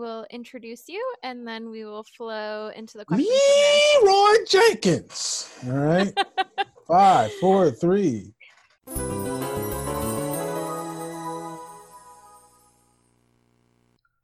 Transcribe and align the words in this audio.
will 0.00 0.26
introduce 0.30 0.88
you 0.88 1.04
and 1.22 1.46
then 1.46 1.70
we 1.70 1.84
will 1.84 2.02
flow 2.02 2.72
into 2.74 2.98
the 2.98 3.04
questions. 3.04 3.30
Leeroy 4.02 4.44
Jenkins. 4.48 5.48
All 5.66 5.72
right. 5.72 6.18
Five, 6.88 7.32
four, 7.34 7.70
three. 7.70 8.34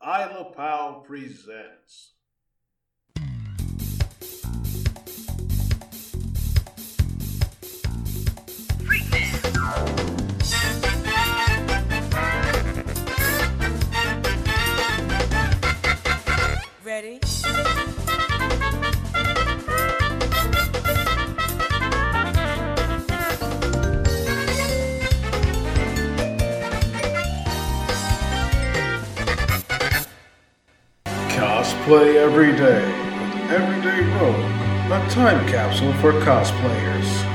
Isla 0.02 0.52
Powell 0.56 1.04
presents. 1.06 2.16
Ready? 16.87 17.18
Cosplay 31.34 32.15
every 32.15 32.52
day. 32.52 32.84
With 32.87 33.51
Everyday 33.51 34.02
Rogue, 34.21 34.37
a 34.93 35.10
time 35.10 35.45
capsule 35.48 35.93
for 35.95 36.12
cosplayers. 36.12 37.26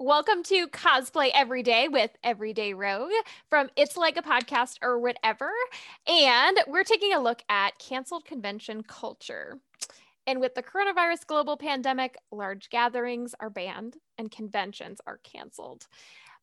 Welcome 0.00 0.42
to 0.44 0.66
Cosplay 0.66 1.30
Every 1.32 1.62
Day 1.62 1.86
with 1.86 2.10
Everyday 2.24 2.74
Rogue 2.74 3.12
from 3.48 3.70
It's 3.76 3.96
Like 3.96 4.16
a 4.16 4.22
Podcast 4.22 4.78
or 4.82 4.98
whatever. 4.98 5.52
And 6.08 6.58
we're 6.66 6.82
taking 6.82 7.12
a 7.12 7.20
look 7.20 7.42
at 7.48 7.78
canceled 7.78 8.24
convention 8.24 8.82
culture. 8.82 9.60
And 10.26 10.40
with 10.40 10.56
the 10.56 10.64
coronavirus 10.64 11.28
global 11.28 11.56
pandemic, 11.56 12.16
large 12.32 12.70
gatherings 12.70 13.36
are 13.38 13.50
banned 13.50 13.98
and 14.18 14.32
conventions 14.32 15.00
are 15.06 15.20
canceled. 15.22 15.86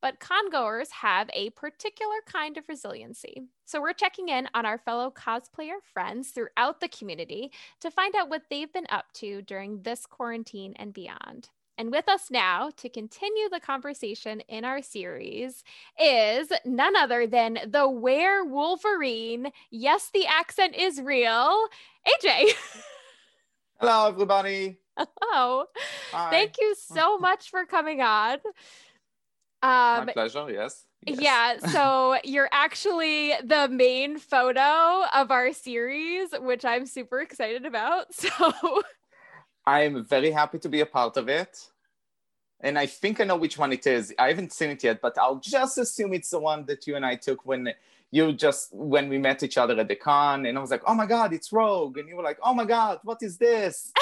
But 0.02 0.22
congoers 0.22 0.90
have 0.92 1.30
a 1.34 1.50
particular 1.50 2.22
kind 2.26 2.56
of 2.56 2.70
resiliency. 2.70 3.42
So 3.66 3.82
we're 3.82 3.92
checking 3.92 4.30
in 4.30 4.48
on 4.54 4.66
our 4.66 4.78
fellow 4.78 5.12
cosplayer 5.12 5.82
friends 5.94 6.30
throughout 6.30 6.80
the 6.80 6.88
community 6.88 7.52
to 7.82 7.92
find 7.92 8.16
out 8.16 8.30
what 8.30 8.44
they've 8.50 8.72
been 8.72 8.88
up 8.90 9.12
to 9.16 9.42
during 9.42 9.82
this 9.82 10.06
quarantine 10.06 10.74
and 10.78 10.94
beyond. 10.94 11.50
And 11.82 11.92
with 11.92 12.08
us 12.08 12.30
now 12.30 12.70
to 12.78 12.90
continue 12.90 13.50
the 13.50 13.60
conversation 13.60 14.42
in 14.42 14.66
our 14.66 14.84
series 14.84 15.64
is 16.00 16.48
none 16.64 16.96
other 16.96 17.26
than 17.26 17.58
the 17.66 17.90
Were 17.90 18.46
Wolverine. 18.46 19.52
Yes, 19.72 20.12
the 20.14 20.28
accent 20.28 20.76
is 20.76 21.02
real. 21.02 21.66
AJ. 22.08 22.52
Hello, 23.80 24.10
everybody. 24.10 24.78
Hello. 24.96 25.66
Hi. 26.12 26.30
Thank 26.30 26.58
you 26.62 26.76
so 26.78 27.18
much 27.28 27.50
for 27.50 27.66
coming 27.66 28.00
on. 28.00 28.34
Um, 29.64 30.06
My 30.06 30.10
pleasure. 30.14 30.52
Yes. 30.52 30.86
Yes. 31.08 31.20
Yeah, 31.20 31.58
so 31.72 32.18
you're 32.24 32.50
actually 32.52 33.34
the 33.44 33.68
main 33.70 34.20
photo 34.20 35.04
of 35.16 35.32
our 35.32 35.52
series, 35.52 36.30
which 36.42 36.64
I'm 36.64 36.86
super 36.86 37.22
excited 37.22 37.66
about. 37.66 38.06
So 38.14 38.84
I'm 39.66 40.06
very 40.06 40.30
happy 40.30 40.60
to 40.60 40.70
be 40.70 40.82
a 40.82 40.86
part 40.86 41.18
of 41.18 41.28
it. 41.28 41.71
And 42.64 42.78
I 42.78 42.86
think 42.86 43.20
I 43.20 43.24
know 43.24 43.36
which 43.36 43.58
one 43.58 43.74
it 43.74 43.86
is. 43.88 44.14
I 44.18 44.28
haven't 44.30 44.54
seen 44.54 44.70
it 44.70 44.84
yet, 44.84 45.02
but 45.02 45.18
I'll 45.18 45.38
just 45.40 45.78
assume 45.78 46.14
it's 46.14 46.30
the 46.30 46.40
one 46.40 46.66
that 46.66 46.88
you 46.88 46.96
and 46.96 47.06
I 47.06 47.16
took 47.16 47.46
when 47.46 47.74
you 48.12 48.34
just 48.34 48.74
when 48.74 49.10
we 49.10 49.18
met 49.18 49.42
each 49.42 49.58
other 49.58 49.80
at 49.80 49.88
the 49.88 49.96
con. 49.96 50.46
And 50.46 50.58
I 50.58 50.62
was 50.62 50.72
like, 50.72 50.84
oh 50.86 50.94
my 50.94 51.06
God, 51.06 51.34
it's 51.34 51.52
Rogue. 51.52 51.98
And 51.98 52.08
you 52.08 52.16
were 52.16 52.24
like, 52.24 52.40
oh 52.44 52.54
my 52.54 52.66
God, 52.66 53.00
what 53.04 53.24
is 53.24 53.38
this? 53.38 53.92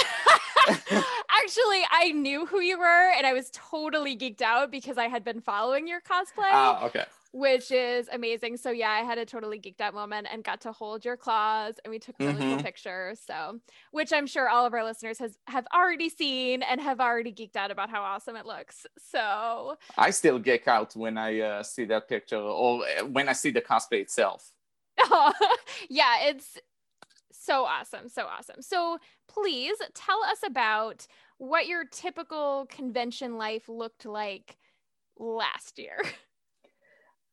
actually, 0.67 1.83
I 1.91 2.11
knew 2.13 2.45
who 2.45 2.59
you 2.59 2.77
were 2.77 3.11
and 3.11 3.25
I 3.25 3.33
was 3.33 3.49
totally 3.53 4.17
geeked 4.17 4.41
out 4.41 4.71
because 4.71 4.97
I 4.97 5.07
had 5.07 5.23
been 5.23 5.41
following 5.41 5.87
your 5.87 6.01
cosplay. 6.01 6.51
Ah, 6.51 6.85
okay. 6.85 7.05
Which 7.31 7.71
is 7.71 8.09
amazing. 8.11 8.57
So 8.57 8.71
yeah, 8.71 8.89
I 8.89 9.01
had 9.01 9.17
a 9.17 9.25
totally 9.25 9.59
geeked 9.59 9.81
out 9.81 9.93
moment 9.93 10.27
and 10.31 10.43
got 10.43 10.61
to 10.61 10.71
hold 10.71 11.05
your 11.05 11.15
claws 11.15 11.75
and 11.83 11.91
we 11.91 11.99
took 11.99 12.15
a 12.19 12.25
really 12.25 12.41
cool 12.41 12.57
Mhm. 12.57 12.63
picture. 12.63 13.13
So 13.15 13.59
which 13.91 14.11
I'm 14.11 14.25
sure 14.25 14.49
all 14.49 14.65
of 14.65 14.73
our 14.73 14.83
listeners 14.83 15.19
has 15.19 15.37
have 15.47 15.67
already 15.73 16.09
seen 16.09 16.63
and 16.63 16.81
have 16.81 16.99
already 16.99 17.31
geeked 17.31 17.55
out 17.55 17.69
about 17.71 17.89
how 17.89 18.01
awesome 18.01 18.35
it 18.35 18.45
looks. 18.45 18.85
So 18.97 19.77
I 19.97 20.09
still 20.09 20.39
geek 20.39 20.67
out 20.67 20.95
when 20.95 21.17
I 21.17 21.39
uh, 21.39 21.63
see 21.63 21.85
that 21.85 22.07
picture 22.09 22.37
or 22.37 22.83
uh, 22.85 23.05
when 23.05 23.29
I 23.29 23.33
see 23.33 23.51
the 23.51 23.61
cosplay 23.61 24.01
itself. 24.01 24.51
yeah, 25.89 26.23
it's 26.23 26.57
so 27.31 27.63
awesome. 27.63 28.09
So 28.09 28.25
awesome. 28.25 28.61
So 28.61 28.97
please 29.27 29.77
tell 29.93 30.21
us 30.23 30.39
about 30.43 31.05
what 31.37 31.67
your 31.67 31.85
typical 31.85 32.65
convention 32.69 33.37
life 33.37 33.69
looked 33.69 34.05
like 34.05 34.57
last 35.17 35.77
year. 35.79 36.01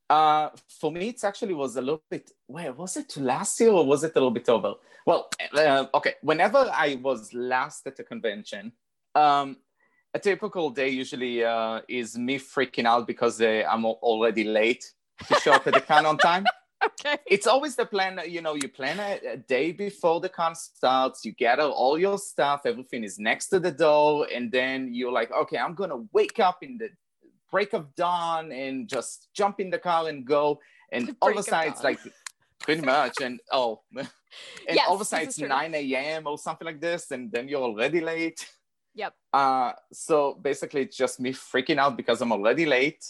Uh, 0.09 0.51
for 0.81 0.93
me, 0.93 1.09
it 1.09 1.25
actually 1.25 1.55
was 1.55 1.77
a 1.77 1.81
little 1.81 2.03
bit. 2.11 2.31
Where 2.47 2.73
was 2.73 2.97
it 2.97 3.17
last 3.17 3.59
year 3.61 3.71
or 3.71 3.85
was 3.85 4.05
it 4.05 4.13
a 4.13 4.19
little 4.19 4.31
bit 4.31 4.49
over? 4.49 4.75
Well, 5.05 5.31
uh, 5.55 5.87
okay. 5.95 6.15
Whenever 6.23 6.71
I 6.73 6.99
was 7.03 7.33
last 7.35 7.87
at 7.87 7.99
a 7.99 8.05
convention, 8.05 8.73
um, 9.15 9.57
a 10.15 10.19
typical 10.19 10.71
day 10.71 10.89
usually 10.89 11.45
uh, 11.45 11.81
is 11.89 12.17
me 12.17 12.39
freaking 12.39 12.87
out 12.87 13.07
because 13.07 13.41
uh, 13.41 13.65
I'm 13.69 13.85
already 13.85 14.45
late 14.45 14.85
to 15.29 15.35
show 15.41 15.53
up 15.53 15.67
at 15.67 15.75
the 15.75 15.81
con 15.81 16.07
on 16.07 16.19
time. 16.19 16.47
okay. 16.85 17.19
It's 17.27 17.47
always 17.47 17.75
the 17.75 17.87
plan. 17.87 18.21
You 18.27 18.43
know, 18.43 18.55
you 18.55 18.69
plan 18.69 19.01
a, 19.01 19.33
a 19.33 19.37
day 19.37 19.73
before 19.73 20.21
the 20.21 20.29
con 20.29 20.55
starts. 20.55 21.25
You 21.25 21.33
gather 21.33 21.65
all 21.65 21.99
your 21.99 22.19
stuff. 22.19 22.63
Everything 22.65 23.03
is 23.03 23.19
next 23.19 23.49
to 23.49 23.59
the 23.59 23.73
door, 23.73 24.29
and 24.33 24.53
then 24.53 24.95
you're 24.95 25.13
like, 25.13 25.33
okay, 25.33 25.59
I'm 25.59 25.75
gonna 25.75 26.05
wake 26.13 26.39
up 26.39 26.63
in 26.63 26.79
the 26.79 26.91
break 27.51 27.73
of 27.73 27.95
dawn 27.95 28.53
and 28.53 28.89
just 28.89 29.29
jump 29.35 29.61
in 29.61 29.71
the 29.71 29.79
car 29.79 30.09
and 30.09 30.25
go. 30.25 30.61
And 30.93 31.17
all 31.23 31.31
of 31.31 31.39
a 31.39 31.43
sudden, 31.43 31.73
it's 31.73 31.85
like 31.85 32.01
pretty 32.61 32.83
much, 32.95 33.15
and 33.21 33.41
oh, 33.53 33.81
and 33.97 34.09
Yes, 34.69 34.87
all 34.89 34.95
of 34.95 35.01
a 35.01 35.05
sudden 35.05 35.29
it's 35.29 35.39
true. 35.39 35.49
9 35.49 35.75
a.m. 35.75 36.27
or 36.27 36.39
something 36.39 36.67
like 36.67 36.81
this, 36.81 37.11
and 37.11 37.31
then 37.31 37.49
you're 37.49 37.63
already 37.63 38.01
late. 38.01 38.49
Yep. 38.95 39.15
Uh, 39.33 39.73
so 39.93 40.39
basically, 40.41 40.83
it's 40.83 40.97
just 40.97 41.21
me 41.21 41.33
freaking 41.33 41.79
out 41.79 41.97
because 41.97 42.21
I'm 42.23 42.33
already 42.33 42.67
late. 42.67 43.05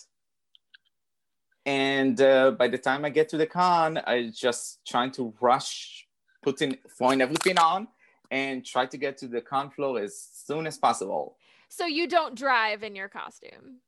And 1.64 2.20
uh, 2.20 2.52
by 2.52 2.68
the 2.68 2.78
time 2.78 3.04
I 3.04 3.10
get 3.10 3.28
to 3.30 3.36
the 3.36 3.46
con, 3.46 3.98
I 4.06 4.30
just 4.32 4.86
trying 4.86 5.10
to 5.12 5.34
rush, 5.40 6.06
putting 6.42 6.76
throwing 6.96 7.20
everything 7.20 7.58
on, 7.58 7.88
and 8.30 8.64
try 8.64 8.86
to 8.86 8.96
get 8.96 9.18
to 9.18 9.28
the 9.28 9.40
con 9.40 9.70
floor 9.70 10.00
as 10.00 10.16
soon 10.46 10.66
as 10.66 10.78
possible. 10.78 11.36
So 11.68 11.86
you 11.86 12.08
don't 12.08 12.36
drive 12.36 12.82
in 12.82 12.94
your 12.94 13.08
costume. 13.08 13.80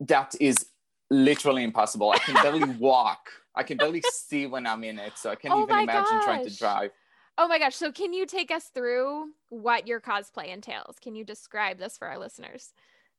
That 0.00 0.34
is 0.40 0.66
literally 1.10 1.64
impossible. 1.64 2.10
I 2.10 2.18
can 2.18 2.34
barely 2.34 2.64
walk. 2.78 3.30
I 3.54 3.62
can 3.62 3.78
barely 3.78 4.00
see 4.00 4.46
when 4.46 4.66
I'm 4.66 4.84
in 4.84 4.98
it, 4.98 5.18
so 5.18 5.30
I 5.30 5.34
can't 5.34 5.54
Oh 5.54 5.62
even 5.62 5.78
imagine 5.78 6.20
trying 6.20 6.44
to 6.44 6.56
drive. 6.56 6.90
Oh 7.36 7.48
my 7.48 7.58
gosh. 7.58 7.74
So 7.74 7.90
can 7.90 8.12
you 8.12 8.26
take 8.26 8.50
us 8.50 8.64
through 8.66 9.30
what 9.48 9.86
your 9.86 10.00
cosplay 10.00 10.48
entails? 10.48 10.96
Can 11.00 11.14
you 11.14 11.24
describe 11.24 11.78
this 11.78 11.96
for 11.96 12.06
our 12.08 12.18
listeners? 12.18 12.72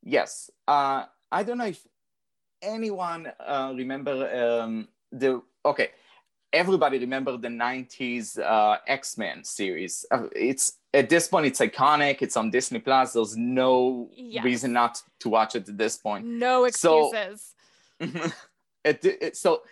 Yes. 0.03 0.49
Uh, 0.67 1.05
I 1.31 1.43
don't 1.43 1.57
know 1.57 1.65
if 1.65 1.85
anyone 2.61 3.31
uh, 3.39 3.73
remember 3.75 4.61
um, 4.61 4.87
the 5.11 5.41
okay. 5.65 5.89
Everybody 6.53 6.99
remember 6.99 7.37
the 7.37 7.47
'90s 7.47 8.37
uh, 8.37 8.77
X-Men 8.85 9.43
series. 9.43 10.05
Uh, 10.11 10.27
it's 10.35 10.73
at 10.93 11.09
this 11.09 11.27
point 11.27 11.45
it's 11.45 11.59
iconic. 11.59 12.21
It's 12.21 12.35
on 12.37 12.49
Disney 12.51 12.79
Plus. 12.79 13.13
There's 13.13 13.37
no 13.37 14.09
Yes. 14.13 14.43
reason 14.43 14.73
not 14.73 15.01
to 15.19 15.29
watch 15.29 15.55
it 15.55 15.67
at 15.69 15.77
this 15.77 15.97
point. 15.97 16.25
No 16.25 16.67
So- 16.69 17.09
excuses. 17.13 17.55
it, 18.83 19.05
it- 19.05 19.37
so 19.37 19.63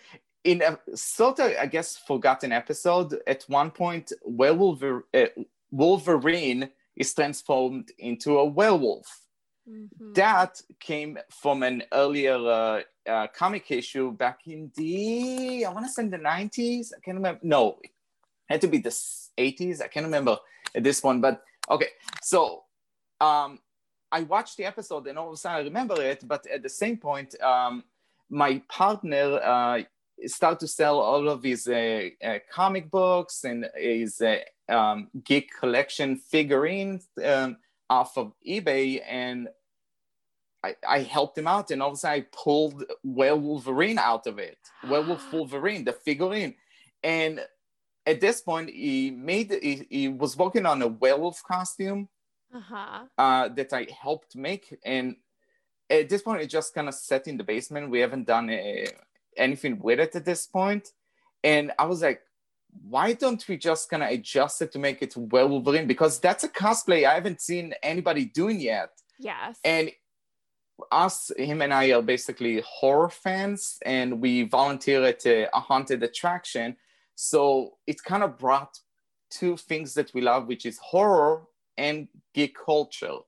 in 0.44 0.62
a 0.62 0.78
sort 0.96 1.38
of 1.40 1.52
I 1.60 1.66
guess 1.66 1.96
forgotten 1.98 2.52
episode, 2.52 3.18
at 3.26 3.42
one 3.48 3.70
point, 3.70 4.12
werewolf 4.24 4.82
uh, 4.82 5.26
Wolverine 5.70 6.70
is 6.96 7.12
transformed 7.14 7.90
into 7.98 8.38
a 8.38 8.44
werewolf 8.44 9.06
Mhm. 9.68 10.14
that 10.14 10.60
came 10.80 11.18
from 11.42 11.62
an 11.62 11.82
earlier 11.92 12.36
uh, 12.36 12.80
uh, 13.06 13.26
comic 13.28 13.70
issue 13.70 14.10
back 14.12 14.40
in 14.46 14.72
the 14.74 15.64
I 15.66 15.70
want 15.70 15.84
to 15.86 15.92
say 15.92 16.06
the 16.08 16.16
90s. 16.16 16.92
I 16.96 17.00
can't 17.00 17.16
remember. 17.18 17.40
No, 17.42 17.78
it 17.82 17.90
had 18.48 18.60
to 18.62 18.68
be 18.68 18.78
the 18.78 18.88
80s. 19.36 19.82
I 19.82 19.88
can't 19.88 20.06
remember 20.06 20.38
this 20.74 21.02
one. 21.02 21.20
But 21.20 21.42
okay, 21.70 21.88
so 22.22 22.64
um, 23.20 23.58
I 24.12 24.22
watched 24.22 24.56
the 24.56 24.64
episode 24.64 25.06
and 25.06 25.18
all 25.18 25.28
of 25.28 25.34
a 25.34 25.36
sudden 25.36 25.58
I 25.58 25.64
remember 25.64 26.00
it. 26.02 26.26
But 26.26 26.46
at 26.46 26.62
the 26.62 26.68
same 26.68 26.96
point, 26.96 27.40
um, 27.42 27.84
my 28.28 28.62
partner 28.68 29.40
uh, 29.42 29.82
started 30.26 30.60
to 30.60 30.68
sell 30.68 30.98
all 31.00 31.28
of 31.28 31.42
his 31.42 31.66
uh, 31.66 32.08
uh, 32.24 32.38
comic 32.52 32.90
books 32.90 33.44
and 33.44 33.68
his 33.76 34.20
uh, 34.20 34.38
um, 34.72 35.08
geek 35.24 35.50
collection 35.58 36.16
figurines 36.16 37.08
um, 37.24 37.56
off 37.88 38.16
of 38.16 38.32
eBay 38.46 39.02
and 39.08 39.48
I, 40.62 40.76
I 40.86 40.98
helped 41.00 41.38
him 41.38 41.46
out, 41.46 41.70
and 41.70 41.82
all 41.82 41.88
of 41.88 41.94
a 41.94 41.96
sudden 41.96 42.22
I 42.22 42.26
pulled 42.32 42.84
Werewolverine 43.06 43.96
out 43.98 44.26
of 44.26 44.38
it, 44.38 44.58
Werewolf 44.88 45.24
Wolverine, 45.32 45.84
the 45.84 45.92
figurine, 45.92 46.54
and 47.02 47.40
at 48.06 48.20
this 48.20 48.40
point 48.40 48.70
he 48.70 49.10
made 49.10 49.50
he, 49.62 49.86
he 49.90 50.08
was 50.08 50.36
working 50.36 50.66
on 50.66 50.82
a 50.82 50.88
werewolf 50.88 51.42
costume 51.42 52.08
Uh-huh. 52.52 53.04
uh, 53.16 53.48
that 53.56 53.72
I 53.72 53.86
helped 54.02 54.34
make, 54.34 54.66
and 54.84 55.16
at 55.88 56.08
this 56.08 56.22
point 56.22 56.42
it 56.42 56.50
just 56.58 56.74
kind 56.74 56.88
of 56.88 56.94
set 56.94 57.26
in 57.28 57.36
the 57.36 57.44
basement. 57.44 57.90
We 57.90 58.00
haven't 58.00 58.26
done 58.26 58.50
uh 58.50 58.90
anything 59.36 59.78
with 59.78 60.00
it 60.00 60.12
at 60.16 60.24
this 60.24 60.46
point, 60.46 60.84
and 61.44 61.70
I 61.78 61.84
was 61.86 62.00
like, 62.02 62.20
why 62.94 63.12
don't 63.22 63.42
we 63.48 63.56
just 63.56 63.88
kind 63.90 64.02
of 64.02 64.10
adjust 64.10 64.62
it 64.62 64.70
to 64.72 64.78
make 64.78 64.98
it 65.02 65.14
Werewolverine 65.14 65.86
because 65.86 66.14
that's 66.20 66.44
a 66.44 66.48
cosplay 66.48 67.00
I 67.04 67.14
haven't 67.14 67.40
seen 67.40 67.74
anybody 67.82 68.24
doing 68.40 68.58
yet 68.60 68.90
Yes. 69.18 69.58
and 69.64 69.90
us 71.04 71.30
him 71.36 71.60
and 71.62 71.72
i 71.74 71.92
are 71.92 72.02
basically 72.14 72.54
horror 72.78 73.10
fans 73.10 73.78
and 73.84 74.08
we 74.24 74.32
volunteer 74.58 75.00
at 75.12 75.26
a, 75.26 75.36
a 75.58 75.60
haunted 75.68 76.02
attraction 76.02 76.68
so 77.20 77.74
it 77.86 78.02
kind 78.02 78.22
of 78.22 78.38
brought 78.38 78.78
two 79.30 79.56
things 79.56 79.92
that 79.94 80.12
we 80.14 80.20
love 80.20 80.46
which 80.46 80.64
is 80.64 80.78
horror 80.78 81.42
and 81.76 82.08
geek 82.34 82.56
culture 82.56 83.18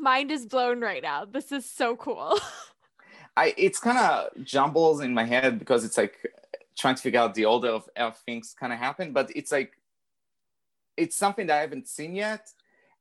Mind 0.00 0.30
is 0.30 0.46
blown 0.46 0.80
right 0.80 1.02
now. 1.02 1.24
This 1.24 1.50
is 1.50 1.68
so 1.68 1.96
cool. 1.96 2.38
i 3.36 3.54
it's 3.56 3.78
kind 3.78 3.98
of 3.98 4.44
jumbles 4.44 5.00
in 5.00 5.12
my 5.12 5.24
head 5.24 5.58
because 5.58 5.84
it's 5.84 5.98
like 5.98 6.16
trying 6.76 6.94
to 6.94 7.02
figure 7.02 7.20
out 7.20 7.34
the 7.34 7.44
order 7.44 7.68
of 7.68 7.88
how 7.96 8.10
things 8.10 8.54
kind 8.58 8.72
of 8.72 8.78
happen 8.78 9.12
but 9.12 9.30
it's 9.38 9.52
like 9.52 9.72
it's 10.96 11.16
something 11.16 11.46
that 11.46 11.58
i 11.58 11.60
haven't 11.60 11.86
seen 11.86 12.14
yet 12.14 12.44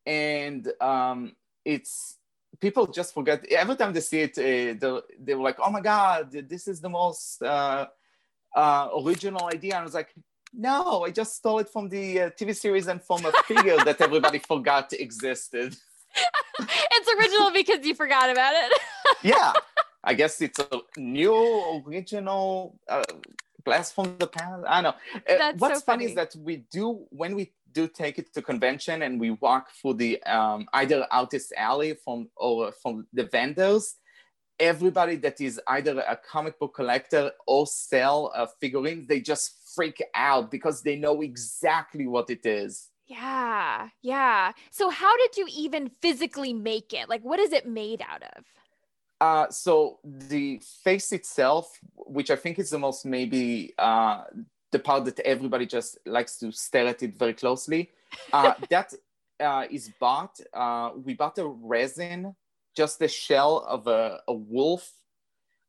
and 0.05 0.71
um 0.81 1.19
it's 1.63 2.17
people 2.59 2.85
just 2.88 3.13
forget 3.13 3.45
every 3.51 3.75
time 3.75 3.94
they 3.94 3.99
see 3.99 4.21
it 4.27 4.38
uh, 4.38 4.75
they're, 4.81 5.01
they're 5.19 5.45
like 5.49 5.59
oh 5.65 5.71
my 5.71 5.81
god 5.81 6.31
this 6.53 6.67
is 6.67 6.81
the 6.81 6.89
most 6.89 7.41
uh, 7.41 7.85
uh, 8.55 8.89
original 9.05 9.45
idea 9.53 9.73
and 9.73 9.81
i 9.81 9.83
was 9.83 9.94
like 9.94 10.13
no 10.53 11.03
i 11.03 11.11
just 11.11 11.35
stole 11.35 11.59
it 11.59 11.69
from 11.69 11.89
the 11.89 12.21
uh, 12.21 12.29
tv 12.31 12.55
series 12.55 12.88
and 12.88 13.01
from 13.03 13.25
a 13.25 13.31
figure 13.44 13.77
that 13.83 13.99
everybody 14.01 14.39
forgot 14.53 14.91
existed 14.94 15.75
it's 16.59 17.09
original 17.19 17.51
because 17.51 17.85
you 17.85 17.94
forgot 17.94 18.29
about 18.29 18.53
it. 18.55 18.71
yeah 19.21 19.53
i 20.03 20.13
guess 20.13 20.41
it's 20.41 20.59
a 20.59 20.79
new 20.97 21.83
original 21.85 22.79
uh, 22.89 23.03
blast 23.63 23.94
from 23.94 24.15
the 24.17 24.27
past 24.27 24.63
i 24.67 24.81
know 24.81 24.94
Uh, 25.15 25.38
That's 25.38 25.59
what's 25.61 25.79
so 25.79 25.85
funny 25.85 26.05
funny. 26.05 26.11
is 26.11 26.15
that 26.15 26.35
we 26.41 26.57
do 26.71 27.05
when 27.09 27.35
we 27.35 27.51
do 27.73 27.88
take 27.88 28.17
it 28.17 28.33
to 28.33 28.41
convention 28.41 29.03
and 29.03 29.19
we 29.19 29.31
walk 29.31 29.69
through 29.79 29.94
the 29.95 30.21
um, 30.23 30.65
either 30.73 31.05
artist 31.11 31.53
alley 31.55 31.94
from 32.03 32.27
or 32.35 32.71
from 32.81 33.05
the 33.13 33.25
vendors 33.25 33.95
everybody 34.59 35.15
that 35.15 35.39
is 35.39 35.59
either 35.68 36.00
a 36.00 36.15
comic 36.15 36.57
book 36.59 36.74
collector 36.75 37.31
or 37.45 37.68
sell 37.68 38.31
uh, 38.36 38.48
figurines 38.59 39.07
they 39.07 39.19
just 39.19 39.56
freak 39.75 40.01
out 40.15 40.50
because 40.50 40.81
they 40.81 40.95
know 40.95 41.21
exactly 41.21 42.07
what 42.07 42.30
it 42.30 42.45
is 42.45 42.89
yeah. 43.07 43.88
Yeah. 44.01 44.51
So 44.69 44.89
how 44.89 45.15
did 45.18 45.38
you 45.38 45.48
even 45.56 45.89
physically 46.01 46.54
make 46.54 46.94
it? 46.94 47.07
Like 47.09 47.21
what 47.21 47.39
is 47.39 47.54
it 47.54 47.65
made 47.65 48.04
out 48.07 48.24
of? 48.24 48.44
Uh, 49.19 49.50
so 49.50 50.00
the 50.04 50.62
face 50.83 51.12
itself, 51.12 51.80
which 51.95 52.30
I 52.30 52.36
think 52.36 52.59
is 52.59 52.69
the 52.69 52.77
most 52.77 53.06
maybe 53.06 53.74
uh, 53.80 54.25
the 54.71 54.80
part 54.80 55.06
that 55.06 55.19
everybody 55.21 55.65
just 55.65 55.98
likes 56.06 56.38
to 56.39 56.51
stare 56.51 56.88
at 56.88 57.01
it 57.01 57.18
very 57.18 57.33
closely, 57.33 57.89
uh, 58.31 58.54
that 58.69 58.94
uh, 59.39 59.65
is 59.71 59.89
bought. 60.00 60.39
Uh, 60.54 60.92
we 61.04 61.13
bought 61.15 61.38
a 61.39 61.48
resin, 61.48 62.36
just 62.77 63.00
the 63.00 63.07
shell 63.07 63.65
of 63.68 63.88
a, 63.88 64.21
a 64.27 64.33
wolf, 64.33 64.94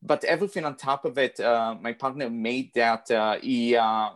but 0.03 0.23
everything 0.25 0.65
on 0.65 0.77
top 0.77 1.05
of 1.05 1.17
it, 1.19 1.41
uh, 1.41 1.75
my 1.81 1.93
partner 1.93 2.29
made 2.29 2.69
that. 2.75 3.11
Uh, 3.11 3.39
he 3.41 3.75
uh, 3.75 4.11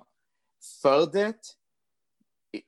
furred 0.83 1.15
it, 1.17 1.55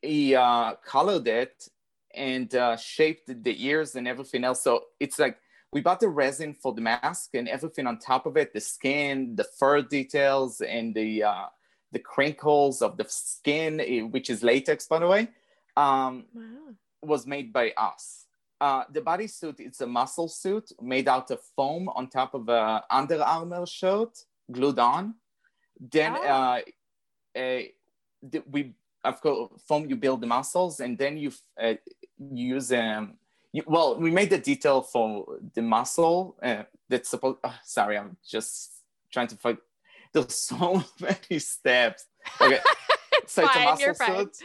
he 0.01 0.35
uh, 0.35 0.75
colored 0.85 1.29
it, 1.29 1.69
and 2.15 2.55
uh, 2.55 2.77
shaped 2.77 3.27
the 3.47 3.67
ears 3.67 3.95
and 3.97 4.09
everything 4.09 4.45
else. 4.45 4.63
So 4.63 4.85
it's 4.99 5.19
like 5.19 5.37
we 5.75 5.81
bought 5.81 6.01
the 6.01 6.09
resin 6.09 6.55
for 6.55 6.73
the 6.73 6.81
mask 6.81 7.31
and 7.35 7.49
everything 7.49 7.87
on 7.87 7.99
top 7.99 8.27
of 8.27 8.37
it 8.37 8.55
the 8.55 8.61
skin 8.61 9.35
the 9.35 9.45
fur 9.59 9.83
details 9.83 10.61
and 10.61 10.95
the 10.95 11.25
uh, 11.25 11.47
the 11.93 11.99
crinkles 11.99 12.81
of 12.81 12.97
the 12.97 13.05
skin 13.09 13.81
eh, 13.81 14.01
which 14.03 14.31
is 14.31 14.43
latex 14.43 14.87
by 14.87 15.01
the 15.01 15.09
way 15.09 15.29
um, 15.77 16.25
Wow. 16.33 16.75
was 17.03 17.27
made 17.27 17.53
by 17.53 17.73
us 17.77 18.24
uh, 18.61 18.85
the 18.91 19.01
bodysuit 19.01 19.59
it's 19.61 19.81
a 19.81 19.87
muscle 19.87 20.29
suit 20.29 20.71
made 20.81 21.09
out 21.09 21.31
of 21.31 21.41
foam 21.57 21.89
on 21.91 22.09
top 22.09 22.35
of 22.35 22.49
a 22.49 22.83
under 22.91 23.23
armor 23.23 23.67
shirt 23.67 24.25
glued 24.51 24.79
on 24.79 25.15
then 25.91 26.15
Oh. 26.17 26.23
uh, 26.27 26.61
the, 27.35 28.43
we 28.51 28.73
of 29.03 29.21
course 29.21 29.51
foam 29.69 29.89
you 29.91 29.97
build 29.97 30.21
the 30.21 30.27
muscles 30.27 30.81
and 30.81 30.97
then 30.97 31.17
you 31.17 31.33
uh, 31.61 31.75
use 32.33 32.73
um, 32.73 33.15
you, 33.53 33.63
well, 33.67 33.97
we 34.01 34.11
made 34.11 34.31
the 34.31 34.39
detail 34.39 34.83
for 34.83 35.39
the 35.55 35.63
muscle 35.63 36.37
uh, 36.43 36.65
that's 36.89 37.09
supposed. 37.09 37.39
Oh, 37.45 37.55
sorry, 37.63 37.97
I'm 37.97 38.17
just 38.29 38.73
trying 39.13 39.29
to 39.29 39.37
find. 39.37 39.59
There's 40.13 40.35
so 40.51 40.83
many 41.01 41.39
steps. 41.39 42.07
Okay, 42.41 42.59
It's 43.23 43.33
so 43.33 43.45
it's 43.45 43.57
a 43.57 43.61
muscle 43.65 43.95
suit. 43.95 44.37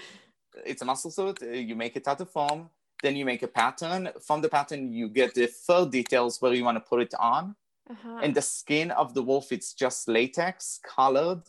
It's 0.64 0.82
a 0.84 0.86
muscle 0.86 1.10
suit. 1.12 1.42
uh, 1.42 1.48
You 1.48 1.76
make 1.76 1.96
it 1.96 2.08
out 2.08 2.22
of 2.22 2.30
foam. 2.30 2.70
Then 3.02 3.16
you 3.16 3.26
make 3.26 3.44
a 3.44 3.48
pattern. 3.48 4.10
From 4.22 4.42
the 4.42 4.50
pattern, 4.50 4.92
you 4.92 5.10
get 5.10 5.34
the 5.34 5.48
fur 5.48 5.86
details 5.86 6.42
where 6.42 6.54
you 6.54 6.64
want 6.64 6.78
to 6.78 6.82
put 6.82 7.02
it 7.02 7.14
on. 7.20 7.56
Uh-huh. 7.90 8.20
And 8.22 8.36
the 8.36 8.42
skin 8.42 8.92
of 8.92 9.14
the 9.14 9.24
wolf, 9.24 9.52
it's 9.52 9.74
just 9.74 10.08
latex 10.08 10.80
colored, 10.84 11.42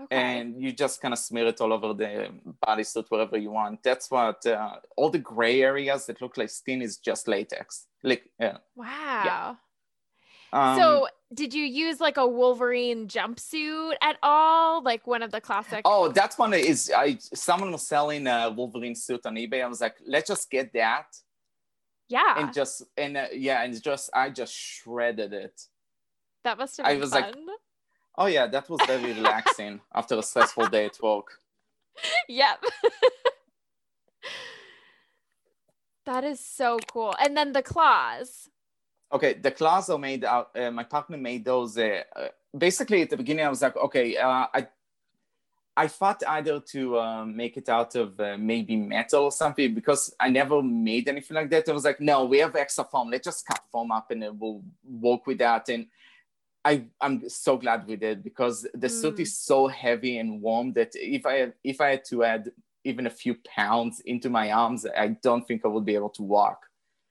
okay. 0.00 0.16
and 0.16 0.62
you 0.62 0.70
just 0.70 1.00
kind 1.02 1.12
of 1.12 1.18
smear 1.18 1.46
it 1.48 1.60
all 1.60 1.72
over 1.72 1.92
the 1.94 2.28
bodysuit 2.64 3.06
wherever 3.08 3.36
you 3.36 3.50
want. 3.50 3.82
That's 3.82 4.08
what 4.08 4.46
uh, 4.46 4.76
all 4.96 5.10
the 5.10 5.18
gray 5.18 5.62
areas 5.62 6.06
that 6.06 6.22
look 6.22 6.36
like 6.36 6.50
skin 6.50 6.80
is 6.80 6.98
just 6.98 7.26
latex. 7.26 7.86
Like, 8.04 8.30
yeah. 8.38 8.58
wow. 8.76 9.56
Um, 10.52 10.78
so 10.78 11.08
did 11.34 11.52
you 11.52 11.64
use 11.64 12.00
like 12.00 12.16
a 12.18 12.26
Wolverine 12.26 13.08
jumpsuit 13.08 13.94
at 14.00 14.16
all? 14.22 14.82
Like 14.82 15.06
one 15.06 15.22
of 15.22 15.32
the 15.32 15.40
classic 15.40 15.82
oh, 15.84 16.08
that's 16.12 16.38
one 16.38 16.54
is 16.54 16.92
I 16.94 17.18
someone 17.34 17.72
was 17.72 17.86
selling 17.86 18.26
a 18.26 18.50
Wolverine 18.50 18.94
suit 18.94 19.26
on 19.26 19.34
eBay. 19.34 19.62
I 19.62 19.66
was 19.66 19.80
like, 19.80 19.96
let's 20.06 20.28
just 20.28 20.50
get 20.50 20.72
that 20.74 21.06
Yeah. 22.08 22.38
and 22.38 22.52
just 22.54 22.82
and 22.96 23.16
uh, 23.16 23.26
yeah, 23.32 23.62
and 23.64 23.82
just 23.82 24.10
I 24.14 24.30
just 24.30 24.54
shredded 24.54 25.32
it. 25.32 25.60
that 26.44 26.58
must 26.58 26.76
have 26.76 26.86
I 26.86 26.92
been 26.92 27.00
was 27.00 27.12
like- 27.12 27.34
Oh 28.18 28.26
yeah, 28.26 28.46
that 28.46 28.70
was 28.70 28.80
very 28.86 29.12
relaxing 29.12 29.80
after 29.94 30.16
a 30.16 30.22
stressful 30.22 30.68
day 30.68 30.86
at 30.86 30.96
work. 31.02 31.40
yep. 32.28 32.62
that 36.06 36.24
is 36.24 36.40
so 36.40 36.78
cool. 36.90 37.14
And 37.20 37.36
then 37.36 37.52
the 37.52 37.62
claws. 37.62 38.48
Okay, 39.12 39.34
the 39.34 39.50
claws 39.50 39.88
i 39.88 39.96
made 39.96 40.24
out. 40.24 40.50
Uh, 40.56 40.70
my 40.70 40.82
partner 40.82 41.16
made 41.16 41.44
those. 41.44 41.78
Uh, 41.78 42.02
uh, 42.14 42.28
basically, 42.56 43.02
at 43.02 43.10
the 43.10 43.16
beginning, 43.16 43.44
I 43.46 43.48
was 43.48 43.62
like, 43.62 43.76
okay, 43.76 44.16
uh, 44.16 44.46
I, 44.52 44.66
I 45.76 45.86
thought 45.88 46.22
either 46.26 46.58
to 46.58 46.98
uh, 46.98 47.24
make 47.24 47.56
it 47.56 47.68
out 47.68 47.94
of 47.94 48.18
uh, 48.18 48.36
maybe 48.38 48.76
metal 48.76 49.24
or 49.24 49.32
something 49.32 49.74
because 49.74 50.12
I 50.18 50.28
never 50.30 50.60
made 50.62 51.08
anything 51.08 51.36
like 51.36 51.50
that. 51.50 51.68
I 51.68 51.72
was 51.72 51.84
like, 51.84 52.00
no, 52.00 52.24
we 52.24 52.38
have 52.38 52.56
extra 52.56 52.82
foam. 52.84 53.10
Let's 53.10 53.26
just 53.26 53.46
cut 53.46 53.60
foam 53.70 53.92
up 53.92 54.10
and 54.10 54.24
uh, 54.24 54.32
we'll 54.36 54.62
work 54.84 55.26
with 55.26 55.38
that. 55.38 55.68
And 55.68 55.86
I, 56.64 56.86
I'm 57.00 57.28
so 57.28 57.56
glad 57.58 57.86
we 57.86 57.94
did 57.94 58.24
because 58.24 58.66
the 58.74 58.88
suit 58.88 59.16
Mm. 59.16 59.20
is 59.20 59.38
so 59.38 59.68
heavy 59.68 60.18
and 60.18 60.42
warm 60.42 60.72
that 60.72 60.90
if 60.94 61.24
I 61.24 61.52
if 61.62 61.80
I 61.80 61.90
had 61.90 62.04
to 62.06 62.24
add 62.24 62.50
even 62.82 63.06
a 63.06 63.10
few 63.10 63.36
pounds 63.44 64.00
into 64.00 64.28
my 64.30 64.50
arms, 64.50 64.84
I 64.84 65.08
don't 65.08 65.46
think 65.46 65.64
I 65.64 65.68
would 65.68 65.84
be 65.84 65.94
able 65.94 66.10
to 66.10 66.22
walk. 66.24 66.66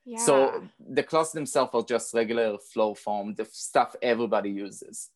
Yeah. 0.06 0.18
So 0.18 0.62
the 0.78 1.02
cloths 1.02 1.32
themselves 1.32 1.72
are 1.74 1.82
just 1.82 2.14
regular 2.14 2.58
flow 2.58 2.94
foam, 2.94 3.34
the 3.34 3.44
stuff 3.44 3.96
everybody 4.00 4.50
uses. 4.50 5.10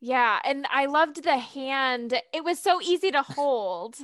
Yeah, 0.00 0.38
and 0.44 0.66
I 0.70 0.86
loved 0.86 1.22
the 1.22 1.38
hand. 1.38 2.14
It 2.32 2.42
was 2.44 2.58
so 2.58 2.80
easy 2.82 3.10
to 3.12 3.22
hold. 3.22 3.96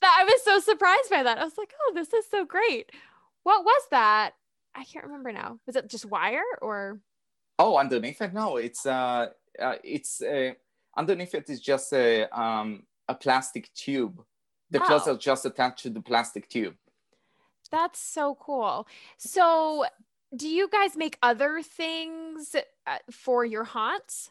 that 0.00 0.16
I 0.20 0.24
was 0.24 0.42
so 0.44 0.58
surprised 0.60 1.10
by 1.10 1.22
that. 1.22 1.38
I 1.38 1.44
was 1.44 1.58
like, 1.58 1.72
"Oh, 1.82 1.92
this 1.94 2.12
is 2.14 2.24
so 2.30 2.44
great." 2.44 2.92
What 3.42 3.64
was 3.64 3.82
that? 3.90 4.34
I 4.74 4.84
can't 4.84 5.04
remember 5.04 5.32
now. 5.32 5.58
Was 5.66 5.76
it 5.76 5.88
just 5.88 6.06
wire 6.06 6.44
or 6.62 7.00
Oh, 7.58 7.76
underneath 7.76 8.22
it, 8.22 8.32
no, 8.32 8.56
it's 8.56 8.86
uh, 8.86 9.26
uh 9.60 9.76
it's 9.82 10.22
uh, 10.22 10.52
underneath 10.96 11.34
it 11.34 11.50
is 11.50 11.60
just 11.60 11.92
a 11.92 12.26
um 12.38 12.86
a 13.08 13.14
plastic 13.14 13.72
tube. 13.74 14.24
The 14.70 14.80
clothes 14.80 15.08
Oh. 15.08 15.14
are 15.14 15.18
just 15.18 15.44
attached 15.46 15.82
to 15.84 15.90
the 15.90 16.00
plastic 16.02 16.48
tube. 16.48 16.76
That's 17.70 18.00
so 18.00 18.36
cool. 18.40 18.86
So, 19.16 19.84
do 20.34 20.48
you 20.48 20.68
guys 20.68 20.96
make 20.96 21.18
other 21.22 21.62
things 21.62 22.54
uh, 22.86 22.98
for 23.10 23.44
your 23.44 23.64
haunts? 23.64 24.30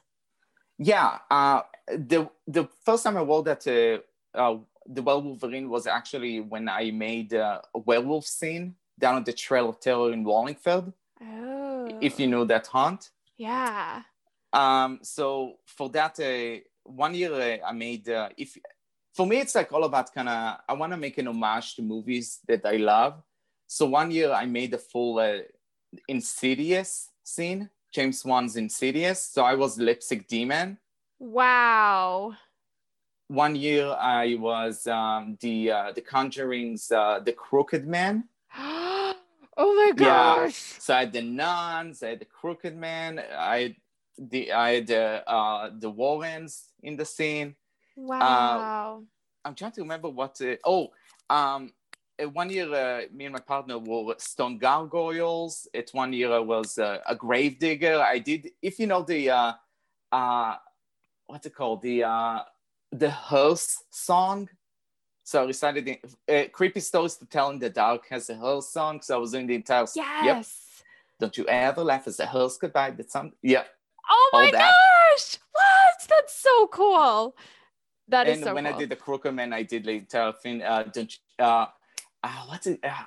Yeah, 0.78 1.20
uh, 1.32 1.62
the 1.88 2.30
the 2.48 2.68
first 2.86 3.04
time 3.04 3.18
I 3.18 3.24
wore 3.24 3.44
that 3.44 3.68
uh, 3.68 4.38
uh, 4.38 4.58
the 4.86 5.02
Wolverine 5.02 5.70
was 5.70 5.88
actually 5.88 6.40
when 6.40 6.70
I 6.70 6.92
made 6.92 7.34
uh, 7.34 7.62
a 7.74 7.80
werewolf 7.80 8.26
scene 8.26 8.76
down 9.00 9.18
at 9.18 9.26
the 9.26 9.34
Trail 9.34 9.70
of 9.70 9.80
Terror 9.80 10.12
in 10.14 10.24
Wallingford. 10.24 10.94
Oh. 11.20 11.98
if 12.02 12.20
you 12.20 12.28
know 12.28 12.46
that 12.46 12.68
haunt. 12.68 13.10
Yeah. 13.38 14.04
Um, 14.54 15.00
so 15.02 15.56
for 15.66 15.90
that, 15.90 16.20
uh, 16.20 16.62
one 16.84 17.14
year 17.16 17.60
I 17.66 17.72
made. 17.74 18.10
Uh, 18.10 18.30
if 18.38 18.58
for 19.18 19.26
me, 19.26 19.40
it's 19.40 19.56
like 19.56 19.74
all 19.74 19.84
about 19.84 20.14
kind 20.14 20.30
of. 20.30 20.60
I 20.70 20.74
want 20.74 20.94
to 20.94 20.98
make 20.98 21.18
an 21.18 21.28
homage 21.28 21.76
to 21.76 21.82
movies 21.82 22.40
that 22.48 22.64
I 22.64 22.78
love. 22.78 23.24
So 23.66 23.88
one 23.88 24.12
year 24.12 24.32
I 24.32 24.46
made 24.46 24.72
the 24.72 24.78
full 24.78 25.18
uh, 25.18 25.40
Insidious 26.08 27.10
scene, 27.24 27.70
James 27.92 28.24
Wan's 28.24 28.56
Insidious. 28.58 29.20
So 29.24 29.44
I 29.44 29.56
was 29.56 29.80
Lipstick 29.80 30.28
Demon. 30.28 30.78
Wow. 31.18 32.36
One 33.28 33.56
year 33.56 33.88
I 34.00 34.36
was 34.36 34.86
um, 34.86 35.36
the 35.42 35.72
uh, 35.72 35.92
the 35.94 36.02
Conjuring's 36.02 36.92
uh, 36.92 37.20
the 37.20 37.34
Crooked 37.34 37.88
Man. 37.88 38.26
oh 38.56 39.16
my 39.58 39.92
gosh! 39.96 40.76
Yeah. 40.76 40.80
So 40.80 40.94
I 40.94 41.00
had 41.00 41.14
the 41.14 41.24
nuns, 41.24 42.04
I 42.04 42.10
had 42.10 42.20
the 42.20 42.26
crooked 42.26 42.78
man, 42.78 43.20
I 43.36 43.58
had 43.64 43.76
the 44.18 44.52
I 44.52 44.76
had 44.76 44.88
the 44.88 45.28
uh, 45.28 45.72
the 45.74 45.90
Warrens 45.90 46.70
in 46.84 46.96
the 46.96 47.06
scene. 47.06 47.56
Wow. 47.98 49.04
I'm 49.44 49.56
trying 49.56 49.72
to 49.74 49.82
remember 49.82 50.10
what. 50.10 50.40
Uh, 50.40 50.56
oh, 50.64 50.92
um, 51.30 51.74
uh, 52.22 52.30
one 52.30 52.50
year 52.50 52.74
uh, 52.74 53.02
me 53.14 53.26
and 53.26 53.34
my 53.34 53.40
partner 53.40 53.78
were 53.80 54.16
stone 54.18 54.58
gargoyles. 54.58 55.68
At 55.74 55.90
one 55.92 56.14
year 56.14 56.32
I 56.32 56.40
was 56.40 56.78
uh, 56.78 57.00
a 57.08 57.16
grave 57.16 57.60
digger. 57.60 58.00
I 58.00 58.20
did, 58.20 58.52
if 58.62 58.80
you 58.80 58.88
know 58.88 59.02
the 59.02 59.30
uh, 59.30 59.54
uh, 60.12 60.56
what's 61.26 61.46
it 61.46 61.56
called, 61.56 61.82
the 61.82 62.04
uh, 62.04 62.40
the 62.92 63.10
hearse 63.10 63.84
song. 63.90 64.50
So 65.24 65.44
I 65.44 65.46
recited 65.46 65.86
the 65.86 66.34
uh, 66.34 66.48
creepy 66.54 66.80
stories 66.80 67.16
to 67.16 67.26
tell 67.26 67.50
in 67.50 67.60
the 67.60 67.70
dark 67.70 68.08
has 68.10 68.30
a 68.30 68.36
hearse 68.36 68.70
song. 68.70 69.02
So 69.02 69.16
I 69.16 69.18
was 69.18 69.32
doing 69.32 69.48
the 69.48 69.56
entire. 69.56 69.86
yes. 69.96 70.24
Yep. 70.24 70.46
Don't 71.20 71.38
you 71.38 71.46
ever 71.48 71.84
laugh 71.84 72.08
as 72.08 72.18
the 72.18 72.28
hearse 72.28 72.58
goodbye. 72.58 72.92
That 72.92 73.12
song. 73.12 73.34
Yeah. 73.42 73.64
Oh 74.10 74.30
my 74.34 74.52
gosh. 74.52 75.38
What? 75.52 76.08
That's 76.08 76.36
so 76.36 76.68
cool. 76.68 77.36
That 78.10 78.28
is 78.28 78.38
and 78.38 78.46
so 78.46 78.54
when 78.54 78.66
cool. 78.66 78.76
I 78.76 78.78
did 78.78 78.90
the 78.90 78.96
Crooked 78.96 79.34
Man, 79.34 79.54
I 79.54 79.64
did 79.64 79.86
like 79.86 80.02
entire. 80.02 80.34
Uh, 80.64 80.84
don't 80.84 81.14
you- 81.14 81.46
uh, 81.46 81.68
uh, 82.24 82.44
what's 82.48 82.68
it? 82.68 82.80
Uh, 82.84 83.06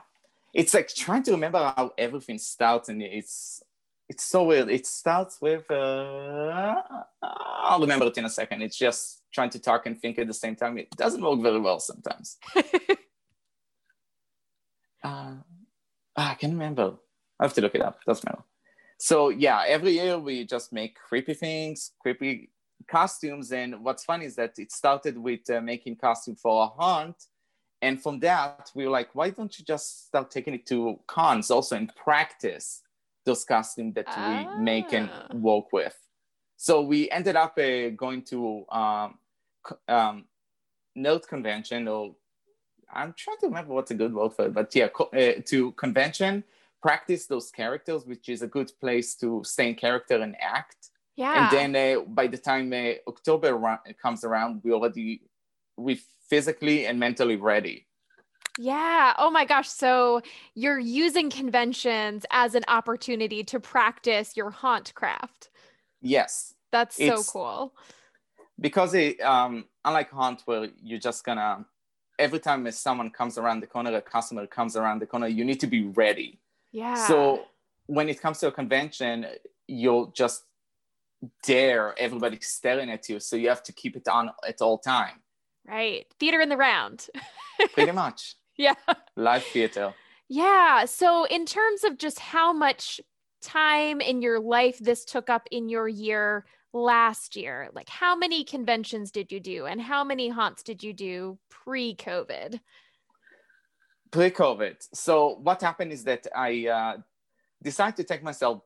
it's 0.53 0.75
like 0.75 0.89
trying 0.89 1.23
to 1.25 1.31
remember 1.33 1.73
how 1.77 1.93
everything 1.97 2.39
starts, 2.39 2.89
and 2.89 3.03
it's 3.03 3.63
it's 4.09 4.25
so 4.25 4.45
weird. 4.45 4.69
It 4.69 4.87
starts 4.87 5.41
with 5.41 5.71
uh, 5.71 6.83
I'll 7.23 7.81
remember 7.81 8.07
it 8.07 8.19
in 8.19 8.25
a 8.25 8.31
second. 8.31 8.63
It's 8.63 8.77
just 8.77 9.23
trying 9.33 9.51
to 9.51 9.59
talk 9.59 9.87
and 9.87 10.01
think 10.01 10.19
at 10.19 10.27
the 10.27 10.35
same 10.35 10.57
time. 10.57 10.77
It 10.79 10.91
doesn't 10.97 11.23
work 11.23 11.41
very 11.41 11.61
well 11.61 11.79
sometimes. 11.81 12.37
uh, 15.05 15.35
I 16.17 16.35
can 16.35 16.51
remember. 16.53 16.95
I 17.39 17.45
have 17.45 17.55
to 17.55 17.61
look 17.61 17.75
it 17.75 17.83
up. 17.83 18.01
Doesn't 18.05 18.25
matter. 18.25 18.43
So 18.99 19.31
yeah, 19.31 19.65
every 19.67 19.93
year 19.93 20.19
we 20.19 20.45
just 20.45 20.73
make 20.73 20.97
creepy 20.97 21.35
things, 21.35 21.93
creepy 22.01 22.51
costumes. 22.89 23.53
And 23.53 23.83
what's 23.85 24.05
funny 24.05 24.27
is 24.27 24.37
that 24.37 24.59
it 24.59 24.73
started 24.73 25.17
with 25.19 25.49
uh, 25.51 25.61
making 25.61 25.97
costume 25.97 26.37
for 26.37 26.65
a 26.65 26.83
hunt. 26.83 27.27
And 27.83 28.03
from 28.03 28.21
that, 28.21 28.71
we 28.75 28.85
were 28.85 28.91
like, 28.91 29.15
why 29.15 29.31
don't 29.31 29.59
you 29.59 29.65
just 29.65 30.07
start 30.07 30.31
taking 30.31 30.55
it 30.55 30.67
to 30.67 30.99
cons 31.07 31.51
also 31.51 31.77
and 31.77 31.91
practice 31.97 32.83
those 33.25 33.45
costumes 33.45 33.95
that 33.95 34.15
we 34.17 34.47
make 34.63 34.93
and 34.93 35.09
Ah. 35.09 35.27
work 35.35 35.73
with? 35.73 35.97
So 36.57 36.83
we 36.83 37.11
ended 37.11 37.37
up 37.37 37.57
uh, 37.59 37.89
going 37.91 38.23
to 38.25 38.67
um, 38.71 39.19
um, 39.89 40.25
Nerd 40.97 41.27
Convention, 41.27 41.89
or 41.89 42.15
I'm 42.93 43.15
trying 43.15 43.39
to 43.39 43.47
remember 43.47 43.73
what's 43.73 43.91
a 43.93 43.95
good 43.95 44.13
word 44.13 44.35
for 44.35 44.47
it, 44.47 44.53
but 44.53 44.75
yeah, 44.75 44.89
co- 44.89 45.05
uh, 45.05 45.41
to 45.47 45.73
convention, 45.73 46.45
practice 46.83 47.27
those 47.27 47.51
characters, 47.51 48.05
which 48.05 48.29
is 48.29 48.43
a 48.43 48.47
good 48.47 48.73
place 48.79 49.15
to 49.17 49.43
stay 49.45 49.69
in 49.71 49.75
character 49.75 50.17
and 50.17 50.37
act 50.39 50.90
yeah. 51.23 51.37
and 51.39 51.47
then 51.57 51.71
uh, 51.83 52.01
by 52.21 52.27
the 52.35 52.41
time 52.51 52.67
uh, 52.73 52.93
october 53.13 53.51
ra- 53.65 53.85
comes 54.05 54.21
around 54.29 54.51
we 54.65 54.71
already 54.77 55.07
we 55.87 55.93
physically 56.33 56.79
and 56.89 56.97
mentally 57.07 57.37
ready 57.53 57.77
Yeah. 58.59 59.15
Oh 59.23 59.31
my 59.39 59.45
gosh. 59.53 59.69
So 59.85 59.93
you're 60.63 60.83
using 61.05 61.27
conventions 61.41 62.21
as 62.43 62.51
an 62.59 62.65
opportunity 62.79 63.41
to 63.53 63.57
practice 63.75 64.29
your 64.39 64.51
haunt 64.63 64.89
craft. 65.01 65.41
yes 66.17 66.33
That's 66.75 66.97
so 66.97 67.17
cool. 67.35 67.59
because 68.67 68.91
it 69.03 69.13
um 69.35 69.55
unlike 69.89 70.11
haunt, 70.19 70.39
where 70.49 70.63
you're 70.89 71.05
just 71.11 71.21
gonna 71.27 71.51
every 72.19 72.41
time 72.49 72.61
someone 72.87 73.11
comes 73.21 73.35
around 73.41 73.59
the 73.65 73.71
corner 73.75 73.93
a 73.97 74.03
customer 74.17 74.45
comes 74.59 74.73
around 74.81 74.99
the 75.03 75.07
corner 75.13 75.29
you 75.39 75.45
need 75.51 75.61
to 75.65 75.71
be 75.77 75.83
ready 76.03 76.31
Yeah. 76.83 76.99
so 77.09 77.17
when 77.97 78.07
it 78.13 78.19
comes 78.25 78.37
to 78.41 78.47
a 78.53 78.55
convention 78.61 79.15
you'll 79.83 80.09
just 80.23 80.39
dare 81.43 81.95
everybody 81.99 82.39
staring 82.41 82.91
at 82.91 83.09
you 83.09 83.21
so 83.21 83.37
you 83.37 83.49
have 83.49 83.63
to 83.63 83.73
keep 83.73 83.97
it 83.97 84.09
on 84.09 84.31
at 84.47 84.61
all 84.61 84.79
time 84.79 85.21
right. 85.67 86.07
Theater 86.19 86.41
in 86.41 86.49
the 86.49 86.57
round. 86.57 87.07
pretty 87.75 87.93
much 87.93 88.37
yeah. 88.57 88.75
live 89.17 89.45
theater 89.45 89.95
Yeah. 90.29 90.85
So, 90.87 91.25
in 91.25 91.45
terms 91.45 91.85
of 91.85 91.99
just 91.99 92.19
how 92.19 92.53
much 92.53 93.01
time 93.43 94.01
in 94.01 94.23
your 94.23 94.41
life 94.41 94.79
this 94.79 95.05
took 95.05 95.29
up 95.29 95.47
in 95.51 95.69
your 95.69 95.89
year 95.89 96.45
last 96.73 97.37
year, 97.37 97.69
like 97.75 97.89
how 97.89 98.15
many 98.17 98.45
conventions 98.45 99.11
did 99.11 99.33
you 99.33 99.41
do 99.41 99.67
and 99.67 99.81
how 99.81 100.05
many 100.05 100.29
haunts 100.29 100.63
did 100.63 100.83
you 100.83 100.93
do 100.93 101.39
pre 101.51 101.95
COVID? 101.95 102.61
pre-COVID. 104.11 104.77
So 104.93 105.39
what 105.43 105.61
happened 105.61 105.93
is 105.93 106.05
that 106.05 106.27
I 106.35 106.67
uh, 106.67 106.97
decided 107.63 107.97
to 107.97 108.05
take 108.05 108.23
myself 108.23 108.63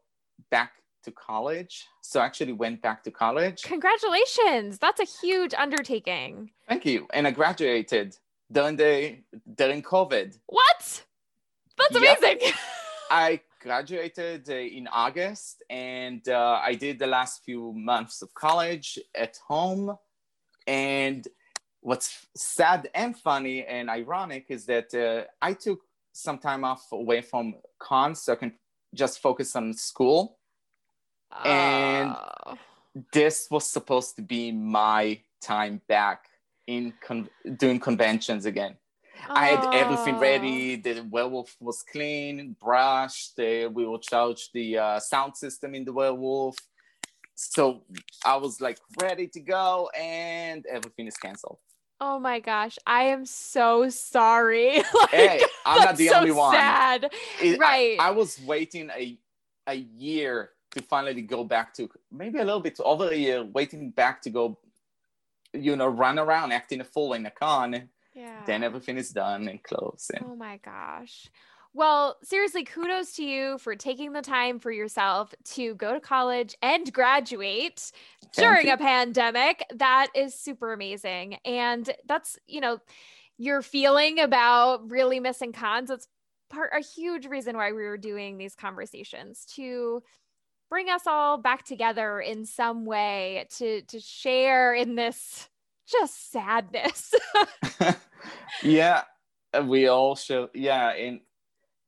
back 0.50 0.72
to 1.04 1.12
college. 1.12 1.86
So 2.00 2.20
I 2.20 2.26
actually 2.26 2.52
went 2.52 2.82
back 2.82 3.02
to 3.04 3.10
college. 3.10 3.62
Congratulations. 3.62 4.78
That's 4.78 5.00
a 5.00 5.04
huge 5.04 5.54
undertaking. 5.54 6.50
Thank 6.68 6.84
you. 6.86 7.06
And 7.12 7.26
I 7.26 7.30
graduated 7.30 8.16
during 8.50 8.76
the 8.76 9.18
during 9.54 9.82
COVID. 9.82 10.38
What? 10.46 11.04
That's 11.78 12.00
Yep. 12.00 12.18
amazing. 12.20 12.52
I 13.10 13.40
graduated 13.60 14.48
uh, 14.48 14.54
in 14.54 14.88
August, 14.88 15.62
and 15.70 16.26
uh, 16.28 16.60
I 16.62 16.74
did 16.74 16.98
the 16.98 17.06
last 17.06 17.42
few 17.44 17.72
months 17.72 18.22
of 18.22 18.32
college 18.34 18.98
at 19.14 19.38
home. 19.46 19.96
And 20.66 21.26
what's 21.80 22.26
sad 22.36 22.88
and 22.94 23.16
funny 23.16 23.64
and 23.64 23.90
ironic 23.90 24.46
is 24.48 24.66
that 24.66 24.94
uh, 24.94 25.24
I 25.42 25.52
took 25.52 25.80
some 26.12 26.38
time 26.38 26.64
off 26.64 26.86
away 26.92 27.20
from 27.20 27.54
cons 27.78 28.22
so 28.22 28.32
I 28.32 28.36
can 28.36 28.52
just 28.94 29.18
focus 29.20 29.54
on 29.56 29.74
school. 29.74 30.38
And- 31.44 32.14
Oh. 32.46 32.58
this 33.12 33.48
was 33.50 33.66
supposed 33.66 34.14
to 34.16 34.22
be 34.22 34.52
my 34.52 35.20
time 35.40 35.80
back 35.88 36.28
in 36.66 36.92
con- 37.00 37.28
doing 37.56 37.80
conventions 37.80 38.46
again. 38.46 38.76
I 39.28 39.46
had 39.48 39.74
everything 39.74 40.16
Oh. 40.16 40.20
ready. 40.20 40.76
The 40.76 41.00
werewolf 41.10 41.56
was 41.60 41.82
clean, 41.82 42.56
brushed. 42.60 43.38
Uh, 43.38 43.68
we 43.72 43.86
will 43.86 43.98
charge 43.98 44.50
the 44.52 44.78
uh, 44.78 45.00
sound 45.00 45.36
system 45.36 45.74
in 45.74 45.84
the 45.84 45.92
werewolf. 45.92 46.56
So 47.34 47.84
I 48.24 48.36
was 48.36 48.60
like 48.60 48.78
ready 49.00 49.26
to 49.28 49.40
go, 49.40 49.90
and 49.98 50.64
everything 50.66 51.06
is 51.08 51.16
canceled. 51.16 51.58
Oh 52.00 52.18
my 52.20 52.38
gosh, 52.40 52.78
I 52.86 53.04
am 53.04 53.24
so 53.26 53.88
sorry. 53.88 54.76
like, 54.94 55.10
Hey, 55.10 55.42
I'm 55.64 55.80
not 55.80 55.96
the 55.96 56.08
so 56.08 56.16
only 56.18 56.32
one. 56.32 56.54
Sad. 56.54 57.10
It- 57.42 57.54
I- 57.56 57.58
Right. 57.58 57.96
I, 58.00 58.10
was 58.10 58.38
waiting 58.40 58.90
a 58.90 59.18
a 59.66 59.74
year 59.74 60.50
to 60.74 60.82
finally 60.82 61.22
go 61.22 61.44
back 61.44 61.74
to 61.74 61.88
maybe 62.12 62.38
a 62.38 62.44
little 62.44 62.60
bit 62.60 62.78
over 62.80 63.08
a 63.08 63.16
year, 63.16 63.44
waiting 63.44 63.90
back 63.90 64.22
to 64.22 64.30
go, 64.30 64.58
you 65.52 65.76
know, 65.76 65.86
run 65.88 66.18
around 66.18 66.52
acting 66.52 66.80
a 66.80 66.84
fool 66.84 67.14
in 67.14 67.26
a 67.26 67.30
con. 67.30 67.88
Yeah. 68.14 68.42
Then 68.46 68.62
everything 68.62 68.96
is 68.96 69.10
done 69.10 69.48
and 69.48 69.62
closed. 69.62 70.10
And 70.14 70.26
Oh 70.28 70.36
my 70.36 70.58
gosh. 70.58 71.28
Well, 71.76 72.18
seriously, 72.22 72.62
kudos 72.62 73.16
to 73.16 73.24
you 73.24 73.58
for 73.58 73.74
taking 73.74 74.12
the 74.12 74.22
time 74.22 74.60
for 74.60 74.70
yourself 74.70 75.34
to 75.54 75.74
go 75.74 75.92
to 75.92 75.98
college 75.98 76.56
and 76.62 76.90
graduate 76.92 77.90
during 78.36 78.68
you. 78.68 78.74
a 78.74 78.76
pandemic. 78.76 79.64
That 79.74 80.06
is 80.14 80.34
super 80.38 80.72
amazing. 80.72 81.38
And 81.44 81.90
that's, 82.06 82.38
you 82.46 82.60
know, 82.60 82.78
your 83.38 83.60
feeling 83.60 84.20
about 84.20 84.88
really 84.88 85.18
missing 85.18 85.52
cons. 85.52 85.90
It's 85.90 86.06
part 86.48 86.70
a 86.72 86.80
huge 86.80 87.26
reason 87.26 87.56
why 87.56 87.72
we 87.72 87.82
were 87.82 87.98
doing 87.98 88.38
these 88.38 88.54
conversations 88.54 89.44
to 89.56 90.02
bring 90.74 90.90
us 90.90 91.06
all 91.06 91.38
back 91.38 91.64
together 91.64 92.18
in 92.18 92.44
some 92.44 92.84
way 92.84 93.46
to 93.48 93.80
to 93.82 94.00
share 94.00 94.74
in 94.74 94.96
this 94.96 95.48
just 95.86 96.32
sadness. 96.32 97.14
yeah, 98.64 99.02
we 99.62 99.86
all 99.86 100.16
show. 100.16 100.50
Yeah, 100.52 100.88
and 100.90 101.20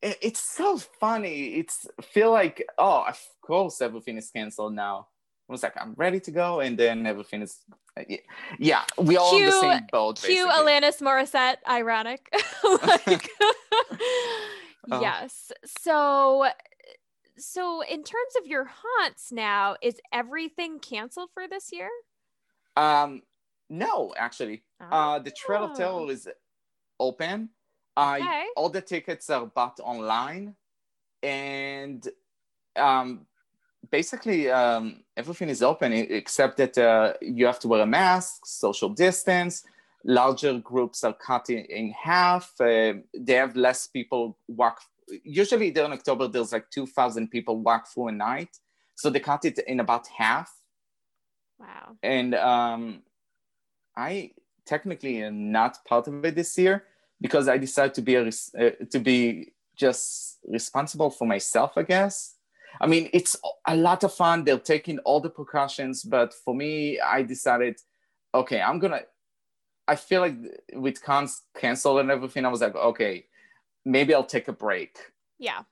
it, 0.01 0.17
it's 0.23 0.39
so 0.39 0.79
funny. 0.79 1.57
It's 1.59 1.89
feel 2.01 2.31
like 2.31 2.65
oh, 2.79 3.07
of 3.09 3.21
course 3.43 3.81
everything 3.81 4.19
is 4.19 4.31
canceled 4.31 4.75
now. 4.77 5.09
I 5.49 5.53
was 5.53 5.65
like, 5.65 5.75
I'm 5.81 5.95
ready 5.97 6.21
to 6.21 6.31
go, 6.31 6.61
and 6.61 6.79
then 6.79 7.09
everything 7.09 7.43
is. 7.43 7.59
Yeah, 8.61 8.83
we 8.99 9.17
all 9.17 9.37
in 9.37 9.47
the 9.47 9.51
Cue- 9.51 9.61
same 9.63 9.87
boat. 9.91 10.23
Cue 10.23 10.47
basically. 10.47 10.73
Alanis 10.73 11.03
Morissette, 11.03 11.57
ironic. 11.69 12.33
like, 12.87 13.31
Oh. 14.91 15.01
yes. 15.01 15.51
So, 15.81 16.49
so 17.39 17.83
in 17.83 18.03
terms 18.03 18.35
of 18.39 18.47
your 18.47 18.65
haunts 18.65 19.31
now, 19.33 19.77
is 19.83 20.01
everything 20.13 20.79
canceled 20.79 21.31
for 21.33 21.47
this 21.49 21.73
year? 21.73 21.91
Um, 22.77 23.23
no, 23.71 24.15
actually, 24.17 24.63
uh, 24.81 25.19
the 25.19 25.31
Trail 25.31 25.65
of 25.65 25.71
Oh. 25.73 25.75
Terror 25.75 26.11
is 26.11 26.29
open. 27.01 27.51
Uh, 27.97 28.19
Okay. 28.21 28.45
all 28.57 28.69
the 28.69 28.83
tickets 28.83 29.31
are 29.31 29.47
bought 29.47 29.81
online, 29.81 30.55
and 31.23 32.07
um, 32.77 33.27
basically 33.91 34.51
um, 34.51 35.03
everything 35.17 35.49
is 35.49 35.63
open 35.63 35.93
except 35.93 36.59
that 36.59 36.77
uh, 36.77 37.15
you 37.23 37.47
have 37.47 37.59
to 37.61 37.69
wear 37.69 37.81
a 37.83 37.87
mask, 37.87 38.45
social 38.47 38.91
distance. 38.91 39.65
Larger 40.05 40.59
groups 40.61 41.03
are 41.05 41.15
cut 41.15 41.51
in, 41.51 41.65
in 41.65 41.91
half. 41.91 42.53
Uh, 42.61 42.95
they 43.19 43.33
have 43.35 43.57
less 43.57 43.87
people 43.87 44.37
walk. 44.47 44.81
Usually 45.23 45.71
during 45.71 45.93
October, 45.93 46.29
there's 46.29 46.53
like 46.53 46.71
two 46.71 46.87
thousand 46.87 47.29
people 47.29 47.61
walk 47.61 47.89
through 47.89 48.09
a 48.09 48.13
night, 48.13 48.59
so 48.95 49.11
they 49.11 49.21
cut 49.21 49.45
it 49.45 49.59
in 49.67 49.81
about 49.81 50.07
half 50.09 50.53
Wow. 51.59 51.97
and 52.03 52.35
um, 52.35 53.03
I 53.97 54.33
technically 54.67 55.23
am 55.23 55.51
not 55.53 55.79
part 55.87 56.07
of 56.07 56.25
it 56.25 56.35
this 56.35 56.59
year 56.59 56.85
because 57.21 57.49
I 57.49 57.57
decided 57.57 57.95
to 57.95 58.03
be 58.03 58.15
a 58.17 58.25
res- 58.25 58.55
uh, 58.55 58.71
to 58.91 58.99
be 58.99 59.53
just 59.75 60.39
responsible 60.47 61.11
for 61.11 61.27
myself, 61.27 61.73
I 61.77 61.83
guess. 61.83 62.35
I 62.81 62.87
mean, 62.87 63.09
it's 63.15 63.37
a 63.67 63.75
lot 63.75 64.05
of 64.05 64.13
fun. 64.13 64.45
They're 64.45 64.59
taking 64.59 64.99
all 65.01 65.21
the 65.21 65.31
precautions, 65.31 66.03
but 66.03 66.35
for 66.35 66.55
me, 66.55 67.01
I 67.01 67.23
decided, 67.23 67.81
okay, 68.35 68.61
I'm 68.61 68.79
gonna. 68.79 69.03
I 69.89 69.97
feel 69.97 70.21
like 70.21 70.37
with 70.75 71.03
cons 71.03 71.43
canceled 71.57 72.01
and 72.01 72.11
everything, 72.11 72.45
I 72.45 72.49
was 72.49 72.61
like, 72.61 72.75
okay, 72.75 73.25
maybe 73.87 74.13
I'll 74.15 74.25
take 74.25 74.49
a 74.49 74.53
break 74.53 74.99
Yeah. 75.39 75.63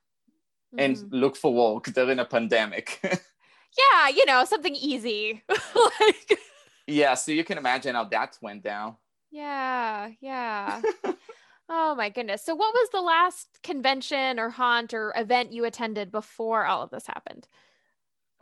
and 0.77 0.95
Mhm. 0.97 1.07
look 1.11 1.35
for 1.35 1.53
work 1.53 1.85
during 1.93 2.17
a 2.19 2.25
pandemic. 2.25 2.99
yeah, 3.77 4.07
you 4.09 4.25
know, 4.25 4.45
something 4.45 4.75
easy. 4.75 5.43
like, 5.99 6.39
yeah, 6.87 7.13
so 7.15 7.31
you 7.31 7.43
can 7.43 7.57
imagine 7.57 7.93
how 7.95 8.05
that 8.05 8.37
went 8.41 8.63
down. 8.63 8.95
yeah, 9.31 10.09
yeah. 10.21 10.81
oh 11.69 11.93
my 11.95 12.09
goodness. 12.09 12.41
So, 12.43 12.55
what 12.55 12.73
was 12.73 12.89
the 12.91 13.01
last 13.01 13.59
convention 13.63 14.39
or 14.39 14.49
haunt 14.49 14.93
or 14.93 15.13
event 15.17 15.51
you 15.51 15.65
attended 15.65 16.11
before 16.11 16.65
all 16.65 16.81
of 16.83 16.89
this 16.89 17.07
happened? 17.07 17.47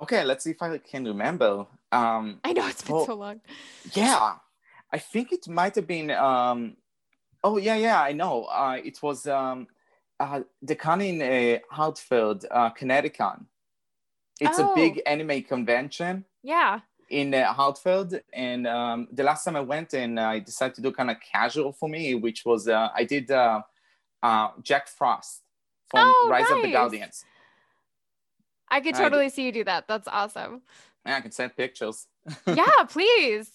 Okay, 0.01 0.23
let's 0.23 0.43
see 0.43 0.51
if 0.51 0.61
I 0.61 0.77
can 0.77 1.05
remember. 1.05 1.65
Um, 1.91 2.39
I 2.43 2.53
know 2.53 2.67
it's 2.67 2.81
been 2.83 2.95
Oh. 2.95 3.05
so 3.05 3.15
long. 3.15 3.41
yeah, 3.93 4.35
I 4.91 4.99
think 4.99 5.31
it 5.31 5.47
might 5.47 5.75
have 5.75 5.87
been. 5.87 6.11
Um, 6.11 6.77
oh 7.43 7.57
yeah, 7.57 7.75
yeah, 7.75 8.01
I 8.01 8.13
know. 8.13 8.45
Uh, 8.45 8.77
it 8.83 9.01
was 9.01 9.27
um, 9.27 9.67
uh, 10.19 10.41
the 10.61 10.75
con 10.75 11.01
in 11.01 11.21
uh, 11.21 11.59
Hartford, 11.69 12.45
uh, 12.49 12.69
Connecticut. 12.71 13.39
It's 14.39 14.59
Oh. 14.59 14.71
a 14.71 14.75
big 14.75 15.01
anime 15.05 15.43
convention 15.43 16.25
Yeah. 16.41 16.79
in 17.09 17.33
uh, 17.33 17.53
Hartford, 17.53 18.23
and 18.33 18.65
um, 18.67 19.07
the 19.11 19.23
last 19.23 19.43
time 19.45 19.55
I 19.55 19.61
went, 19.61 19.93
and 19.93 20.19
I 20.19 20.39
decided 20.39 20.75
to 20.75 20.81
do 20.81 20.91
kind 20.91 21.11
of 21.11 21.17
casual 21.19 21.71
for 21.73 21.87
me, 21.89 22.15
which 22.15 22.43
was 22.45 22.67
uh, 22.67 22.89
I 22.95 23.03
did 23.03 23.29
uh, 23.31 23.61
uh, 24.21 24.49
Jack 24.61 24.87
Frost 24.87 25.41
from 25.87 25.99
Oh, 26.07 26.27
Rise 26.29 26.49
of 26.49 26.61
the 26.61 26.63
nice. 26.63 26.73
Guardians. 26.73 27.25
I 28.69 28.81
could 28.81 28.95
I 28.95 29.03
totally 29.03 29.29
see 29.29 29.45
you 29.45 29.51
do 29.51 29.63
that. 29.65 29.87
That's 29.87 30.07
awesome. 30.07 30.61
Yeah, 31.05 31.17
I 31.17 31.21
can 31.21 31.31
send 31.31 31.55
pictures. 31.57 32.07
yeah, 32.47 32.83
please. 32.87 33.51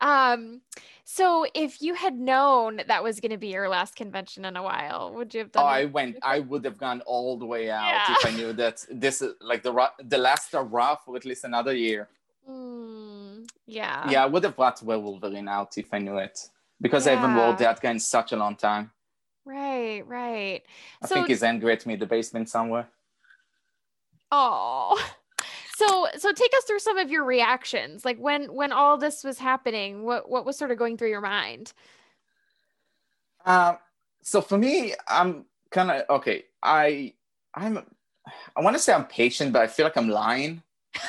Um, 0.00 0.60
so 1.04 1.44
if 1.52 1.82
you 1.82 1.94
had 1.94 2.14
known 2.16 2.80
that 2.86 3.02
was 3.02 3.18
going 3.20 3.32
to 3.32 3.38
be 3.38 3.48
your 3.48 3.68
last 3.68 3.96
convention 3.96 4.44
in 4.44 4.56
a 4.56 4.62
while, 4.62 5.12
would 5.14 5.34
you 5.34 5.40
have 5.40 5.50
done? 5.52 5.64
Oh, 5.64 5.66
I 5.66 5.84
went. 5.86 6.18
I 6.22 6.38
would 6.38 6.64
have 6.64 6.78
gone 6.78 7.00
all 7.04 7.36
the 7.36 7.44
way 7.46 7.70
out 7.70 7.86
Yeah. 7.88 8.14
if 8.16 8.26
I 8.26 8.30
knew 8.36 8.52
that 8.54 8.84
this 8.90 9.20
is 9.20 9.34
like 9.40 9.62
the 9.64 9.72
the 10.04 10.18
last 10.18 10.54
are 10.54 10.64
rough 10.64 11.04
for 11.04 11.16
at 11.16 11.24
least 11.24 11.42
another 11.44 11.74
year. 11.74 12.08
Mm, 12.48 13.48
yeah. 13.66 14.08
yeah, 14.10 14.22
I 14.22 14.26
would 14.26 14.44
have 14.44 14.56
brought 14.56 14.78
Werewolverine 14.80 15.48
out 15.48 15.76
if 15.78 15.92
I 15.92 15.98
knew 15.98 16.18
it 16.18 16.48
because 16.80 17.06
I 17.06 17.14
haven't 17.16 17.34
rolled 17.36 17.60
Yeah. 17.60 17.72
that 17.72 17.80
guy 17.80 17.90
in 17.90 18.00
such 18.00 18.32
a 18.32 18.36
long 18.36 18.56
time. 18.56 18.90
Right, 19.44 20.02
right. 20.06 20.62
I 21.02 21.06
So, 21.06 21.14
think 21.16 21.28
he's 21.28 21.42
angry 21.42 21.72
at 21.72 21.84
me 21.86 21.94
in 21.94 22.00
the 22.00 22.06
basement 22.06 22.48
somewhere. 22.48 22.88
oh. 24.30 25.00
So, 25.82 26.06
so 26.16 26.32
take 26.32 26.52
us 26.56 26.64
through 26.64 26.78
some 26.78 26.98
of 26.98 27.10
your 27.10 27.24
reactions. 27.24 28.04
Like 28.04 28.18
when 28.18 28.52
when 28.54 28.70
all 28.72 28.98
this 28.98 29.24
was 29.24 29.38
happening, 29.38 30.04
what 30.04 30.30
what 30.30 30.46
was 30.46 30.56
sort 30.56 30.70
of 30.70 30.78
going 30.78 30.96
through 30.96 31.10
your 31.10 31.20
mind? 31.20 31.72
Um, 33.44 33.78
so 34.22 34.40
for 34.40 34.56
me, 34.58 34.94
I'm 35.08 35.44
kind 35.70 35.90
of 35.90 36.04
okay. 36.18 36.44
I 36.62 37.14
I'm 37.54 37.78
I 38.56 38.60
want 38.60 38.76
to 38.76 38.82
say 38.82 38.92
I'm 38.92 39.06
patient, 39.06 39.52
but 39.52 39.62
I 39.62 39.66
feel 39.66 39.84
like 39.84 39.96
I'm 39.96 40.08
lying. 40.08 40.62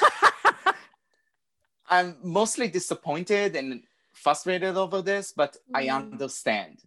I'm 1.89 2.15
mostly 2.23 2.67
disappointed 2.67 3.55
and 3.55 3.83
frustrated 4.13 4.75
over 4.77 5.01
this, 5.03 5.33
but 5.35 5.57
I 5.75 5.87
Mhm. 5.87 5.95
understand. 5.97 6.79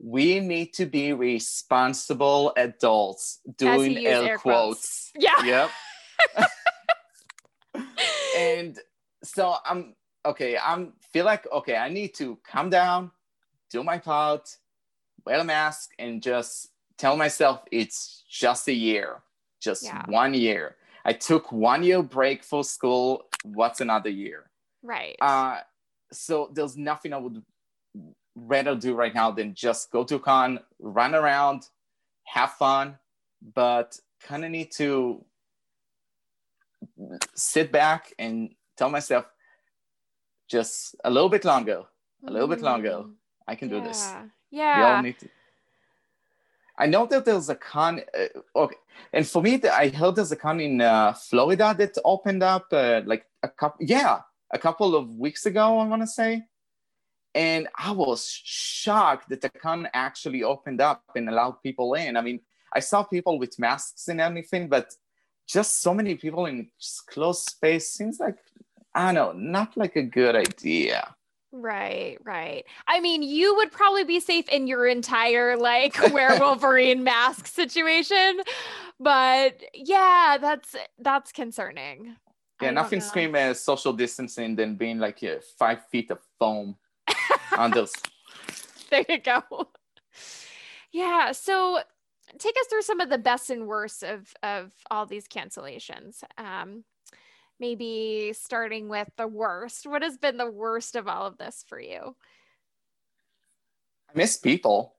We 0.00 0.40
need 0.40 0.72
to 0.74 0.86
be 0.86 1.12
responsible 1.12 2.52
adults 2.56 3.40
doing 3.56 3.98
air 4.06 4.38
quotes. 4.38 4.42
quotes. 4.42 5.12
Yeah. 5.14 5.44
Yep. 5.44 5.70
and 8.38 8.78
so 9.22 9.56
I'm 9.64 9.94
okay. 10.24 10.56
I'm 10.58 10.92
feel 11.12 11.24
like 11.24 11.46
okay. 11.52 11.76
I 11.76 11.88
need 11.88 12.14
to 12.14 12.38
calm 12.46 12.70
down, 12.70 13.10
do 13.70 13.82
my 13.82 13.98
part, 13.98 14.56
wear 15.24 15.40
a 15.40 15.44
mask, 15.44 15.90
and 15.98 16.22
just 16.22 16.68
tell 16.96 17.16
myself 17.16 17.62
it's 17.70 18.24
just 18.28 18.68
a 18.68 18.72
year, 18.72 19.22
just 19.60 19.84
Yeah. 19.84 20.02
one 20.08 20.34
year. 20.34 20.76
I 21.04 21.12
took 21.12 21.52
one 21.52 21.82
year 21.82 22.02
break 22.02 22.42
for 22.42 22.64
school. 22.64 23.24
What's 23.44 23.80
another 23.80 24.10
year? 24.10 24.50
Right. 24.82 25.16
Uh, 25.20 25.60
so 26.12 26.50
there's 26.52 26.76
nothing 26.76 27.12
I 27.12 27.18
would 27.18 27.42
rather 28.34 28.74
do 28.76 28.94
right 28.94 29.14
now 29.14 29.30
than 29.30 29.54
just 29.54 29.90
go 29.90 30.04
to 30.04 30.18
con, 30.18 30.60
run 30.78 31.14
around, 31.14 31.68
have 32.24 32.52
fun, 32.52 32.98
but 33.54 33.98
kind 34.20 34.44
of 34.44 34.50
need 34.50 34.70
to 34.72 35.24
sit 37.34 37.70
back 37.72 38.12
and 38.18 38.50
tell 38.76 38.90
myself 38.90 39.26
just 40.48 40.96
a 41.04 41.10
little 41.10 41.28
bit 41.28 41.44
longer. 41.44 41.84
a 42.26 42.30
little 42.32 42.48
bit 42.48 42.60
longer. 42.62 42.90
Mm, 42.90 43.12
I 43.46 43.54
can 43.54 43.68
do 43.68 43.80
this. 43.80 44.12
yeah. 44.50 44.76
We 44.78 44.82
all 44.84 44.92
Yeah. 44.96 45.00
need 45.02 45.18
to. 45.20 45.28
I 46.76 46.86
know 46.86 47.06
that 47.06 47.24
there's 47.24 47.48
a 47.48 47.54
con. 47.56 48.00
Uh, 48.16 48.28
okay, 48.62 48.76
and 49.12 49.26
for 49.26 49.42
me, 49.42 49.60
I 49.64 49.88
heard 49.88 50.14
there's 50.16 50.32
a 50.32 50.36
con 50.36 50.60
in 50.60 50.80
uh, 50.80 51.12
Florida 51.12 51.74
that 51.78 51.96
opened 52.04 52.42
up 52.42 52.66
uh, 52.72 53.02
like 53.04 53.24
a 53.42 53.48
couple. 53.48 53.84
Yeah, 53.86 54.20
a 54.50 54.58
couple 54.58 54.94
of 54.94 55.04
weeks 55.16 55.46
ago. 55.46 55.78
I 55.78 55.86
want 55.86 56.02
to 56.02 56.06
say, 56.06 56.42
and 57.34 57.68
I 57.76 57.90
was 57.92 58.20
shocked 58.44 59.28
that 59.30 59.40
the 59.40 59.48
con 59.50 59.88
actually 59.92 60.42
opened 60.44 60.80
up 60.80 61.02
and 61.16 61.28
allowed 61.28 61.62
people 61.62 61.94
in. 61.94 62.16
I 62.16 62.20
mean, 62.20 62.40
I 62.72 62.80
saw 62.80 63.02
people 63.02 63.38
with 63.38 63.58
masks 63.58 64.08
and 64.08 64.20
everything, 64.20 64.68
but 64.68 64.92
just 65.48 65.80
so 65.80 65.94
many 65.94 66.14
people 66.14 66.46
in 66.46 66.68
just 66.78 67.06
closed 67.06 67.48
space 67.48 67.90
seems 67.90 68.20
like 68.20 68.36
I 68.94 69.12
don't 69.12 69.14
know, 69.14 69.32
not 69.32 69.76
like 69.76 69.96
a 69.96 70.02
good 70.02 70.36
idea. 70.36 71.14
Right, 71.50 72.18
right. 72.24 72.64
I 72.86 73.00
mean, 73.00 73.22
you 73.22 73.54
would 73.56 73.72
probably 73.72 74.04
be 74.04 74.20
safe 74.20 74.48
in 74.50 74.66
your 74.66 74.86
entire 74.86 75.56
like 75.56 75.94
Werewolverine 76.12 77.02
mask 77.02 77.46
situation, 77.46 78.40
but 79.00 79.62
yeah, 79.72 80.36
that's 80.40 80.76
that's 80.98 81.32
concerning. 81.32 82.16
Yeah, 82.60 82.72
nothing 82.72 83.00
scream 83.00 83.36
as 83.36 83.60
social 83.60 83.92
distancing 83.92 84.56
than 84.56 84.74
being 84.74 84.98
like 84.98 85.22
uh, 85.22 85.36
five 85.58 85.86
feet 85.90 86.10
of 86.10 86.18
foam 86.40 86.76
on 87.56 87.70
those. 87.70 87.92
there 88.90 89.04
you 89.08 89.18
go. 89.18 89.42
Yeah, 90.90 91.32
so 91.32 91.80
take 92.38 92.56
us 92.60 92.66
through 92.68 92.82
some 92.82 93.00
of 93.00 93.10
the 93.10 93.18
best 93.18 93.50
and 93.50 93.66
worst 93.66 94.02
of 94.02 94.32
of 94.42 94.72
all 94.90 95.06
these 95.06 95.28
cancellations. 95.28 96.22
Um, 96.36 96.84
maybe 97.60 98.32
starting 98.34 98.88
with 98.88 99.10
the 99.16 99.26
worst. 99.26 99.86
What 99.86 100.02
has 100.02 100.16
been 100.16 100.36
the 100.36 100.50
worst 100.50 100.96
of 100.96 101.08
all 101.08 101.26
of 101.26 101.38
this 101.38 101.64
for 101.66 101.80
you? 101.80 102.16
I 104.08 104.12
miss 104.14 104.36
people. 104.36 104.94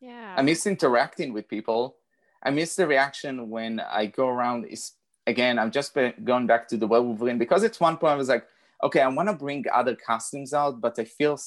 Yeah. 0.00 0.34
I 0.36 0.42
miss 0.42 0.66
interacting 0.66 1.32
with 1.32 1.48
people. 1.48 1.96
I 2.42 2.50
miss 2.50 2.74
the 2.74 2.86
reaction 2.86 3.50
when 3.50 3.80
I 3.80 4.06
go 4.06 4.28
around. 4.28 4.66
Is 4.66 4.92
again, 5.26 5.58
I'm 5.58 5.70
just 5.70 5.94
been 5.94 6.14
going 6.24 6.46
back 6.46 6.68
to 6.68 6.76
the 6.76 6.88
Werewolverine 6.88 7.38
because 7.38 7.62
at 7.64 7.76
one 7.76 7.96
point 7.96 8.14
I 8.14 8.16
was 8.16 8.28
like, 8.28 8.46
okay, 8.82 9.00
I 9.00 9.08
want 9.08 9.28
to 9.28 9.34
bring 9.34 9.64
other 9.72 9.94
costumes 9.94 10.52
out, 10.52 10.80
but 10.80 10.98
I 10.98 11.04
feel 11.04 11.38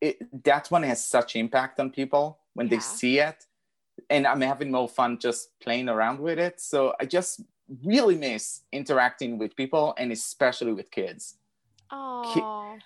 it, 0.00 0.44
that 0.44 0.70
one 0.70 0.84
has 0.84 1.04
such 1.04 1.36
impact 1.36 1.80
on 1.80 1.90
people 1.90 2.38
when 2.54 2.68
they 2.68 2.78
see 2.78 3.18
it, 3.18 3.44
and 4.10 4.26
I'm 4.26 4.40
having 4.40 4.70
more 4.70 4.88
fun 4.88 5.18
just 5.18 5.50
playing 5.60 5.88
around 5.88 6.20
with 6.20 6.38
it. 6.38 6.60
So 6.60 6.94
I 7.00 7.04
just 7.06 7.40
really 7.84 8.16
miss 8.16 8.62
interacting 8.72 9.38
with 9.38 9.56
people 9.56 9.94
and 9.98 10.12
especially 10.12 10.72
with 10.72 10.90
kids. 10.90 11.36
Oh. 11.90 12.76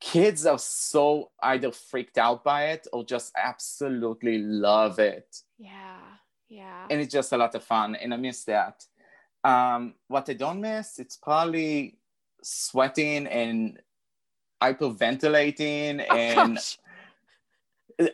kids 0.00 0.46
are 0.46 0.58
so 0.58 1.30
either 1.42 1.72
freaked 1.72 2.18
out 2.18 2.44
by 2.44 2.66
it 2.66 2.86
or 2.92 3.04
just 3.04 3.32
absolutely 3.36 4.38
love 4.38 4.98
it 5.00 5.36
Yeah. 5.58 5.96
Yeah. 6.48 6.86
and 6.90 7.00
it's 7.00 7.12
just 7.12 7.32
a 7.32 7.36
lot 7.36 7.54
of 7.56 7.64
fun 7.64 7.96
and 7.96 8.12
i 8.14 8.16
miss 8.16 8.44
that 8.44 8.84
Um, 9.44 9.94
what 10.08 10.28
I 10.30 10.34
don't 10.34 10.60
miss, 10.60 10.98
it's 10.98 11.16
probably 11.16 11.98
sweating 12.42 13.26
and 13.26 13.78
hyperventilating 14.62 16.04
Oh, 16.10 16.14
and 16.16 16.54
gosh. 16.56 16.78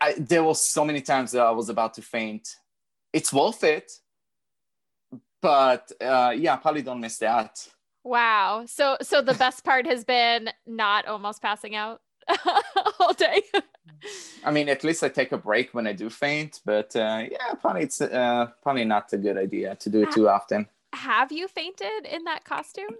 I, 0.00 0.14
there 0.18 0.44
were 0.44 0.54
so 0.54 0.84
many 0.84 1.00
times 1.00 1.32
that 1.32 1.42
I 1.42 1.50
was 1.50 1.68
about 1.68 1.94
to 1.94 2.02
faint. 2.02 2.56
It's 3.12 3.32
worth 3.32 3.64
it, 3.64 3.90
but 5.40 5.90
uh, 6.00 6.34
yeah, 6.36 6.56
probably 6.56 6.82
don't 6.82 7.00
miss 7.00 7.18
that. 7.18 7.66
Wow. 8.04 8.64
So 8.66 8.96
so 9.02 9.20
the 9.22 9.34
best 9.34 9.64
part 9.64 9.86
has 9.86 10.04
been 10.04 10.50
not 10.66 11.06
almost 11.06 11.42
passing 11.42 11.74
out 11.74 12.00
all 13.00 13.12
day. 13.12 13.42
I 14.44 14.50
mean, 14.50 14.68
at 14.68 14.84
least 14.84 15.02
I 15.02 15.08
take 15.08 15.32
a 15.32 15.38
break 15.38 15.74
when 15.74 15.86
I 15.86 15.92
do 15.92 16.08
faint, 16.08 16.60
but 16.64 16.94
uh, 16.96 17.24
yeah, 17.30 17.54
probably 17.60 17.82
it's 17.82 18.00
uh, 18.00 18.48
probably 18.62 18.84
not 18.84 19.12
a 19.12 19.18
good 19.18 19.36
idea 19.36 19.74
to 19.76 19.90
do 19.90 20.02
it 20.02 20.12
too 20.12 20.28
often. 20.28 20.66
Have 20.92 21.30
you 21.32 21.48
fainted 21.48 22.06
in 22.10 22.24
that 22.24 22.44
costume? 22.44 22.96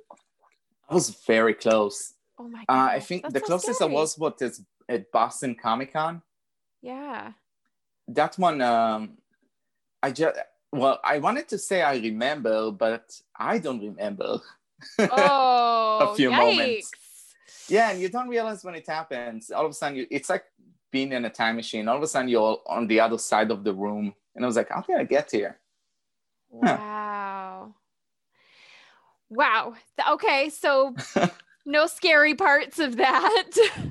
I 0.89 0.95
was 0.95 1.11
very 1.27 1.55
close. 1.55 2.15
Oh 2.39 2.49
my 2.49 2.65
god. 2.69 2.75
Uh, 2.75 2.93
I 2.93 3.01
think 3.01 3.29
the 3.29 3.41
closest 3.41 3.81
I 3.81 3.87
was 3.87 4.19
what 4.19 4.41
is 4.43 4.63
at 4.89 5.11
Boston 5.13 5.55
Comic 5.55 5.93
Con. 5.93 6.23
Yeah. 6.83 7.33
That 8.09 8.37
one, 8.39 8.61
um, 8.61 9.19
I 10.03 10.11
just 10.13 10.37
well, 10.73 11.01
I 11.03 11.19
wanted 11.19 11.49
to 11.49 11.59
say 11.59 11.83
I 11.83 11.97
remember, 11.97 12.71
but 12.71 13.21
I 13.37 13.59
don't 13.59 13.81
remember. 13.81 14.41
Oh, 14.99 15.99
a 16.01 16.15
few 16.17 16.31
yikes. 16.31 16.37
moments. 16.39 16.93
Yeah, 17.69 17.91
and 17.91 18.01
you 18.01 18.09
don't 18.09 18.29
realize 18.29 18.65
when 18.65 18.75
it 18.75 18.87
happens. 18.87 19.51
All 19.51 19.67
of 19.67 19.73
a 19.73 19.75
sudden, 19.75 19.99
you, 19.99 20.07
it's 20.11 20.31
like 20.31 20.45
being 20.91 21.13
in 21.13 21.27
a 21.27 21.31
time 21.31 21.57
machine. 21.57 21.87
All 21.87 21.99
of 21.99 22.03
a 22.03 22.07
sudden, 22.07 22.31
you're 22.31 22.59
on 22.67 22.87
the 22.87 22.99
other 22.99 23.19
side 23.19 23.51
of 23.51 23.63
the 23.63 23.75
room, 23.75 24.15
and 24.35 24.43
I 24.43 24.47
was 24.47 24.57
like, 24.57 24.71
"How 24.71 24.81
did 24.81 24.97
I 24.97 25.05
get 25.05 25.31
here?" 25.31 25.59
Huh. 26.51 26.79
Wow. 26.79 27.75
Wow. 29.29 29.75
Okay, 30.13 30.49
so 30.49 30.95
no 31.67 31.87
scary 31.87 32.35
parts 32.35 32.79
of 32.79 32.97
that. 32.97 33.51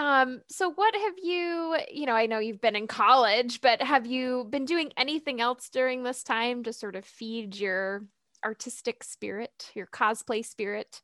um, 0.00 0.40
so 0.48 0.72
what 0.72 0.94
have 0.94 1.18
you, 1.22 1.76
you 1.92 2.06
know, 2.06 2.14
I 2.14 2.24
know 2.24 2.38
you've 2.38 2.62
been 2.62 2.74
in 2.74 2.86
college, 2.86 3.60
but 3.60 3.82
have 3.82 4.06
you 4.06 4.46
been 4.48 4.64
doing 4.64 4.92
anything 4.96 5.42
else 5.42 5.68
during 5.68 6.04
this 6.04 6.22
time 6.22 6.62
to 6.62 6.72
sort 6.72 6.96
of 6.96 7.04
feed 7.04 7.54
your 7.56 8.06
artistic 8.42 9.04
spirit, 9.04 9.70
your 9.74 9.86
cosplay 9.86 10.42
spirit? 10.42 11.02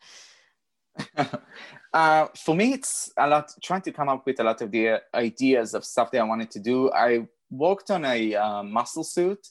uh, 1.92 2.28
for 2.42 2.56
me, 2.56 2.72
it's 2.72 3.12
a 3.18 3.26
lot 3.26 3.52
trying 3.62 3.82
to 3.82 3.92
come 3.92 4.09
up 4.09 4.24
with 4.24 4.40
a 4.40 4.44
lot 4.44 4.62
of 4.62 4.70
the 4.70 5.02
ideas 5.12 5.74
of 5.74 5.85
stuff 5.85 6.11
that 6.12 6.20
I 6.20 6.24
wanted 6.24 6.50
to 6.52 6.59
do. 6.59 6.90
I 6.90 7.28
worked 7.50 7.90
on 7.90 8.06
a 8.06 8.35
uh, 8.35 8.62
muscle 8.62 9.04
suit. 9.04 9.46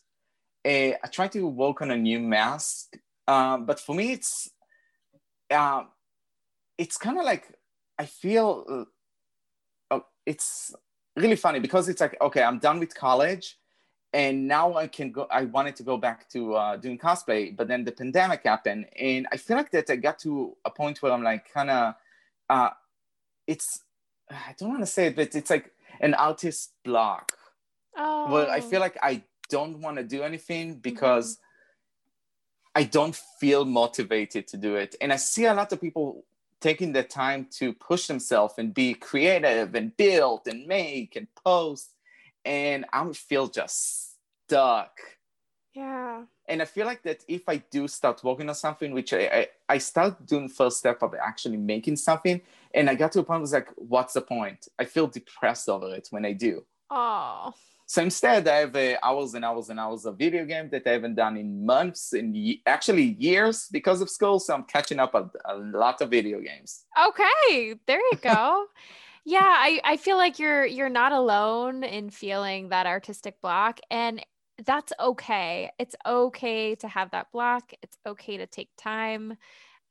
A, 0.65 0.95
I 0.95 1.07
tried 1.11 1.33
to 1.33 1.45
work 1.45 1.83
on 1.83 1.91
a 1.91 1.97
new 1.97 2.19
mask, 2.19 2.97
um, 3.27 3.67
but 3.67 3.79
for 3.79 3.93
me, 3.93 4.13
it's 4.13 4.49
uh, 5.51 5.83
it's 6.79 6.97
kind 6.97 7.19
of 7.19 7.25
like 7.25 7.45
I 7.99 8.05
feel 8.05 8.65
uh, 8.67 8.73
uh, 8.73 8.85
it's 10.25 10.73
really 11.15 11.35
funny 11.35 11.59
because 11.59 11.89
it's 11.89 12.01
like 12.01 12.17
okay, 12.21 12.43
I'm 12.43 12.59
done 12.59 12.79
with 12.79 12.93
college, 12.95 13.57
and 14.13 14.47
now 14.47 14.75
I 14.75 14.87
can 14.87 15.11
go. 15.11 15.27
I 15.31 15.45
wanted 15.45 15.75
to 15.77 15.83
go 15.83 15.97
back 15.97 16.29
to 16.29 16.55
uh, 16.55 16.77
doing 16.77 16.97
cosplay, 16.97 17.55
but 17.55 17.67
then 17.67 17.83
the 17.83 17.91
pandemic 17.91 18.43
happened, 18.43 18.87
and 18.99 19.27
I 19.31 19.37
feel 19.37 19.57
like 19.57 19.71
that 19.71 19.89
I 19.89 19.95
got 19.95 20.19
to 20.19 20.55
a 20.65 20.69
point 20.69 21.01
where 21.01 21.11
I'm 21.11 21.23
like 21.23 21.51
kind 21.53 21.69
of, 21.69 21.95
uh, 22.49 22.69
it's 23.47 23.83
I 24.29 24.55
don't 24.57 24.69
want 24.69 24.81
to 24.81 24.87
say 24.87 25.07
it, 25.07 25.15
but 25.15 25.35
it's 25.35 25.49
like 25.49 25.71
an 26.01 26.13
artist 26.13 26.73
block 26.83 27.31
Oh, 27.97 28.31
well 28.31 28.49
I 28.49 28.59
feel 28.59 28.79
like 28.79 28.97
I 29.01 29.23
don't 29.49 29.79
want 29.79 29.97
to 29.97 30.03
do 30.03 30.23
anything 30.23 30.75
because 30.75 31.37
I 32.73 32.83
don't 32.83 33.15
feel 33.39 33.63
motivated 33.63 34.47
to 34.49 34.57
do 34.57 34.75
it. 34.75 34.95
And 34.99 35.13
I 35.13 35.15
see 35.15 35.45
a 35.45 35.53
lot 35.53 35.71
of 35.71 35.79
people 35.79 36.25
taking 36.61 36.93
the 36.93 37.03
time 37.03 37.47
to 37.57 37.73
push 37.73 38.07
themselves 38.07 38.55
and 38.57 38.73
be 38.73 38.93
creative 38.93 39.75
and 39.75 39.95
build 39.97 40.41
and 40.47 40.67
make 40.67 41.15
and 41.15 41.27
post. 41.45 41.91
And 42.43 42.85
I 42.93 43.11
feel 43.13 43.47
just 43.47 44.15
stuck. 44.45 44.99
yeah. 45.73 46.23
And 46.47 46.61
I 46.61 46.65
feel 46.65 46.85
like 46.85 47.01
that 47.03 47.23
if 47.27 47.43
I 47.47 47.57
do 47.57 47.87
start 47.87 48.23
working 48.23 48.49
on 48.49 48.55
something, 48.55 48.93
which 48.93 49.13
I, 49.13 49.19
I, 49.19 49.47
I 49.69 49.77
start 49.79 50.25
doing 50.25 50.47
first 50.47 50.77
step 50.77 51.01
of 51.01 51.15
actually 51.15 51.57
making 51.57 51.95
something, 51.97 52.41
and 52.73 52.89
I 52.89 52.95
got 52.95 53.11
to 53.13 53.19
a 53.19 53.23
point 53.23 53.29
where 53.29 53.37
I 53.39 53.41
was 53.41 53.53
like, 53.53 53.69
what's 53.75 54.13
the 54.13 54.21
point? 54.21 54.67
I 54.77 54.85
feel 54.85 55.07
depressed 55.07 55.69
over 55.69 55.93
it 55.95 56.07
when 56.11 56.25
I 56.25 56.33
do. 56.33 56.65
Oh, 56.89 57.53
So 57.87 58.01
instead, 58.01 58.47
I 58.47 58.57
have 58.57 58.75
uh, 58.75 58.97
hours 59.03 59.35
and 59.35 59.45
hours 59.45 59.69
and 59.69 59.79
hours 59.79 60.05
of 60.05 60.17
video 60.17 60.43
game 60.45 60.69
that 60.71 60.87
I 60.87 60.91
haven't 60.91 61.15
done 61.15 61.37
in 61.37 61.65
months 61.65 62.13
and 62.13 62.35
ye- 62.35 62.61
actually 62.65 63.15
years 63.19 63.67
because 63.71 64.01
of 64.01 64.09
school. 64.09 64.39
So 64.39 64.55
I'm 64.55 64.63
catching 64.63 64.99
up 64.99 65.13
a, 65.13 65.29
a 65.45 65.55
lot 65.55 66.01
of 66.01 66.09
video 66.09 66.39
games. 66.39 66.85
Okay, 67.07 67.75
there 67.85 67.99
you 67.99 68.17
go. 68.23 68.65
yeah, 69.25 69.39
I, 69.39 69.79
I 69.83 69.97
feel 69.97 70.17
like 70.17 70.39
you're 70.39 70.65
you're 70.65 70.89
not 70.89 71.11
alone 71.11 71.83
in 71.83 72.09
feeling 72.09 72.69
that 72.69 72.87
artistic 72.87 73.39
block 73.41 73.79
and 73.91 74.25
that's 74.65 74.93
okay. 74.99 75.69
It's 75.77 75.95
okay 76.05 76.75
to 76.75 76.87
have 76.87 77.11
that 77.11 77.31
block. 77.31 77.73
It's 77.81 77.97
okay 78.05 78.37
to 78.37 78.47
take 78.47 78.69
time. 78.77 79.37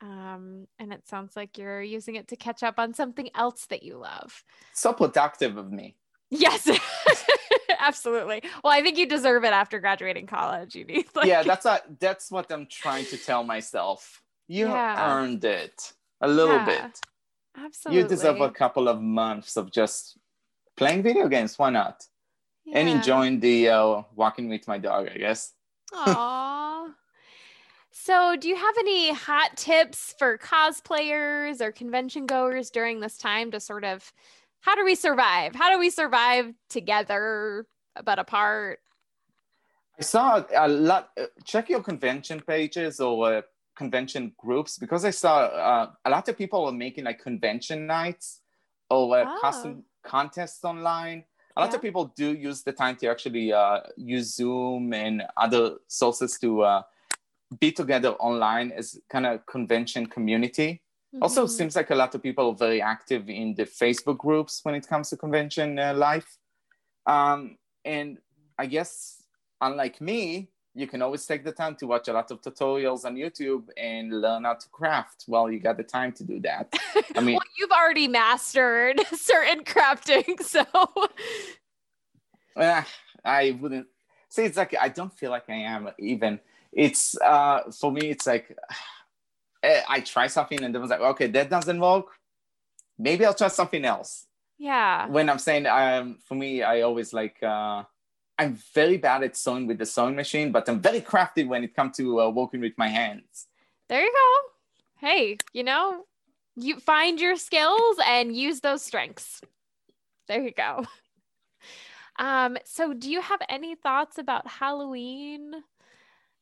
Um, 0.01 0.67
and 0.79 0.93
it 0.93 1.07
sounds 1.07 1.37
like 1.37 1.59
you're 1.59 1.83
using 1.83 2.17
it 2.17 2.29
to 2.29 2.37
catch 2.37 2.63
up 2.63 2.79
on 2.79 2.95
something 2.95 3.31
else 3.35 3.67
that 3.67 3.83
you 3.83 3.99
love. 3.99 4.43
So 4.73 4.93
productive 4.93 5.57
of 5.57 5.71
me. 5.71 5.97
Yes, 6.31 6.69
absolutely. 7.87 8.43
Well, 8.63 8.73
I 8.73 8.83
think 8.83 8.99
you 8.99 9.07
deserve 9.07 9.45
it 9.45 9.53
after 9.53 9.79
graduating 9.81 10.27
college. 10.27 10.75
You 10.75 10.85
need 10.85 11.07
like 11.15 11.27
yeah, 11.27 11.43
that's 11.43 11.67
a, 11.67 11.81
that's 12.01 12.31
what 12.31 12.51
I'm 12.53 12.67
trying 12.67 13.05
to 13.07 13.17
tell 13.17 13.45
myself. 13.45 14.23
You 14.49 14.67
Yeah. 14.69 14.97
earned 14.99 15.45
it 15.45 15.93
a 16.21 16.29
little 16.29 16.59
Yeah, 16.59 16.65
bit. 16.65 17.01
absolutely. 17.57 18.03
You 18.03 18.09
deserve 18.09 18.41
a 18.41 18.51
couple 18.51 18.89
of 18.89 19.01
months 19.01 19.57
of 19.57 19.71
just 19.71 20.19
playing 20.77 21.03
video 21.03 21.29
games. 21.29 21.59
Why 21.59 21.71
not? 21.71 22.07
And 22.73 22.89
enjoying 22.89 23.41
the 23.41 23.69
uh, 23.69 24.03
walking 24.15 24.49
with 24.49 24.67
my 24.67 24.79
dog, 24.79 25.09
I 25.15 25.19
guess. 25.19 25.53
Aw. 25.93 26.89
So, 27.91 28.37
do 28.37 28.49
you 28.49 28.57
have 28.57 28.75
any 28.79 29.13
hot 29.13 29.57
tips 29.57 30.15
for 30.19 30.37
cosplayers 30.37 31.61
or 31.61 31.71
convention 31.73 32.27
goers 32.27 32.71
during 32.71 33.01
this 33.01 33.17
time 33.17 33.51
to 33.53 33.61
sort 33.61 33.85
of 33.85 34.13
how 34.61 34.75
do 34.75 34.85
we 34.85 34.95
survive? 34.95 35.55
How 35.55 35.71
do 35.71 35.79
we 35.79 35.91
survive 35.91 36.53
together 36.69 37.67
but 38.03 38.19
apart? 38.19 38.81
I 39.99 40.03
saw 40.03 40.45
a 40.55 40.69
lot. 40.69 41.11
uh, 41.21 41.27
Check 41.45 41.69
your 41.71 41.83
convention 41.83 42.41
pages 42.41 43.01
or 43.01 43.35
uh, 43.35 43.43
convention 43.77 44.33
groups 44.39 44.79
because 44.79 45.05
I 45.05 45.11
saw 45.11 45.45
uh, 45.47 45.91
a 46.05 46.11
lot 46.11 46.29
of 46.29 46.37
people 46.37 46.65
are 46.67 46.73
making 46.73 47.05
like 47.05 47.21
convention 47.23 47.87
nights 47.87 48.41
or 48.91 49.17
uh, 49.19 49.25
Oh. 49.27 49.39
costume 49.41 49.85
contests 50.03 50.65
online. 50.65 51.25
A 51.57 51.61
lot 51.61 51.71
Yeah. 51.71 51.77
of 51.77 51.83
people 51.83 52.13
do 52.17 52.35
use 52.35 52.63
the 52.65 52.73
time 52.73 52.97
to 52.97 53.07
actually 53.09 53.53
uh, 53.53 53.81
use 53.97 54.35
Zoom 54.35 54.93
and 54.93 55.23
other 55.37 55.77
sources 55.87 56.39
to 56.41 56.63
uh, 56.63 56.83
be 57.61 57.71
together 57.71 58.11
online 58.15 58.73
as 58.73 58.99
kind 59.09 59.27
of 59.27 59.47
convention 59.47 60.07
community. 60.07 60.83
Also, 61.23 61.45
Mhm. 61.45 61.51
seems 61.51 61.77
like 61.77 61.91
a 61.91 61.95
lot 61.95 62.13
of 62.17 62.21
people 62.23 62.51
are 62.51 62.57
very 62.57 62.83
active 62.83 63.29
in 63.31 63.55
the 63.55 63.65
Facebook 63.65 64.19
groups 64.19 64.61
when 64.65 64.75
it 64.75 64.89
comes 64.89 65.11
to 65.11 65.17
convention 65.17 65.79
uh, 65.79 65.95
life. 65.95 66.37
Um, 67.07 67.59
and 67.85 68.19
I 68.59 68.67
guess, 68.67 69.23
unlike 69.61 70.01
me, 70.01 70.51
you 70.75 70.87
can 70.89 71.03
always 71.03 71.25
take 71.25 71.45
the 71.45 71.53
time 71.53 71.77
to 71.77 71.87
watch 71.87 72.09
a 72.09 72.13
lot 72.13 72.31
of 72.31 72.43
tutorials 72.43 73.05
on 73.05 73.15
YouTube 73.15 73.69
and 73.77 74.21
learn 74.21 74.45
how 74.45 74.55
to 74.55 74.69
craft 74.71 75.25
while 75.27 75.51
you 75.51 75.61
got 75.61 75.77
the 75.77 75.85
time 75.85 76.11
to 76.13 76.25
do 76.25 76.41
that. 76.41 76.73
I 77.15 77.21
mean, 77.21 77.37
well, 77.37 77.45
you've 77.57 77.71
already 77.71 78.09
mastered 78.09 79.01
certain 79.15 79.63
crafting, 79.65 80.43
so 80.43 80.65
eh, 82.57 82.83
I 83.25 83.57
wouldn't 83.61 83.87
say 84.29 84.47
it's 84.47 84.57
like 84.57 84.75
I 84.81 84.89
don't 84.89 85.13
feel 85.13 85.31
like 85.31 85.49
I 85.49 85.55
am 85.55 85.91
even. 85.99 86.41
It's 86.73 87.17
uh, 87.21 87.71
for 87.71 87.93
me, 87.93 88.11
it's 88.11 88.27
like 88.27 88.57
eh, 89.63 89.83
I 89.89 90.01
try 90.01 90.27
something 90.27 90.63
and 90.63 90.75
then 90.75 90.81
I 90.81 90.83
was 90.83 90.91
like, 90.91 91.01
okay, 91.01 91.29
that 91.29 91.51
doesn't 91.51 91.79
work. 91.79 92.07
Maybe 92.99 93.25
I'll 93.25 93.35
try 93.35 93.49
something 93.49 93.85
else. 93.85 94.27
Yeah. 94.59 95.07
when 95.09 95.29
I'm 95.29 95.39
saying 95.39 95.67
um, 95.67 96.19
for 96.27 96.35
me, 96.35 96.63
I 96.63 96.83
always 96.83 97.13
like 97.13 97.43
uh, 97.43 97.85
I'm 98.39 98.59
very 98.75 98.97
bad 98.97 99.23
at 99.23 99.37
sewing 99.37 99.67
with 99.67 99.79
the 99.79 99.87
sewing 99.87 100.17
machine, 100.17 100.53
but 100.53 100.69
I'm 100.69 100.81
very 100.81 101.01
crafty 101.01 101.45
when 101.45 101.65
it 101.65 101.75
comes 101.75 101.97
to 101.99 102.21
uh, 102.21 102.31
working 102.31 102.61
with 102.61 102.77
my 102.77 102.89
hands. 102.89 103.47
There 103.89 104.03
you 104.03 104.13
go. 104.13 105.07
Hey, 105.07 105.39
you 105.53 105.63
know, 105.63 106.05
you 106.57 106.81
find 106.81 107.21
your 107.21 107.37
skills 107.37 107.97
and 108.07 108.35
use 108.35 108.61
those 108.61 108.83
strengths. 108.83 109.41
There 110.29 110.43
you 110.43 110.53
go. 110.53 110.85
Um, 112.17 112.57
so 112.65 112.95
do 112.95 113.11
you 113.11 113.21
have 113.21 113.41
any 113.49 113.75
thoughts 113.75 114.19
about 114.19 114.47
Halloween? 114.47 115.53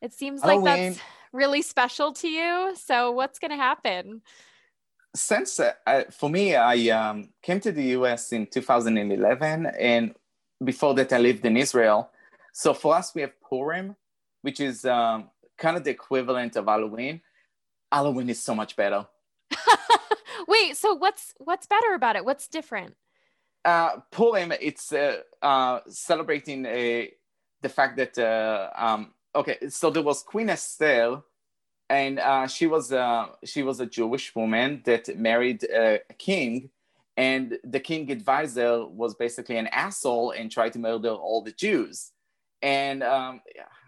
It 0.02 0.12
seems 0.12 0.42
like 0.44 0.62
that's 0.62 1.00
really 1.32 1.62
special 1.62 2.12
to 2.12 2.28
you. 2.28 2.74
So 2.76 3.12
what's 3.12 3.38
going 3.38 3.52
to 3.52 3.56
happen? 3.56 4.20
Since 5.14 5.60
uh, 5.60 5.72
for 6.10 6.30
me, 6.30 6.54
I 6.56 6.88
um, 6.88 7.28
came 7.42 7.60
to 7.60 7.72
the 7.72 7.84
US 7.98 8.32
in 8.32 8.46
2011, 8.46 9.66
and 9.66 10.14
before 10.64 10.94
that, 10.94 11.12
I 11.12 11.18
lived 11.18 11.44
in 11.44 11.56
Israel. 11.56 12.10
So 12.52 12.72
for 12.74 12.94
us, 12.94 13.14
we 13.14 13.22
have 13.22 13.32
Purim, 13.40 13.96
which 14.42 14.60
is 14.60 14.84
um, 14.84 15.30
kind 15.58 15.76
of 15.76 15.84
the 15.84 15.90
equivalent 15.90 16.56
of 16.56 16.66
Halloween. 16.66 17.20
Halloween 17.90 18.30
is 18.30 18.42
so 18.42 18.54
much 18.54 18.76
better. 18.76 19.06
Wait, 20.48 20.76
so 20.76 20.94
what's 20.94 21.34
what's 21.38 21.66
better 21.66 21.94
about 21.94 22.16
it? 22.16 22.24
What's 22.24 22.48
different? 22.48 22.94
Uh, 23.64 24.00
Purim, 24.10 24.52
it's 24.60 24.92
uh, 24.92 25.18
uh, 25.40 25.80
celebrating 25.88 26.66
uh, 26.66 27.04
the 27.60 27.68
fact 27.68 27.96
that 27.96 28.18
uh, 28.18 28.70
um, 28.76 29.12
okay, 29.34 29.68
so 29.68 29.90
there 29.90 30.02
was 30.02 30.22
Queen 30.22 30.50
Esther, 30.50 31.22
and 31.92 32.18
uh, 32.18 32.46
she 32.46 32.66
was 32.66 32.90
uh, 32.90 33.26
she 33.44 33.62
was 33.62 33.78
a 33.80 33.86
Jewish 33.86 34.34
woman 34.34 34.80
that 34.86 35.14
married 35.18 35.62
a 35.64 36.00
king, 36.16 36.70
and 37.18 37.58
the 37.64 37.80
king 37.80 38.10
advisor 38.10 38.86
was 38.86 39.14
basically 39.14 39.58
an 39.58 39.66
asshole 39.66 40.30
and 40.30 40.50
tried 40.50 40.72
to 40.72 40.78
murder 40.78 41.10
all 41.10 41.42
the 41.42 41.52
Jews. 41.52 42.12
And 42.62 43.02
um, 43.02 43.42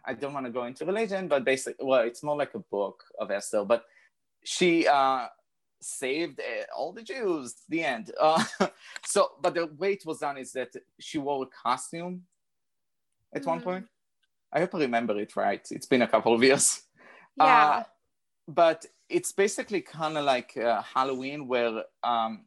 I 0.05 0.13
don't 0.13 0.35
want 0.35 0.45
to 0.45 0.53
go 0.53 0.65
into 0.65 0.85
religion, 0.85 1.29
but 1.29 1.45
basically, 1.45 1.87
well, 1.87 2.03
it's 2.03 2.23
more 2.23 2.37
like 2.37 2.55
a 2.55 2.59
book 2.59 3.03
of 3.19 3.31
Esther, 3.31 3.65
but 3.65 3.85
she 4.45 4.87
uh, 4.87 5.29
saved 5.81 6.41
uh, 6.41 6.65
all 6.77 6.93
the 6.93 7.03
Jews. 7.03 7.55
The 7.71 7.85
end. 7.85 8.13
Uh, 8.21 8.45
so, 9.07 9.31
but 9.41 9.55
the 9.55 9.67
way 9.79 9.95
it 9.95 10.05
was 10.05 10.19
done 10.19 10.37
is 10.37 10.53
that 10.53 10.75
she 11.01 11.17
wore 11.17 11.45
a 11.45 11.47
costume 11.47 12.25
at 13.35 13.45
mm. 13.45 13.47
one 13.47 13.61
point. 13.63 13.87
I 14.53 14.61
hope 14.61 14.75
I 14.75 14.81
remember 14.81 15.19
it 15.19 15.37
right. 15.37 15.67
It's 15.71 15.87
been 15.87 16.03
a 16.03 16.09
couple 16.09 16.35
of 16.35 16.43
years. 16.43 16.83
Yeah. 17.37 17.45
Uh, 17.45 17.83
but 18.49 18.87
it's 19.09 19.33
basically 19.33 19.81
kind 19.81 20.17
of 20.19 20.25
like 20.25 20.57
uh, 20.57 20.83
Halloween, 20.83 21.47
where 21.47 21.85
um, 22.03 22.45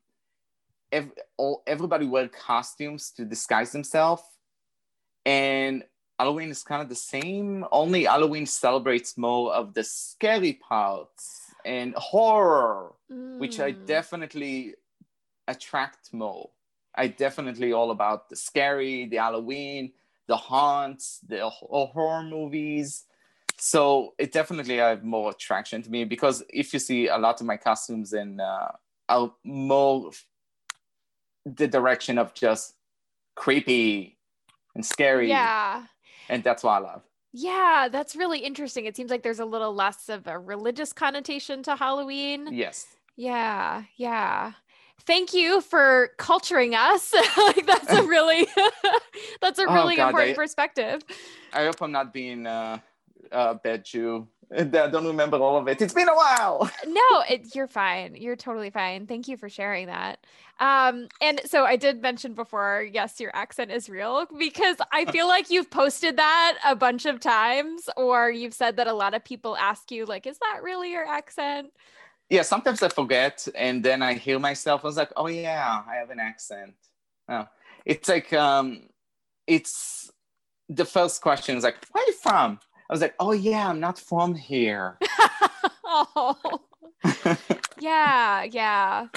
ev- 0.92 1.12
all, 1.38 1.64
everybody 1.68 2.06
wear 2.06 2.28
costumes 2.28 3.12
to 3.12 3.26
disguise 3.26 3.72
themselves, 3.72 4.24
and 5.26 5.84
Halloween 6.20 6.50
is 6.50 6.64
kind 6.64 6.82
of 6.82 6.90
the 6.90 6.96
same. 6.96 7.66
Only 7.72 8.06
Halloween 8.06 8.46
celebrates 8.46 9.18
more 9.18 9.54
of 9.54 9.74
the 9.74 9.84
scary 9.84 10.54
parts 10.54 11.52
and 11.66 11.94
horror, 11.96 12.94
mm. 13.12 13.38
which 13.38 13.60
I 13.60 13.74
mm. 13.74 13.86
definitely 13.86 14.76
attract 15.48 16.14
more. 16.14 16.50
I 16.96 17.08
definitely 17.08 17.74
all 17.74 17.92
about 17.92 18.30
the 18.30 18.36
scary, 18.36 19.06
the 19.06 19.18
Halloween, 19.18 19.92
the 20.28 20.38
haunts, 20.38 21.20
the 21.28 21.48
horror 21.50 22.24
movies. 22.24 23.06
So 23.60 24.14
it 24.18 24.32
definitely 24.32 24.78
have 24.78 25.04
more 25.04 25.32
attraction 25.32 25.82
to 25.82 25.90
me 25.90 26.04
because 26.04 26.44
if 26.50 26.74
you 26.74 26.80
see 26.80 27.08
a 27.08 27.18
lot 27.18 27.42
of 27.42 27.48
my 27.48 27.58
costumes 27.58 28.14
in 28.14 28.40
uh, 28.40 28.72
are 29.10 29.34
more 29.44 30.12
the 31.46 31.68
direction 31.68 32.18
of 32.18 32.34
just 32.34 32.76
creepy 33.36 34.18
and 34.76 34.86
scary. 34.86 35.30
Yeah. 35.30 35.86
And 36.30 36.44
that's 36.44 36.64
what 36.64 36.72
I 36.72 36.80
love. 36.80 37.04
Yeah, 37.34 37.88
that's 37.92 38.16
really 38.16 38.40
interesting. 38.40 38.86
It 38.86 38.96
seems 38.96 39.12
like 39.12 39.24
there's 39.24 39.40
a 39.40 39.46
little 39.46 39.74
less 39.74 40.10
of 40.10 40.28
a 40.28 40.40
religious 40.40 40.94
connotation 40.94 41.64
to 41.64 41.76
Halloween. 41.76 42.50
Yes. 42.52 42.88
Yeah, 43.16 43.84
yeah. 43.98 44.54
Thank 45.06 45.34
you 45.34 45.62
for 45.62 46.12
culturing 46.18 46.74
us. 46.76 47.14
like 47.38 47.66
that's 47.66 47.92
a 47.92 48.04
really 48.08 48.48
that's 49.42 49.60
a 49.60 49.66
oh, 49.68 49.74
really 49.74 49.94
oh, 49.96 49.98
God, 49.98 50.10
important 50.10 50.32
I, 50.32 50.36
perspective. 50.36 51.02
I 51.54 51.66
hope 51.66 51.82
I'm 51.82 51.92
not 51.92 52.14
being 52.14 52.48
uh, 52.48 52.80
a 53.32 53.56
bad 53.56 53.86
Jew. 53.86 54.28
I 54.56 54.64
don't 54.64 55.06
remember 55.06 55.38
all 55.38 55.58
of 55.58 55.68
it. 55.68 55.82
It's 55.82 55.94
been 55.94 56.08
a 56.08 56.16
while. 56.16 56.72
no, 56.88 57.24
it, 57.30 57.54
you're 57.54 57.68
fine. 57.68 58.16
You're 58.16 58.38
totally 58.38 58.70
fine. 58.70 59.06
Thank 59.06 59.28
you 59.28 59.36
for 59.36 59.50
sharing 59.50 59.88
that. 59.88 60.26
Um, 60.60 61.08
and 61.20 61.42
so 61.46 61.66
I 61.66 61.76
did 61.76 62.02
mention 62.02 62.34
before, 62.34 62.88
yes, 62.90 63.20
your 63.20 63.36
accent 63.36 63.72
is 63.72 63.90
real 63.90 64.26
because 64.40 64.78
I 64.92 65.06
feel 65.12 65.28
like 65.28 65.50
you've 65.50 65.70
posted 65.70 66.18
that 66.18 66.58
a 66.66 66.76
bunch 66.76 67.06
of 67.06 67.20
times, 67.20 67.90
or 67.98 68.32
you've 68.32 68.54
said 68.54 68.78
that 68.78 68.88
a 68.88 68.94
lot 68.94 69.14
of 69.14 69.24
people 69.24 69.58
ask 69.58 69.92
you, 69.92 70.06
like, 70.06 70.26
is 70.26 70.38
that 70.40 70.62
really 70.64 70.92
your 70.92 71.06
accent? 71.06 71.72
Yeah, 72.30 72.42
sometimes 72.42 72.82
I 72.84 72.90
forget, 72.90 73.48
and 73.56 73.84
then 73.84 74.02
I 74.02 74.14
hear 74.14 74.40
myself. 74.40 74.84
I 74.84 74.88
was 74.88 74.98
like, 74.98 75.12
oh 75.16 75.28
yeah, 75.28 75.82
I 75.90 75.96
have 75.96 76.10
an 76.10 76.20
accent. 76.20 76.74
Oh. 77.30 77.48
It's 77.86 78.10
like 78.10 78.34
um, 78.34 78.82
it's 79.46 80.12
the 80.68 80.86
first 80.86 81.22
question 81.22 81.58
is 81.58 81.64
like, 81.64 81.78
where 81.92 82.04
are 82.04 82.08
you 82.08 82.14
from? 82.14 82.60
I 82.90 82.94
was 82.94 83.02
like, 83.02 83.16
oh 83.20 83.34
yeah, 83.34 83.68
I'm 83.70 83.80
not 83.80 84.00
from 84.00 84.36
here. 84.36 84.98
oh. 85.84 86.62
yeah, 87.80 88.44
yeah. 88.44 89.08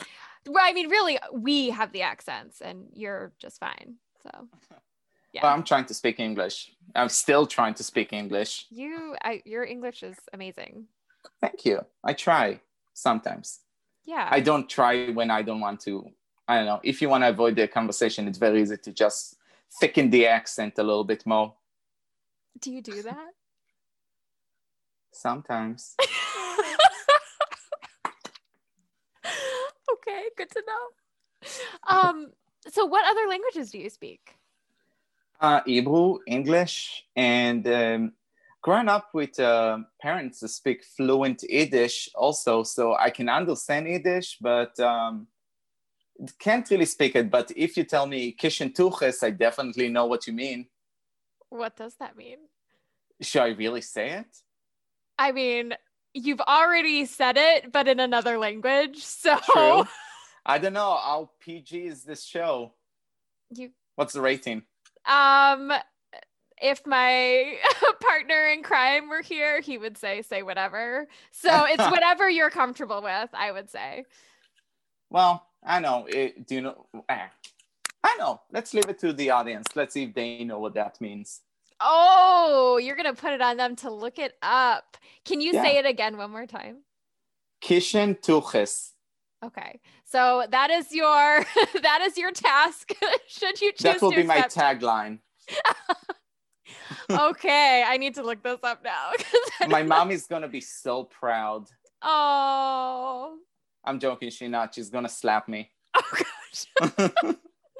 Well, 0.47 0.65
I 0.65 0.73
mean, 0.73 0.89
really, 0.89 1.19
we 1.33 1.71
have 1.71 1.93
the 1.93 2.03
accents, 2.03 2.61
and 2.61 2.89
you're 2.93 3.33
just 3.39 3.61
fine. 3.61 3.97
So, 4.23 4.49
yeah. 5.33 5.43
Well, 5.43 5.53
I'm 5.53 5.63
trying 5.63 5.85
to 5.87 5.95
speak 5.95 6.19
English. 6.19 6.73
I'm 6.95 7.09
still 7.09 7.47
trying 7.47 7.75
to 7.75 7.83
speak 7.83 8.13
English. 8.13 8.67
You, 8.71 9.17
I, 9.23 9.43
your 9.45 9.65
English 9.65 10.03
is 10.03 10.17
amazing. 10.33 10.87
Thank 11.41 11.65
you. 11.65 11.85
I 12.03 12.15
try 12.15 12.61
sometimes. 12.95 13.61
Yeah. 14.05 14.27
I 14.31 14.41
don't 14.41 14.69
try 14.69 15.11
when 15.11 15.31
I 15.31 15.43
don't 15.43 15.61
want 15.61 15.81
to. 15.83 16.11
I 16.49 16.57
don't 16.57 16.67
know. 16.67 16.81
If 16.83 17.01
you 17.01 17.09
want 17.09 17.23
to 17.23 17.29
avoid 17.29 17.55
the 17.55 17.69
conversation, 17.69 18.27
it's 18.27 18.39
very 18.39 18.61
easy 18.63 18.77
to 18.77 18.93
just 18.93 19.37
thicken 19.79 20.11
the 20.11 20.27
accent 20.27 20.79
a 20.79 20.83
little 20.83 21.05
bit 21.05 21.25
more. 21.25 21.55
Do 22.61 22.73
you 22.73 22.83
do 22.83 23.03
that? 23.03 23.29
Sometimes. 25.13 25.95
okay, 29.93 30.25
good 30.37 30.51
to 30.51 30.63
know. 30.67 30.91
Um, 31.89 32.33
so 32.69 32.85
what 32.87 33.05
other 33.07 33.29
languages 33.29 33.71
do 33.71 33.79
you 33.79 33.91
speak? 33.91 34.37
Uh, 35.41 35.61
Hebrew, 35.65 36.19
English, 36.27 37.05
and 37.17 37.67
um, 37.67 38.13
growing 38.63 38.89
up 38.89 39.09
with 39.15 39.41
uh, 39.41 39.79
parents 40.01 40.41
that 40.41 40.49
speak 40.49 40.85
fluent 40.85 41.43
Yiddish 41.49 42.11
also, 42.15 42.63
so 42.63 42.95
I 42.95 43.11
can 43.11 43.29
understand 43.29 43.89
Yiddish, 43.89 44.37
but 44.41 44.79
um, 44.81 45.27
can't 46.39 46.69
really 46.71 46.85
speak 46.85 47.17
it. 47.17 47.31
But 47.31 47.51
if 47.57 47.77
you 47.77 47.85
tell 47.85 48.07
me 48.07 48.37
kishen 48.39 48.75
tuches, 48.75 49.23
I 49.23 49.31
definitely 49.31 49.89
know 49.89 50.07
what 50.07 50.27
you 50.27 50.33
mean. 50.33 50.67
What 51.49 51.77
does 51.77 51.97
that 51.97 52.17
mean? 52.17 52.39
Should 53.21 53.43
I 53.43 53.49
really 53.49 53.81
say 53.81 54.11
it? 54.11 54.37
I 55.21 55.33
mean, 55.33 55.75
you've 56.15 56.41
already 56.41 57.05
said 57.05 57.37
it, 57.37 57.71
but 57.71 57.87
in 57.87 58.01
another 58.01 58.39
language. 58.39 59.05
So 59.05 59.39
True. 59.53 59.85
I 60.47 60.57
don't 60.57 60.73
know. 60.73 60.97
How 60.97 61.31
PG 61.41 61.87
is 61.87 62.05
this 62.05 62.25
show? 62.25 62.73
You 63.51 63.71
what's 63.97 64.15
the 64.15 64.23
rating? 64.23 64.63
Um 65.05 65.73
if 66.63 66.87
my 66.87 67.59
partner 68.01 68.47
in 68.47 68.63
crime 68.63 69.11
were 69.11 69.21
here, 69.21 69.61
he 69.61 69.77
would 69.77 69.99
say 69.99 70.23
say 70.23 70.43
whatever. 70.43 71.07
So 71.33 71.65
it's 71.69 71.91
whatever 71.91 72.31
you're 72.31 72.51
comfortable 72.51 73.03
with, 73.03 73.29
I 73.35 73.53
would 73.53 73.69
say. 73.69 74.07
Well, 75.11 75.47
I 75.63 75.81
know. 75.81 76.07
It, 76.09 76.47
do 76.47 76.55
you 76.55 76.61
know? 76.63 76.87
Eh, 77.11 77.27
I 78.03 78.17
know. 78.19 78.41
Let's 78.51 78.73
leave 78.73 78.89
it 78.89 78.99
to 79.01 79.13
the 79.13 79.31
audience. 79.31 79.67
Let's 79.75 79.93
see 79.93 80.05
if 80.05 80.15
they 80.15 80.45
know 80.45 80.61
what 80.61 80.75
that 80.75 80.99
means. 80.99 81.43
Oh, 81.81 82.79
you're 82.83 82.97
gonna 82.97 83.15
put 83.15 83.33
it 83.33 83.41
on 83.41 83.57
them 83.57 83.77
to 83.77 83.91
look 83.91 84.19
it 84.19 84.37
up. 84.43 84.97
Can 85.25 85.41
you 85.41 85.53
yeah. 85.53 85.63
say 85.63 85.79
it 85.79 85.87
again 85.87 86.17
one 86.17 86.31
more 86.31 86.47
time? 86.47 86.79
Kishen 87.63 88.21
tuches. 88.21 88.91
Okay, 89.43 89.81
so 90.05 90.45
that 90.51 90.71
is 90.71 90.93
your 90.93 91.45
that 91.83 92.01
is 92.03 92.19
your 92.19 92.33
task. 92.33 92.93
Should 93.29 93.61
you 93.61 93.73
choose? 93.73 93.83
That 93.83 94.03
will 94.03 94.11
be 94.11 94.23
my 94.23 94.43
tagline. 94.43 95.21
okay, 97.11 97.83
I 97.87 97.97
need 97.97 98.15
to 98.17 98.23
look 98.23 98.43
this 98.43 98.59
up 98.63 98.85
now. 98.85 99.13
my 99.69 99.83
mom 99.83 100.11
is 100.11 100.27
gonna 100.27 100.49
be 100.49 100.61
so 100.61 101.05
proud. 101.05 101.69
Oh. 102.03 103.39
I'm 103.83 103.99
joking. 103.99 104.29
She's 104.31 104.51
not. 104.51 104.75
She's 104.75 104.91
gonna 104.91 105.09
slap 105.09 105.49
me. 105.49 105.71
Oh 105.95 106.23
gosh. 106.79 107.35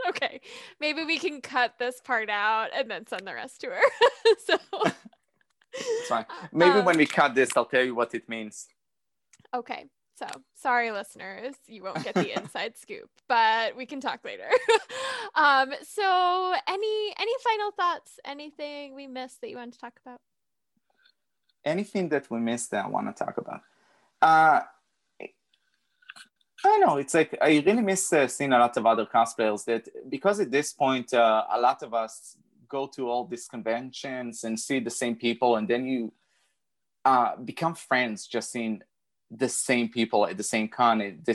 Okay, 0.09 0.41
maybe 0.81 1.05
we 1.05 1.19
can 1.19 1.41
cut 1.41 1.79
this 1.79 2.01
part 2.01 2.31
out 2.31 2.69
and 2.75 2.91
then 2.91 3.07
send 3.07 3.27
the 3.27 3.35
rest 3.35 3.61
to 3.63 3.69
her. 3.69 3.83
so 4.47 4.59
it's 5.73 6.09
fine. 6.09 6.27
Maybe 6.53 6.79
um, 6.79 6.85
when 6.85 6.97
we 6.97 7.07
cut 7.07 7.35
this, 7.35 7.51
I'll 7.57 7.65
tell 7.65 7.85
you 7.85 7.95
what 7.95 8.15
it 8.15 8.29
means. 8.29 8.67
Okay. 9.55 9.87
So 10.17 10.27
sorry, 10.55 10.91
listeners, 10.91 11.55
you 11.67 11.83
won't 11.83 12.05
get 12.05 12.15
the 12.15 12.33
inside 12.39 12.77
scoop, 12.77 13.09
but 13.27 13.75
we 13.75 13.87
can 13.87 14.01
talk 14.01 14.21
later. 14.23 14.51
um, 15.35 15.73
so 15.83 16.55
any 16.69 17.15
any 17.19 17.33
final 17.43 17.71
thoughts? 17.71 18.21
Anything 18.25 18.95
we 18.95 19.07
missed 19.07 19.41
that 19.41 19.49
you 19.49 19.57
want 19.57 19.73
to 19.73 19.79
talk 19.79 19.95
about? 20.05 20.19
Anything 21.65 22.11
that 22.11 22.31
we 22.31 22.39
missed 22.39 22.71
that 22.73 22.85
I 22.85 22.89
want 22.89 23.15
to 23.15 23.25
talk 23.25 23.39
about? 23.39 23.61
Uh, 24.21 24.61
I 26.65 26.79
know. 26.79 26.99
It's 26.99 27.15
like 27.15 27.37
I 27.41 27.63
really 27.65 27.83
miss 27.83 28.13
uh, 28.13 28.29
seeing 28.29 28.53
a 28.53 28.59
lot 28.59 28.77
of 28.77 28.87
other 28.87 29.07
cosplayers 29.07 29.65
that 29.65 29.89
because 30.11 30.41
at 30.41 30.51
this 30.51 30.73
point 30.73 31.15
uh, 31.15 31.45
a 31.51 31.61
lot 31.61 31.83
of 31.83 31.95
us 31.95 32.37
go 32.69 32.87
to 32.87 33.09
all 33.09 33.25
these 33.25 33.47
conventions 33.49 34.45
and 34.45 34.59
see 34.59 34.79
the 34.79 34.91
same 34.91 35.17
people, 35.17 35.57
and 35.57 35.67
then 35.67 35.87
you 35.87 36.13
uh, 37.05 37.37
become 37.37 37.75
friends 37.75 38.27
just 38.27 38.53
seeing 38.53 38.83
the 39.31 39.49
same 39.49 39.89
people 39.89 40.27
at 40.27 40.37
the 40.37 40.43
same 40.43 40.69
con. 40.69 41.01
It, 41.01 41.29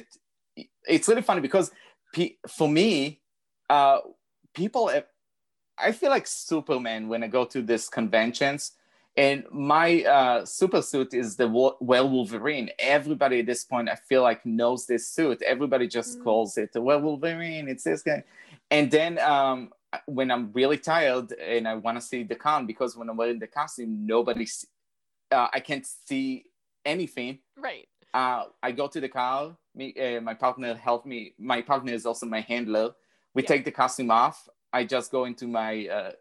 it, 0.56 0.68
it's 0.88 1.08
really 1.08 1.22
funny 1.22 1.42
because 1.42 1.72
pe- 2.14 2.36
for 2.48 2.70
me, 2.70 3.22
uh, 3.70 4.00
people, 4.54 4.92
I 5.78 5.92
feel 5.92 6.10
like 6.10 6.28
Superman 6.28 7.08
when 7.08 7.24
I 7.24 7.28
go 7.28 7.46
to 7.46 7.62
these 7.62 7.90
conventions 7.90 8.74
And 9.18 9.46
my 9.50 10.04
uh, 10.04 10.46
super 10.46 10.82
suit 10.82 11.14
is 11.14 11.38
the 11.38 11.48
Wo- 11.48 11.78
Werewolverine. 11.82 12.70
Everybody 12.78 13.40
at 13.40 13.46
this 13.46 13.64
point, 13.64 13.88
I 13.90 13.96
feel 13.96 14.24
like, 14.24 14.46
knows 14.46 14.86
this 14.86 15.08
suit. 15.08 15.42
Everybody 15.42 15.88
just 15.88 16.20
Mm. 16.20 16.24
calls 16.24 16.58
it 16.58 16.74
the 16.74 16.82
Werewolverine. 16.82 17.70
It's 17.70 17.84
this 17.86 18.02
guy. 18.02 18.24
And 18.70 18.92
then 18.92 19.18
um, 19.20 19.72
when 20.06 20.32
I'm 20.32 20.52
really 20.52 20.78
tired 20.78 21.32
and 21.34 21.66
I 21.68 21.76
want 21.76 21.98
to 21.98 22.02
see 22.02 22.24
the 22.24 22.36
con, 22.36 22.66
because 22.66 22.98
when 22.98 23.10
I'm 23.10 23.16
wearing 23.16 23.40
the 23.40 23.48
costume, 23.48 24.06
nobody, 24.06 24.48
uh, 25.32 25.48
I 25.54 25.62
can't 25.62 25.86
see 25.86 26.46
anything. 26.84 27.40
Right. 27.58 27.88
Uh, 28.14 28.46
I 28.62 28.72
go 28.74 28.88
to 28.88 29.00
the 29.00 29.10
car. 29.10 29.56
Me, 29.76 29.94
uh, 29.94 30.20
my 30.22 30.34
partner 30.34 30.74
helped 30.74 31.06
me. 31.06 31.36
My 31.38 31.62
partner 31.62 31.94
is 31.94 32.06
also 32.06 32.26
my 32.26 32.42
handler. 32.42 32.96
We 33.34 33.44
Yeah. 33.44 33.48
take 33.48 33.66
the 33.66 33.72
costume 33.72 34.12
off. 34.12 34.50
I 34.74 34.84
just 34.84 35.10
go 35.10 35.24
into 35.24 35.48
my 35.48 35.88
uh, 35.88 36.12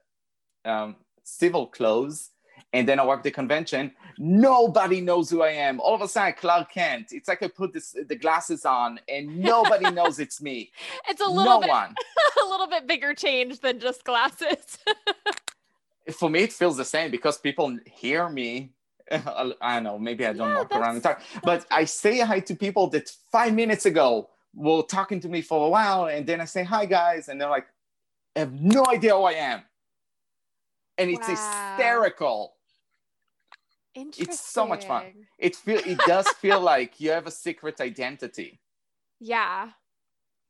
um, 0.64 0.96
civil 1.24 1.66
clothes, 1.66 2.30
and 2.74 2.88
then 2.88 3.00
I 3.00 3.04
walk 3.04 3.22
the 3.22 3.30
convention. 3.30 3.92
Nobody 4.18 5.00
knows 5.00 5.30
who 5.30 5.42
I 5.42 5.50
am. 5.50 5.80
All 5.80 5.94
of 5.94 6.02
a 6.02 6.08
sudden, 6.08 6.34
Clark 6.38 6.72
Kent. 6.72 7.08
It's 7.12 7.28
like 7.28 7.42
I 7.42 7.48
put 7.48 7.72
this, 7.72 7.96
the 8.08 8.16
glasses 8.16 8.66
on, 8.66 9.00
and 9.08 9.44
nobody 9.44 9.90
knows 9.92 10.18
it's 10.18 10.42
me. 10.42 10.72
It's 11.08 11.22
a 11.22 11.28
little 11.28 11.44
no 11.44 11.60
bit 11.60 11.70
one. 11.70 11.96
a 12.42 12.46
little 12.46 12.66
bit 12.66 12.86
bigger 12.88 13.14
change 13.14 13.60
than 13.60 13.80
just 13.80 14.04
glasses. 14.04 14.78
For 16.14 16.28
me, 16.28 16.40
it 16.42 16.52
feels 16.52 16.76
the 16.76 16.84
same 16.84 17.10
because 17.12 17.38
people 17.38 17.78
hear 17.86 18.28
me. 18.28 18.72
I 19.10 19.74
don't 19.74 19.84
know. 19.84 19.98
Maybe 19.98 20.26
I 20.26 20.32
don't 20.34 20.52
Yeah, 20.52 20.54
walk 20.54 20.74
around 20.74 20.96
and 20.96 21.02
talk, 21.04 21.22
but 21.44 21.66
I 21.70 21.84
say 21.84 22.20
hi 22.20 22.40
to 22.40 22.56
people 22.56 22.88
that 22.88 23.10
five 23.32 23.54
minutes 23.54 23.86
ago 23.86 24.30
were 24.54 24.82
talking 24.82 25.20
to 25.20 25.28
me 25.28 25.42
for 25.42 25.66
a 25.66 25.70
while, 25.70 26.06
and 26.06 26.26
then 26.26 26.40
I 26.40 26.46
say 26.46 26.64
hi, 26.64 26.86
guys, 26.86 27.28
and 27.28 27.40
they're 27.40 27.50
like, 27.50 27.66
I 28.36 28.40
have 28.40 28.52
no 28.60 28.84
idea 28.88 29.14
who 29.14 29.22
I 29.24 29.32
am, 29.34 29.62
and 30.98 31.10
it's 31.10 31.28
Wow. 31.28 31.34
hysterical. 31.34 32.54
Interesting. 33.94 34.34
so 34.34 34.66
much 34.66 34.86
fun. 34.86 35.26
It 35.38 35.56
feel 35.56 35.80
it 35.84 35.98
does 36.06 36.28
feel 36.28 36.60
like 36.72 37.00
you 37.00 37.10
have 37.10 37.26
a 37.26 37.30
secret 37.30 37.80
identity. 37.80 38.60
Yeah. 39.20 39.70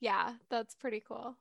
Yeah, 0.00 0.32
that's 0.50 0.74
pretty 0.74 1.02
cool. 1.06 1.36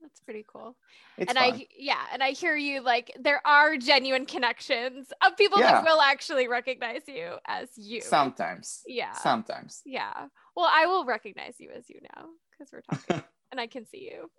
That's 0.00 0.20
pretty 0.20 0.44
cool. 0.46 0.76
It's 1.16 1.28
and 1.28 1.38
fun. 1.38 1.54
I 1.54 1.66
yeah, 1.76 2.02
and 2.12 2.22
I 2.22 2.30
hear 2.30 2.56
you 2.56 2.80
like 2.82 3.12
there 3.20 3.44
are 3.44 3.76
genuine 3.76 4.26
connections 4.26 5.12
of 5.24 5.36
people 5.36 5.58
Yeah. 5.58 5.72
that 5.72 5.84
will 5.84 6.00
actually 6.00 6.46
recognize 6.48 7.02
you 7.06 7.34
as 7.46 7.68
you. 7.76 8.00
sometimes, 8.00 8.82
yeah. 8.86 9.12
sometimes. 9.12 9.82
Yeah. 9.84 10.26
Well, 10.56 10.70
I 10.72 10.86
will 10.86 11.04
recognize 11.04 11.54
you 11.58 11.70
as 11.76 11.88
you 11.88 12.00
now 12.14 12.26
because 12.50 12.72
we're 12.72 12.82
talking 12.82 13.24
and 13.52 13.60
I 13.60 13.66
can 13.66 13.86
see 13.86 14.10
you. 14.12 14.30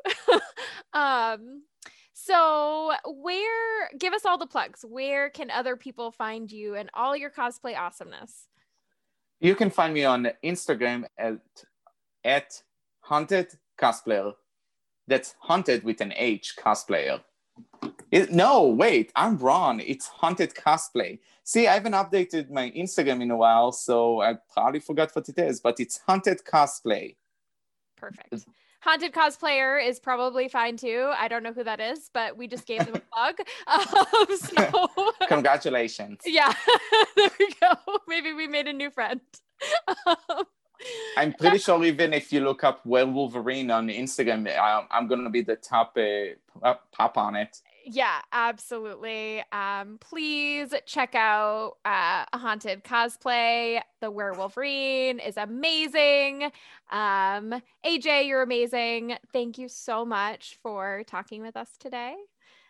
um 0.99 1.63
so 2.25 2.93
where 3.05 3.89
give 3.97 4.13
us 4.13 4.25
all 4.25 4.37
the 4.37 4.47
plugs. 4.47 4.83
Where 4.87 5.29
can 5.29 5.49
other 5.49 5.75
people 5.75 6.11
find 6.11 6.51
you 6.51 6.75
and 6.75 6.89
all 6.93 7.15
your 7.15 7.29
cosplay 7.29 7.77
awesomeness? 7.77 8.47
You 9.39 9.55
can 9.55 9.69
find 9.69 9.93
me 9.93 10.03
on 10.03 10.29
Instagram 10.43 11.05
at 11.17 11.39
at 12.23 12.61
haunted 13.01 13.57
cosplayer. 13.77 14.33
That's 15.07 15.35
haunted 15.39 15.83
with 15.83 16.01
an 16.01 16.13
H 16.15 16.55
cosplayer. 16.57 17.21
It- 18.11 18.31
no, 18.31 18.67
wait, 18.67 19.11
I'm 19.15 19.37
wrong. 19.37 19.79
It's 19.79 20.07
haunted 20.07 20.53
cosplay. 20.53 21.19
See, 21.43 21.67
I 21.67 21.73
haven't 21.73 21.93
updated 21.93 22.51
my 22.51 22.69
Instagram 22.71 23.21
in 23.21 23.31
a 23.31 23.37
while, 23.37 23.71
so 23.71 24.21
I 24.21 24.37
probably 24.53 24.81
forgot 24.81 25.15
what 25.15 25.29
it 25.29 25.39
is, 25.39 25.59
but 25.59 25.79
it's 25.79 25.99
haunted 26.05 26.43
cosplay. 26.43 27.15
Perfect. 27.95 28.45
Haunted 28.81 29.11
cosplayer 29.13 29.85
is 29.85 29.99
probably 29.99 30.47
fine 30.47 30.77
too. 30.77 31.11
I 31.15 31.27
don't 31.27 31.43
know 31.43 31.51
who 31.53 31.63
that 31.65 31.79
is, 31.81 32.09
but 32.13 32.37
we 32.37 32.47
just 32.47 32.65
gave 32.65 32.85
them 32.85 32.95
a 32.95 32.99
plug. 33.13 33.35
Um, 33.67 34.37
so 34.37 35.11
Congratulations. 35.27 36.21
yeah, 36.25 36.53
there 37.15 37.29
we 37.39 37.49
go. 37.61 37.73
Maybe 38.07 38.33
we 38.33 38.47
made 38.47 38.67
a 38.67 38.73
new 38.73 38.89
friend. 38.89 39.19
Um, 40.05 40.45
I'm 41.17 41.33
pretty 41.33 41.57
sure 41.57 41.83
even 41.83 42.13
if 42.13 42.31
you 42.31 42.39
look 42.39 42.63
up 42.63 42.83
Werewolverine 42.85 43.73
on 43.73 43.89
Instagram, 43.89 44.47
I, 44.47 44.85
I'm 44.89 45.07
going 45.07 45.23
to 45.23 45.29
be 45.29 45.41
the 45.41 45.57
top 45.57 45.97
uh, 46.63 46.73
pop 46.91 47.17
on 47.17 47.35
it. 47.35 47.61
Yeah, 47.91 48.21
absolutely. 48.31 49.43
Um, 49.51 49.97
please 49.99 50.73
check 50.85 51.15
out 51.15 51.77
uh, 51.85 52.25
Haunted 52.33 52.83
Cosplay. 52.83 53.81
The 53.99 54.11
Werewolf 54.11 54.55
Werewolverine 54.55 55.25
is 55.27 55.37
amazing. 55.37 56.43
Um, 56.91 57.61
AJ, 57.83 58.27
you're 58.27 58.43
amazing. 58.43 59.17
Thank 59.33 59.57
you 59.57 59.67
so 59.67 60.05
much 60.05 60.59
for 60.61 61.03
talking 61.07 61.41
with 61.41 61.57
us 61.57 61.69
today. 61.79 62.15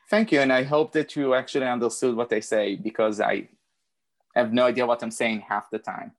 Thank 0.09 0.31
you. 0.31 0.39
And 0.39 0.53
I 0.53 0.63
hope 0.63 0.93
that 0.93 1.15
you 1.15 1.33
actually 1.33 1.67
understood 1.67 2.15
what 2.15 2.31
I 2.31 2.39
say 2.39 2.75
because 2.77 3.19
I 3.19 3.49
have 4.35 4.53
no 4.53 4.67
idea 4.67 4.85
what 4.85 5.03
I'm 5.03 5.11
saying 5.11 5.41
half 5.41 5.69
the 5.69 5.79
time. 5.79 6.13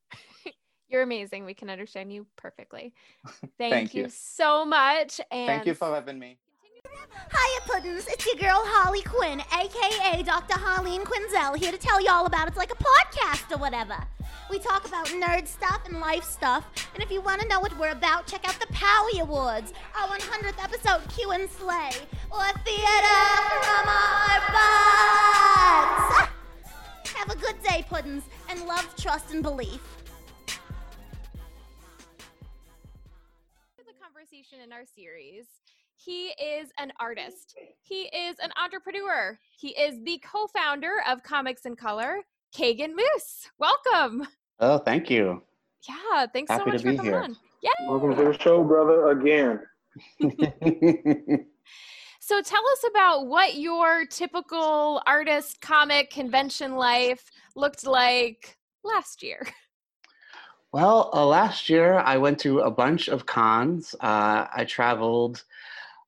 You're 0.89 1.01
amazing. 1.01 1.45
We 1.45 1.55
can 1.55 1.71
understand 1.71 2.13
you 2.13 2.27
perfectly. 2.35 2.93
Thank, 3.57 3.73
Thank 3.73 3.93
you. 3.95 4.03
you. 4.03 4.09
so 4.09 4.63
much. 4.63 5.19
And 5.31 5.47
Thank 5.47 5.65
you 5.65 5.73
for 5.73 5.93
having 5.93 6.19
me. 6.19 6.37
Hiya, 6.85 7.61
Puddins. 7.65 8.07
It's 8.07 8.25
your 8.25 8.35
girl 8.35 8.61
Harley 8.63 9.01
Quinn, 9.03 9.41
aka 9.57 10.23
Dr. 10.23 10.55
Harleen 10.55 11.03
Quinzel, 11.03 11.55
here 11.57 11.71
to 11.71 11.77
tell 11.77 12.01
you 12.01 12.09
all 12.09 12.25
about 12.25 12.47
it's 12.47 12.57
like 12.57 12.71
a 12.71 12.75
podcast 12.75 13.55
or 13.55 13.57
whatever. 13.57 13.95
We 14.49 14.59
talk 14.59 14.85
about 14.87 15.07
nerd 15.07 15.47
stuff 15.47 15.81
and 15.85 15.99
life 15.99 16.23
stuff, 16.23 16.65
and 16.93 17.01
if 17.01 17.09
you 17.09 17.21
want 17.21 17.41
to 17.41 17.47
know 17.47 17.59
what 17.59 17.77
we're 17.79 17.91
about, 17.91 18.27
check 18.27 18.47
out 18.47 18.59
the 18.59 18.67
Powie 18.73 19.21
Awards, 19.21 19.71
our 19.95 20.07
100th 20.09 20.61
episode, 20.61 21.01
Q 21.15 21.31
and 21.31 21.49
Slay, 21.49 21.91
or 22.31 22.43
Theater 22.65 23.23
from 23.63 23.87
Our 23.87 24.39
Butts. 24.51 26.11
Ah! 26.11 26.33
Have 27.15 27.29
a 27.29 27.37
good 27.37 27.55
day, 27.63 27.85
Puddins, 27.87 28.23
and 28.49 28.65
love, 28.65 28.93
trust, 28.97 29.31
and 29.31 29.41
belief. 29.41 29.81
the 33.77 33.93
conversation 33.99 34.59
in 34.63 34.71
our 34.71 34.83
series. 34.95 35.60
He 36.03 36.29
is 36.29 36.71
an 36.79 36.91
artist. 36.99 37.55
He 37.81 38.03
is 38.05 38.37
an 38.39 38.49
entrepreneur. 38.61 39.37
He 39.57 39.69
is 39.69 39.99
the 40.03 40.19
co-founder 40.25 40.93
of 41.07 41.21
Comics 41.21 41.65
in 41.65 41.75
Color, 41.75 42.21
Kagan 42.55 42.93
Moose. 42.95 43.49
Welcome. 43.59 44.25
Oh, 44.59 44.79
thank 44.79 45.11
you. 45.11 45.43
Yeah, 45.87 46.25
thanks 46.33 46.49
so 46.49 46.57
Happy 46.57 46.71
to 46.71 46.77
much 46.77 46.81
for 46.81 46.91
be 46.91 46.97
coming 46.97 47.11
here. 47.11 47.21
on. 47.21 47.37
Yeah. 47.61 47.69
Welcome 47.87 48.15
to 48.15 48.23
the 48.23 48.37
show, 48.39 48.63
brother, 48.63 49.09
again. 49.09 49.59
So 52.23 52.39
tell 52.39 52.61
us 52.71 52.85
about 52.87 53.25
what 53.27 53.55
your 53.55 54.05
typical 54.05 55.01
artist 55.07 55.59
comic 55.59 56.11
convention 56.11 56.75
life 56.75 57.31
looked 57.55 57.85
like 57.85 58.59
last 58.83 59.23
year. 59.23 59.45
well, 60.71 61.09
uh, 61.13 61.25
last 61.25 61.67
year 61.67 61.95
I 61.95 62.17
went 62.17 62.39
to 62.41 62.59
a 62.59 62.69
bunch 62.69 63.07
of 63.09 63.25
cons. 63.25 63.95
Uh, 63.99 64.45
I 64.55 64.65
traveled 64.65 65.43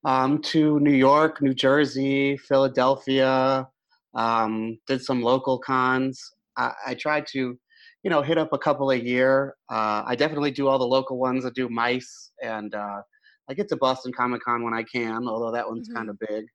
um, 0.06 0.42
to 0.42 0.80
New 0.80 0.94
York, 0.94 1.42
New 1.42 1.54
Jersey, 1.54 2.38
Philadelphia, 2.38 3.68
um, 4.16 4.78
did 4.88 5.02
some 5.02 5.22
local 5.22 5.60
cons. 5.60 6.22
I, 6.58 6.74
I 6.88 6.94
tried 6.96 7.26
to, 7.28 7.58
you 8.04 8.10
know, 8.10 8.22
hit 8.22 8.38
up 8.38 8.54
a 8.54 8.58
couple 8.58 8.92
a 8.92 8.96
year. 8.96 9.56
Uh, 9.72 10.04
I 10.06 10.16
definitely 10.16 10.52
do 10.52 10.68
all 10.68 10.78
the 10.78 10.86
local 10.86 11.18
ones. 11.18 11.46
I 11.46 11.50
do 11.56 11.70
MICE, 11.70 12.32
and 12.44 12.74
uh, 12.76 13.02
I 13.50 13.54
get 13.54 13.70
to 13.70 13.78
Boston 13.78 14.12
Comic 14.14 14.42
Con 14.44 14.64
when 14.64 14.74
I 14.74 14.84
can, 14.84 15.28
although 15.28 15.52
that 15.52 15.68
one's 15.68 15.90
Mhm. 15.90 15.96
kind 15.96 16.10
of 16.10 16.20
big. 16.20 16.46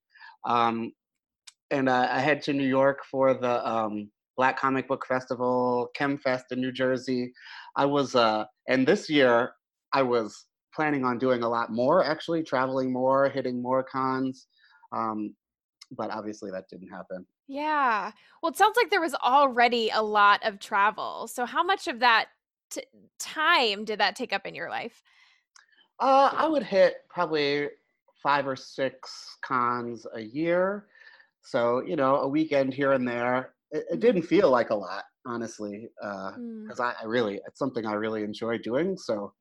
Um, 0.45 0.93
and 1.71 1.89
uh, 1.89 2.09
I 2.11 2.21
head 2.21 2.43
to 2.43 2.53
New 2.53 2.67
York 2.67 3.01
for 3.11 3.35
the 3.35 3.67
um, 3.69 4.11
Black 4.37 4.59
Comic 4.59 4.89
Book 4.89 5.05
Festival, 5.07 5.91
ChemFest 5.99 6.45
in 6.53 6.61
New 6.61 6.73
Jersey. 6.73 7.33
I 7.77 7.85
was, 7.87 8.15
uh, 8.15 8.45
and 8.69 8.87
this 8.87 9.11
year 9.11 9.53
I 9.93 10.03
was 10.03 10.47
planning 10.79 11.05
on 11.05 11.19
doing 11.19 11.43
a 11.43 11.49
lot 11.49 11.73
more, 11.73 12.05
actually 12.05 12.45
traveling 12.45 12.93
more, 12.93 13.29
hitting 13.29 13.61
more 13.61 13.83
cons. 13.83 14.47
Um, 14.93 15.35
but 15.91 16.11
obviously 16.13 16.53
that 16.53 16.69
didn't 16.71 16.89
happen. 16.89 17.27
Yeah. 17.49 18.13
Well, 18.41 18.53
it 18.53 18.57
sounds 18.57 18.77
like 18.77 18.89
there 18.89 19.01
was 19.01 19.15
already 19.17 19.91
a 19.93 20.01
lot 20.03 20.41
of 20.45 20.61
travel. 20.61 21.27
So 21.27 21.47
how 21.47 21.65
much 21.65 21.89
of 21.89 21.99
that 21.99 22.27
t- 22.71 22.85
time 23.19 23.85
did 23.85 23.99
that 23.99 24.15
take 24.15 24.33
up 24.33 24.47
in 24.47 24.55
your 24.55 24.71
life? 24.71 25.03
Uh, 25.99 26.31
I 26.33 26.47
would 26.47 26.63
hit 26.63 26.99
probably 27.09 27.71
five 28.23 28.47
or 28.47 28.55
six 28.55 29.37
cons 29.43 30.07
a 30.15 30.21
year. 30.21 30.87
So, 31.43 31.83
you 31.85 31.97
know, 31.97 32.17
a 32.17 32.29
weekend 32.29 32.73
here 32.73 32.93
and 32.93 33.09
there. 33.09 33.55
It, 33.73 33.85
it 33.95 34.01
didn't 34.01 34.23
feel 34.23 34.49
like 34.49 34.71
a 34.71 34.77
lot, 34.77 35.05
honestly, 35.27 35.89
Mm. 36.05 36.63
because 36.63 36.79
I, 36.79 36.93
I 37.03 37.07
really, 37.07 37.41
it's 37.47 37.59
something 37.59 37.85
I 37.85 37.95
really 37.95 38.23
enjoy 38.23 38.59
doing. 38.59 38.97
So 38.97 39.33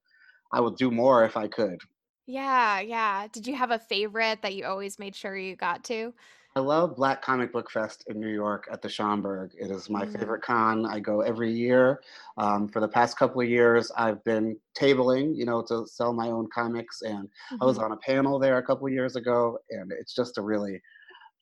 I 0.52 0.62
would 0.62 0.76
do 0.78 0.92
more 0.92 1.24
if 1.26 1.38
I 1.38 1.48
could. 1.48 1.82
Yeah, 2.26 2.80
yeah. 2.82 3.28
Did 3.28 3.48
you 3.48 3.56
have 3.56 3.72
a 3.72 3.80
favorite 3.80 4.42
that 4.42 4.54
you 4.54 4.66
always 4.66 5.00
made 5.00 5.16
sure 5.16 5.36
you 5.38 5.56
got 5.56 5.84
to? 5.86 6.14
I 6.56 6.60
love 6.60 6.96
Black 6.96 7.22
Comic 7.22 7.54
Book 7.54 7.70
Fest 7.70 8.04
in 8.08 8.20
New 8.20 8.30
York 8.34 8.68
at 8.72 8.82
the 8.82 8.88
Schomburg. 8.88 9.52
It 9.56 9.70
is 9.70 9.92
my 9.92 10.06
Mm. 10.06 10.18
favorite 10.18 10.42
con. 10.42 10.88
I 10.88 11.00
go 11.00 11.22
every 11.22 11.52
year. 11.52 12.02
Um, 12.38 12.68
for 12.68 12.80
the 12.80 12.88
past 12.88 13.18
couple 13.18 13.42
of 13.42 13.48
years, 13.50 13.92
I've 13.92 14.24
been 14.24 14.60
tabling, 14.76 15.36
you 15.38 15.46
know, 15.46 15.62
to 15.68 15.86
sell 15.86 16.14
my 16.14 16.30
own 16.30 16.50
comics, 16.52 17.04
and 17.04 17.30
I 17.62 17.66
was 17.66 17.78
Mhm. 17.78 17.84
on 17.84 17.92
a 17.92 17.98
panel 17.98 18.40
there 18.40 18.58
a 18.58 18.64
couple 18.66 18.88
of 18.88 18.94
years 18.94 19.16
ago, 19.16 19.60
and 19.70 19.92
it's 19.92 20.16
just 20.16 20.40
a 20.40 20.42
really 20.42 20.82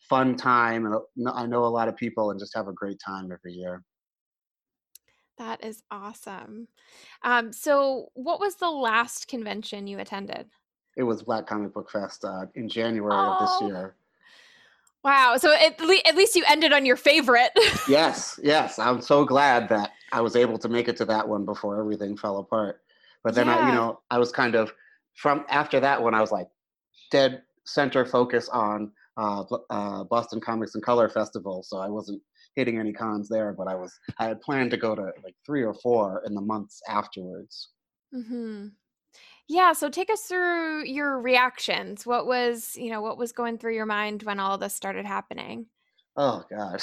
fun 0.10 0.36
time, 0.38 0.86
and 0.88 0.96
uh, 0.96 1.32
I 1.34 1.48
know 1.48 1.66
a 1.66 1.68
lot 1.68 1.90
of 1.90 1.98
people, 1.98 2.32
and 2.32 2.40
just 2.40 2.56
have 2.56 2.68
a 2.70 2.74
great 2.74 3.00
time 3.06 3.32
every 3.32 3.54
year. 3.54 3.84
That 5.38 5.64
is 5.64 5.84
awesome. 5.92 6.68
Um, 7.24 7.52
so, 7.52 8.10
what 8.14 8.40
was 8.40 8.56
the 8.56 8.70
last 8.70 9.28
convention 9.28 9.88
you 9.88 10.00
attended? 10.00 10.48
It 10.98 11.04
was 11.04 11.24
Black 11.24 11.46
Comic 11.46 11.74
Book 11.74 11.92
Fest 11.92 12.24
uh, 12.24 12.46
in 12.56 12.70
January 12.70 13.14
oh. 13.14 13.34
of 13.34 13.40
this 13.40 13.58
oh. 13.62 13.68
year. 13.68 13.96
Wow. 15.06 15.38
So 15.38 15.54
at, 15.54 15.80
le- 15.80 16.02
at 16.08 16.16
least 16.16 16.36
you 16.36 16.44
ended 16.48 16.74
on 16.74 16.84
your 16.84 16.96
favorite. 16.96 17.52
yes. 17.88 18.40
Yes. 18.42 18.80
I'm 18.80 19.02
so 19.02 19.24
glad 19.24 19.70
that 19.70 19.92
I 20.12 20.22
was 20.22 20.36
able 20.36 20.58
to 20.58 20.68
make 20.68 20.88
it 20.88 20.98
to 20.98 21.06
that 21.06 21.28
one 21.28 21.46
before 21.46 21.80
everything 21.80 22.18
fell 22.18 22.40
apart. 22.40 22.82
But 23.24 23.36
then 23.36 23.46
yeah. 23.46 23.58
I, 23.58 23.70
you 23.70 23.76
know, 23.76 24.00
I 24.10 24.18
was 24.18 24.32
kind 24.32 24.56
of 24.56 24.74
from 25.14 25.46
after 25.48 25.80
that 25.80 26.02
one, 26.02 26.16
I 26.16 26.22
was 26.22 26.32
like 26.32 26.48
dead 27.12 27.44
center 27.66 28.04
focus 28.04 28.50
on 28.50 28.92
uh, 29.16 29.44
uh, 29.70 30.06
Boston 30.06 30.42
Comics 30.42 30.74
in 30.74 30.82
Color 30.82 31.10
Festival. 31.10 31.62
So 31.62 31.78
I 31.78 31.88
wasn't 31.88 32.22
hitting 32.56 32.80
any 32.80 32.94
cons 32.94 33.30
there, 33.30 33.54
but 33.54 33.68
I 33.68 33.76
was, 33.76 33.98
I 34.20 34.26
had 34.26 34.42
planned 34.42 34.72
to 34.72 34.78
go 34.78 34.96
to 34.96 35.12
like 35.24 35.36
three 35.46 35.64
or 35.64 35.74
four 35.74 36.24
in 36.26 36.34
the 36.34 36.42
months 36.42 36.82
afterwards. 36.88 37.70
Hmm. 38.14 38.68
Yeah, 39.48 39.74
so 39.74 39.90
take 39.90 40.10
us 40.10 40.22
through 40.22 40.86
your 40.86 41.20
reactions. 41.20 42.06
What 42.06 42.26
was, 42.26 42.76
you 42.76 42.90
know, 42.90 43.02
what 43.02 43.18
was 43.18 43.32
going 43.32 43.58
through 43.58 43.76
your 43.76 43.86
mind 43.86 44.24
when 44.24 44.40
all 44.40 44.58
this 44.58 44.74
started 44.74 45.06
happening? 45.06 45.68
Oh 46.18 46.46
God, 46.50 46.82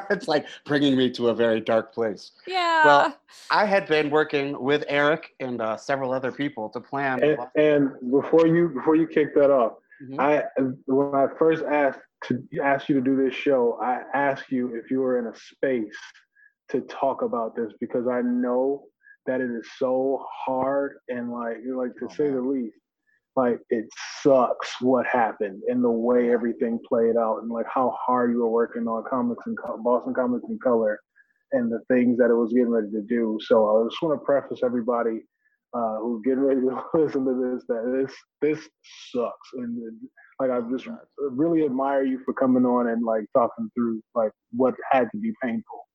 it's 0.10 0.28
like 0.28 0.46
bringing 0.64 0.96
me 0.96 1.10
to 1.10 1.28
a 1.28 1.34
very 1.34 1.60
dark 1.60 1.92
place. 1.92 2.30
Yeah. 2.46 2.84
Well, 2.84 3.20
I 3.50 3.66
had 3.66 3.88
been 3.88 4.10
working 4.10 4.60
with 4.62 4.84
Eric 4.86 5.34
and 5.40 5.60
uh, 5.60 5.76
several 5.76 6.12
other 6.12 6.30
people 6.30 6.68
to 6.70 6.80
plan. 6.80 7.20
And, 7.22 7.38
and, 7.56 8.10
before 8.12 8.46
you 8.46 8.68
before 8.68 8.94
you 8.94 9.08
kick 9.08 9.34
that 9.34 9.50
off, 9.50 9.72
mm-hmm. 10.00 10.20
I 10.20 10.44
when 10.86 11.14
I 11.16 11.26
first 11.36 11.64
asked 11.64 11.98
to 12.28 12.42
ask 12.62 12.88
you 12.88 12.96
to 12.96 13.00
do 13.00 13.16
this 13.16 13.34
show, 13.34 13.78
I 13.82 14.02
ask 14.14 14.50
you 14.50 14.74
if 14.76 14.90
you 14.90 15.02
are 15.04 15.18
in 15.18 15.26
a 15.26 15.36
space 15.36 15.96
to 16.70 16.80
talk 16.82 17.22
about 17.22 17.56
this 17.56 17.72
because 17.80 18.06
I 18.08 18.22
know 18.22 18.84
that 19.26 19.40
it 19.40 19.50
is 19.50 19.68
so 19.78 20.24
hard 20.46 20.96
and 21.08 21.30
like 21.32 21.58
like 21.74 21.92
to 22.00 22.14
say 22.14 22.30
the 22.30 22.40
least 22.40 22.76
like 23.36 23.58
it 23.70 23.86
sucks 24.22 24.74
what 24.80 25.06
happened 25.06 25.62
and 25.68 25.82
the 25.82 25.90
way 25.90 26.32
everything 26.32 26.78
played 26.88 27.16
out 27.16 27.38
and 27.42 27.50
like 27.50 27.66
how 27.72 27.96
hard 28.06 28.30
you 28.32 28.38
were 28.38 28.50
working 28.50 28.86
on 28.86 29.04
comics 29.08 29.42
and 29.46 29.56
Boston 29.82 30.14
Comics 30.14 30.44
in 30.48 30.58
Color 30.58 31.00
and 31.52 31.70
the 31.70 31.80
things 31.88 32.18
that 32.18 32.30
it 32.30 32.34
was 32.34 32.52
getting 32.52 32.70
ready 32.70 32.90
to 32.90 33.02
do. 33.02 33.38
So 33.42 33.80
I 33.82 33.88
just 33.88 34.00
want 34.02 34.20
to 34.20 34.24
preface 34.24 34.60
everybody 34.64 35.20
uh, 35.74 35.96
who's 35.98 36.22
getting 36.24 36.40
ready 36.40 36.60
to 36.60 36.82
listen 36.94 37.24
to 37.24 37.34
this 37.56 37.64
that 37.68 37.92
this 37.92 38.14
this 38.40 38.68
sucks 39.12 39.50
and 39.54 39.98
like 40.40 40.50
I 40.50 40.60
just 40.70 40.88
really 41.18 41.64
admire 41.64 42.04
you 42.04 42.20
for 42.24 42.34
coming 42.34 42.64
on 42.64 42.88
and 42.88 43.04
like 43.04 43.24
talking 43.32 43.70
through 43.74 44.02
like 44.14 44.32
what 44.52 44.74
had 44.90 45.08
to 45.12 45.18
be 45.18 45.32
painful. 45.42 45.86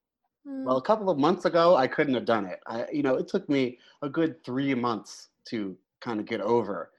Well, 0.45 0.77
a 0.77 0.81
couple 0.81 1.09
of 1.09 1.19
months 1.19 1.45
ago, 1.45 1.75
I 1.75 1.87
couldn't 1.87 2.15
have 2.15 2.25
done 2.25 2.45
it. 2.45 2.59
I, 2.65 2.85
you 2.91 3.03
know, 3.03 3.15
it 3.15 3.27
took 3.27 3.47
me 3.49 3.77
a 4.01 4.09
good 4.09 4.43
three 4.43 4.73
months 4.73 5.29
to 5.49 5.77
kind 6.01 6.19
of 6.19 6.25
get 6.25 6.41
over 6.41 6.91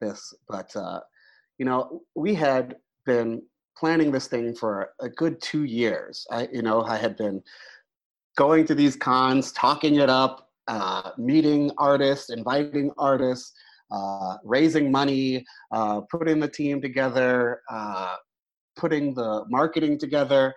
this, 0.00 0.34
but 0.48 0.74
uh, 0.76 1.00
you 1.58 1.64
know, 1.64 2.02
we 2.14 2.34
had 2.34 2.76
been 3.06 3.42
planning 3.76 4.10
this 4.10 4.26
thing 4.26 4.54
for 4.54 4.90
a 5.00 5.08
good 5.08 5.40
two 5.40 5.64
years. 5.64 6.26
I, 6.30 6.48
you 6.52 6.62
know, 6.62 6.82
I 6.82 6.96
had 6.96 7.16
been 7.16 7.42
going 8.36 8.66
to 8.66 8.74
these 8.74 8.96
cons, 8.96 9.52
talking 9.52 9.96
it 9.96 10.10
up, 10.10 10.50
uh, 10.66 11.12
meeting 11.16 11.70
artists, 11.78 12.30
inviting 12.30 12.90
artists, 12.98 13.52
uh, 13.90 14.36
raising 14.44 14.90
money, 14.90 15.44
uh, 15.72 16.00
putting 16.10 16.40
the 16.40 16.48
team 16.48 16.80
together, 16.80 17.62
uh, 17.70 18.16
putting 18.76 19.14
the 19.14 19.44
marketing 19.48 19.98
together. 19.98 20.54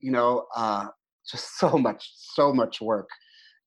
You 0.00 0.12
know, 0.12 0.46
uh, 0.54 0.86
just 1.30 1.58
so 1.58 1.78
much, 1.78 2.12
so 2.14 2.52
much 2.52 2.80
work. 2.80 3.08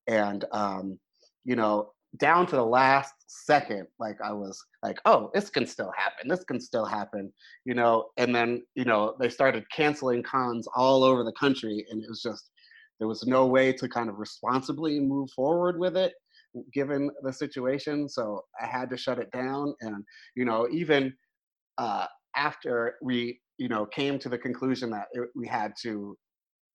And, 0.08 0.46
um, 0.52 1.00
you 1.46 1.56
know, 1.56 1.92
down 2.18 2.46
to 2.48 2.56
the 2.56 2.66
last 2.66 3.14
second, 3.28 3.88
like 4.00 4.18
I 4.24 4.32
was 4.32 4.64
like, 4.84 5.00
oh, 5.06 5.30
this 5.34 5.50
can 5.50 5.66
still 5.66 5.92
happen. 5.98 6.28
This 6.28 6.44
can 6.44 6.60
still 6.62 6.86
happen, 6.86 7.32
you 7.66 7.74
know. 7.74 8.10
And 8.18 8.34
then, 8.34 8.64
you 8.76 8.86
know, 8.86 9.16
they 9.20 9.30
started 9.30 9.66
canceling 9.76 10.24
cons 10.24 10.68
all 10.76 11.04
over 11.04 11.24
the 11.24 11.34
country. 11.34 11.86
And 11.90 12.04
it 12.04 12.10
was 12.10 12.22
just, 12.22 12.50
there 13.00 13.08
was 13.08 13.26
no 13.28 13.46
way 13.46 13.74
to 13.74 13.90
kind 13.90 14.10
of 14.10 14.18
responsibly 14.18 15.00
move 15.00 15.30
forward 15.32 15.80
with 15.80 15.98
it 15.98 16.14
given 16.74 17.10
the 17.24 17.34
situation. 17.34 18.08
So 18.10 18.42
I 18.62 18.66
had 18.66 18.90
to 18.90 18.98
shut 18.98 19.20
it 19.20 19.32
down. 19.32 19.74
And, 19.82 20.04
you 20.36 20.46
know, 20.46 20.68
even 20.72 21.14
uh, 21.78 22.06
after 22.36 22.96
we, 23.02 23.40
you 23.58 23.70
know, 23.70 23.86
came 23.86 24.20
to 24.20 24.30
the 24.30 24.38
conclusion 24.38 24.90
that 24.92 25.08
it, 25.14 25.30
we 25.36 25.48
had 25.48 25.74
to 25.84 26.18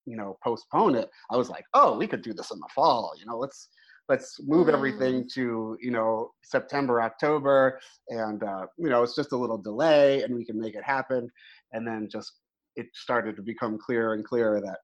you 0.06 0.16
know 0.16 0.36
postpone 0.42 0.94
it 0.94 1.08
i 1.30 1.36
was 1.36 1.48
like 1.48 1.64
oh 1.74 1.96
we 1.96 2.06
could 2.06 2.22
do 2.22 2.32
this 2.32 2.50
in 2.50 2.58
the 2.58 2.68
fall 2.74 3.12
you 3.18 3.24
know 3.24 3.38
let's 3.38 3.68
let's 4.08 4.38
move 4.42 4.66
mm. 4.66 4.72
everything 4.72 5.28
to 5.32 5.76
you 5.80 5.90
know 5.90 6.30
september 6.42 7.00
october 7.00 7.78
and 8.08 8.42
uh, 8.42 8.66
you 8.76 8.88
know 8.88 9.02
it's 9.02 9.14
just 9.14 9.32
a 9.32 9.36
little 9.36 9.58
delay 9.58 10.22
and 10.22 10.34
we 10.34 10.44
can 10.44 10.58
make 10.58 10.74
it 10.74 10.84
happen 10.84 11.28
and 11.72 11.86
then 11.86 12.08
just 12.10 12.32
it 12.76 12.86
started 12.94 13.36
to 13.36 13.42
become 13.42 13.78
clearer 13.78 14.14
and 14.14 14.24
clearer 14.24 14.60
that 14.60 14.78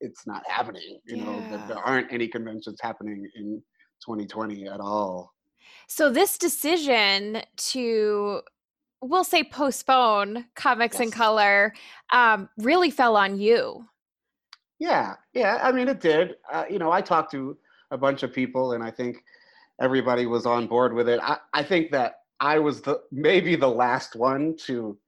it's 0.00 0.26
not 0.26 0.42
happening 0.48 0.98
you 1.06 1.16
yeah. 1.16 1.24
know 1.24 1.50
that 1.50 1.66
there 1.68 1.78
aren't 1.78 2.12
any 2.12 2.28
conventions 2.28 2.78
happening 2.82 3.28
in 3.36 3.62
2020 4.04 4.66
at 4.66 4.80
all 4.80 5.32
so 5.86 6.10
this 6.10 6.38
decision 6.38 7.42
to 7.56 8.40
we'll 9.02 9.24
say 9.24 9.42
postpone 9.42 10.46
comics 10.54 10.98
yes. 10.98 11.06
in 11.06 11.10
color 11.10 11.72
um, 12.12 12.48
really 12.58 12.90
fell 12.90 13.16
on 13.16 13.38
you 13.38 13.84
yeah, 14.80 15.16
yeah. 15.34 15.60
I 15.62 15.70
mean, 15.70 15.88
it 15.88 16.00
did. 16.00 16.36
Uh, 16.50 16.64
you 16.68 16.78
know, 16.78 16.90
I 16.90 17.02
talked 17.02 17.30
to 17.32 17.56
a 17.90 17.98
bunch 17.98 18.22
of 18.22 18.32
people, 18.32 18.72
and 18.72 18.82
I 18.82 18.90
think 18.90 19.22
everybody 19.80 20.24
was 20.26 20.46
on 20.46 20.66
board 20.66 20.94
with 20.94 21.08
it. 21.08 21.20
I, 21.22 21.36
I 21.52 21.62
think 21.62 21.92
that 21.92 22.14
I 22.40 22.58
was 22.58 22.80
the 22.80 23.02
maybe 23.12 23.54
the 23.56 23.68
last 23.68 24.16
one 24.16 24.56
to 24.64 24.98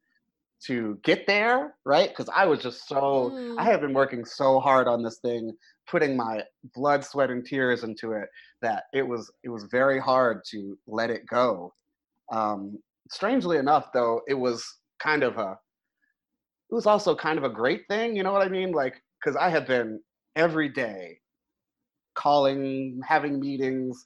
to 0.66 0.98
get 1.02 1.26
there, 1.26 1.74
right? 1.86 2.10
Because 2.10 2.28
I 2.34 2.44
was 2.44 2.60
just 2.60 2.86
so 2.86 3.30
mm. 3.32 3.58
I 3.58 3.64
have 3.64 3.80
been 3.80 3.94
working 3.94 4.26
so 4.26 4.60
hard 4.60 4.86
on 4.88 5.02
this 5.02 5.18
thing, 5.18 5.56
putting 5.90 6.16
my 6.16 6.42
blood, 6.74 7.04
sweat, 7.04 7.30
and 7.30 7.44
tears 7.44 7.84
into 7.84 8.12
it 8.12 8.28
that 8.60 8.84
it 8.92 9.06
was 9.06 9.30
it 9.44 9.48
was 9.48 9.64
very 9.70 9.98
hard 9.98 10.42
to 10.50 10.76
let 10.86 11.10
it 11.10 11.26
go. 11.26 11.72
Um, 12.32 12.78
strangely 13.10 13.58
enough, 13.58 13.92
though, 13.92 14.22
it 14.28 14.34
was 14.34 14.64
kind 15.00 15.22
of 15.22 15.38
a 15.38 15.56
it 16.70 16.74
was 16.74 16.86
also 16.86 17.14
kind 17.14 17.38
of 17.38 17.44
a 17.44 17.50
great 17.50 17.82
thing. 17.88 18.16
You 18.16 18.22
know 18.22 18.32
what 18.32 18.46
I 18.46 18.48
mean? 18.48 18.72
Like 18.72 19.02
because 19.22 19.36
I 19.36 19.50
had 19.50 19.66
been 19.66 20.00
every 20.36 20.68
day 20.68 21.18
calling, 22.14 23.00
having 23.06 23.40
meetings, 23.40 24.02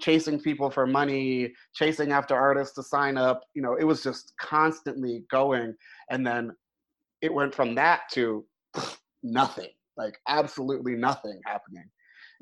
chasing 0.00 0.40
people 0.40 0.70
for 0.70 0.86
money, 0.86 1.52
chasing 1.74 2.12
after 2.12 2.34
artists 2.34 2.74
to 2.74 2.82
sign 2.82 3.16
up. 3.16 3.40
You 3.54 3.62
know, 3.62 3.76
it 3.78 3.84
was 3.84 4.02
just 4.02 4.32
constantly 4.40 5.24
going. 5.30 5.74
And 6.10 6.26
then 6.26 6.52
it 7.22 7.32
went 7.32 7.54
from 7.54 7.74
that 7.76 8.02
to 8.12 8.44
nothing, 9.22 9.70
like 9.98 10.14
absolutely 10.28 10.94
nothing 10.94 11.40
happening. 11.44 11.84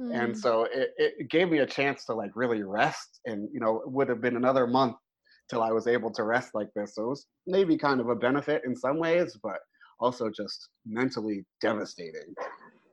Mm. 0.00 0.24
And 0.24 0.38
so 0.38 0.64
it, 0.64 0.92
it 0.98 1.30
gave 1.30 1.48
me 1.48 1.58
a 1.58 1.66
chance 1.66 2.04
to 2.04 2.14
like 2.14 2.30
really 2.34 2.62
rest. 2.62 3.20
And, 3.24 3.48
you 3.52 3.60
know, 3.60 3.80
it 3.80 3.90
would 3.90 4.08
have 4.08 4.20
been 4.20 4.36
another 4.36 4.66
month 4.66 4.96
till 5.48 5.62
I 5.62 5.72
was 5.72 5.86
able 5.86 6.10
to 6.12 6.22
rest 6.24 6.50
like 6.54 6.68
this. 6.76 6.94
So 6.94 7.04
it 7.04 7.08
was 7.08 7.26
maybe 7.46 7.76
kind 7.76 8.00
of 8.00 8.08
a 8.08 8.14
benefit 8.14 8.62
in 8.66 8.76
some 8.76 8.98
ways, 8.98 9.36
but 9.42 9.58
also 9.98 10.30
just 10.30 10.68
mentally 10.84 11.44
devastating. 11.60 12.34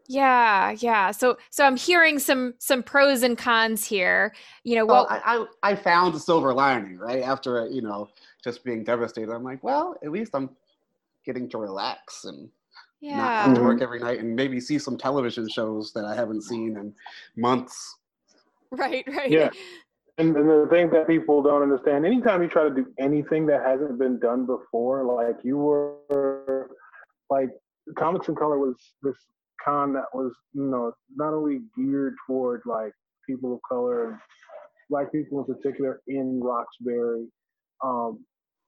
Yeah, 0.07 0.71
yeah. 0.79 1.11
So 1.11 1.37
so 1.49 1.65
I'm 1.65 1.77
hearing 1.77 2.19
some 2.19 2.55
some 2.59 2.83
pros 2.83 3.23
and 3.23 3.37
cons 3.37 3.85
here. 3.85 4.33
You 4.63 4.75
know, 4.75 4.85
well, 4.85 5.07
I, 5.09 5.45
I, 5.63 5.71
I 5.71 5.75
found 5.75 6.13
a 6.13 6.19
silver 6.19 6.53
lining, 6.53 6.97
right? 6.97 7.23
After 7.23 7.67
you 7.67 7.81
know, 7.81 8.09
just 8.43 8.65
being 8.65 8.83
devastated. 8.83 9.31
I'm 9.31 9.43
like, 9.43 9.63
well, 9.63 9.95
at 10.03 10.11
least 10.11 10.31
I'm 10.33 10.49
getting 11.25 11.49
to 11.51 11.57
relax 11.57 12.25
and 12.25 12.49
yeah. 13.03 13.17
not 13.17 13.45
have 13.47 13.55
to 13.55 13.61
work 13.61 13.81
every 13.81 13.99
night 13.99 14.19
and 14.19 14.33
maybe 14.33 14.59
see 14.61 14.79
some 14.79 14.97
television 14.97 15.47
shows 15.49 15.91
that 15.93 16.05
I 16.05 16.15
haven't 16.15 16.41
seen 16.43 16.77
in 16.77 16.93
months. 17.35 17.97
Right, 18.71 19.03
right. 19.07 19.29
Yeah. 19.29 19.49
And, 20.19 20.37
and 20.37 20.47
the 20.47 20.67
thing 20.69 20.91
that 20.91 21.07
people 21.07 21.41
don't 21.41 21.63
understand, 21.63 22.05
anytime 22.05 22.43
you 22.43 22.47
try 22.47 22.65
to 22.65 22.69
do 22.69 22.85
anything 22.99 23.47
that 23.47 23.65
hasn't 23.65 23.97
been 23.97 24.19
done 24.19 24.45
before, 24.45 25.03
like 25.03 25.37
you 25.43 25.57
were 25.57 26.69
like 27.31 27.49
Comics 27.97 28.27
in 28.27 28.35
Color 28.35 28.59
was 28.59 28.75
this 29.01 29.15
con 29.65 29.91
that 29.93 30.05
was, 30.13 30.31
you 30.53 30.65
know, 30.65 30.93
not 31.15 31.33
only 31.33 31.61
geared 31.75 32.13
toward 32.27 32.61
like 32.67 32.93
people 33.27 33.55
of 33.55 33.59
color, 33.67 34.21
black 34.87 35.11
people 35.11 35.39
in 35.39 35.45
particular 35.51 35.99
in 36.05 36.39
Roxbury. 36.39 37.25
Um, 37.83 38.23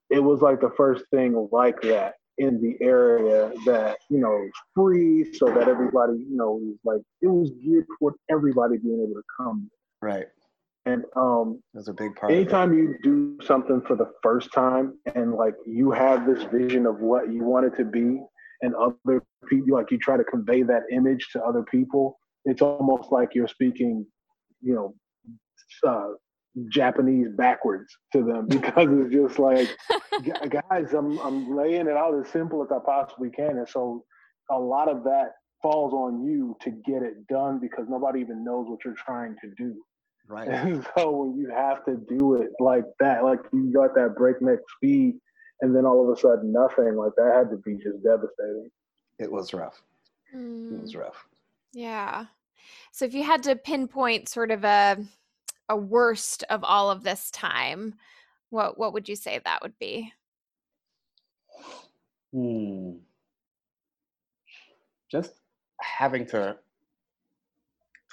it 0.10 0.24
was 0.24 0.42
like 0.42 0.62
the 0.62 0.72
first 0.76 1.06
thing 1.12 1.48
like 1.52 1.80
that 1.84 2.16
in 2.38 2.62
the 2.62 2.76
area 2.84 3.52
that 3.66 3.98
you 4.10 4.20
know 4.20 4.50
free, 4.74 5.34
so 5.34 5.46
that 5.48 5.68
everybody, 5.68 6.14
you 6.18 6.36
know, 6.36 6.54
was 6.54 6.78
like 6.84 7.02
it 7.22 7.28
was 7.28 7.52
geared 7.64 7.86
toward 8.00 8.16
everybody 8.30 8.78
being 8.78 9.02
able 9.02 9.16
to 9.16 9.24
come. 9.38 9.70
Right. 10.02 10.28
And 10.88 11.04
um, 11.16 11.64
That's 11.74 11.88
a 11.88 11.94
big 11.94 12.16
part. 12.16 12.32
anytime 12.32 12.72
you 12.78 12.96
do 13.02 13.40
something 13.44 13.82
for 13.82 13.96
the 13.96 14.12
first 14.22 14.54
time 14.54 15.00
and 15.16 15.34
like 15.34 15.56
you 15.66 15.90
have 15.90 16.28
this 16.28 16.44
vision 16.44 16.86
of 16.86 17.00
what 17.00 17.34
you 17.34 17.44
want 17.44 17.66
it 17.66 17.76
to 17.78 17.86
be, 17.86 18.22
and 18.62 18.76
other 18.76 19.24
people 19.50 19.76
like 19.76 19.90
you 19.90 19.98
try 19.98 20.18
to 20.18 20.24
convey 20.24 20.62
that 20.62 20.84
image 20.92 21.30
to 21.34 21.44
other 21.44 21.64
people, 21.64 22.20
it's 22.46 22.62
almost 22.62 23.12
like 23.12 23.30
you're 23.34 23.48
speaking, 23.48 24.06
you 24.62 24.76
know, 24.76 24.94
uh, 25.88 26.10
Japanese 26.70 27.28
backwards 27.38 27.96
to 28.14 28.24
them 28.24 28.48
because 28.50 28.88
it's 28.92 29.14
just 29.14 29.40
like, 29.40 29.70
guys, 30.50 30.94
I'm 30.94 31.18
I'm 31.20 31.56
laying 31.56 31.88
it 31.88 31.98
out 31.98 32.20
as 32.20 32.32
simple 32.32 32.64
as 32.64 32.70
I 32.72 32.80
possibly 32.86 33.30
can, 33.30 33.58
and 33.58 33.68
so 33.68 34.04
a 34.52 34.60
lot 34.60 34.90
of 34.90 35.04
that 35.04 35.32
falls 35.62 35.94
on 35.94 36.24
you 36.24 36.56
to 36.62 36.70
get 36.86 37.02
it 37.02 37.26
done 37.28 37.60
because 37.60 37.86
nobody 37.90 38.20
even 38.20 38.44
knows 38.44 38.68
what 38.70 38.80
you're 38.86 38.94
trying 39.06 39.36
to 39.42 39.50
do. 39.58 39.76
Right. 40.28 40.48
And 40.48 40.86
so 40.98 41.12
when 41.12 41.38
you 41.38 41.50
have 41.50 41.84
to 41.86 41.98
do 42.10 42.36
it 42.36 42.50
like 42.60 42.86
that, 43.00 43.24
like 43.24 43.40
you 43.52 43.72
got 43.74 43.96
that 43.96 44.16
breakneck 44.16 44.60
speed, 44.78 45.16
and 45.62 45.76
then 45.76 45.86
all 45.86 46.04
of 46.10 46.16
a 46.16 46.20
sudden 46.20 46.52
nothing, 46.52 46.96
like 46.96 47.14
that 47.18 47.34
had 47.36 47.50
to 47.52 47.58
be 47.58 47.76
just 47.76 48.04
devastating. 48.04 48.70
It 49.20 49.32
was 49.32 49.54
rough. 49.54 49.82
It 50.70 50.80
Mm, 50.80 50.82
was 50.82 50.96
rough. 50.96 51.26
yeah. 51.74 52.26
So 52.92 53.06
if 53.06 53.14
you 53.14 53.24
had 53.24 53.44
to 53.44 53.56
pinpoint 53.56 54.30
sort 54.30 54.52
of 54.52 54.64
a 54.64 54.98
a 55.70 55.76
worst 55.76 56.44
of 56.50 56.64
all 56.64 56.92
of 56.92 57.04
this 57.04 57.32
time, 57.32 57.96
what 58.50 58.78
what 58.78 58.94
would 58.94 59.10
you 59.10 59.16
say 59.16 59.40
that 59.44 59.62
would 59.62 59.78
be? 59.80 60.12
Hmm. 62.32 62.94
Just 65.10 65.34
having 65.82 66.26
to 66.28 66.58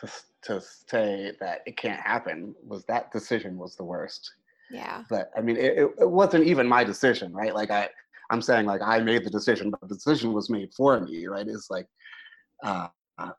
to 0.00 0.10
to 0.42 0.60
say 0.60 1.32
that 1.40 1.62
it 1.66 1.76
can't 1.76 2.00
happen 2.00 2.54
was 2.66 2.84
that 2.84 3.12
decision 3.12 3.56
was 3.56 3.76
the 3.76 3.84
worst. 3.84 4.32
Yeah. 4.70 5.04
But 5.08 5.30
I 5.36 5.40
mean, 5.42 5.56
it, 5.56 5.90
it, 5.98 6.10
wasn't 6.10 6.46
even 6.46 6.66
my 6.66 6.82
decision, 6.82 7.32
right? 7.32 7.54
Like 7.54 7.70
I, 7.70 7.88
I'm 8.30 8.40
saying 8.40 8.66
like 8.66 8.80
I 8.82 8.98
made 9.00 9.24
the 9.24 9.30
decision, 9.30 9.70
but 9.70 9.86
the 9.86 9.94
decision 9.94 10.32
was 10.32 10.48
made 10.48 10.72
for 10.74 10.98
me, 10.98 11.26
right? 11.26 11.46
It's 11.46 11.70
like, 11.70 11.86
uh, 12.64 12.88
uh, 13.18 13.32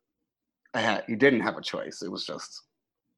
I 0.76 0.80
had 0.80 1.04
you 1.08 1.16
didn't 1.16 1.42
have 1.42 1.58
a 1.58 1.62
choice. 1.62 2.04
It 2.04 2.12
was 2.12 2.26
just, 2.26 2.62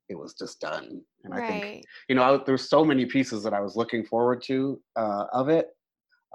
it 0.09 0.15
was 0.15 0.33
just 0.33 0.61
done. 0.61 1.01
And 1.23 1.33
I 1.33 1.47
think 1.47 1.85
you 2.07 2.15
know, 2.15 2.23
I, 2.23 2.43
there's 2.45 2.69
so 2.69 2.85
many 2.85 3.05
pieces 3.05 3.43
that 3.43 3.53
I 3.53 3.59
was 3.59 3.75
looking 3.75 4.05
forward 4.05 4.41
to 4.43 4.79
uh, 4.95 5.25
of 5.33 5.49
it. 5.49 5.69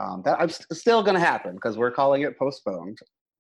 Um, 0.01 0.23
that 0.25 0.41
I'm 0.41 0.49
st- 0.49 0.67
still 0.73 1.03
going 1.03 1.15
to 1.15 1.21
happen 1.21 1.55
because 1.55 1.77
we're 1.77 1.91
calling 1.91 2.23
it 2.23 2.39
postponed. 2.39 2.99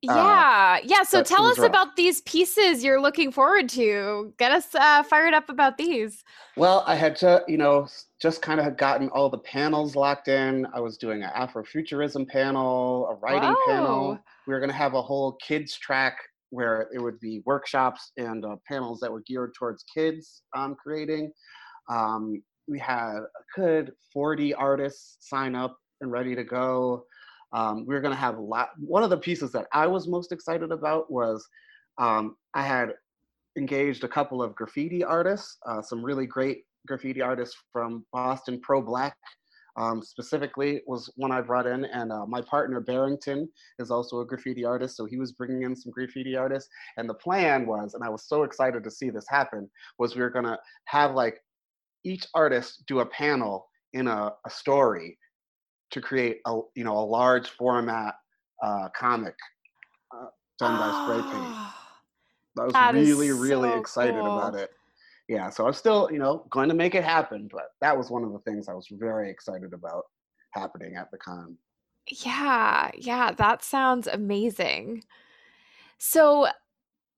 Uh, 0.08 0.12
Yeah. 0.14 0.78
yeah. 0.84 1.02
So 1.02 1.22
tell 1.22 1.46
us 1.46 1.58
rough. 1.58 1.68
about 1.68 1.96
these 1.96 2.20
pieces 2.22 2.84
you're 2.84 3.00
looking 3.00 3.32
forward 3.32 3.68
to. 3.70 4.34
Get 4.38 4.52
us 4.52 4.74
uh, 4.74 5.02
fired 5.02 5.32
up 5.32 5.48
about 5.48 5.78
these. 5.78 6.22
Well, 6.56 6.84
I 6.86 6.96
had 6.96 7.16
to, 7.16 7.42
you 7.48 7.56
know, 7.56 7.88
just 8.20 8.42
kind 8.42 8.60
of 8.60 8.76
gotten 8.76 9.08
all 9.08 9.30
the 9.30 9.38
panels 9.38 9.96
locked 9.96 10.28
in. 10.28 10.66
I 10.74 10.80
was 10.80 10.98
doing 10.98 11.22
an 11.22 11.30
Afrofuturism 11.30 12.28
panel, 12.28 13.08
a 13.10 13.14
writing 13.14 13.54
panel. 13.66 14.14
Whoa. 14.14 14.18
We 14.46 14.52
were 14.52 14.60
going 14.60 14.70
to 14.70 14.76
have 14.76 14.94
a 14.94 15.02
whole 15.02 15.32
kids 15.32 15.76
track 15.76 16.18
where 16.50 16.88
it 16.92 17.00
would 17.00 17.18
be 17.20 17.42
workshops 17.46 18.12
and 18.16 18.44
uh, 18.44 18.56
panels 18.66 19.00
that 19.00 19.10
were 19.10 19.22
geared 19.26 19.54
towards 19.58 19.84
kids 19.94 20.42
um, 20.54 20.74
creating. 20.74 21.32
Um, 21.88 22.42
we 22.68 22.78
had 22.78 23.16
a 23.18 23.60
good 23.60 23.92
40 24.12 24.54
artists 24.54 25.16
sign 25.20 25.54
up 25.54 25.76
and 26.00 26.12
ready 26.12 26.34
to 26.34 26.44
go. 26.44 27.04
Um, 27.52 27.84
we 27.86 27.94
were 27.94 28.00
going 28.00 28.14
to 28.14 28.20
have 28.20 28.36
a 28.36 28.42
lot. 28.42 28.70
One 28.78 29.02
of 29.02 29.10
the 29.10 29.16
pieces 29.16 29.50
that 29.52 29.66
I 29.72 29.86
was 29.86 30.06
most 30.06 30.30
excited 30.30 30.70
about 30.70 31.10
was 31.10 31.46
um, 31.98 32.36
I 32.54 32.62
had 32.62 32.90
engaged 33.58 34.04
a 34.04 34.08
couple 34.08 34.42
of 34.42 34.54
graffiti 34.54 35.02
artists, 35.02 35.58
uh, 35.66 35.82
some 35.82 36.04
really 36.04 36.26
great 36.26 36.62
graffiti 36.86 37.20
artists 37.20 37.56
from 37.72 38.04
Boston, 38.12 38.60
Pro 38.62 38.80
Black 38.80 39.16
um, 39.76 40.02
specifically 40.02 40.82
was 40.86 41.10
one 41.16 41.32
I 41.32 41.40
brought 41.40 41.66
in, 41.66 41.84
and 41.84 42.12
uh, 42.12 42.26
my 42.26 42.40
partner 42.40 42.80
Barrington 42.80 43.48
is 43.78 43.90
also 43.90 44.20
a 44.20 44.26
graffiti 44.26 44.64
artist, 44.64 44.96
so 44.96 45.06
he 45.06 45.16
was 45.16 45.32
bringing 45.32 45.62
in 45.62 45.76
some 45.76 45.92
graffiti 45.92 46.36
artists. 46.36 46.70
And 46.96 47.08
the 47.08 47.14
plan 47.14 47.66
was, 47.66 47.94
and 47.94 48.04
I 48.04 48.08
was 48.08 48.24
so 48.24 48.42
excited 48.42 48.84
to 48.84 48.90
see 48.90 49.10
this 49.10 49.26
happen, 49.28 49.70
was 49.98 50.14
we 50.14 50.22
were 50.22 50.30
gonna 50.30 50.58
have 50.86 51.14
like 51.14 51.40
each 52.04 52.26
artist 52.34 52.84
do 52.86 53.00
a 53.00 53.06
panel 53.06 53.66
in 53.92 54.06
a, 54.06 54.32
a 54.46 54.50
story 54.50 55.18
to 55.90 56.00
create 56.00 56.38
a 56.46 56.60
you 56.74 56.84
know 56.84 56.96
a 56.96 57.04
large 57.04 57.48
format 57.50 58.14
uh, 58.62 58.88
comic 58.96 59.34
uh, 60.14 60.26
done 60.58 60.78
by 60.78 61.04
spray 61.04 61.32
paint. 61.32 61.44
Oh, 61.44 61.74
I 62.58 62.64
was 62.64 62.72
That 62.72 62.94
really, 62.94 63.30
really 63.32 63.70
so 63.70 63.78
excited 63.78 64.20
about 64.20 64.54
it. 64.54 64.70
Yeah, 65.30 65.48
so 65.48 65.64
I'm 65.64 65.72
still, 65.74 66.08
you 66.10 66.18
know, 66.18 66.44
going 66.50 66.68
to 66.70 66.74
make 66.74 66.96
it 66.96 67.04
happen, 67.04 67.48
but 67.52 67.66
that 67.80 67.96
was 67.96 68.10
one 68.10 68.24
of 68.24 68.32
the 68.32 68.40
things 68.40 68.68
I 68.68 68.74
was 68.74 68.88
very 68.90 69.30
excited 69.30 69.72
about 69.72 70.02
happening 70.50 70.96
at 70.96 71.08
the 71.12 71.18
con. 71.18 71.56
Yeah, 72.08 72.90
yeah, 72.98 73.30
that 73.34 73.62
sounds 73.62 74.08
amazing. 74.08 75.04
So, 75.98 76.48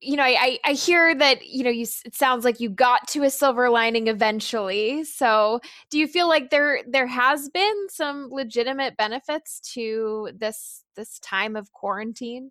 you 0.02 0.16
know, 0.16 0.24
I, 0.24 0.58
I 0.62 0.74
hear 0.74 1.14
that, 1.14 1.46
you 1.46 1.64
know, 1.64 1.70
you 1.70 1.86
it 2.04 2.14
sounds 2.14 2.44
like 2.44 2.60
you 2.60 2.68
got 2.68 3.08
to 3.08 3.22
a 3.22 3.30
silver 3.30 3.70
lining 3.70 4.08
eventually. 4.08 5.04
So, 5.04 5.60
do 5.88 5.98
you 5.98 6.06
feel 6.06 6.28
like 6.28 6.50
there 6.50 6.80
there 6.86 7.06
has 7.06 7.48
been 7.48 7.86
some 7.88 8.28
legitimate 8.30 8.98
benefits 8.98 9.58
to 9.72 10.28
this 10.36 10.84
this 10.96 11.18
time 11.20 11.56
of 11.56 11.72
quarantine? 11.72 12.50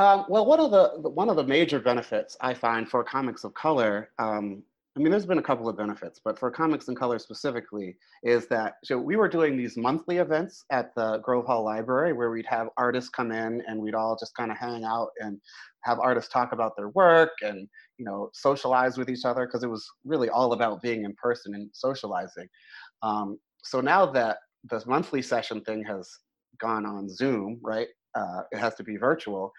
Um, 0.00 0.24
well, 0.30 0.46
one 0.46 0.60
of 0.60 0.70
the 0.70 1.10
one 1.10 1.28
of 1.28 1.36
the 1.36 1.44
major 1.44 1.78
benefits 1.78 2.34
I 2.40 2.54
find 2.54 2.88
for 2.88 3.04
comics 3.04 3.44
of 3.44 3.52
color, 3.52 4.08
um, 4.18 4.62
I 4.96 5.00
mean, 5.00 5.10
there's 5.10 5.26
been 5.26 5.36
a 5.36 5.42
couple 5.42 5.68
of 5.68 5.76
benefits, 5.76 6.18
but 6.24 6.38
for 6.38 6.50
comics 6.50 6.88
in 6.88 6.94
color 6.94 7.18
specifically, 7.18 7.98
is 8.22 8.46
that 8.46 8.76
so 8.82 8.96
we 8.96 9.16
were 9.16 9.28
doing 9.28 9.58
these 9.58 9.76
monthly 9.76 10.16
events 10.16 10.64
at 10.70 10.94
the 10.94 11.18
Grove 11.18 11.44
Hall 11.44 11.62
Library 11.62 12.14
where 12.14 12.30
we'd 12.30 12.46
have 12.46 12.68
artists 12.78 13.10
come 13.10 13.30
in 13.30 13.62
and 13.68 13.78
we'd 13.78 13.94
all 13.94 14.16
just 14.18 14.34
kind 14.34 14.50
of 14.50 14.56
hang 14.56 14.84
out 14.84 15.10
and 15.18 15.38
have 15.84 15.98
artists 16.00 16.32
talk 16.32 16.52
about 16.52 16.78
their 16.78 16.88
work 16.88 17.32
and 17.42 17.68
you 17.98 18.06
know 18.06 18.30
socialize 18.32 18.96
with 18.96 19.10
each 19.10 19.26
other 19.26 19.44
because 19.44 19.64
it 19.64 19.70
was 19.70 19.86
really 20.06 20.30
all 20.30 20.54
about 20.54 20.80
being 20.80 21.04
in 21.04 21.14
person 21.22 21.54
and 21.54 21.68
socializing. 21.74 22.48
Um, 23.02 23.38
so 23.62 23.82
now 23.82 24.06
that 24.06 24.38
this 24.64 24.86
monthly 24.86 25.20
session 25.20 25.60
thing 25.60 25.84
has 25.84 26.08
gone 26.58 26.86
on 26.86 27.06
Zoom, 27.10 27.60
right? 27.62 27.88
Uh, 28.14 28.42
it 28.50 28.58
has 28.58 28.74
to 28.74 28.82
be 28.82 28.96
virtual 28.96 29.52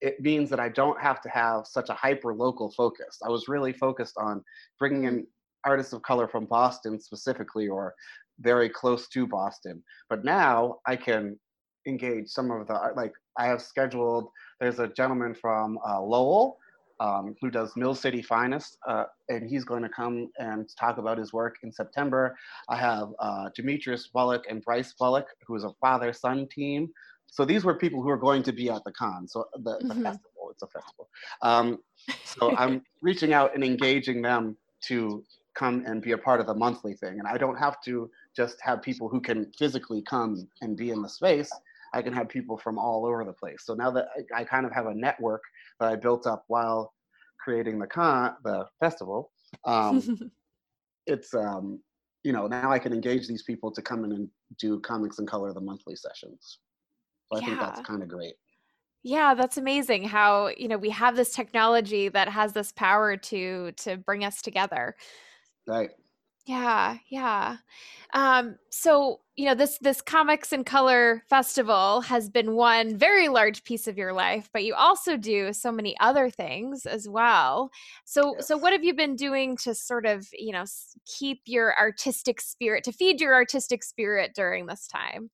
it 0.00 0.20
means 0.20 0.50
that 0.50 0.60
I 0.60 0.68
don't 0.68 1.00
have 1.00 1.20
to 1.22 1.28
have 1.28 1.66
such 1.66 1.88
a 1.88 1.94
hyper 1.94 2.34
local 2.34 2.70
focus. 2.72 3.18
I 3.24 3.30
was 3.30 3.48
really 3.48 3.72
focused 3.72 4.14
on 4.18 4.42
bringing 4.78 5.04
in 5.04 5.26
artists 5.64 5.92
of 5.92 6.02
color 6.02 6.28
from 6.28 6.46
Boston 6.46 7.00
specifically 7.00 7.68
or 7.68 7.94
very 8.40 8.68
close 8.68 9.08
to 9.08 9.26
Boston. 9.26 9.82
But 10.10 10.24
now 10.24 10.76
I 10.86 10.96
can 10.96 11.38
engage 11.86 12.28
some 12.28 12.50
of 12.50 12.66
the 12.66 12.74
art. 12.74 12.96
Like 12.96 13.12
I 13.38 13.46
have 13.46 13.62
scheduled, 13.62 14.28
there's 14.60 14.78
a 14.78 14.88
gentleman 14.88 15.34
from 15.34 15.78
uh, 15.88 16.00
Lowell 16.00 16.58
um, 17.00 17.34
who 17.40 17.50
does 17.50 17.72
Mill 17.76 17.94
City 17.94 18.22
Finest, 18.22 18.78
uh, 18.88 19.04
and 19.28 19.48
he's 19.48 19.64
going 19.64 19.82
to 19.82 19.88
come 19.88 20.28
and 20.38 20.68
talk 20.78 20.98
about 20.98 21.18
his 21.18 21.32
work 21.32 21.56
in 21.62 21.70
September. 21.70 22.34
I 22.68 22.76
have 22.76 23.08
uh, 23.18 23.50
Demetrius 23.54 24.08
Bullock 24.08 24.44
and 24.48 24.62
Bryce 24.62 24.94
Bullock, 24.98 25.26
who 25.46 25.56
is 25.56 25.64
a 25.64 25.72
father 25.80 26.12
son 26.12 26.48
team. 26.50 26.88
So 27.36 27.44
these 27.44 27.64
were 27.66 27.74
people 27.74 28.00
who 28.02 28.08
are 28.08 28.16
going 28.16 28.42
to 28.44 28.52
be 28.52 28.70
at 28.70 28.82
the 28.84 28.92
con. 28.92 29.28
So 29.28 29.44
the, 29.52 29.76
the 29.90 29.94
Mhm. 29.94 30.02
festival, 30.02 30.48
it's 30.50 30.62
a 30.62 30.66
festival. 30.68 31.10
Um, 31.42 31.82
so 32.24 32.54
I'm 32.56 32.82
reaching 33.02 33.34
out 33.34 33.54
and 33.54 33.62
engaging 33.62 34.22
them 34.22 34.56
to 34.88 35.22
come 35.54 35.84
and 35.84 36.00
be 36.00 36.12
a 36.12 36.18
part 36.18 36.40
of 36.40 36.46
the 36.46 36.54
monthly 36.54 36.94
thing. 36.94 37.18
And 37.18 37.28
I 37.28 37.36
don't 37.36 37.56
have 37.58 37.78
to 37.82 38.10
just 38.34 38.56
have 38.62 38.80
people 38.80 39.10
who 39.10 39.20
can 39.20 39.52
physically 39.58 40.02
come 40.02 40.48
and 40.62 40.78
be 40.78 40.90
in 40.92 41.02
the 41.02 41.10
space. 41.10 41.50
I 41.92 42.00
can 42.00 42.14
have 42.14 42.30
people 42.30 42.56
from 42.56 42.78
all 42.78 43.04
over 43.04 43.22
the 43.22 43.34
place. 43.34 43.66
So 43.66 43.74
now 43.74 43.90
that 43.90 44.06
I, 44.34 44.40
I 44.40 44.44
kind 44.44 44.64
of 44.64 44.72
have 44.72 44.86
a 44.86 44.94
network 44.94 45.42
that 45.78 45.90
I 45.90 45.96
built 45.96 46.26
up 46.26 46.44
while 46.48 46.94
creating 47.38 47.78
the 47.78 47.86
con, 47.86 48.34
the 48.44 48.66
festival, 48.80 49.30
um, 49.66 50.08
it's 51.06 51.34
um, 51.34 51.80
you 52.24 52.32
know 52.32 52.46
now 52.46 52.72
I 52.72 52.78
can 52.78 52.92
engage 52.94 53.28
these 53.28 53.42
people 53.42 53.70
to 53.72 53.82
come 53.82 54.04
in 54.04 54.12
and 54.12 54.28
do 54.58 54.80
comics 54.80 55.18
in 55.18 55.26
color 55.26 55.52
the 55.52 55.60
monthly 55.60 55.96
sessions. 55.96 56.58
So 57.30 57.38
I 57.38 57.40
think 57.42 57.60
that's 57.60 57.80
kind 57.80 58.02
of 58.02 58.08
great. 58.08 58.34
Yeah, 59.02 59.34
that's 59.34 59.56
amazing 59.56 60.04
how, 60.04 60.48
you 60.48 60.66
know, 60.66 60.78
we 60.78 60.90
have 60.90 61.14
this 61.14 61.32
technology 61.32 62.08
that 62.08 62.28
has 62.28 62.52
this 62.54 62.72
power 62.72 63.16
to 63.16 63.72
to 63.72 63.96
bring 63.96 64.24
us 64.24 64.42
together. 64.42 64.96
Right. 65.66 65.90
Yeah, 66.46 66.98
yeah. 67.08 67.56
Um, 68.14 68.56
so, 68.70 69.20
you 69.36 69.46
know, 69.46 69.54
this 69.56 69.78
this 69.78 70.00
Comics 70.00 70.52
in 70.52 70.62
Color 70.64 71.24
Festival 71.28 72.00
has 72.02 72.28
been 72.30 72.54
one 72.54 72.96
very 72.96 73.28
large 73.28 73.64
piece 73.64 73.88
of 73.88 73.98
your 73.98 74.12
life, 74.12 74.48
but 74.52 74.64
you 74.64 74.74
also 74.74 75.16
do 75.16 75.52
so 75.52 75.72
many 75.72 75.98
other 75.98 76.30
things 76.30 76.86
as 76.86 77.08
well. 77.08 77.70
So, 78.04 78.36
so 78.40 78.56
what 78.56 78.72
have 78.72 78.84
you 78.84 78.94
been 78.94 79.16
doing 79.16 79.56
to 79.58 79.74
sort 79.74 80.06
of, 80.06 80.28
you 80.32 80.52
know, 80.52 80.64
keep 81.06 81.42
your 81.46 81.76
artistic 81.78 82.40
spirit, 82.40 82.84
to 82.84 82.92
feed 82.92 83.20
your 83.20 83.34
artistic 83.34 83.82
spirit 83.82 84.32
during 84.34 84.66
this 84.66 84.86
time? 84.86 85.30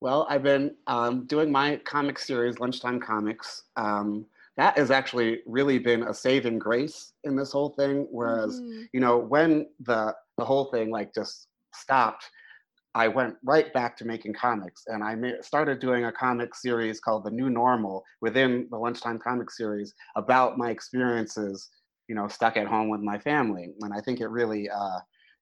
Well, 0.00 0.26
I've 0.28 0.42
been 0.42 0.74
um, 0.86 1.26
doing 1.26 1.50
my 1.50 1.76
comic 1.84 2.18
series, 2.18 2.58
Lunchtime 2.60 3.00
Comics, 3.00 3.64
um, 3.76 4.26
that 4.56 4.76
has 4.78 4.90
actually 4.90 5.40
really 5.46 5.78
been 5.78 6.04
a 6.04 6.14
saving 6.14 6.58
grace 6.58 7.12
in 7.24 7.36
this 7.36 7.52
whole 7.52 7.70
thing. 7.70 8.06
Whereas, 8.10 8.60
mm-hmm. 8.60 8.82
you 8.92 9.00
know, 9.00 9.18
when 9.18 9.66
the 9.80 10.14
the 10.38 10.44
whole 10.44 10.66
thing 10.66 10.90
like 10.90 11.14
just 11.14 11.48
stopped, 11.74 12.28
I 12.94 13.08
went 13.08 13.36
right 13.44 13.72
back 13.72 13.96
to 13.98 14.06
making 14.06 14.34
comics, 14.34 14.84
and 14.86 15.02
I 15.02 15.14
ma- 15.14 15.42
started 15.42 15.80
doing 15.80 16.04
a 16.04 16.12
comic 16.12 16.54
series 16.54 17.00
called 17.00 17.24
The 17.24 17.30
New 17.30 17.50
Normal 17.50 18.02
within 18.20 18.68
the 18.70 18.78
Lunchtime 18.78 19.18
Comic 19.18 19.50
Series 19.50 19.94
about 20.16 20.58
my 20.58 20.70
experiences, 20.70 21.68
you 22.08 22.14
know, 22.14 22.28
stuck 22.28 22.56
at 22.56 22.66
home 22.66 22.88
with 22.88 23.00
my 23.00 23.18
family. 23.18 23.74
And 23.80 23.92
I 23.92 24.00
think 24.00 24.20
it 24.20 24.28
really 24.28 24.68
uh, 24.70 24.98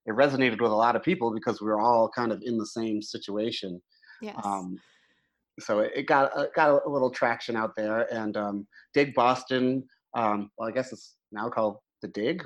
it 0.06 0.14
resonated 0.14 0.60
with 0.60 0.72
a 0.72 0.76
lot 0.76 0.96
of 0.96 1.02
people 1.02 1.32
because 1.32 1.60
we 1.60 1.68
were 1.68 1.80
all 1.80 2.08
kind 2.08 2.32
of 2.32 2.40
in 2.44 2.58
the 2.58 2.66
same 2.66 3.00
situation. 3.02 3.80
Yes. 4.20 4.36
Um, 4.44 4.78
so 5.60 5.80
it 5.80 6.06
got 6.06 6.36
uh, 6.36 6.46
got 6.54 6.84
a 6.84 6.88
little 6.88 7.10
traction 7.10 7.56
out 7.56 7.76
there, 7.76 8.12
and 8.12 8.36
um, 8.36 8.66
Dig 8.92 9.14
Boston. 9.14 9.84
Um, 10.14 10.50
well, 10.56 10.68
I 10.68 10.72
guess 10.72 10.92
it's 10.92 11.16
now 11.32 11.48
called 11.48 11.78
the 12.02 12.08
Dig. 12.08 12.44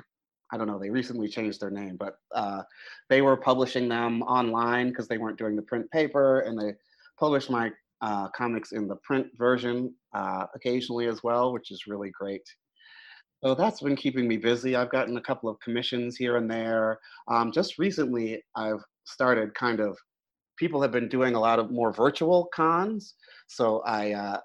I 0.51 0.57
don't 0.57 0.67
know. 0.67 0.79
They 0.79 0.89
recently 0.89 1.27
changed 1.27 1.61
their 1.61 1.69
name, 1.69 1.95
but 1.97 2.15
uh, 2.33 2.63
they 3.09 3.21
were 3.21 3.37
publishing 3.37 3.87
them 3.87 4.23
online 4.23 4.89
because 4.89 5.07
they 5.07 5.17
weren't 5.17 5.37
doing 5.37 5.55
the 5.55 5.61
print 5.61 5.89
paper, 5.91 6.41
and 6.41 6.59
they 6.59 6.73
published 7.19 7.49
my 7.49 7.71
uh, 8.01 8.29
comics 8.29 8.71
in 8.71 8.87
the 8.87 8.95
print 8.97 9.27
version 9.37 9.93
uh, 10.13 10.45
occasionally 10.55 11.07
as 11.07 11.21
well, 11.23 11.51
which 11.53 11.71
is 11.71 11.87
really 11.87 12.11
great. 12.11 12.43
So 13.43 13.55
that's 13.55 13.81
been 13.81 13.95
keeping 13.95 14.27
me 14.27 14.37
busy. 14.37 14.75
I've 14.75 14.91
gotten 14.91 15.17
a 15.17 15.21
couple 15.21 15.49
of 15.49 15.59
commissions 15.59 16.17
here 16.17 16.37
and 16.37 16.49
there. 16.49 16.99
Um, 17.27 17.51
just 17.51 17.77
recently, 17.77 18.43
I've 18.55 18.83
started 19.05 19.53
kind 19.55 19.79
of 19.79 19.97
people 20.59 20.81
have 20.81 20.91
been 20.91 21.07
doing 21.07 21.35
a 21.35 21.39
lot 21.39 21.57
of 21.57 21.71
more 21.71 21.91
virtual 21.91 22.49
cons. 22.53 23.15
So 23.47 23.81
I 23.85 24.11
uh, 24.11 24.39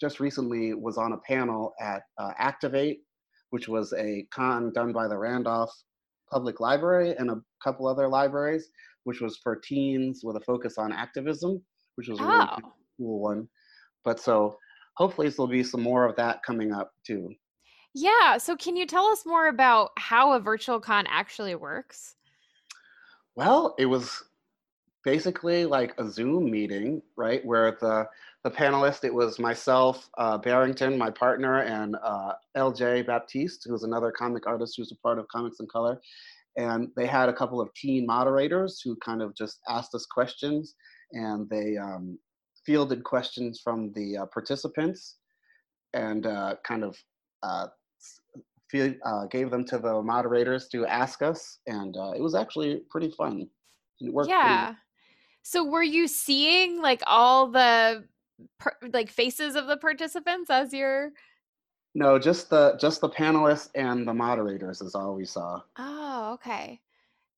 just 0.00 0.18
recently 0.18 0.74
was 0.74 0.98
on 0.98 1.12
a 1.12 1.18
panel 1.18 1.72
at 1.80 2.02
uh, 2.18 2.32
Activate, 2.38 3.02
which 3.50 3.68
was 3.68 3.94
a 3.94 4.26
con 4.32 4.72
done 4.72 4.92
by 4.92 5.06
the 5.06 5.16
Randolph 5.16 5.72
Public 6.30 6.60
Library 6.60 7.14
and 7.16 7.30
a 7.30 7.40
couple 7.62 7.86
other 7.86 8.08
libraries, 8.08 8.68
which 9.04 9.20
was 9.20 9.38
for 9.38 9.56
teens 9.56 10.20
with 10.24 10.36
a 10.36 10.40
focus 10.40 10.76
on 10.76 10.92
activism, 10.92 11.62
which 11.94 12.08
was 12.08 12.18
a 12.18 12.24
really 12.24 12.46
oh. 12.50 12.72
cool 12.98 13.20
one. 13.20 13.48
But 14.04 14.18
so 14.20 14.56
hopefully 14.96 15.28
there'll 15.28 15.46
be 15.46 15.62
some 15.62 15.82
more 15.82 16.04
of 16.04 16.16
that 16.16 16.42
coming 16.42 16.72
up 16.72 16.92
too. 17.06 17.30
Yeah. 17.94 18.38
So 18.38 18.56
can 18.56 18.76
you 18.76 18.86
tell 18.86 19.06
us 19.06 19.24
more 19.26 19.48
about 19.48 19.90
how 19.98 20.32
a 20.32 20.40
virtual 20.40 20.80
con 20.80 21.06
actually 21.08 21.54
works? 21.54 22.16
Well, 23.36 23.74
it 23.78 23.86
was 23.86 24.22
basically 25.04 25.64
like 25.66 25.94
a 25.98 26.08
Zoom 26.08 26.50
meeting, 26.50 27.02
right? 27.16 27.44
Where 27.44 27.72
the 27.80 28.08
the 28.42 28.50
panelist, 28.50 29.04
it 29.04 29.12
was 29.12 29.38
myself, 29.38 30.08
uh, 30.16 30.38
Barrington, 30.38 30.96
my 30.96 31.10
partner, 31.10 31.60
and 31.60 31.94
uh, 32.02 32.32
LJ 32.56 33.06
Baptiste, 33.06 33.66
who's 33.68 33.82
another 33.82 34.10
comic 34.10 34.46
artist 34.46 34.74
who's 34.76 34.92
a 34.92 34.96
part 34.96 35.18
of 35.18 35.28
Comics 35.28 35.60
in 35.60 35.66
Color. 35.66 36.00
And 36.56 36.88
they 36.96 37.06
had 37.06 37.28
a 37.28 37.34
couple 37.34 37.60
of 37.60 37.72
teen 37.74 38.06
moderators 38.06 38.80
who 38.82 38.96
kind 39.04 39.20
of 39.20 39.34
just 39.34 39.58
asked 39.68 39.94
us 39.94 40.06
questions, 40.06 40.74
and 41.12 41.50
they 41.50 41.76
um, 41.76 42.18
fielded 42.64 43.04
questions 43.04 43.60
from 43.62 43.92
the 43.92 44.16
uh, 44.16 44.26
participants, 44.26 45.16
and 45.92 46.26
uh, 46.26 46.56
kind 46.66 46.82
of 46.82 46.96
uh, 47.42 47.66
uh, 49.04 49.26
gave 49.26 49.50
them 49.50 49.64
to 49.66 49.78
the 49.78 50.02
moderators 50.02 50.66
to 50.68 50.86
ask 50.86 51.20
us, 51.22 51.58
and 51.66 51.94
it 52.16 52.22
was 52.22 52.34
actually 52.34 52.82
pretty 52.90 53.10
fun. 53.10 53.46
It 54.00 54.12
worked 54.12 54.30
yeah. 54.30 54.74
So 55.42 55.64
were 55.64 55.82
you 55.82 56.06
seeing 56.08 56.80
like 56.80 57.02
all 57.06 57.48
the 57.48 58.04
per- 58.58 58.76
like 58.92 59.10
faces 59.10 59.56
of 59.56 59.66
the 59.66 59.76
participants 59.76 60.50
as 60.50 60.72
you're 60.72 61.12
No, 61.94 62.18
just 62.18 62.50
the 62.50 62.76
just 62.80 63.00
the 63.00 63.08
panelists 63.08 63.70
and 63.74 64.06
the 64.06 64.14
moderators 64.14 64.80
is 64.80 64.94
all 64.94 65.14
we 65.14 65.24
saw. 65.24 65.60
Oh, 65.76 66.32
okay. 66.34 66.80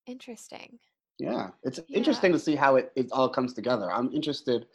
Interesting. 0.06 0.78
Yeah, 1.18 1.50
it's 1.62 1.78
yeah. 1.88 1.96
interesting 1.96 2.32
to 2.32 2.38
see 2.38 2.56
how 2.56 2.76
it, 2.76 2.92
it 2.96 3.08
all 3.12 3.28
comes 3.28 3.54
together. 3.54 3.90
I'm 3.90 4.12
interested 4.12 4.66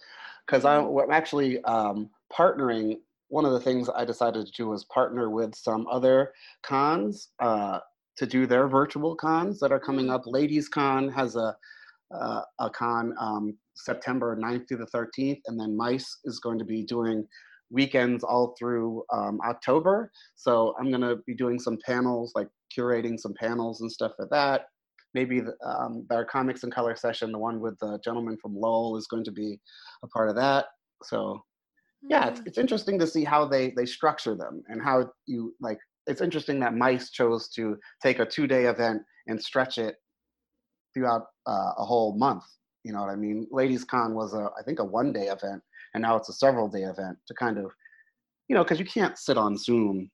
because 0.45 0.63
mm-hmm. 0.63 0.99
I'm 0.99 1.11
actually 1.11 1.61
um, 1.63 2.09
partnering. 2.31 2.99
One 3.29 3.45
of 3.45 3.51
the 3.51 3.59
things 3.59 3.89
I 3.93 4.05
decided 4.05 4.45
to 4.45 4.51
do 4.53 4.67
was 4.69 4.85
partner 4.85 5.29
with 5.29 5.53
some 5.53 5.85
other 5.91 6.33
cons 6.63 7.29
uh, 7.39 7.79
to 8.15 8.25
do 8.25 8.47
their 8.47 8.67
virtual 8.67 9.15
cons 9.15 9.59
that 9.59 9.71
are 9.71 9.79
coming 9.79 10.05
mm-hmm. 10.05 10.15
up. 10.15 10.23
Ladies 10.25 10.69
Con 10.69 11.09
has 11.09 11.35
a 11.35 11.55
uh, 12.13 12.41
a 12.59 12.69
con 12.69 13.13
um, 13.19 13.57
September 13.75 14.35
9th 14.35 14.67
through 14.67 14.77
the 14.77 14.97
13th, 14.97 15.39
and 15.47 15.59
then 15.59 15.75
MICE 15.75 16.19
is 16.25 16.39
going 16.39 16.59
to 16.59 16.65
be 16.65 16.83
doing 16.83 17.25
weekends 17.69 18.23
all 18.23 18.55
through 18.57 19.03
um, 19.13 19.39
October. 19.45 20.11
So 20.35 20.73
I'm 20.79 20.89
going 20.89 21.01
to 21.01 21.17
be 21.27 21.35
doing 21.35 21.59
some 21.59 21.77
panels, 21.85 22.31
like 22.35 22.47
curating 22.77 23.19
some 23.19 23.33
panels 23.33 23.81
and 23.81 23.91
stuff 23.91 24.13
for 24.15 24.27
that. 24.31 24.65
Maybe 25.13 25.41
the, 25.41 25.53
um, 25.65 26.05
our 26.11 26.25
comics 26.25 26.63
in 26.63 26.71
color 26.71 26.95
session, 26.95 27.31
the 27.31 27.39
one 27.39 27.59
with 27.59 27.77
the 27.79 27.99
gentleman 28.03 28.37
from 28.41 28.55
Lowell, 28.55 28.97
is 28.97 29.07
going 29.07 29.23
to 29.25 29.31
be 29.31 29.59
a 30.03 30.07
part 30.07 30.29
of 30.29 30.35
that. 30.35 30.65
So 31.03 31.41
yeah, 32.09 32.27
it's, 32.27 32.39
hmm. 32.39 32.47
it's 32.47 32.57
interesting 32.57 32.99
to 32.99 33.07
see 33.07 33.23
how 33.23 33.45
they 33.45 33.71
they 33.75 33.85
structure 33.85 34.35
them 34.35 34.63
and 34.67 34.81
how 34.81 35.09
you 35.25 35.55
like. 35.59 35.77
It's 36.05 36.21
interesting 36.21 36.59
that 36.61 36.73
MICE 36.73 37.09
chose 37.09 37.49
to 37.49 37.77
take 38.01 38.19
a 38.19 38.25
two 38.25 38.47
day 38.47 38.65
event 38.65 39.01
and 39.27 39.41
stretch 39.41 39.77
it 39.77 39.95
throughout 40.97 41.27
uh, 41.45 41.73
a 41.77 41.85
whole 41.85 42.17
month. 42.17 42.43
You 42.83 42.93
know 42.93 43.01
what 43.01 43.09
I 43.09 43.15
mean? 43.15 43.47
Ladies 43.51 43.83
Con 43.83 44.15
was 44.15 44.33
a, 44.33 44.49
I 44.57 44.63
think, 44.63 44.79
a 44.79 44.83
one 44.83 45.13
day 45.13 45.27
event, 45.27 45.61
and 45.93 46.01
now 46.01 46.15
it's 46.15 46.29
a 46.29 46.33
several 46.33 46.67
day 46.67 46.83
event 46.83 47.17
to 47.27 47.33
kind 47.33 47.57
of, 47.57 47.71
you 48.47 48.55
know, 48.55 48.63
because 48.63 48.79
you 48.79 48.85
can't 48.85 49.17
sit 49.17 49.37
on 49.37 49.57
Zoom 49.57 50.09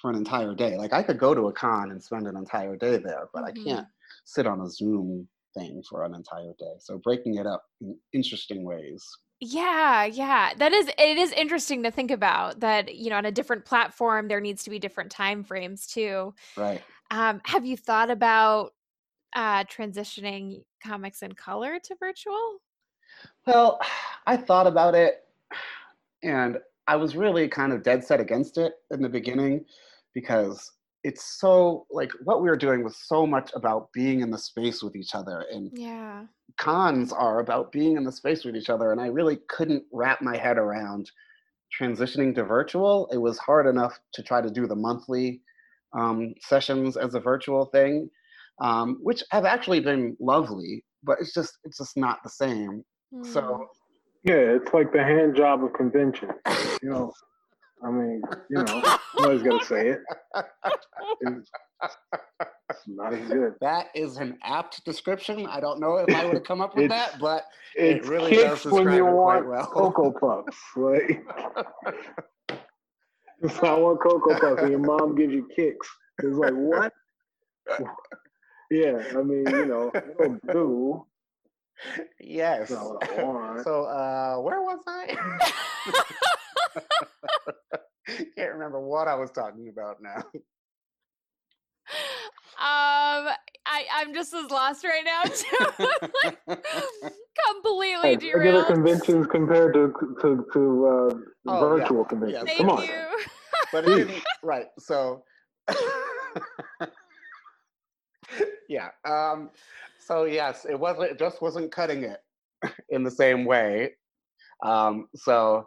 for 0.00 0.10
an 0.10 0.16
entire 0.16 0.54
day. 0.54 0.76
Like 0.76 0.92
I 0.92 1.02
could 1.02 1.18
go 1.18 1.34
to 1.34 1.48
a 1.48 1.52
con 1.52 1.90
and 1.90 2.02
spend 2.02 2.26
an 2.26 2.36
entire 2.36 2.76
day 2.76 2.96
there, 2.98 3.28
but 3.32 3.44
mm-hmm. 3.44 3.60
I 3.60 3.64
can't 3.64 3.86
sit 4.24 4.46
on 4.46 4.60
a 4.60 4.68
Zoom 4.68 5.28
thing 5.54 5.82
for 5.88 6.04
an 6.04 6.14
entire 6.14 6.54
day. 6.58 6.74
So 6.78 6.98
breaking 6.98 7.36
it 7.36 7.46
up 7.46 7.64
in 7.80 7.96
interesting 8.12 8.64
ways. 8.64 9.06
Yeah, 9.40 10.04
yeah. 10.04 10.52
That 10.56 10.72
is 10.72 10.88
it 10.88 11.18
is 11.18 11.30
interesting 11.32 11.82
to 11.84 11.90
think 11.90 12.10
about 12.10 12.60
that, 12.60 12.94
you 12.94 13.10
know, 13.10 13.16
on 13.16 13.24
a 13.24 13.32
different 13.32 13.64
platform 13.64 14.28
there 14.28 14.40
needs 14.40 14.64
to 14.64 14.70
be 14.70 14.78
different 14.78 15.10
time 15.10 15.44
frames 15.44 15.86
too. 15.86 16.34
Right. 16.56 16.82
Um, 17.10 17.40
have 17.44 17.64
you 17.64 17.76
thought 17.76 18.10
about 18.10 18.72
uh, 19.34 19.64
transitioning 19.64 20.62
comics 20.82 21.22
in 21.22 21.32
color 21.32 21.78
to 21.82 21.96
virtual? 21.98 22.58
Well, 23.46 23.80
I 24.26 24.36
thought 24.36 24.66
about 24.66 24.94
it 24.94 25.24
and 26.22 26.58
I 26.86 26.96
was 26.96 27.16
really 27.16 27.48
kind 27.48 27.72
of 27.72 27.82
dead 27.82 28.02
set 28.02 28.20
against 28.20 28.56
it 28.56 28.72
in 28.90 29.02
the 29.02 29.08
beginning 29.08 29.64
because 30.14 30.72
it's 31.04 31.38
so 31.38 31.86
like 31.90 32.10
what 32.24 32.42
we 32.42 32.48
were 32.48 32.56
doing 32.56 32.82
was 32.82 32.96
so 32.96 33.26
much 33.26 33.50
about 33.54 33.92
being 33.92 34.20
in 34.20 34.30
the 34.30 34.38
space 34.38 34.82
with 34.82 34.96
each 34.96 35.14
other 35.14 35.44
and 35.52 35.70
yeah 35.74 36.24
cons 36.56 37.12
are 37.12 37.38
about 37.38 37.70
being 37.70 37.96
in 37.96 38.04
the 38.04 38.10
space 38.10 38.44
with 38.44 38.56
each 38.56 38.68
other 38.68 38.90
and 38.90 39.00
i 39.00 39.06
really 39.06 39.38
couldn't 39.48 39.84
wrap 39.92 40.20
my 40.20 40.36
head 40.36 40.58
around 40.58 41.10
transitioning 41.80 42.34
to 42.34 42.42
virtual 42.42 43.08
it 43.12 43.18
was 43.18 43.38
hard 43.38 43.66
enough 43.66 43.98
to 44.12 44.22
try 44.22 44.40
to 44.40 44.50
do 44.50 44.66
the 44.66 44.74
monthly 44.74 45.40
um, 45.92 46.34
sessions 46.40 46.96
as 46.96 47.14
a 47.14 47.20
virtual 47.20 47.66
thing 47.66 48.10
um, 48.60 48.98
which 49.02 49.22
have 49.30 49.44
actually 49.44 49.80
been 49.80 50.16
lovely, 50.20 50.84
but 51.02 51.18
it's 51.20 51.32
just 51.32 51.58
it's 51.64 51.78
just 51.78 51.96
not 51.96 52.18
the 52.22 52.30
same. 52.30 52.84
Mm. 53.14 53.26
So 53.26 53.40
hmm. 53.42 53.62
yeah, 54.24 54.56
it's 54.56 54.72
like 54.72 54.92
the 54.92 55.02
hand 55.02 55.36
job 55.36 55.64
of 55.64 55.72
convention. 55.72 56.30
You 56.82 56.90
know, 56.90 57.12
I 57.84 57.90
mean, 57.90 58.22
you 58.50 58.62
know, 58.62 58.98
somebody's 59.16 59.42
got 59.42 59.60
to 59.60 59.66
say 59.66 59.88
it. 59.88 60.00
It's, 61.20 61.50
not 62.86 63.14
as 63.14 63.28
good. 63.28 63.54
That 63.60 63.86
is 63.94 64.16
an 64.16 64.36
apt 64.42 64.84
description. 64.84 65.46
I 65.46 65.60
don't 65.60 65.80
know 65.80 65.96
if 65.96 66.14
I 66.14 66.24
would 66.24 66.34
have 66.34 66.44
come 66.44 66.60
up 66.60 66.76
with 66.76 66.88
that, 66.90 67.18
but 67.20 67.44
it 67.76 68.04
really 68.06 68.34
does 68.34 68.62
describe 68.62 68.86
when 68.86 68.94
you 68.94 69.06
it 69.06 69.12
want 69.12 69.46
quite 69.46 69.58
well. 69.58 69.66
Cocoa 69.66 70.12
Puffs. 70.12 70.58
Like, 70.76 71.24
if 73.42 73.64
I 73.64 73.74
want 73.74 74.00
Cocoa 74.00 74.38
Puffs 74.38 74.62
and 74.62 74.70
your 74.70 74.80
mom 74.80 75.14
gives 75.14 75.32
you 75.32 75.48
kicks, 75.54 75.88
it's 76.22 76.36
like, 76.36 76.52
what? 76.54 76.92
Yeah, 78.70 79.02
I 79.16 79.22
mean, 79.22 79.44
you 79.48 79.66
know, 79.66 79.90
it'll 80.20 80.38
do. 80.52 81.06
Yes. 82.20 82.68
So, 82.68 82.98
so 83.64 83.84
uh, 83.84 84.36
where 84.40 84.62
was 84.62 84.80
I? 84.86 85.16
Can't 88.36 88.52
remember 88.54 88.80
what 88.80 89.06
I 89.08 89.14
was 89.14 89.30
talking 89.30 89.68
about 89.68 90.02
now. 90.02 90.24
Um, 92.60 93.28
I 93.66 93.84
I'm 93.94 94.12
just 94.12 94.34
as 94.34 94.50
lost 94.50 94.82
right 94.82 95.04
now 95.04 95.22
too. 95.22 95.66
like, 96.24 96.38
completely 97.46 98.08
hey, 98.08 98.16
derailed. 98.16 98.44
Regular 98.44 98.64
conventions 98.64 99.26
compared 99.28 99.74
to 99.74 99.94
to 100.20 100.44
to 100.52 100.86
uh, 100.86 101.14
oh, 101.46 101.60
virtual 101.60 101.98
yeah. 102.02 102.08
conventions. 102.08 102.44
Thank 102.46 102.58
Come 102.58 102.70
on. 102.70 102.82
You. 102.82 103.06
But 103.72 103.84
it 103.84 103.94
didn't, 103.94 104.24
right. 104.42 104.66
So 104.80 105.22
yeah. 108.68 108.88
Um, 109.06 109.50
so 109.98 110.24
yes, 110.24 110.66
it 110.68 110.78
wasn't. 110.78 111.10
It 111.12 111.18
just 111.18 111.42
wasn't 111.42 111.72
cutting 111.72 112.04
it 112.04 112.18
in 112.90 113.02
the 113.02 113.10
same 113.10 113.44
way. 113.44 113.92
Um, 114.64 115.08
so 115.14 115.64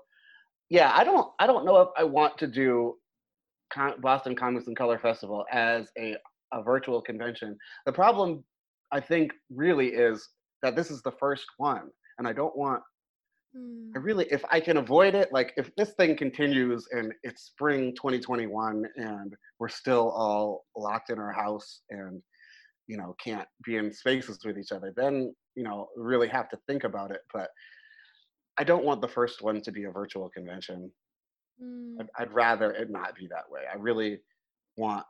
yeah, 0.70 0.92
I 0.96 1.04
don't. 1.04 1.32
I 1.40 1.48
don't 1.48 1.66
know 1.66 1.82
if 1.82 1.90
I 1.98 2.04
want 2.04 2.38
to 2.40 2.48
do 2.48 2.96
Boston 4.00 4.36
Comics 4.36 4.68
in 4.68 4.76
Color 4.76 5.00
Festival 5.00 5.46
as 5.52 5.90
a, 5.98 6.16
a 6.54 6.62
virtual 6.64 7.02
convention. 7.02 7.58
The 7.86 7.94
problem, 7.94 8.44
I 8.92 9.00
think, 9.00 9.32
really 9.54 9.88
is 9.88 10.28
that 10.62 10.76
this 10.76 10.92
is 10.92 11.02
the 11.02 11.12
first 11.20 11.46
one, 11.58 11.90
and 12.18 12.28
I 12.28 12.34
don't 12.34 12.56
want. 12.58 12.82
I 13.54 13.58
Mm. 13.58 13.92
really, 14.06 14.28
if 14.32 14.46
I 14.50 14.62
can 14.62 14.78
avoid 14.78 15.14
it, 15.14 15.34
like 15.34 15.52
if 15.58 15.76
this 15.76 15.92
thing 15.96 16.16
continues 16.16 16.88
and 16.94 17.12
it's 17.24 17.44
spring 17.44 17.94
2021 17.98 18.86
and 18.96 19.36
we're 19.60 19.68
still 19.68 20.10
all 20.12 20.64
locked 20.78 21.10
in 21.10 21.20
our 21.20 21.34
house 21.34 21.82
and 21.90 22.22
you 22.88 22.98
know 22.98 23.16
can't 23.24 23.48
be 23.64 23.78
in 23.78 23.94
spaces 23.94 24.40
with 24.46 24.58
each 24.58 24.72
other, 24.72 24.94
then 24.96 25.34
you 25.56 25.64
know 25.64 25.90
really 25.96 26.28
have 26.28 26.50
to 26.50 26.58
think 26.68 26.84
about 26.84 27.12
it. 27.12 27.22
But 27.34 27.50
I 28.58 28.64
don't 28.64 28.86
want 28.86 29.02
the 29.02 29.08
first 29.08 29.42
one 29.42 29.62
to 29.62 29.72
be 29.72 29.86
a 29.86 29.92
virtual 29.92 30.30
convention. 30.30 30.92
Mm. 31.62 32.02
I'd, 32.02 32.10
I'd 32.18 32.34
rather 32.34 32.72
it 32.72 32.90
not 32.90 33.16
be 33.16 33.28
that 33.28 33.50
way. 33.50 33.62
I 33.72 33.78
really 33.78 34.20
want 34.78 35.06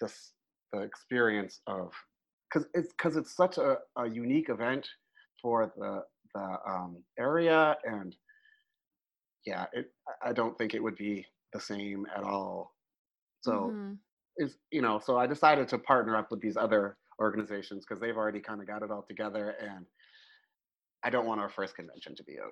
this 0.00 0.32
the 0.72 0.80
experience 0.80 1.60
of 1.66 1.92
because 2.52 2.68
it's 2.74 2.92
because 2.92 3.16
it's 3.16 3.34
such 3.36 3.58
a, 3.58 3.78
a 3.96 4.08
unique 4.08 4.48
event 4.48 4.88
for 5.42 5.72
the 5.76 6.02
the 6.34 6.58
um, 6.68 7.02
area 7.18 7.76
and 7.84 8.16
yeah, 9.46 9.66
it 9.72 9.92
I 10.22 10.32
don't 10.32 10.56
think 10.58 10.74
it 10.74 10.82
would 10.82 10.96
be 10.96 11.26
the 11.52 11.60
same 11.60 12.06
at 12.14 12.24
all. 12.24 12.74
So 13.42 13.72
Mhm. 13.72 13.98
Is 14.38 14.56
you 14.70 14.82
know 14.82 14.98
so 14.98 15.16
I 15.18 15.26
decided 15.26 15.68
to 15.68 15.78
partner 15.78 16.16
up 16.16 16.30
with 16.30 16.40
these 16.40 16.56
other 16.56 16.96
organizations 17.20 17.84
because 17.86 18.00
they've 18.00 18.16
already 18.16 18.40
kind 18.40 18.60
of 18.60 18.66
got 18.66 18.82
it 18.82 18.90
all 18.90 19.02
together 19.02 19.54
and 19.60 19.86
I 21.02 21.10
don't 21.10 21.26
want 21.26 21.40
our 21.40 21.48
first 21.48 21.76
convention 21.76 22.14
to 22.16 22.24
be 22.24 22.36
a, 22.36 22.46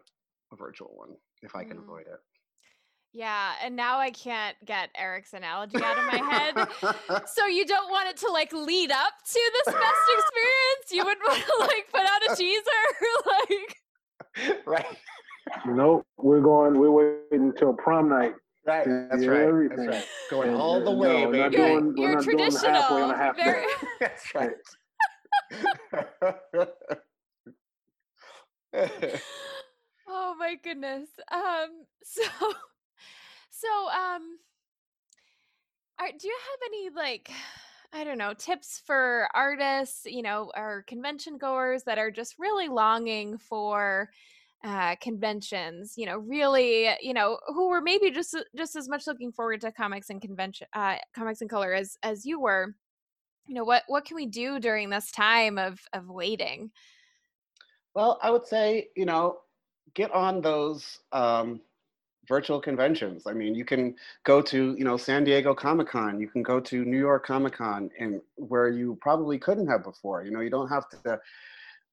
a 0.54 0.56
virtual 0.56 0.92
one 0.94 1.10
if 1.42 1.54
I 1.56 1.64
can 1.64 1.78
Mm. 1.78 1.82
avoid 1.84 2.02
it. 2.06 2.20
Yeah, 3.16 3.52
and 3.62 3.76
now 3.76 3.98
I 3.98 4.10
can't 4.10 4.56
get 4.64 4.90
Eric's 4.96 5.34
analogy 5.34 5.76
out 5.76 5.98
of 5.98 6.04
my 6.06 6.18
head. 6.18 6.68
So 7.26 7.46
you 7.46 7.64
don't 7.64 7.88
want 7.90 8.08
it 8.08 8.16
to 8.18 8.28
like 8.30 8.52
lead 8.52 8.90
up 8.90 9.12
to 9.32 9.40
this 9.52 9.74
best 9.74 10.04
experience? 10.18 10.90
You 10.90 11.04
would 11.04 11.18
want 11.24 11.42
to 11.44 11.56
like 11.60 11.86
put 11.92 12.00
out 12.02 12.32
a 12.32 12.36
teaser, 12.36 12.62
like 13.26 14.66
right. 14.66 14.96
Nope, 15.66 16.04
we're 16.16 16.40
going. 16.40 16.78
We're 16.78 16.90
waiting 16.90 17.48
until 17.50 17.72
prom 17.74 18.08
night. 18.08 18.34
Right. 18.66 18.84
That's 18.86 19.26
right. 19.26 19.40
everything. 19.42 19.76
That's 19.86 19.88
right. 19.98 20.04
Going 20.30 20.48
And, 20.48 20.56
all 20.56 20.80
the 20.80 20.90
uh, 20.90 20.94
way, 20.94 21.22
no, 21.24 21.28
we're 21.28 21.36
not 21.36 21.50
baby. 21.50 21.56
you're, 21.62 21.80
doing- 21.80 21.94
we're 21.96 22.02
you're 22.02 22.14
not 22.14 22.24
doing 22.24 22.36
the 22.36 22.44
on 22.44 22.50
traditional. 22.50 23.10
a 23.10 23.16
half. 23.16 23.36
Very, 23.36 23.64
That's 24.00 24.34
right. 24.34 24.52
oh 30.08 30.34
my 30.38 30.54
goodness. 30.62 31.08
Um, 31.30 31.84
so, 32.02 32.22
so, 33.50 33.68
um, 33.90 34.38
are, 35.98 36.08
do 36.18 36.26
you 36.26 36.36
have 36.36 36.60
any 36.66 36.90
like, 36.90 37.30
I 37.92 38.02
don't 38.04 38.18
know, 38.18 38.32
tips 38.34 38.80
for 38.84 39.28
artists, 39.34 40.06
you 40.06 40.22
know, 40.22 40.50
or 40.56 40.84
convention 40.88 41.38
goers 41.38 41.82
that 41.84 41.98
are 41.98 42.10
just 42.10 42.38
really 42.38 42.68
longing 42.68 43.36
for 43.38 44.10
uh, 44.64 44.96
conventions, 44.96 45.94
you 45.96 46.06
know, 46.06 46.18
really, 46.18 46.88
you 47.00 47.14
know, 47.14 47.38
who 47.48 47.68
were 47.68 47.82
maybe 47.82 48.10
just 48.10 48.36
just 48.56 48.76
as 48.76 48.88
much 48.88 49.06
looking 49.06 49.30
forward 49.30 49.60
to 49.60 49.70
comics 49.70 50.10
and 50.10 50.20
convention, 50.20 50.66
uh, 50.72 50.96
comics 51.14 51.40
and 51.40 51.50
color 51.50 51.74
as 51.74 51.96
as 52.02 52.24
you 52.24 52.40
were. 52.40 52.74
You 53.46 53.54
know, 53.54 53.64
what 53.64 53.82
what 53.88 54.04
can 54.04 54.16
we 54.16 54.26
do 54.26 54.58
during 54.58 54.90
this 54.90 55.10
time 55.10 55.58
of 55.58 55.80
of 55.92 56.08
waiting? 56.08 56.70
well, 57.94 58.18
I 58.22 58.30
would 58.30 58.46
say, 58.46 58.88
you 58.96 59.06
know, 59.06 59.38
get 59.94 60.10
on 60.12 60.40
those 60.40 61.00
um, 61.12 61.60
virtual 62.28 62.60
conventions. 62.60 63.26
I 63.26 63.32
mean, 63.32 63.54
you 63.54 63.64
can 63.64 63.94
go 64.24 64.42
to, 64.42 64.74
you 64.76 64.84
know, 64.84 64.96
San 64.96 65.24
Diego 65.24 65.54
Comic 65.54 65.88
Con, 65.88 66.20
you 66.20 66.28
can 66.28 66.42
go 66.42 66.58
to 66.60 66.84
New 66.84 66.98
York 66.98 67.26
Comic 67.26 67.54
Con, 67.54 67.90
and 67.98 68.20
where 68.36 68.68
you 68.68 68.98
probably 69.00 69.38
couldn't 69.38 69.68
have 69.68 69.84
before. 69.84 70.24
You 70.24 70.32
know, 70.32 70.40
you 70.40 70.50
don't 70.50 70.68
have 70.68 70.88
to 70.90 71.20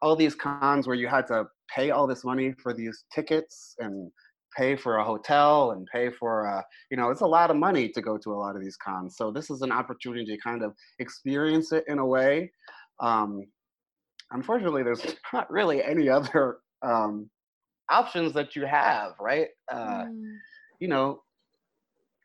all 0.02 0.16
these 0.16 0.36
cons 0.36 0.88
where 0.88 0.96
you 0.96 1.08
had 1.08 1.28
to 1.28 1.46
pay 1.76 1.92
all 1.92 2.08
this 2.08 2.24
money 2.26 2.54
for 2.62 2.74
these 2.74 3.06
tickets 3.14 3.76
and 3.80 4.12
pay 4.58 4.76
for 4.76 4.98
a 4.98 5.04
hotel 5.04 5.72
and 5.72 5.88
pay 5.94 6.10
for 6.10 6.48
uh, 6.48 6.62
you 6.90 6.98
know 6.98 7.10
it's 7.12 7.22
a 7.22 7.26
lot 7.28 7.50
of 7.52 7.58
money 7.58 7.90
to 7.90 8.02
go 8.02 8.18
to 8.18 8.32
a 8.34 8.36
lot 8.40 8.56
of 8.56 8.62
these 8.62 8.78
cons. 8.78 9.16
So 9.18 9.32
this 9.32 9.50
is 9.50 9.62
an 9.62 9.72
opportunity 9.72 10.26
to 10.26 10.38
kind 10.42 10.64
of 10.64 10.74
experience 11.00 11.72
it 11.72 11.86
in 11.88 12.00
a 12.00 12.06
way. 12.06 12.52
Um, 13.00 13.46
unfortunately 14.32 14.84
there's 14.84 15.06
not 15.34 15.50
really 15.52 15.84
any 15.84 16.10
other 16.10 16.60
um, 16.84 17.30
options 17.90 18.34
that 18.34 18.56
you 18.56 18.66
have 18.66 19.14
right? 19.20 19.48
Uh, 19.72 20.06
Mm. 20.06 20.38
you 20.80 20.88
know 20.88 21.22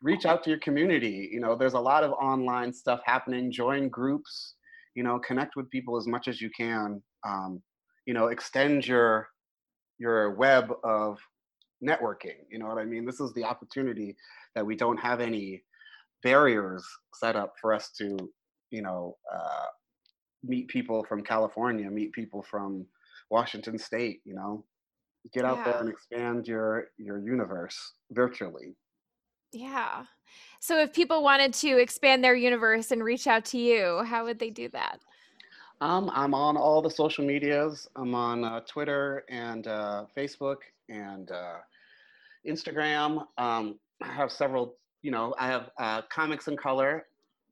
reach 0.01 0.25
out 0.25 0.43
to 0.43 0.49
your 0.49 0.59
community. 0.59 1.29
You 1.31 1.39
know 1.39 1.55
there's 1.55 1.73
a 1.73 1.79
lot 1.79 2.03
of 2.03 2.11
online 2.13 2.73
stuff 2.73 3.01
happening. 3.05 3.51
Join 3.51 3.89
groups 3.89 4.55
you 4.95 5.03
know 5.03 5.19
connect 5.19 5.55
with 5.55 5.69
people 5.69 5.97
as 5.97 6.07
much 6.07 6.27
as 6.27 6.41
you 6.41 6.49
can. 6.57 7.01
Um, 7.27 7.61
you 8.07 8.13
know 8.13 8.27
extend 8.27 8.87
your 8.87 9.27
your 9.99 10.31
web 10.31 10.71
of 10.83 11.19
networking 11.87 12.37
you 12.49 12.57
know 12.57 12.65
what 12.65 12.79
i 12.79 12.85
mean 12.85 13.05
this 13.05 13.19
is 13.19 13.31
the 13.33 13.43
opportunity 13.43 14.15
that 14.55 14.65
we 14.65 14.75
don't 14.75 14.97
have 14.97 15.21
any 15.21 15.61
barriers 16.23 16.83
set 17.13 17.35
up 17.35 17.53
for 17.61 17.71
us 17.73 17.91
to 17.91 18.17
you 18.71 18.81
know 18.81 19.15
uh, 19.31 19.67
meet 20.43 20.67
people 20.69 21.05
from 21.07 21.21
california 21.21 21.91
meet 21.91 22.11
people 22.13 22.41
from 22.41 22.83
washington 23.29 23.77
state 23.77 24.21
you 24.25 24.33
know 24.33 24.63
get 25.33 25.45
out 25.45 25.63
there 25.65 25.79
and 25.79 25.89
expand 25.89 26.47
your 26.47 26.85
your 26.97 27.19
universe 27.19 27.93
virtually 28.11 28.75
Yeah. 29.53 30.03
So 30.59 30.79
if 30.79 30.93
people 30.93 31.23
wanted 31.23 31.53
to 31.55 31.77
expand 31.77 32.23
their 32.23 32.35
universe 32.35 32.91
and 32.91 33.03
reach 33.03 33.27
out 33.27 33.45
to 33.45 33.57
you, 33.57 34.03
how 34.03 34.25
would 34.25 34.39
they 34.39 34.49
do 34.49 34.69
that? 34.69 34.99
Um, 35.79 36.09
I'm 36.13 36.33
on 36.33 36.57
all 36.57 36.81
the 36.81 36.89
social 36.89 37.25
medias. 37.25 37.87
I'm 37.95 38.15
on 38.15 38.43
uh, 38.43 38.61
Twitter 38.61 39.23
and 39.29 39.67
uh, 39.67 40.05
Facebook 40.15 40.57
and 40.89 41.29
uh, 41.31 41.57
Instagram. 42.47 43.23
Um, 43.37 43.79
I 44.01 44.11
have 44.11 44.31
several, 44.31 44.75
you 45.03 45.11
know, 45.11 45.35
I 45.37 45.47
have 45.47 45.69
uh, 45.79 46.01
Comics 46.11 46.47
in 46.47 46.57
Color. 46.57 47.05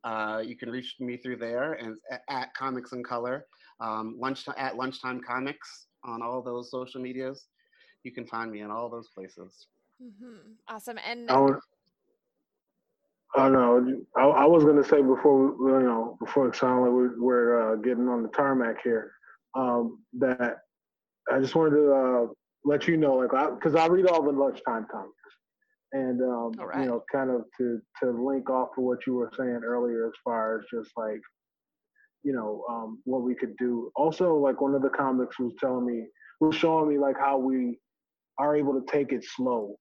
Uh, 0.03 0.41
you 0.43 0.55
can 0.55 0.69
reach 0.69 0.95
me 0.99 1.17
through 1.17 1.37
there 1.37 1.73
and 1.73 1.97
at, 2.29 2.53
Comics 2.55 2.93
in 2.93 3.03
Color. 3.03 3.45
Um, 3.79 4.15
lunchtime 4.19 4.55
at 4.57 4.75
Lunchtime 4.75 5.21
Comics 5.21 5.87
on 6.03 6.21
all 6.21 6.41
those 6.41 6.71
social 6.71 7.01
medias. 7.01 7.45
You 8.03 8.11
can 8.11 8.25
find 8.25 8.51
me 8.51 8.61
in 8.61 8.71
all 8.71 8.89
those 8.89 9.09
places. 9.09 9.67
hmm 10.01 10.53
Awesome. 10.67 10.97
And 11.07 11.29
would, 11.29 11.59
I 13.37 13.49
know. 13.49 14.01
I, 14.15 14.21
I 14.21 14.45
was 14.45 14.63
gonna 14.63 14.83
say 14.83 15.01
before 15.01 15.51
we, 15.51 15.71
you 15.71 15.87
know, 15.87 16.17
before 16.19 16.47
it 16.47 16.55
sounded 16.55 16.83
like 16.83 16.91
we're, 16.91 17.21
we're 17.21 17.73
uh, 17.73 17.75
getting 17.77 18.07
on 18.07 18.23
the 18.23 18.29
tarmac 18.29 18.77
here, 18.83 19.11
um, 19.55 19.99
that 20.19 20.57
I 21.31 21.39
just 21.39 21.55
wanted 21.55 21.75
to 21.75 21.93
uh, 21.93 22.25
let 22.63 22.87
you 22.87 22.97
know, 22.97 23.15
like, 23.15 23.31
because 23.55 23.75
I, 23.75 23.87
read 23.87 24.07
all 24.07 24.23
the 24.23 24.31
lunchtime 24.31 24.87
comics, 24.89 25.11
and 25.91 26.21
um, 26.21 26.51
right. 26.53 26.81
you 26.81 26.85
know, 26.87 27.03
kind 27.11 27.29
of 27.29 27.43
to 27.57 27.79
to 28.01 28.11
link 28.11 28.49
off 28.49 28.69
of 28.77 28.83
what 28.83 29.05
you 29.05 29.15
were 29.15 29.31
saying 29.37 29.61
earlier, 29.65 30.07
as 30.07 30.13
far 30.23 30.59
as 30.59 30.65
just 30.73 30.91
like, 30.95 31.21
you 32.23 32.33
know, 32.33 32.63
um, 32.69 33.01
what 33.03 33.21
we 33.21 33.35
could 33.35 33.55
do. 33.57 33.91
Also, 33.95 34.35
like 34.35 34.61
one 34.61 34.75
of 34.75 34.81
the 34.81 34.89
comics 34.89 35.39
was 35.39 35.53
telling 35.59 35.85
me, 35.85 36.05
was 36.39 36.55
showing 36.55 36.89
me 36.89 36.97
like 36.97 37.17
how 37.17 37.37
we 37.37 37.79
are 38.37 38.55
able 38.55 38.73
to 38.73 38.85
take 38.91 39.11
it 39.11 39.25
slow 39.25 39.75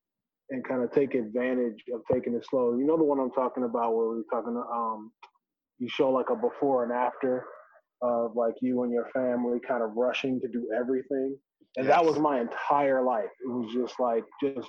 and 0.50 0.66
kind 0.66 0.82
of 0.82 0.92
take 0.92 1.14
advantage 1.14 1.82
of 1.94 2.02
taking 2.12 2.34
it 2.34 2.44
slow. 2.48 2.76
You 2.76 2.84
know 2.86 2.96
the 2.96 3.04
one 3.04 3.18
I'm 3.18 3.30
talking 3.32 3.64
about 3.64 3.94
where 3.94 4.08
we're 4.08 4.22
talking 4.30 4.56
um 4.56 5.12
you 5.78 5.88
show 5.88 6.10
like 6.10 6.30
a 6.30 6.36
before 6.36 6.84
and 6.84 6.92
after 6.92 7.46
of 8.02 8.36
like 8.36 8.54
you 8.60 8.82
and 8.82 8.92
your 8.92 9.08
family 9.12 9.58
kind 9.66 9.82
of 9.82 9.90
rushing 9.96 10.40
to 10.40 10.48
do 10.48 10.68
everything. 10.78 11.36
And 11.76 11.88
that 11.88 12.04
was 12.04 12.18
my 12.18 12.40
entire 12.40 13.02
life. 13.04 13.30
It 13.44 13.50
was 13.50 13.72
just 13.72 13.98
like 13.98 14.24
just 14.42 14.68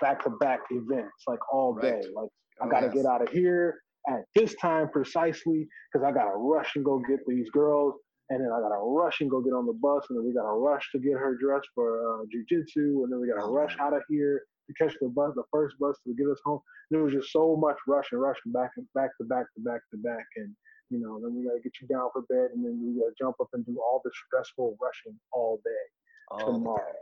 back 0.00 0.22
to 0.24 0.30
back 0.40 0.60
events, 0.70 1.24
like 1.26 1.40
all 1.52 1.74
day. 1.74 2.00
Like 2.14 2.28
I 2.62 2.66
Oh, 2.66 2.70
gotta 2.70 2.86
yes. 2.86 2.94
get 2.94 3.06
out 3.06 3.22
of 3.22 3.28
here 3.28 3.80
at 4.08 4.20
this 4.34 4.54
time 4.56 4.88
precisely 4.90 5.66
because 5.92 6.06
I 6.06 6.12
gotta 6.12 6.36
rush 6.36 6.76
and 6.76 6.84
go 6.84 6.98
get 7.00 7.20
these 7.26 7.50
girls. 7.50 7.94
And 8.30 8.40
then 8.40 8.48
I 8.52 8.60
gotta 8.60 8.80
rush 8.80 9.20
and 9.20 9.30
go 9.30 9.40
get 9.40 9.50
on 9.52 9.66
the 9.66 9.72
bus, 9.74 10.04
and 10.08 10.18
then 10.18 10.26
we 10.26 10.32
gotta 10.34 10.56
rush 10.58 10.90
to 10.92 10.98
get 10.98 11.12
her 11.12 11.36
dressed 11.40 11.68
for 11.74 12.00
uh, 12.00 12.24
jujitsu, 12.24 13.04
and 13.04 13.12
then 13.12 13.20
we 13.20 13.28
gotta 13.28 13.42
Oh, 13.44 13.52
rush 13.52 13.76
out 13.78 13.92
of 13.92 14.02
here 14.08 14.42
to 14.66 14.74
catch 14.74 14.94
the 15.00 15.08
bus, 15.08 15.32
the 15.34 15.44
first 15.52 15.76
bus 15.78 15.96
to 16.06 16.14
get 16.14 16.26
us 16.28 16.40
home. 16.44 16.60
There 16.90 17.02
was 17.02 17.12
just 17.12 17.32
so 17.32 17.56
much 17.56 17.76
rush 17.86 18.06
and 18.12 18.20
rush 18.20 18.38
back 18.46 18.72
and 18.76 18.86
back 18.94 19.10
to 19.18 19.24
back 19.24 19.46
to 19.54 19.60
back 19.62 19.80
to 19.92 19.96
back, 19.98 20.26
and 20.36 20.54
you 20.90 21.00
know, 21.00 21.20
then 21.20 21.34
we 21.34 21.44
gotta 21.44 21.60
get 21.62 21.72
you 21.80 21.88
down 21.88 22.10
for 22.12 22.22
bed, 22.22 22.50
and 22.54 22.64
then 22.64 22.80
we 22.82 23.00
gotta 23.00 23.14
jump 23.18 23.36
up 23.40 23.48
and 23.54 23.64
do 23.66 23.78
all 23.80 24.00
this 24.04 24.14
stressful 24.26 24.76
rushing 24.80 25.18
all 25.32 25.60
day 25.64 25.84
All 26.30 26.38
tomorrow. 26.52 26.76
time. 26.76 26.94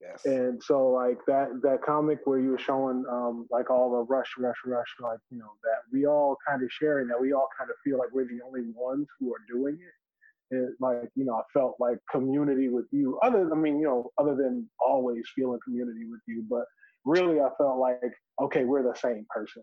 Yes. 0.00 0.24
And 0.24 0.62
so 0.62 0.88
like 0.88 1.18
that 1.26 1.60
that 1.62 1.82
comic 1.82 2.20
where 2.24 2.40
you 2.40 2.50
were 2.50 2.58
showing 2.58 3.04
um 3.10 3.46
like 3.50 3.70
all 3.70 3.90
the 3.90 4.04
rush, 4.12 4.32
rush, 4.38 4.56
rush, 4.64 4.88
like, 5.00 5.18
you 5.30 5.38
know, 5.38 5.52
that 5.62 5.82
we 5.92 6.06
all 6.06 6.36
kind 6.48 6.62
of 6.62 6.70
sharing 6.72 7.06
that 7.08 7.20
we 7.20 7.32
all 7.34 7.48
kind 7.58 7.68
of 7.70 7.76
feel 7.84 7.98
like 7.98 8.08
we're 8.12 8.24
the 8.24 8.40
only 8.46 8.62
ones 8.74 9.06
who 9.18 9.32
are 9.34 9.42
doing 9.46 9.78
it. 9.78 10.56
It 10.56 10.70
like, 10.80 11.10
you 11.14 11.24
know, 11.26 11.34
I 11.34 11.42
felt 11.52 11.76
like 11.78 11.98
community 12.10 12.68
with 12.68 12.86
you. 12.92 13.18
Other 13.22 13.48
I 13.52 13.56
mean, 13.56 13.78
you 13.78 13.86
know, 13.86 14.10
other 14.18 14.34
than 14.34 14.68
always 14.80 15.24
feeling 15.36 15.60
community 15.64 16.06
with 16.10 16.20
you, 16.26 16.44
but 16.48 16.64
really 17.04 17.40
I 17.40 17.48
felt 17.58 17.78
like, 17.78 18.00
okay, 18.40 18.64
we're 18.64 18.82
the 18.82 18.98
same 18.98 19.26
person. 19.30 19.62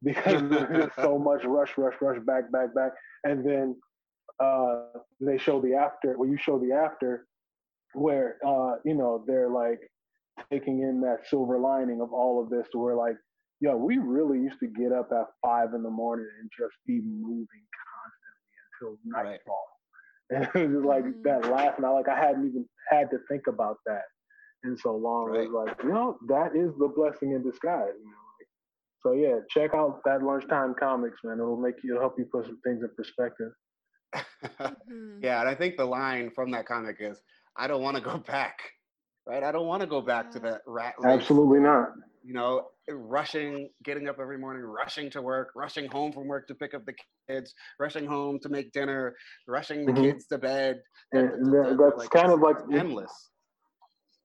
because 0.02 0.42
there's 0.48 0.90
so 0.96 1.18
much 1.22 1.44
rush, 1.44 1.76
rush, 1.76 1.94
rush, 2.00 2.18
back, 2.24 2.50
back, 2.50 2.74
back, 2.74 2.92
and 3.24 3.44
then 3.44 3.76
uh, 4.42 4.84
they 5.20 5.36
show 5.36 5.60
the 5.60 5.74
after. 5.74 6.16
Well, 6.16 6.28
you 6.28 6.38
show 6.38 6.58
the 6.58 6.72
after, 6.72 7.26
where 7.92 8.36
uh, 8.46 8.76
you 8.84 8.94
know 8.94 9.22
they're 9.26 9.50
like 9.50 9.80
taking 10.50 10.80
in 10.80 11.02
that 11.02 11.28
silver 11.28 11.58
lining 11.58 12.00
of 12.00 12.14
all 12.14 12.42
of 12.42 12.48
this, 12.48 12.66
to 12.72 12.78
where 12.78 12.96
like, 12.96 13.16
yo, 13.60 13.76
we 13.76 13.98
really 13.98 14.38
used 14.38 14.58
to 14.60 14.68
get 14.68 14.90
up 14.90 15.10
at 15.12 15.26
five 15.44 15.74
in 15.74 15.82
the 15.82 15.90
morning 15.90 16.28
and 16.40 16.50
just 16.58 16.74
be 16.86 17.00
moving 17.04 17.46
constantly 18.80 18.96
until 18.96 18.98
nightfall. 19.04 19.30
Right. 19.30 19.36
And 20.32 20.46
it 20.54 20.68
was 20.68 20.84
like 20.84 21.02
mm-hmm. 21.02 21.22
that 21.24 21.50
laugh, 21.50 21.74
and 21.76 21.84
I 21.84 21.90
like 21.90 22.08
I 22.08 22.16
hadn't 22.16 22.46
even 22.46 22.64
had 22.88 23.10
to 23.10 23.18
think 23.28 23.48
about 23.48 23.78
that 23.86 24.02
in 24.64 24.76
so 24.76 24.94
long. 24.94 25.30
Right. 25.30 25.42
It 25.42 25.50
was 25.50 25.68
like, 25.68 25.82
you 25.82 25.92
know, 25.92 26.16
that 26.28 26.56
is 26.56 26.70
the 26.78 26.88
blessing 26.94 27.32
in 27.32 27.42
disguise. 27.42 27.94
You 27.98 28.10
know? 28.10 28.20
So 29.02 29.12
yeah, 29.12 29.36
check 29.48 29.74
out 29.74 30.00
that 30.04 30.22
lunchtime 30.22 30.74
comics, 30.78 31.18
man. 31.24 31.38
It'll 31.38 31.56
make 31.56 31.76
you 31.82 31.92
it'll 31.92 32.02
help 32.02 32.18
you 32.18 32.26
put 32.26 32.44
some 32.44 32.58
things 32.64 32.82
in 32.82 32.90
perspective. 32.96 33.52
mm-hmm. 34.14 35.20
Yeah, 35.22 35.40
and 35.40 35.48
I 35.48 35.54
think 35.54 35.76
the 35.76 35.84
line 35.84 36.30
from 36.34 36.50
that 36.52 36.66
comic 36.66 36.96
is, 37.00 37.20
"I 37.56 37.66
don't 37.66 37.82
want 37.82 37.96
to 37.96 38.02
go 38.02 38.18
back." 38.18 38.58
Right? 39.26 39.42
I 39.42 39.52
don't 39.52 39.66
want 39.66 39.80
to 39.82 39.86
go 39.86 40.00
back 40.00 40.30
to 40.32 40.38
that 40.40 40.62
rat 40.66 40.94
race. 40.98 41.20
Absolutely 41.20 41.60
not. 41.60 41.88
You 42.24 42.34
know, 42.34 42.66
rushing, 42.90 43.70
getting 43.84 44.08
up 44.08 44.16
every 44.20 44.38
morning, 44.38 44.62
rushing 44.62 45.10
to 45.10 45.22
work, 45.22 45.50
rushing 45.54 45.88
home 45.88 46.12
from 46.12 46.26
work 46.26 46.46
to 46.48 46.54
pick 46.54 46.74
up 46.74 46.84
the 46.84 46.94
kids, 47.28 47.54
rushing 47.78 48.06
home 48.06 48.38
to 48.42 48.48
make 48.48 48.72
dinner, 48.72 49.14
rushing 49.46 49.86
the 49.86 49.92
mm-hmm. 49.92 50.02
kids 50.02 50.26
to 50.26 50.38
bed. 50.38 50.80
And 51.12 51.46
that, 51.52 51.76
that's 51.78 51.98
like, 51.98 52.10
kind 52.10 52.32
of 52.32 52.40
like 52.40 52.56
endless. 52.72 53.29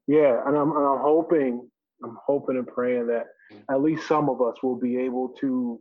Yeah, 0.07 0.41
and 0.45 0.57
I'm 0.57 0.71
and 0.71 0.85
I'm 0.85 1.01
hoping 1.01 1.69
I'm 2.03 2.17
hoping 2.25 2.57
and 2.57 2.67
praying 2.67 3.07
that 3.07 3.25
mm. 3.53 3.61
at 3.71 3.81
least 3.81 4.07
some 4.07 4.29
of 4.29 4.41
us 4.41 4.55
will 4.61 4.77
be 4.79 4.97
able 4.97 5.29
to, 5.41 5.79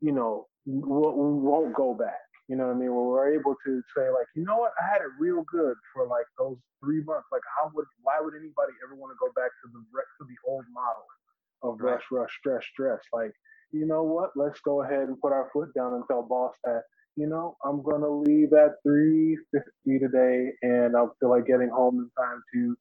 you 0.00 0.12
know, 0.12 0.46
we 0.66 0.80
won't 0.84 1.74
go 1.74 1.94
back. 1.94 2.20
You 2.48 2.56
know 2.56 2.66
what 2.68 2.76
I 2.76 2.78
mean? 2.78 2.94
Where 2.94 3.04
we're 3.04 3.34
able 3.34 3.56
to 3.66 3.82
say 3.96 4.08
like, 4.10 4.26
you 4.34 4.44
know 4.44 4.56
what, 4.56 4.72
I 4.80 4.86
had 4.86 5.00
it 5.02 5.10
real 5.18 5.44
good 5.50 5.74
for 5.94 6.06
like 6.06 6.26
those 6.38 6.56
three 6.82 7.02
months. 7.04 7.26
Like, 7.32 7.42
how 7.58 7.70
would, 7.74 7.86
why 8.02 8.16
would 8.20 8.34
anybody 8.34 8.72
ever 8.84 8.94
want 8.94 9.12
to 9.12 9.18
go 9.20 9.32
back 9.34 9.50
to 9.64 9.70
the 9.72 9.80
to 9.80 10.24
the 10.24 10.36
old 10.48 10.64
model 10.72 11.06
of 11.62 11.80
rush, 11.80 12.04
rush, 12.10 12.30
stress, 12.38 12.64
stress? 12.72 13.00
Like, 13.12 13.32
you 13.72 13.86
know 13.86 14.02
what? 14.04 14.30
Let's 14.36 14.60
go 14.60 14.82
ahead 14.82 15.08
and 15.08 15.20
put 15.20 15.32
our 15.32 15.50
foot 15.52 15.74
down 15.74 15.94
and 15.94 16.04
tell 16.08 16.22
boss 16.22 16.54
that, 16.64 16.82
you 17.16 17.26
know, 17.26 17.56
I'm 17.64 17.82
gonna 17.82 18.08
leave 18.08 18.52
at 18.54 18.76
3:50 18.86 19.98
today, 20.00 20.52
and 20.62 20.96
I 20.96 21.04
feel 21.20 21.30
like 21.30 21.46
getting 21.46 21.68
home 21.70 21.98
in 22.00 22.10
time 22.22 22.42
to 22.54 22.76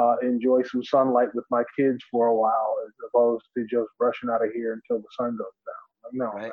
uh, 0.00 0.16
enjoy 0.22 0.62
some 0.62 0.82
sunlight 0.82 1.28
with 1.34 1.44
my 1.50 1.62
kids 1.76 2.02
for 2.10 2.28
a 2.28 2.34
while 2.34 2.76
as 2.86 2.92
opposed 3.08 3.44
to 3.56 3.64
just 3.64 3.88
rushing 4.00 4.30
out 4.30 4.44
of 4.44 4.52
here 4.52 4.72
until 4.72 5.02
the 5.02 5.08
sun 5.16 5.36
goes 5.36 5.46
down. 5.66 6.10
No, 6.12 6.32
right. 6.32 6.52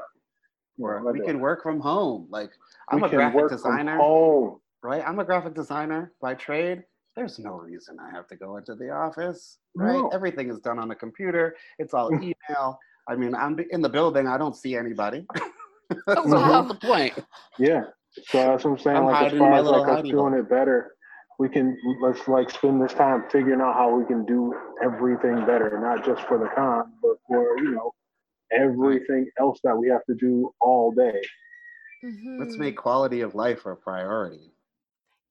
No, 0.77 1.11
we 1.11 1.19
can 1.21 1.39
work 1.39 1.61
from 1.61 1.79
home. 1.79 2.27
Like 2.29 2.51
I'm 2.89 3.01
we 3.01 3.07
a 3.07 3.09
graphic 3.09 3.49
designer. 3.49 3.97
home. 3.97 4.59
Right? 4.81 5.03
I'm 5.05 5.19
a 5.19 5.25
graphic 5.25 5.53
designer 5.53 6.13
by 6.21 6.35
trade. 6.35 6.83
There's 7.15 7.37
no 7.37 7.55
reason 7.55 7.97
I 7.99 8.09
have 8.15 8.27
to 8.27 8.37
go 8.37 8.57
into 8.57 8.75
the 8.75 8.89
office. 8.91 9.57
Right? 9.75 9.97
No. 9.97 10.07
Everything 10.09 10.49
is 10.49 10.59
done 10.59 10.79
on 10.79 10.91
a 10.91 10.95
computer. 10.95 11.55
It's 11.79 11.93
all 11.93 12.13
email. 12.13 12.79
I 13.09 13.15
mean, 13.15 13.35
I'm 13.35 13.59
in 13.71 13.81
the 13.81 13.89
building. 13.89 14.27
I 14.27 14.37
don't 14.37 14.55
see 14.55 14.75
anybody. 14.75 15.25
oh, 16.07 16.23
wow. 16.27 16.61
the 16.61 16.75
point. 16.75 17.13
Yeah. 17.57 17.83
So 18.27 18.37
that's 18.37 18.63
what 18.63 18.71
I'm 18.71 18.79
saying. 18.79 18.97
I'm 18.97 19.05
like 19.05 19.33
as 19.33 19.37
far 19.37 19.53
as 19.53 19.65
like 19.65 19.99
us 19.99 20.07
doing 20.07 20.33
it 20.33 20.49
better, 20.49 20.95
we 21.39 21.47
can 21.47 21.77
let's 22.01 22.27
like 22.27 22.49
spend 22.49 22.81
this 22.81 22.93
time 22.93 23.23
figuring 23.31 23.61
out 23.61 23.73
how 23.73 23.89
we 23.95 24.05
can 24.05 24.25
do 24.25 24.53
everything 24.83 25.37
better, 25.45 25.79
not 25.81 26.05
just 26.05 26.21
for 26.27 26.37
the 26.37 26.49
con, 26.53 26.91
but 27.01 27.15
for 27.27 27.57
you 27.57 27.71
know 27.71 27.93
everything 28.51 29.27
else 29.39 29.59
that 29.63 29.75
we 29.75 29.87
have 29.87 30.03
to 30.05 30.15
do 30.15 30.53
all 30.59 30.91
day. 30.91 31.21
Mm-hmm. 32.03 32.39
Let's 32.39 32.57
make 32.57 32.77
quality 32.77 33.21
of 33.21 33.35
life 33.35 33.65
a 33.65 33.75
priority. 33.75 34.51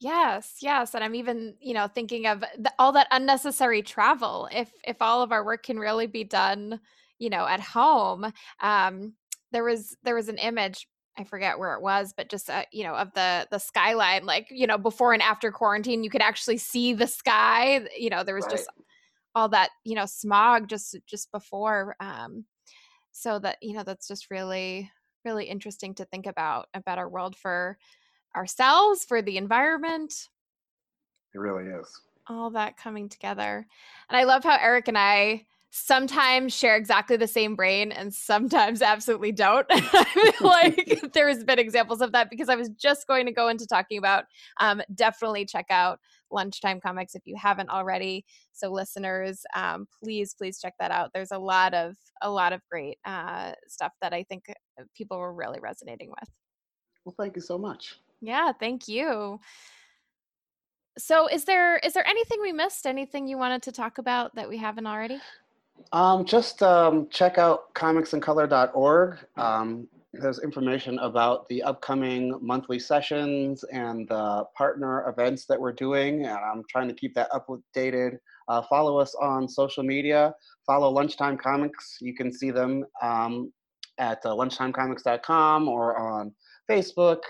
Yes, 0.00 0.56
yes, 0.62 0.94
and 0.94 1.02
I'm 1.02 1.14
even, 1.14 1.54
you 1.61 1.74
know, 1.74 1.88
thinking 1.88 2.26
of 2.26 2.40
the, 2.56 2.72
all 2.78 2.92
that 2.92 3.09
unnecessary 3.11 3.82
travel. 3.82 4.48
If 4.50 4.72
if 4.84 4.96
all 5.02 5.22
of 5.22 5.30
our 5.30 5.44
work 5.44 5.64
can 5.64 5.78
really 5.78 6.06
be 6.06 6.24
done, 6.24 6.80
you 7.18 7.28
know, 7.28 7.46
at 7.46 7.61
home. 7.61 8.32
Um, 8.61 9.14
there 9.52 9.64
was 9.64 9.96
there 10.04 10.14
was 10.14 10.28
an 10.28 10.38
image 10.38 10.88
I 11.18 11.24
forget 11.24 11.58
where 11.58 11.74
it 11.74 11.82
was, 11.82 12.14
but 12.16 12.28
just 12.28 12.48
uh, 12.48 12.64
you 12.70 12.84
know 12.84 12.94
of 12.94 13.12
the 13.12 13.48
the 13.50 13.58
skyline, 13.58 14.24
like 14.24 14.46
you 14.50 14.66
know 14.66 14.78
before 14.78 15.12
and 15.12 15.22
after 15.22 15.50
quarantine, 15.50 16.04
you 16.04 16.10
could 16.10 16.22
actually 16.22 16.58
see 16.58 16.94
the 16.94 17.08
sky. 17.08 17.86
You 17.98 18.08
know 18.08 18.22
there 18.22 18.36
was 18.36 18.44
right. 18.44 18.52
just 18.52 18.68
all 19.34 19.48
that 19.48 19.70
you 19.84 19.96
know 19.96 20.06
smog 20.06 20.68
just 20.68 20.96
just 21.06 21.32
before. 21.32 21.96
Um, 21.98 22.44
so 23.10 23.40
that 23.40 23.56
you 23.60 23.74
know 23.74 23.82
that's 23.82 24.06
just 24.06 24.30
really 24.30 24.90
really 25.24 25.46
interesting 25.46 25.94
to 25.96 26.04
think 26.04 26.26
about 26.26 26.68
a 26.72 26.80
better 26.80 27.08
world 27.08 27.34
for 27.36 27.76
ourselves, 28.36 29.04
for 29.04 29.20
the 29.20 29.36
environment. 29.36 30.28
It 31.34 31.38
really 31.38 31.64
is 31.64 32.00
all 32.28 32.50
that 32.50 32.76
coming 32.76 33.08
together, 33.08 33.66
and 34.08 34.16
I 34.16 34.22
love 34.22 34.44
how 34.44 34.56
Eric 34.60 34.86
and 34.86 34.98
I 34.98 35.46
sometimes 35.70 36.54
share 36.54 36.76
exactly 36.76 37.16
the 37.16 37.26
same 37.26 37.54
brain 37.54 37.92
and 37.92 38.12
sometimes 38.12 38.82
absolutely 38.82 39.32
don't. 39.32 39.66
like 40.40 41.12
there 41.12 41.28
has 41.28 41.44
been 41.44 41.58
examples 41.58 42.00
of 42.00 42.12
that 42.12 42.30
because 42.30 42.48
I 42.48 42.56
was 42.56 42.70
just 42.70 43.06
going 43.06 43.26
to 43.26 43.32
go 43.32 43.48
into 43.48 43.66
talking 43.66 43.98
about 43.98 44.24
um, 44.60 44.82
definitely 44.94 45.44
check 45.44 45.66
out 45.70 46.00
lunchtime 46.30 46.80
comics 46.80 47.14
if 47.14 47.22
you 47.26 47.36
haven't 47.36 47.70
already. 47.70 48.24
So 48.52 48.70
listeners, 48.70 49.42
um, 49.54 49.86
please 50.02 50.34
please 50.34 50.58
check 50.60 50.74
that 50.78 50.90
out. 50.90 51.10
There's 51.14 51.32
a 51.32 51.38
lot 51.38 51.74
of 51.74 51.96
a 52.22 52.30
lot 52.30 52.52
of 52.52 52.60
great 52.70 52.98
uh, 53.04 53.52
stuff 53.66 53.92
that 54.00 54.12
I 54.12 54.24
think 54.24 54.44
uh, 54.48 54.84
people 54.94 55.18
were 55.18 55.34
really 55.34 55.60
resonating 55.60 56.08
with. 56.08 56.28
Well, 57.04 57.14
thank 57.18 57.36
you 57.36 57.42
so 57.42 57.56
much. 57.56 57.96
Yeah, 58.20 58.52
thank 58.52 58.88
you. 58.88 59.40
So 60.98 61.28
is 61.28 61.44
there 61.44 61.76
is 61.78 61.94
there 61.94 62.06
anything 62.06 62.40
we 62.42 62.52
missed? 62.52 62.86
Anything 62.86 63.28
you 63.28 63.38
wanted 63.38 63.62
to 63.62 63.72
talk 63.72 63.98
about 63.98 64.34
that 64.34 64.48
we 64.48 64.58
haven't 64.58 64.86
already? 64.86 65.20
Um, 65.93 66.24
just 66.24 66.62
um, 66.62 67.09
check 67.11 67.39
out 67.39 67.72
comicsincolor.org. 67.74 69.18
Um, 69.37 69.89
there's 70.12 70.41
information 70.41 70.99
about 71.01 71.49
the 71.49 71.62
upcoming 71.62 72.39
monthly 72.41 72.79
sessions 72.79 73.64
and 73.64 74.09
the 74.09 74.45
partner 74.57 75.09
events 75.09 75.45
that 75.47 75.61
we're 75.61 75.72
doing. 75.72 76.24
And 76.24 76.39
I'm 76.39 76.62
trying 76.68 76.89
to 76.89 76.95
keep 76.95 77.14
that 77.14 77.31
updated. 77.31 78.18
Uh, 78.49 78.62
follow 78.62 78.99
us 78.99 79.14
on 79.20 79.49
social 79.49 79.83
media. 79.83 80.35
Follow 80.66 80.91
Lunchtime 80.91 81.37
Comics. 81.37 81.99
You 82.01 82.14
can 82.14 82.33
see 82.33 82.51
them 82.51 82.85
um, 83.03 83.53
at 83.99 84.24
uh, 84.24 84.31
lunchtimecomics.com 84.31 85.68
or 85.68 85.97
on 85.99 86.33
Facebook. 86.70 87.20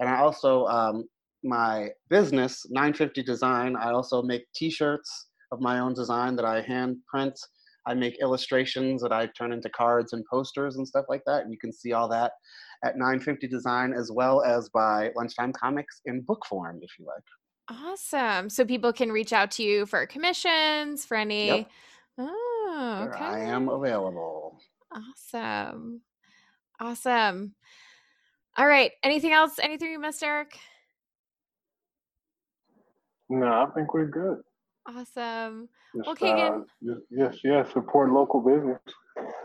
And 0.00 0.08
I 0.08 0.18
also, 0.18 0.66
um, 0.66 1.04
my 1.44 1.90
business, 2.08 2.66
950 2.70 3.22
Design, 3.22 3.76
I 3.76 3.90
also 3.90 4.22
make 4.22 4.44
t 4.54 4.70
shirts 4.70 5.28
of 5.52 5.60
my 5.60 5.80
own 5.80 5.92
design 5.92 6.34
that 6.36 6.44
I 6.46 6.62
hand 6.62 6.96
print 7.06 7.38
I 7.86 7.94
make 7.94 8.20
illustrations 8.20 9.02
that 9.02 9.12
I 9.12 9.26
turn 9.26 9.52
into 9.52 9.68
cards 9.70 10.12
and 10.12 10.24
posters 10.30 10.76
and 10.76 10.86
stuff 10.86 11.06
like 11.08 11.22
that. 11.26 11.42
And 11.42 11.52
you 11.52 11.58
can 11.58 11.72
see 11.72 11.92
all 11.92 12.08
that 12.08 12.32
at 12.84 12.96
950 12.96 13.46
Design 13.48 13.92
as 13.92 14.10
well 14.12 14.42
as 14.42 14.68
by 14.68 15.10
Lunchtime 15.16 15.52
Comics 15.52 16.00
in 16.04 16.20
book 16.22 16.44
form, 16.48 16.80
if 16.82 16.90
you 16.98 17.06
like. 17.06 17.24
Awesome. 17.68 18.48
So 18.48 18.64
people 18.64 18.92
can 18.92 19.10
reach 19.10 19.32
out 19.32 19.50
to 19.52 19.62
you 19.62 19.86
for 19.86 20.06
commissions, 20.06 21.04
for 21.04 21.16
any. 21.16 21.46
Yep. 21.46 21.70
Oh, 22.18 23.08
okay. 23.08 23.24
I 23.24 23.40
am 23.40 23.68
available. 23.68 24.60
Awesome. 24.92 26.02
Awesome. 26.80 27.54
All 28.56 28.66
right. 28.66 28.92
Anything 29.02 29.32
else? 29.32 29.58
Anything 29.60 29.92
you 29.92 30.00
missed, 30.00 30.22
Eric? 30.22 30.58
No, 33.30 33.46
I 33.46 33.66
think 33.74 33.94
we're 33.94 34.06
good. 34.06 34.42
Awesome. 34.86 35.68
Just, 35.94 36.06
well, 36.06 36.16
Keegan. 36.16 36.66
Uh, 36.88 36.94
yes, 37.10 37.38
yes, 37.44 37.72
support 37.72 38.10
local 38.10 38.40
business. 38.40 38.80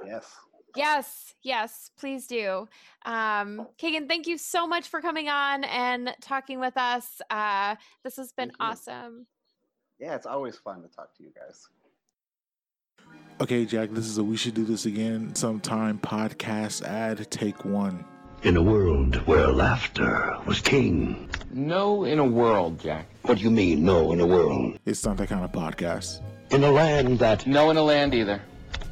Yes. 0.05 0.35
Yes, 0.75 1.33
yes, 1.41 1.91
please 1.97 2.27
do. 2.27 2.67
Um, 3.05 3.67
Kagan, 3.79 4.07
thank 4.07 4.27
you 4.27 4.38
so 4.38 4.67
much 4.67 4.88
for 4.89 5.01
coming 5.01 5.27
on 5.27 5.63
and 5.63 6.13
talking 6.21 6.59
with 6.59 6.77
us. 6.77 7.19
Uh, 7.29 7.75
this 8.03 8.17
has 8.17 8.31
been 8.31 8.51
awesome. 8.59 9.25
Yeah, 9.99 10.15
it's 10.15 10.27
always 10.27 10.55
fun 10.57 10.83
to 10.83 10.88
talk 10.88 11.15
to 11.17 11.23
you 11.23 11.31
guys. 11.35 11.67
Okay, 13.41 13.65
Jack, 13.65 13.89
this 13.91 14.05
is 14.05 14.17
a 14.19 14.23
We 14.23 14.38
Should 14.38 14.53
Do 14.53 14.65
This 14.65 14.85
Again 14.85 15.33
Sometime 15.35 15.99
podcast 15.99 16.83
ad. 16.83 17.29
Take 17.31 17.65
one. 17.65 18.05
In 18.43 18.55
a 18.55 18.61
world 18.61 19.15
where 19.27 19.47
laughter 19.47 20.38
was 20.45 20.61
king. 20.61 21.27
No, 21.51 22.03
in 22.03 22.19
a 22.19 22.25
world, 22.25 22.79
Jack. 22.79 23.07
What 23.23 23.39
do 23.39 23.43
you 23.43 23.49
mean, 23.51 23.83
no, 23.83 24.11
in 24.11 24.19
a 24.19 24.25
world? 24.27 24.77
It's 24.85 25.03
not 25.05 25.17
that 25.17 25.29
kind 25.29 25.43
of 25.43 25.51
podcast. 25.51 26.21
In 26.51 26.63
a 26.63 26.71
land 26.71 27.19
that. 27.19 27.47
No, 27.47 27.71
in 27.71 27.77
a 27.77 27.81
land 27.81 28.13
either. 28.13 28.39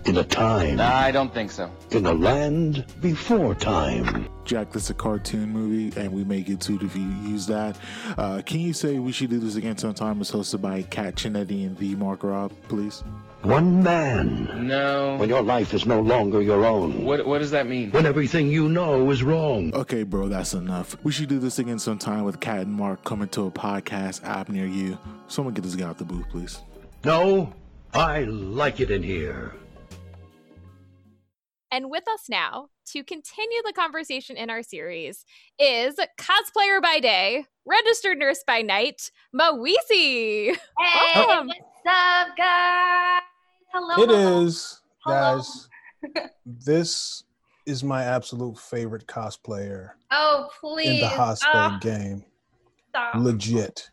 In 0.06 0.18
a 0.18 0.24
time. 0.24 0.80
I 0.80 1.12
don't 1.12 1.34
think 1.34 1.52
so. 1.52 1.72
In 1.92 2.06
a 2.06 2.14
land 2.14 2.86
before 3.02 3.56
time. 3.56 4.28
Jack, 4.46 4.72
this 4.72 4.84
is 4.84 4.90
a 4.90 4.94
cartoon 4.94 5.50
movie, 5.50 6.00
and 6.00 6.12
we 6.12 6.24
may 6.24 6.42
get 6.42 6.62
sued 6.62 6.84
if 6.84 6.96
you 6.96 7.08
use 7.24 7.48
that. 7.48 7.78
Uh, 8.18 8.42
can 8.46 8.60
you 8.60 8.74
say 8.74 9.00
we 9.00 9.12
should 9.12 9.30
do 9.30 9.40
this 9.40 9.56
again 9.56 9.78
sometime? 9.78 10.22
It's 10.22 10.32
hosted 10.32 10.62
by 10.62 10.82
Kat 10.84 11.16
Chinetti 11.16 11.66
and 11.66 11.78
the 11.78 11.96
Mark 11.96 12.24
Rob, 12.24 12.52
please. 12.68 13.04
One 13.46 13.84
man. 13.84 14.68
No. 14.68 15.18
When 15.18 15.30
your 15.30 15.44
life 15.44 15.76
is 15.76 15.86
no 15.86 16.00
longer 16.02 16.42
your 16.42 16.66
own. 16.66 17.04
What 17.04 17.28
What 17.28 17.38
does 17.40 17.52
that 17.52 17.68
mean? 17.68 17.92
When 17.92 18.08
everything 18.08 18.48
you 18.50 18.68
know 18.68 19.12
is 19.12 19.22
wrong. 19.22 19.72
Okay, 19.76 20.02
bro, 20.02 20.28
that's 20.28 20.56
enough. 20.56 20.98
We 21.04 21.12
should 21.12 21.30
do 21.30 21.38
this 21.38 21.60
again 21.60 21.78
sometime 21.78 22.24
with 22.24 22.40
Kat 22.40 22.62
and 22.62 22.74
Mark 22.74 23.04
coming 23.04 23.28
to 23.30 23.44
a 23.46 23.52
podcast 23.52 24.24
app 24.24 24.50
near 24.50 24.66
you. 24.66 24.98
Someone 25.28 25.54
get 25.54 25.64
this 25.64 25.76
guy 25.76 25.86
out 25.88 26.00
the 26.00 26.06
booth, 26.06 26.28
please. 26.30 26.60
No, 27.04 27.54
I 27.94 28.24
like 28.24 28.80
it 28.80 28.90
in 28.90 29.04
here. 29.04 29.54
And 31.70 31.92
with 31.92 32.08
us 32.08 32.28
now 32.28 32.70
to 32.94 33.04
continue 33.04 33.62
the 33.64 33.74
conversation 33.74 34.38
in 34.38 34.50
our 34.50 34.64
series 34.64 35.24
is 35.60 36.00
cosplayer 36.18 36.82
by 36.82 37.00
day, 37.00 37.46
registered 37.64 38.18
nurse 38.18 38.44
by 38.48 38.64
night, 38.64 39.12
Mawisi. 39.36 40.56
Hey, 40.80 41.14
Welcome. 41.16 41.48
what's 41.50 41.86
up, 41.86 42.36
guys? 42.36 43.22
Hello. 43.78 44.02
It 44.04 44.10
is, 44.10 44.80
Hello. 45.04 45.36
guys. 45.36 45.68
this 46.46 47.26
is 47.66 47.84
my 47.84 48.06
absolute 48.06 48.58
favorite 48.58 49.06
cosplayer 49.06 49.90
Oh, 50.12 50.48
please. 50.62 50.88
in 50.88 51.00
the 51.02 51.08
cosplay 51.08 51.76
Oh, 51.76 51.78
game. 51.82 52.24
stop. 52.88 53.16
Legit. 53.16 53.90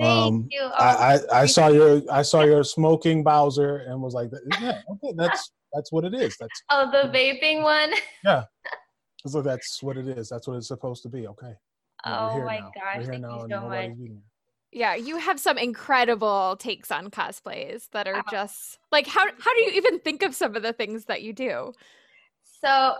Thank 0.00 0.10
Um, 0.10 0.48
you. 0.50 0.60
Oh, 0.60 0.72
I, 0.76 1.14
I, 1.30 1.42
I 1.42 1.46
saw 1.46 1.68
your 1.68 2.02
I 2.10 2.22
saw 2.22 2.42
your 2.42 2.64
smoking 2.64 3.22
Bowser 3.22 3.76
and 3.88 4.02
was 4.02 4.12
like, 4.12 4.30
yeah, 4.60 4.80
okay, 4.90 5.12
that's 5.16 5.52
that's 5.72 5.92
what 5.92 6.04
it 6.04 6.12
is. 6.12 6.36
That's 6.40 6.62
oh, 6.70 6.90
the 6.90 7.08
vaping 7.08 7.62
one. 7.62 7.92
Yeah, 8.24 8.42
so 9.28 9.40
that's 9.40 9.80
what 9.84 9.96
it 9.96 10.08
is. 10.08 10.28
That's 10.28 10.48
what 10.48 10.56
it's 10.56 10.66
supposed 10.66 11.04
to 11.04 11.08
be. 11.08 11.28
Okay. 11.28 11.54
Oh 12.04 12.42
my 12.44 12.58
now. 12.58 12.72
gosh, 12.74 13.06
thank 13.06 13.22
now 13.22 13.44
you 13.44 13.46
so 13.50 13.68
much. 13.68 13.90
Beating 14.76 14.96
you. 14.96 15.02
Yeah, 15.02 15.16
you 15.16 15.18
have 15.18 15.40
some 15.40 15.58
incredible 15.58 16.56
takes 16.58 16.90
on 16.90 17.10
cosplays 17.10 17.90
that 17.90 18.06
are 18.06 18.16
Oh. 18.16 18.30
just 18.30 18.78
like 18.92 19.06
how 19.06 19.24
how 19.38 19.54
do 19.54 19.60
you 19.62 19.70
even 19.72 20.00
think 20.00 20.22
of 20.22 20.34
some 20.34 20.56
of 20.56 20.62
the 20.62 20.72
things 20.72 21.06
that 21.06 21.22
you 21.22 21.32
do? 21.32 21.72
So 22.60 22.94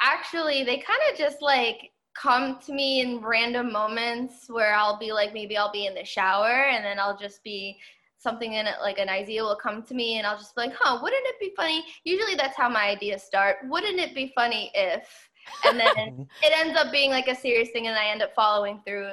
actually, 0.00 0.64
they 0.64 0.78
kind 0.78 1.00
of 1.12 1.18
just 1.18 1.42
like 1.42 1.92
come 2.14 2.58
to 2.66 2.72
me 2.72 3.00
in 3.00 3.20
random 3.20 3.72
moments 3.72 4.48
where 4.48 4.74
I'll 4.74 4.98
be 4.98 5.12
like, 5.12 5.34
maybe 5.34 5.56
I'll 5.56 5.72
be 5.72 5.86
in 5.86 5.94
the 5.94 6.04
shower 6.04 6.68
and 6.70 6.84
then 6.84 6.98
I'll 6.98 7.16
just 7.16 7.44
be 7.44 7.78
something 8.18 8.54
in 8.54 8.66
it, 8.66 8.76
like 8.80 8.98
an 8.98 9.08
idea 9.08 9.42
will 9.42 9.56
come 9.56 9.82
to 9.82 9.94
me 9.94 10.18
and 10.18 10.26
I'll 10.26 10.38
just 10.38 10.54
be 10.56 10.62
like, 10.62 10.72
huh, 10.78 10.98
wouldn't 11.02 11.26
it 11.26 11.38
be 11.38 11.52
funny? 11.54 11.84
Usually 12.04 12.34
that's 12.34 12.56
how 12.56 12.68
my 12.68 12.88
ideas 12.88 13.22
start. 13.22 13.56
Wouldn't 13.64 14.00
it 14.00 14.14
be 14.14 14.32
funny 14.34 14.70
if? 14.74 15.06
And 15.64 15.78
then 15.78 16.26
it 16.42 16.52
ends 16.56 16.78
up 16.78 16.90
being 16.90 17.10
like 17.10 17.28
a 17.28 17.34
serious 17.34 17.70
thing 17.70 17.86
and 17.86 17.96
I 17.96 18.08
end 18.08 18.22
up 18.22 18.34
following 18.34 18.80
through 18.86 19.10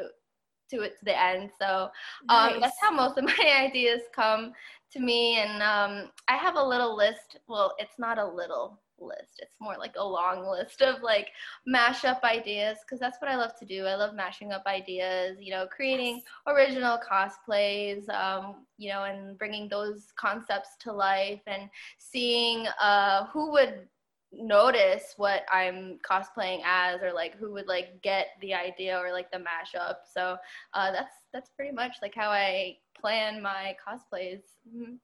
to 0.74 0.82
it 0.82 0.98
to 1.00 1.06
the 1.06 1.20
end. 1.22 1.52
So 1.60 1.90
um, 2.30 2.54
Nice. 2.54 2.62
that's 2.62 2.82
how 2.82 2.92
most 2.92 3.18
of 3.18 3.24
my 3.38 3.66
ideas 3.68 4.02
come 4.14 4.54
to 4.92 5.00
me. 5.00 5.38
And 5.38 5.62
um, 5.62 6.12
I 6.28 6.38
have 6.38 6.56
a 6.56 6.64
little 6.64 6.96
list. 6.96 7.40
Well, 7.48 7.76
it's 7.80 8.00
not 8.00 8.18
a 8.20 8.26
little 8.26 8.80
list. 9.00 9.40
It's 9.40 9.56
more 9.60 9.76
like 9.78 9.94
a 9.98 10.06
long 10.06 10.48
list 10.50 10.82
of 10.82 11.02
like 11.02 11.30
mashup 11.68 12.24
ideas 12.24 12.78
because 12.82 13.00
that's 13.00 13.22
what 13.22 13.30
I 13.30 13.36
love 13.36 13.58
to 13.60 13.66
do. 13.66 13.86
I 13.86 13.96
love 13.96 14.16
mashing 14.16 14.52
up 14.52 14.64
ideas, 14.66 15.38
you 15.40 15.52
know, 15.52 15.68
creating 15.68 16.22
original 16.48 16.98
cosplays, 16.98 18.10
um, 18.10 18.66
you 18.78 18.90
know, 18.90 19.04
and 19.04 19.38
bringing 19.38 19.68
those 19.68 20.14
concepts 20.16 20.70
to 20.82 20.92
life 20.92 21.42
and 21.48 21.70
seeing 21.98 22.66
uh, 22.82 23.26
who 23.28 23.52
would 23.52 23.88
notice 24.36 25.14
what 25.18 25.44
I'm 25.52 26.00
cosplaying 26.10 26.62
as 26.66 27.02
or 27.02 27.14
like 27.14 27.36
who 27.38 27.52
would 27.54 27.68
like 27.68 28.02
get 28.02 28.28
the 28.42 28.54
idea 28.54 28.98
or 28.98 29.12
like 29.12 29.32
the 29.32 29.38
mashup. 29.38 29.96
So 30.14 30.38
uh, 30.74 30.92
that's 30.92 31.14
that's 31.32 31.50
pretty 31.52 31.72
much 31.74 31.98
like 32.02 32.14
how 32.16 32.30
I 32.30 32.78
plan 33.00 33.42
my 33.42 33.76
cosplays. 33.86 34.42
Mhm. 34.76 34.98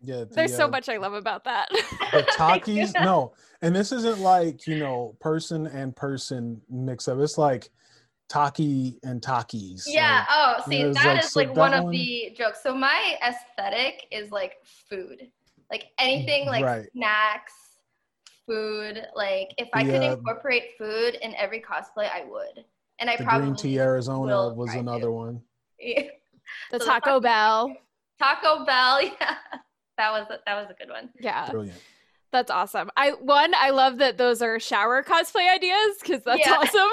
Yeah. 0.00 0.20
the, 0.24 0.26
There's 0.34 0.56
so 0.56 0.66
uh, 0.66 0.68
much 0.68 0.88
I 0.88 0.96
love 0.96 1.12
about 1.14 1.44
that. 1.44 1.68
the 1.70 2.26
Takis, 2.38 2.92
no, 3.04 3.34
and 3.62 3.74
this 3.74 3.92
isn't 3.92 4.18
like 4.18 4.66
you 4.66 4.78
know 4.78 5.16
person 5.20 5.66
and 5.66 5.94
person 5.94 6.60
mix 6.68 7.06
up. 7.08 7.18
It's 7.18 7.38
like 7.38 7.70
Taki 8.28 8.98
and 9.04 9.20
Takis. 9.20 9.84
Yeah. 9.86 10.24
Oh, 10.30 10.62
see, 10.68 10.82
there's, 10.82 10.96
that 10.96 11.06
like, 11.06 11.24
is 11.24 11.30
so 11.32 11.40
like 11.40 11.54
that 11.54 11.60
one 11.60 11.74
of 11.74 11.84
one- 11.84 11.92
the 11.92 12.34
jokes. 12.36 12.62
So 12.62 12.74
my 12.74 13.16
aesthetic 13.26 14.06
is 14.10 14.30
like 14.30 14.54
food, 14.88 15.28
like 15.70 15.86
anything 15.98 16.46
like 16.46 16.64
Right. 16.64 16.88
snacks, 16.96 17.52
food. 18.46 19.06
Like 19.14 19.54
if 19.58 19.68
I 19.72 19.84
could 19.84 19.92
The, 19.94 20.08
uh, 20.10 20.12
incorporate 20.16 20.76
food 20.78 21.14
in 21.22 21.34
every 21.36 21.60
cosplay, 21.60 22.10
I 22.10 22.24
would. 22.28 22.64
And 22.98 23.08
I 23.10 23.16
the 23.16 23.24
probably 23.24 23.46
Green 23.48 23.56
Tea 23.56 23.78
Arizona 23.80 24.52
was 24.54 24.74
another 24.74 25.06
to. 25.06 25.12
one. 25.12 25.42
the 25.78 26.04
So 26.72 26.78
the 26.78 26.84
Taco 26.84 27.20
Bell. 27.20 27.74
Taco 28.18 28.64
Bell. 28.64 29.00
Yeah, 29.20 29.36
that 29.98 30.12
was 30.12 30.26
a, 30.30 30.38
that 30.46 30.54
was 30.60 30.70
a 30.70 30.74
good 30.74 30.90
one. 30.90 31.10
Yeah. 31.20 31.50
Brilliant. 31.50 31.78
That's 32.32 32.50
awesome. 32.50 32.90
I 32.96 33.10
one, 33.10 33.52
I 33.54 33.70
love 33.70 33.98
that 33.98 34.16
those 34.16 34.40
are 34.40 34.58
shower 34.58 35.02
cosplay 35.02 35.52
ideas 35.54 35.98
because 36.00 36.22
that's 36.24 36.40
Yeah. 36.46 36.56
awesome. 36.56 36.88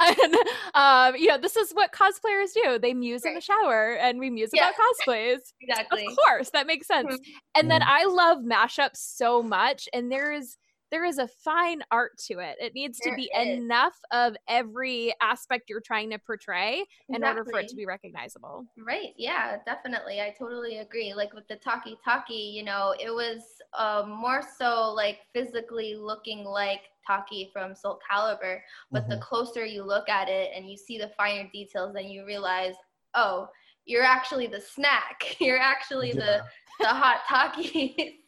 and 0.20 0.34
um, 0.74 1.20
you 1.20 1.28
know, 1.28 1.38
this 1.38 1.56
is 1.56 1.72
what 1.72 1.90
cosplayers 1.92 2.52
do. 2.52 2.78
They 2.78 2.92
muse 2.92 3.24
in 3.24 3.34
the 3.34 3.40
shower 3.40 3.94
and 3.94 4.18
we 4.18 4.28
muse 4.28 4.50
Yeah. 4.52 4.68
about 4.68 4.74
cosplays. 4.74 5.38
Exactly. 5.62 6.06
Of 6.06 6.16
course, 6.16 6.50
that 6.50 6.66
makes 6.66 6.86
sense. 6.86 7.14
Mhm. 7.14 7.18
And 7.54 7.70
then 7.70 7.80
Mhm. 7.80 7.86
I 7.88 8.04
love 8.04 8.38
mashups 8.44 8.96
so 8.98 9.42
much, 9.42 9.88
and 9.94 10.12
there 10.12 10.32
is 10.32 10.58
there 10.90 11.04
is 11.04 11.18
a 11.18 11.28
fine 11.28 11.82
art 11.90 12.16
to 12.26 12.38
it. 12.38 12.56
It 12.60 12.74
needs 12.74 12.98
to 13.00 13.14
be 13.14 13.30
is. 13.38 13.58
enough 13.58 13.98
of 14.10 14.36
every 14.48 15.14
aspect 15.20 15.68
you're 15.68 15.80
trying 15.80 16.10
to 16.10 16.18
portray 16.18 16.84
in 17.10 17.24
order 17.24 17.44
for 17.44 17.58
it 17.58 17.68
to 17.68 17.76
be 17.76 17.86
recognizable. 17.86 18.66
Right. 18.76 19.12
Yeah, 19.16 19.56
definitely. 19.66 20.20
I 20.20 20.34
totally 20.38 20.78
agree. 20.78 21.12
Like 21.14 21.32
with 21.34 21.46
the 21.48 21.56
Taki 21.56 21.96
Taki, 22.04 22.34
you 22.34 22.62
know, 22.62 22.94
it 22.98 23.10
was 23.10 23.42
um, 23.76 24.10
more 24.10 24.42
so 24.58 24.92
like 24.94 25.18
physically 25.34 25.94
looking 25.94 26.44
like 26.44 26.82
Taki 27.06 27.50
from 27.52 27.74
Soul 27.74 27.98
Calibur. 28.10 28.60
But 28.90 29.08
the 29.08 29.16
Mhm. 29.16 29.20
closer 29.20 29.64
you 29.66 29.82
look 29.82 30.08
at 30.08 30.28
it 30.28 30.52
and 30.54 30.70
you 30.70 30.76
see 30.76 30.98
the 30.98 31.08
finer 31.16 31.48
details, 31.52 31.92
then 31.94 32.06
you 32.06 32.24
realize, 32.24 32.74
oh, 33.14 33.48
you're 33.84 34.04
actually 34.04 34.46
the 34.46 34.60
snack. 34.60 35.36
You're 35.40 35.58
actually 35.58 36.08
Yeah. 36.08 36.14
the 36.14 36.44
the 36.80 36.86
hot 36.88 37.22
Taki. 37.26 38.22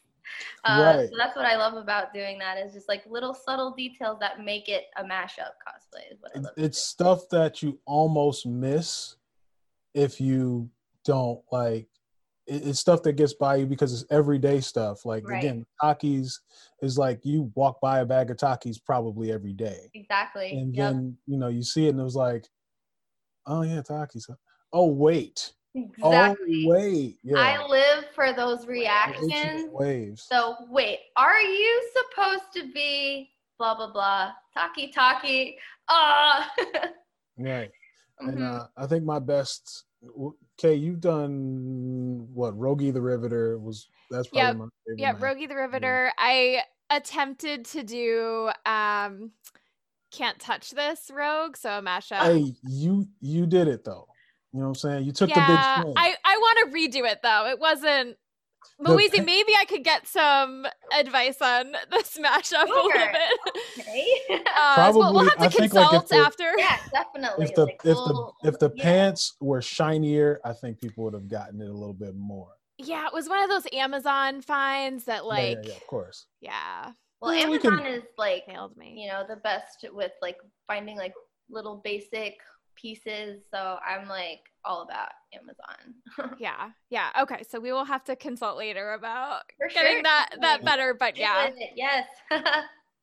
Uh, 0.63 0.83
Right. 0.97 1.09
So 1.09 1.15
that's 1.17 1.35
what 1.35 1.45
I 1.45 1.55
love 1.55 1.73
about 1.73 2.13
doing 2.13 2.37
that 2.39 2.57
is 2.57 2.73
just 2.73 2.87
like 2.87 3.03
little 3.07 3.33
subtle 3.33 3.73
details 3.75 4.17
that 4.19 4.43
make 4.43 4.69
it 4.69 4.85
a 4.97 5.03
mashup 5.03 5.53
cosplay. 5.67 6.11
Is 6.11 6.21
what 6.21 6.31
I 6.35 6.39
love. 6.39 6.53
It's 6.57 6.81
stuff 6.81 7.29
that 7.29 7.61
you 7.61 7.79
almost 7.85 8.45
miss 8.45 9.15
if 9.93 10.21
you 10.21 10.69
don't 11.05 11.41
like. 11.51 11.87
It's 12.47 12.79
stuff 12.79 13.03
that 13.03 13.13
gets 13.13 13.33
by 13.33 13.57
you 13.57 13.65
because 13.65 13.93
it's 13.93 14.11
everyday 14.11 14.59
stuff. 14.61 15.05
Like 15.05 15.23
Right. 15.25 15.37
again, 15.37 15.65
Takis 15.81 16.33
is 16.81 16.97
like 16.97 17.21
you 17.23 17.51
walk 17.55 17.79
by 17.79 17.99
a 17.99 18.05
bag 18.05 18.29
of 18.31 18.37
Takis 18.37 18.77
probably 18.83 19.31
every 19.31 19.53
day. 19.53 19.89
exactly. 19.93 20.51
and 20.51 20.73
Yep. 20.75 20.91
then 20.91 21.17
you 21.27 21.37
know 21.37 21.47
you 21.47 21.63
see 21.63 21.85
it 21.85 21.91
and 21.91 21.99
it 21.99 22.03
was 22.03 22.15
like 22.15 22.45
oh 23.45 23.61
yeah 23.61 23.81
takis 23.81 24.29
oh 24.73 24.87
wait 24.87 25.53
Exactly. 25.73 26.63
oh 26.63 26.69
wait 26.69 27.17
yeah 27.23 27.37
I 27.37 27.65
live 27.67 28.05
for 28.13 28.33
those 28.33 28.67
reactions. 28.67 29.69
waves 29.71 30.25
So 30.29 30.55
wait, 30.69 30.99
are 31.15 31.39
you 31.41 31.91
supposed 31.93 32.51
to 32.55 32.71
be 32.73 33.31
blah 33.57 33.75
blah 33.75 33.91
blah? 33.91 34.33
Taki 34.53 34.91
taki. 34.91 35.57
Ah. 35.87 36.51
right 37.37 37.71
and 38.19 38.37
Mhm. 38.37 38.61
uh, 38.61 38.67
i 38.77 38.85
think 38.85 39.03
my 39.05 39.17
best 39.17 39.85
okay 40.53 40.75
you've 40.75 40.99
done 40.99 42.27
what 42.33 42.53
rogi 42.59 42.91
the 42.93 43.01
riveter 43.01 43.57
was 43.57 43.89
that's 44.11 44.27
probably 44.27 44.47
Yeah, 44.47 44.53
my 44.53 44.65
favorite 44.85 44.99
Yeah. 45.01 45.25
Rogie 45.25 45.47
the 45.47 45.55
Riveter. 45.55 46.11
I 46.17 46.63
attempted 46.89 47.65
to 47.65 47.83
do 47.83 48.51
um 48.65 49.31
can't 50.11 50.37
touch 50.39 50.71
this 50.71 51.09
rogue, 51.11 51.55
so 51.55 51.79
a 51.79 51.81
mashup. 51.81 52.21
hey 52.21 52.53
you 52.63 53.07
you 53.21 53.47
did 53.47 53.67
it 53.69 53.83
though 53.85 54.07
you 54.53 54.59
know 54.59 54.65
what 54.65 54.69
i'm 54.69 54.75
saying 54.75 55.05
you 55.05 55.11
took 55.11 55.29
yeah, 55.29 55.47
the 55.47 55.53
big 55.53 55.83
swing 55.83 55.93
I 55.97 56.15
I 56.25 56.37
want 56.37 56.71
to 56.71 56.77
redo 56.77 57.09
it 57.09 57.19
though. 57.23 57.47
It 57.47 57.59
wasn't. 57.59 58.17
The 58.79 58.91
Louise, 58.91 59.11
pa- 59.11 59.21
maybe 59.23 59.53
I 59.59 59.65
could 59.65 59.83
get 59.83 60.07
some 60.07 60.65
advice 60.97 61.39
on 61.41 61.71
the 61.91 62.03
smash 62.03 62.51
up 62.53 62.67
a 62.67 62.71
little 62.71 62.89
bit. 62.91 63.15
okay. 63.79 64.05
Uh, 64.57 64.91
so 64.91 64.97
we'll, 64.99 65.13
we'll 65.13 65.23
have 65.23 65.37
to 65.37 65.43
I 65.43 65.49
think, 65.49 65.73
like, 65.73 65.89
consult 65.89 66.09
the- 66.09 66.15
after. 66.17 66.51
yeah, 66.57 66.77
definitely. 66.91 67.45
if 67.45 67.55
the 67.55 67.65
Like, 67.65 67.75
if 67.75 67.83
the 67.83 67.93
we'll- 67.95 68.35
if 68.43 68.59
the 68.59 68.71
yeah. 68.75 68.83
pants 68.83 69.33
were 69.41 69.61
shinier 69.61 70.39
i 70.45 70.53
think 70.53 70.79
people 70.79 71.03
would 71.03 71.13
have 71.13 71.27
gotten 71.27 71.61
it 71.61 71.67
a 71.69 71.73
little 71.73 71.93
bit 71.93 72.15
more 72.15 72.49
Yeah, 72.77 73.05
it 73.07 73.13
was 73.13 73.27
one 73.29 73.43
of 73.43 73.49
those 73.49 73.67
Amazon 73.73 74.41
finds 74.41 75.05
that 75.05 75.25
like 75.25 75.57
yeah, 75.63 75.69
yeah, 75.71 75.75
of 75.75 75.87
course 75.87 76.25
yeah, 76.41 76.91
Well, 77.21 77.33
Yeah, 77.33 77.47
we 77.49 77.55
Amazon 77.55 77.77
can- 77.79 77.87
is 77.93 78.03
like 78.17 78.45
failed 78.47 78.75
me. 78.77 78.95
you 78.97 79.07
know 79.09 79.23
the 79.27 79.37
best 79.37 79.85
with 79.93 80.11
like 80.21 80.37
finding 80.67 80.97
like 80.97 81.13
little 81.49 81.81
basic 81.83 82.37
pieces. 82.75 83.41
So 83.51 83.77
I'm 83.85 84.07
like 84.07 84.41
all 84.63 84.83
about 84.83 85.09
Amazon. 85.33 86.35
yeah. 86.39 86.69
Yeah. 86.89 87.09
Okay. 87.21 87.43
So 87.49 87.59
we 87.59 87.71
will 87.71 87.85
have 87.85 88.03
to 88.05 88.15
consult 88.15 88.57
later 88.57 88.93
about 88.93 89.41
For 89.57 89.67
getting 89.67 89.93
sure. 89.93 90.03
that 90.03 90.29
that 90.41 90.63
better. 90.63 90.93
But 90.93 91.17
yeah. 91.17 91.49
Yes. 91.75 92.07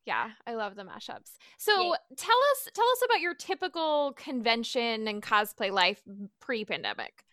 Yeah, 0.07 0.31
I 0.47 0.55
love 0.55 0.75
the 0.75 0.85
mashups. 0.85 1.33
So 1.59 1.83
Yeah. 1.83 1.97
tell 2.17 2.37
us 2.53 2.69
tell 2.73 2.89
us 2.89 3.03
about 3.05 3.21
your 3.21 3.35
typical 3.35 4.15
convention 4.17 5.07
and 5.07 5.23
cosplay 5.23 5.71
life 5.71 6.01
pre-pandemic. 6.41 7.25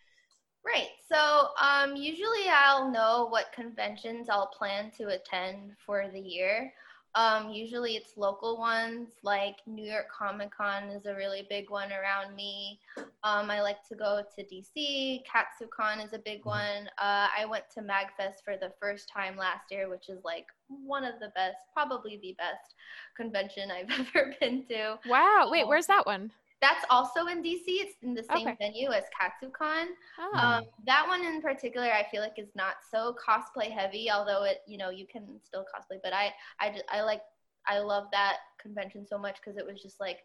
Right. 0.62 0.88
So 1.10 1.48
um, 1.58 1.96
usually 1.96 2.48
I'll 2.52 2.90
know 2.90 3.28
what 3.30 3.46
conventions 3.54 4.28
I'll 4.28 4.48
plan 4.48 4.90
to 4.98 5.08
attend 5.08 5.72
for 5.86 6.08
the 6.12 6.20
year. 6.20 6.70
Um, 7.16 7.48
usually 7.50 7.96
it's 7.96 8.16
local 8.16 8.58
ones 8.58 9.08
like 9.22 9.56
New 9.66 9.90
York 9.90 10.06
Comic 10.16 10.50
Con 10.54 10.84
is 10.90 11.06
a 11.06 11.14
really 11.14 11.46
big 11.48 11.70
one 11.70 11.88
around 11.90 12.36
me. 12.36 12.78
Um, 13.24 13.50
I 13.50 13.62
like 13.62 13.78
to 13.88 13.94
go 13.96 14.22
to 14.36 14.44
DC. 14.44 15.22
KatsuCon 15.24 16.04
is 16.04 16.12
a 16.12 16.18
big 16.18 16.44
one. 16.44 16.88
Uh, 16.98 17.26
I 17.36 17.46
went 17.48 17.64
to 17.74 17.80
MagFest 17.80 18.44
for 18.44 18.56
the 18.58 18.70
first 18.78 19.08
time 19.08 19.36
last 19.36 19.70
year, 19.70 19.88
which 19.88 20.10
is 20.10 20.22
like 20.24 20.46
one 20.68 21.04
of 21.04 21.14
the 21.18 21.28
best, 21.34 21.56
probably 21.72 22.18
the 22.20 22.36
best 22.38 22.74
convention 23.16 23.70
I've 23.70 23.90
ever 24.14 24.34
been 24.38 24.64
to. 24.66 24.98
Wow. 25.08 25.48
Wait, 25.50 25.64
Oh. 25.64 25.68
where's 25.68 25.86
that 25.86 26.04
one? 26.04 26.30
That's 26.60 26.84
also 26.88 27.26
in 27.26 27.42
DC. 27.42 27.64
It's 27.66 27.94
in 28.02 28.14
the 28.14 28.22
same 28.22 28.48
Okay. 28.48 28.56
venue 28.58 28.90
as 28.90 29.04
KatsuCon. 29.18 29.86
Oh. 30.18 30.38
Um, 30.38 30.64
that 30.86 31.06
one 31.06 31.24
in 31.24 31.42
particular, 31.42 31.86
I 31.86 32.06
feel 32.10 32.22
like 32.22 32.38
is 32.38 32.54
not 32.54 32.76
so 32.90 33.14
cosplay 33.14 33.70
heavy, 33.70 34.10
although 34.10 34.44
it, 34.44 34.62
you 34.66 34.78
know, 34.78 34.90
you 34.90 35.06
can 35.06 35.38
still 35.42 35.64
cosplay. 35.64 35.98
But 36.02 36.14
I, 36.14 36.32
I, 36.58 36.70
just, 36.70 36.84
I 36.90 37.02
like, 37.02 37.20
I 37.66 37.80
love 37.80 38.04
that 38.12 38.38
convention 38.60 39.06
so 39.06 39.18
much 39.18 39.36
because 39.36 39.58
it 39.58 39.66
was 39.66 39.82
just 39.82 40.00
like 40.00 40.20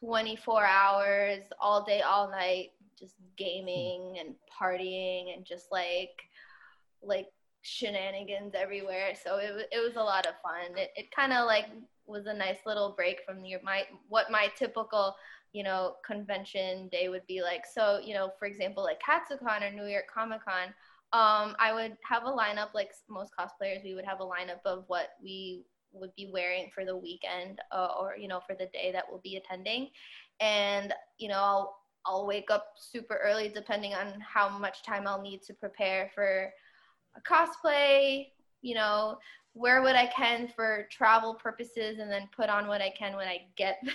24 0.00 0.64
hours, 0.64 1.42
all 1.60 1.84
day, 1.84 2.00
all 2.00 2.30
night, 2.30 2.70
just 2.98 3.14
gaming 3.36 4.16
and 4.18 4.34
partying 4.60 5.34
and 5.34 5.44
just 5.44 5.66
like, 5.70 6.10
like 7.02 7.28
shenanigans 7.62 8.54
everywhere. 8.54 9.12
So 9.22 9.36
it, 9.36 9.68
it 9.70 9.78
was 9.78 9.96
a 9.96 10.02
lot 10.02 10.26
of 10.26 10.34
fun. 10.42 10.76
It, 10.76 10.90
it 10.96 11.10
kind 11.14 11.32
of 11.32 11.46
like 11.46 11.66
was 12.06 12.26
a 12.26 12.34
nice 12.34 12.58
little 12.64 12.94
break 12.96 13.20
from 13.26 13.44
your 13.44 13.60
my 13.62 13.82
what 14.08 14.30
my 14.30 14.48
typical 14.56 15.14
you 15.52 15.62
know, 15.62 15.94
convention 16.04 16.88
day 16.88 17.08
would 17.08 17.26
be 17.26 17.42
like. 17.42 17.64
So, 17.66 18.00
you 18.04 18.14
know, 18.14 18.30
for 18.38 18.46
example, 18.46 18.82
like 18.82 19.00
KatsuCon 19.00 19.68
or 19.68 19.74
New 19.74 19.86
York 19.86 20.04
Comic 20.12 20.44
Con, 20.44 20.68
um, 21.12 21.56
I 21.58 21.72
would 21.72 21.96
have 22.08 22.24
a 22.24 22.30
lineup, 22.30 22.74
like 22.74 22.92
most 23.08 23.32
cosplayers, 23.38 23.82
we 23.82 23.94
would 23.94 24.04
have 24.04 24.20
a 24.20 24.24
lineup 24.24 24.60
of 24.66 24.84
what 24.88 25.10
we 25.22 25.64
would 25.92 26.14
be 26.16 26.30
wearing 26.30 26.70
for 26.74 26.84
the 26.84 26.96
weekend 26.96 27.60
uh, 27.72 27.88
or, 27.98 28.14
you 28.16 28.28
know, 28.28 28.40
for 28.46 28.54
the 28.54 28.66
day 28.66 28.90
that 28.92 29.04
we'll 29.08 29.20
be 29.20 29.36
attending. 29.36 29.88
And, 30.40 30.92
you 31.16 31.28
know, 31.28 31.38
I'll, 31.38 31.78
I'll 32.04 32.26
wake 32.26 32.50
up 32.50 32.74
super 32.76 33.18
early 33.22 33.48
depending 33.48 33.94
on 33.94 34.20
how 34.20 34.48
much 34.48 34.82
time 34.82 35.06
I'll 35.06 35.22
need 35.22 35.42
to 35.42 35.54
prepare 35.54 36.10
for 36.14 36.52
a 37.16 37.20
cosplay, 37.22 38.26
you 38.60 38.74
know, 38.74 39.18
wear 39.54 39.82
what 39.82 39.96
I 39.96 40.06
can 40.06 40.48
for 40.54 40.86
travel 40.90 41.34
purposes 41.34 41.98
and 41.98 42.10
then 42.10 42.28
put 42.34 42.48
on 42.48 42.68
what 42.68 42.80
I 42.80 42.90
can 42.90 43.16
when 43.16 43.28
I 43.28 43.46
get. 43.56 43.78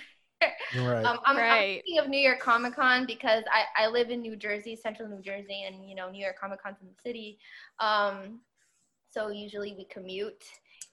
Right. 0.74 1.04
Um, 1.06 1.20
I'm, 1.26 1.38
I'm 1.38 1.44
Right. 1.50 1.84
thinking 1.86 2.00
of 2.00 2.10
New 2.10 2.20
York 2.20 2.40
Comic 2.40 2.76
Con 2.76 3.06
because 3.06 3.44
I, 3.52 3.86
I 3.86 3.88
live 3.88 4.10
in 4.10 4.22
New 4.22 4.36
Jersey, 4.36 4.76
central 4.76 5.10
New 5.10 5.22
Jersey, 5.22 5.64
and 5.68 5.88
you 5.88 5.96
know 5.96 6.10
New 6.10 6.24
York 6.24 6.40
Comic 6.40 6.62
Con's 6.62 6.78
in 6.82 6.88
the 6.88 6.96
city. 7.10 7.40
Um, 7.80 8.40
so 9.12 9.30
usually 9.30 9.74
we 9.78 9.86
commute, 9.86 10.44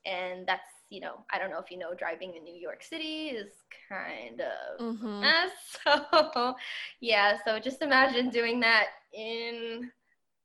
and 0.07 0.47
that's 0.47 0.63
you 0.91 1.01
know 1.01 1.25
I 1.33 1.39
don't 1.39 1.51
know 1.51 1.59
if 1.61 1.71
you 1.71 1.79
know 1.79 1.95
driving 1.95 2.35
in 2.37 2.45
New 2.45 2.55
York 2.55 2.83
City 2.83 3.29
is 3.29 3.53
kind 3.89 4.41
of 4.41 4.81
Mhm. 4.81 5.21
mess. 5.23 5.53
So 6.25 6.55
yeah, 7.01 7.39
so 7.45 7.59
just 7.59 7.83
imagine 7.83 8.31
doing 8.31 8.61
that 8.61 8.87
in 9.13 9.91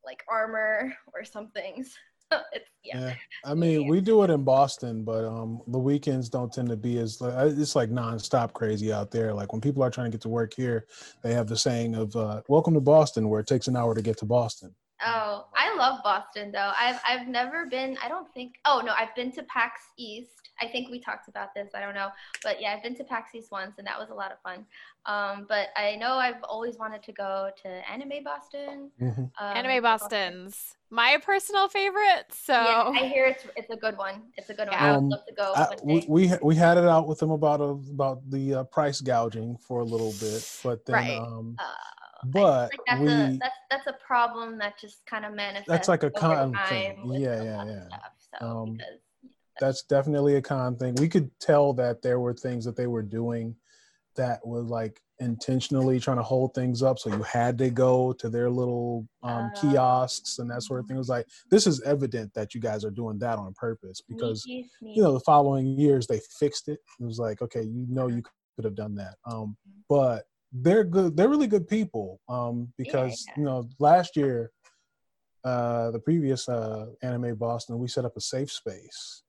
like 0.06 0.24
armor 0.30 0.94
or 1.14 1.24
something. 1.24 1.84
So 1.84 1.90
it's 1.90 2.15
yeah. 2.84 3.00
Yeah, 3.00 3.16
I 3.44 3.54
mean, 3.56 3.88
we 3.88 4.02
do 4.02 4.24
it 4.24 4.30
in 4.30 4.44
Boston, 4.44 5.04
but 5.04 5.26
um, 5.26 5.62
the 5.68 5.80
weekends 5.80 6.30
don't 6.30 6.52
tend 6.52 6.70
to 6.70 6.78
be 6.78 6.98
as 7.00 7.22
it's 7.22 7.76
like 7.76 7.90
nonstop 7.90 8.54
crazy 8.54 8.94
out 8.94 9.12
there. 9.12 9.34
Like 9.34 9.52
when 9.52 9.62
people 9.62 9.84
are 9.84 9.90
trying 9.90 10.12
to 10.12 10.16
get 10.16 10.22
to 10.22 10.30
work 10.30 10.54
here, 10.54 10.86
they 11.24 11.34
have 11.34 11.48
the 11.48 11.58
saying 11.58 11.96
of 11.96 12.16
uh, 12.16 12.42
"Welcome 12.48 12.74
to 12.76 12.82
Boston," 12.82 13.30
where 13.30 13.40
it 13.40 13.48
takes 13.48 13.68
an 13.68 13.76
hour 13.76 13.96
to 13.96 14.02
get 14.02 14.18
to 14.20 14.26
Boston. 14.26 14.76
Oh, 15.06 15.46
I 15.56 15.76
love 15.76 16.00
Boston 16.04 16.52
though. 16.52 16.72
I've 16.78 17.00
I've 17.08 17.28
never 17.28 17.66
been. 17.66 17.98
I 18.04 18.08
don't 18.08 18.32
think. 18.34 18.56
Oh 18.66 18.82
no, 18.86 18.94
I've 18.98 19.14
been 19.16 19.32
to 19.34 19.44
PAX 19.44 19.82
East. 19.98 20.30
I 20.62 20.68
think 20.68 20.90
we 20.90 21.02
talked 21.02 21.28
about 21.28 21.54
this. 21.54 21.72
I 21.76 21.82
don't 21.82 21.96
know, 21.96 22.10
but 22.42 22.62
yeah, 22.62 22.74
I've 22.74 22.82
been 22.84 22.96
to 22.96 23.04
PAX 23.04 23.36
East 23.36 23.52
once, 23.52 23.74
and 23.78 23.86
that 23.86 24.00
was 24.00 24.10
a 24.10 24.14
lot 24.14 24.32
of 24.32 24.40
fun. 24.42 24.66
Um, 25.06 25.46
but 25.50 25.68
I 25.76 25.98
know 25.98 26.14
I've 26.14 26.42
always 26.44 26.78
wanted 26.78 27.04
to 27.04 27.12
go 27.12 27.50
to 27.64 27.68
Anime 27.92 28.24
Boston. 28.24 28.90
Mhm. 29.02 29.32
Um, 29.38 29.58
Anime 29.58 29.84
Boston's 29.84 30.78
my 30.90 31.18
personal 31.22 31.68
favorite. 31.68 32.28
So 32.32 32.54
Yeah, 32.54 32.90
I 32.96 33.06
hear 33.08 33.26
it's 33.26 33.46
it's 33.58 33.70
a 33.70 33.76
good 33.76 33.98
one. 33.98 34.24
It's 34.38 34.50
a 34.50 34.54
good 34.54 34.68
one. 34.70 34.78
I 34.78 34.92
would 34.94 35.04
Um, 35.04 35.12
love 35.12 35.26
to 35.28 35.34
go. 35.34 35.54
I, 35.56 35.76
we 35.84 36.06
we 36.08 36.32
we 36.42 36.56
had 36.56 36.78
it 36.78 36.86
out 36.86 37.08
with 37.08 37.20
them 37.20 37.32
about 37.32 37.60
a, 37.60 37.66
about 37.92 38.30
the 38.30 38.54
uh, 38.56 38.64
price 38.64 39.02
gouging 39.02 39.58
for 39.58 39.82
a 39.82 39.84
little 39.84 40.14
bit, 40.22 40.50
but 40.64 40.86
then 40.86 40.96
Right. 40.96 41.20
um, 41.20 41.56
Uh, 41.60 41.74
but 42.32 42.72
like 42.72 42.80
that's 42.88 43.02
we 43.02 43.08
a 43.08 43.38
that's 43.40 43.56
that's 43.70 43.88
a 43.88 43.94
problem 44.06 44.58
that 44.60 44.80
just 44.80 45.06
kind 45.06 45.26
of 45.26 45.34
manifests. 45.34 45.68
That's 45.68 45.88
like 45.88 46.04
a 46.04 46.12
con 46.12 46.58
thing. 46.70 47.00
Yeah, 47.14 47.44
yeah, 47.44 47.66
yeah. 47.66 47.86
Stuff, 47.88 48.02
so 48.40 48.48
Um, 48.48 48.74
because 48.74 49.00
that's 49.60 49.84
definitely 49.84 50.36
a 50.36 50.42
con 50.42 50.76
thing. 50.76 50.96
We 50.96 51.08
could 51.08 51.32
tell 51.40 51.74
that 51.74 52.02
there 52.02 52.20
were 52.20 52.34
things 52.34 52.66
that 52.66 52.76
they 52.76 52.88
were 52.88 53.04
doing 53.04 53.56
that 54.16 54.46
were 54.46 54.62
like 54.62 55.02
intentionally 55.20 56.00
trying 56.00 56.18
to 56.18 56.24
hold 56.24 56.54
things 56.54 56.84
up. 56.84 57.00
So 57.00 57.10
you 57.10 57.24
had 57.24 57.58
to 57.60 57.70
go 57.70 58.14
to 58.14 58.30
their 58.30 58.50
little 58.50 59.08
um, 59.24 59.52
Oh. 59.56 59.62
kiosks 59.62 60.40
and 60.40 60.50
that 60.52 60.64
sort 60.64 60.82
of 60.82 60.88
thing. 60.88 60.96
It 60.96 61.00
was 61.00 61.10
like, 61.10 61.26
this 61.50 61.68
is 61.68 61.82
evident 61.84 62.34
that 62.34 62.54
you 62.54 62.60
guys 62.62 62.84
are 62.84 62.92
doing 62.92 63.18
that 63.20 63.38
on 63.38 63.54
purpose 63.54 64.02
because, 64.08 64.44
sneaky, 64.44 64.70
you 64.82 65.04
know, 65.04 65.14
the 65.14 65.22
following 65.22 65.68
years 65.68 66.08
they 66.08 66.20
fixed 66.40 66.68
it. 66.68 66.80
It 67.00 67.06
was 67.06 67.20
like, 67.20 67.42
okay, 67.42 67.62
you 67.64 67.86
know, 67.90 68.08
you 68.08 68.24
could 68.56 68.66
have 68.66 68.76
done 68.76 68.96
that. 68.96 69.16
Um, 69.26 69.56
but 69.88 70.26
they're 70.52 70.84
good. 70.84 71.16
They're 71.18 71.30
really 71.30 71.48
good 71.48 71.68
people 71.68 72.20
um, 72.30 72.72
because, 72.78 73.26
you 73.38 73.44
know, 73.44 73.68
last 73.80 74.16
year, 74.16 74.52
uh, 75.44 75.92
the 75.92 76.00
previous 76.00 76.48
uh, 76.50 76.88
Anime 77.04 77.36
Boston, 77.36 77.78
we 77.80 77.88
set 77.88 78.06
up 78.06 78.16
a 78.18 78.22
safe 78.22 78.52
space 78.52 79.24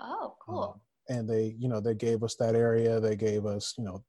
Oh, 0.00 0.34
cool. 0.44 0.80
and 1.08 1.28
they 1.28 1.54
you 1.58 1.68
know 1.68 1.80
they 1.80 1.94
gave 1.94 2.22
us 2.22 2.34
that 2.36 2.54
area 2.54 2.98
they 3.00 3.14
gave 3.16 3.44
us 3.46 3.74
you 3.76 3.84
know 3.84 4.02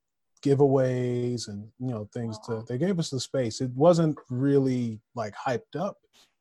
giveaways 0.44 1.48
and 1.50 1.68
you 1.80 1.90
know 1.90 2.08
things 2.14 2.38
to 2.46 2.64
they 2.68 2.78
gave 2.78 2.98
us 3.00 3.10
the 3.10 3.20
space 3.20 3.62
it 3.62 3.72
wasn't 3.72 4.18
really 4.30 5.00
like 5.16 5.34
hyped 5.36 5.76
up 5.78 5.98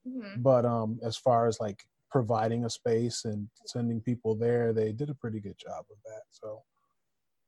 Mhm. 0.07 0.43
but 0.43 0.65
um 0.65 0.99
as 1.03 1.17
far 1.17 1.47
as 1.49 1.61
like 1.61 1.85
providing 2.11 2.65
a 2.65 2.71
space 2.71 3.25
and 3.25 3.49
sending 3.67 4.01
people 4.01 4.35
there 4.35 4.73
they 4.73 4.93
did 4.93 5.11
a 5.11 5.15
pretty 5.15 5.41
good 5.41 5.59
job 5.59 5.85
of 5.91 5.99
that 6.07 6.23
so 6.31 6.63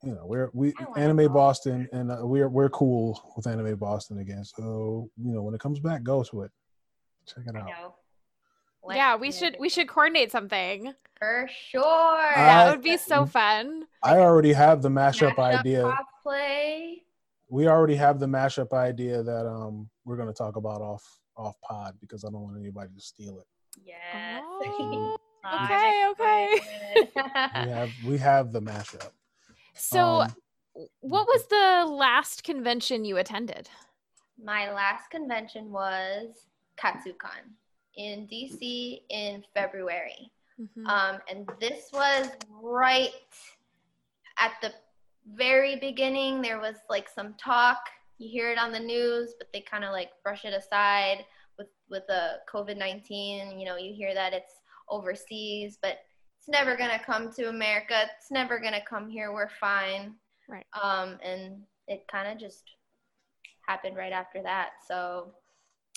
you 0.02 0.14
know 0.14 0.24
we're 0.26 0.50
we 0.52 0.72
I 0.96 1.00
anime 1.00 1.18
go. 1.18 1.28
boston 1.28 1.88
and 1.92 2.10
uh, 2.10 2.18
we're 2.22 2.48
we're 2.48 2.68
cool 2.70 3.20
with 3.36 3.46
anime 3.46 3.76
boston 3.76 4.18
again 4.18 4.44
so 4.44 5.08
you 5.16 5.32
know 5.32 5.42
when 5.42 5.54
it 5.54 5.60
comes 5.60 5.78
back 5.80 6.02
go 6.02 6.22
to 6.24 6.42
it 6.42 6.50
check 7.26 7.44
it 7.46 7.54
I 7.56 7.60
out 7.60 7.66
know. 7.66 7.94
yeah, 8.94 9.14
we 9.16 9.30
should 9.30 9.56
we 9.60 9.68
should 9.68 9.88
coordinate 9.88 10.32
something. 10.32 10.92
for 11.18 11.48
sure. 11.70 12.32
that 12.34 12.70
would 12.70 12.82
be 12.82 12.96
so 12.96 13.26
fun. 13.26 13.84
i 14.02 14.16
already 14.18 14.52
have 14.52 14.82
the 14.82 14.88
mashup 14.88 15.36
Mashup 15.36 15.58
idea 15.58 15.96
cosplay. 16.26 16.96
we 17.48 17.68
already 17.68 17.94
have 17.94 18.18
the 18.18 18.26
mashup 18.26 18.72
idea 18.72 19.22
that 19.22 19.46
um 19.46 19.88
we're 20.04 20.16
going 20.16 20.28
to 20.28 20.34
talk 20.34 20.56
about 20.56 20.80
off 20.80 21.04
off 21.36 21.56
pod 21.62 21.94
because 22.00 22.24
I 22.24 22.28
don't 22.30 22.42
want 22.42 22.58
anybody 22.58 22.90
to 22.94 23.00
steal 23.00 23.38
it. 23.40 23.46
Yes. 23.84 24.42
Oh, 24.44 25.16
okay, 25.64 26.06
okay. 26.10 26.60
We 27.64 27.70
have 27.70 27.90
we 28.06 28.18
have 28.18 28.52
the 28.52 28.60
mashup. 28.60 29.10
So, 29.74 30.22
Um, 30.22 30.34
what 31.00 31.26
was 31.26 31.46
the 31.48 31.84
last 31.86 32.44
convention 32.44 33.04
you 33.04 33.18
attended? 33.18 33.68
My 34.42 34.72
last 34.72 35.10
convention 35.10 35.70
was 35.70 36.46
KatsuCon 36.76 37.54
in 37.96 38.26
DC 38.26 39.04
in 39.10 39.44
February. 39.54 40.32
Mhm. 40.58 40.86
Um, 40.88 41.20
and 41.28 41.46
this 41.60 41.92
was 41.92 42.30
right 42.48 43.12
at 44.38 44.52
the 44.60 44.72
very 45.26 45.76
beginning. 45.76 46.40
There 46.40 46.58
was 46.58 46.76
like 46.88 47.08
some 47.08 47.34
talk. 47.34 47.88
You 48.18 48.28
hear 48.28 48.50
it 48.50 48.58
on 48.58 48.72
the 48.72 48.80
news, 48.80 49.34
but 49.38 49.52
they 49.52 49.60
kind 49.60 49.84
of 49.84 49.92
like 49.92 50.10
brush 50.22 50.44
it 50.44 50.54
aside 50.54 51.26
with 51.58 51.68
with 51.88 52.06
the 52.06 52.42
COVID 52.48 52.76
nineteen. 52.76 53.58
You 53.58 53.66
know, 53.66 53.76
you 53.76 53.92
hear 53.94 54.14
that 54.14 54.32
it's 54.32 54.60
overseas, 54.88 55.78
but 55.80 56.04
it's 56.42 56.48
never 56.48 56.76
gonna 56.76 56.98
come 57.06 57.32
to 57.34 57.48
America. 57.48 57.94
It's 58.18 58.32
never 58.32 58.58
gonna 58.58 58.82
come 58.88 59.08
here. 59.08 59.32
We're 59.32 59.48
fine. 59.60 60.14
Right. 60.48 60.66
Um, 60.82 61.16
and 61.24 61.62
it 61.86 62.04
kind 62.10 62.26
of 62.32 62.36
just 62.36 62.64
happened 63.68 63.96
right 63.96 64.12
after 64.12 64.42
that. 64.42 64.70
So 64.88 65.34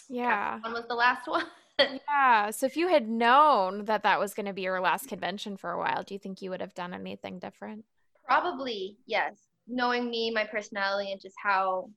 Yeah. 0.07 0.59
one 0.59 0.73
was 0.73 0.85
the 0.87 0.93
last 0.93 1.27
one. 1.27 1.45
Yeah. 1.79 2.51
So 2.51 2.67
if 2.67 2.77
you 2.77 2.89
had 2.89 3.09
known 3.09 3.85
that 3.85 4.03
that 4.03 4.19
was 4.19 4.35
going 4.35 4.45
to 4.45 4.53
be 4.53 4.61
your 4.61 4.79
last 4.79 5.07
convention 5.09 5.57
for 5.57 5.71
a 5.71 5.79
while, 5.79 6.03
do 6.03 6.13
you 6.13 6.19
think 6.19 6.43
you 6.43 6.51
would 6.51 6.61
have 6.61 6.75
done 6.75 6.93
anything 6.93 7.39
different? 7.39 7.83
Probably, 8.23 8.97
yes. 9.07 9.33
Knowing 9.67 10.11
me, 10.11 10.29
my 10.31 10.45
personality, 10.45 11.11
and 11.11 11.19
just 11.19 11.35
how 11.41 11.89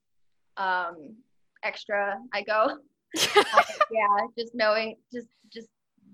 um, 0.56 1.14
extra 1.62 2.16
I 2.32 2.42
go. 2.42 2.52
uh, 2.54 2.78
yeah, 3.90 4.26
just 4.38 4.54
knowing, 4.54 4.96
just 5.12 5.28
just 5.52 5.68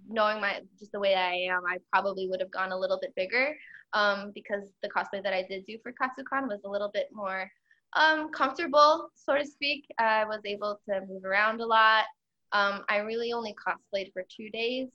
knowing 0.09 0.41
my 0.41 0.61
just 0.79 0.93
the 0.93 1.01
way 1.01 1.15
I 1.15 1.33
am, 1.53 1.63
I 1.67 1.79
probably 1.93 2.29
would 2.29 2.41
have 2.41 2.51
gone 2.51 2.73
a 2.73 2.79
little 2.79 2.99
bit 3.01 3.15
bigger 3.15 3.55
um, 3.93 4.33
because 4.35 4.65
the 4.83 4.89
cosplay 4.89 5.23
that 5.23 5.33
I 5.33 5.45
did 5.49 5.65
do 5.65 5.79
for 5.83 5.93
Katsucon 5.93 6.49
was 6.49 6.61
a 6.65 6.71
little 6.71 6.91
bit 6.93 7.09
more 7.13 7.51
um, 7.95 8.31
comfortable, 8.31 9.11
so 9.15 9.37
to 9.37 9.47
speak. 9.47 9.87
I 9.99 10.25
was 10.25 10.41
able 10.45 10.81
to 10.89 11.01
move 11.09 11.25
around 11.25 11.61
a 11.61 11.67
lot. 11.67 12.05
Um, 12.53 12.85
I 12.89 12.99
really 12.99 13.33
only 13.33 13.55
cosplayed 13.55 14.13
for 14.13 14.25
two 14.29 14.51
days. 14.51 14.89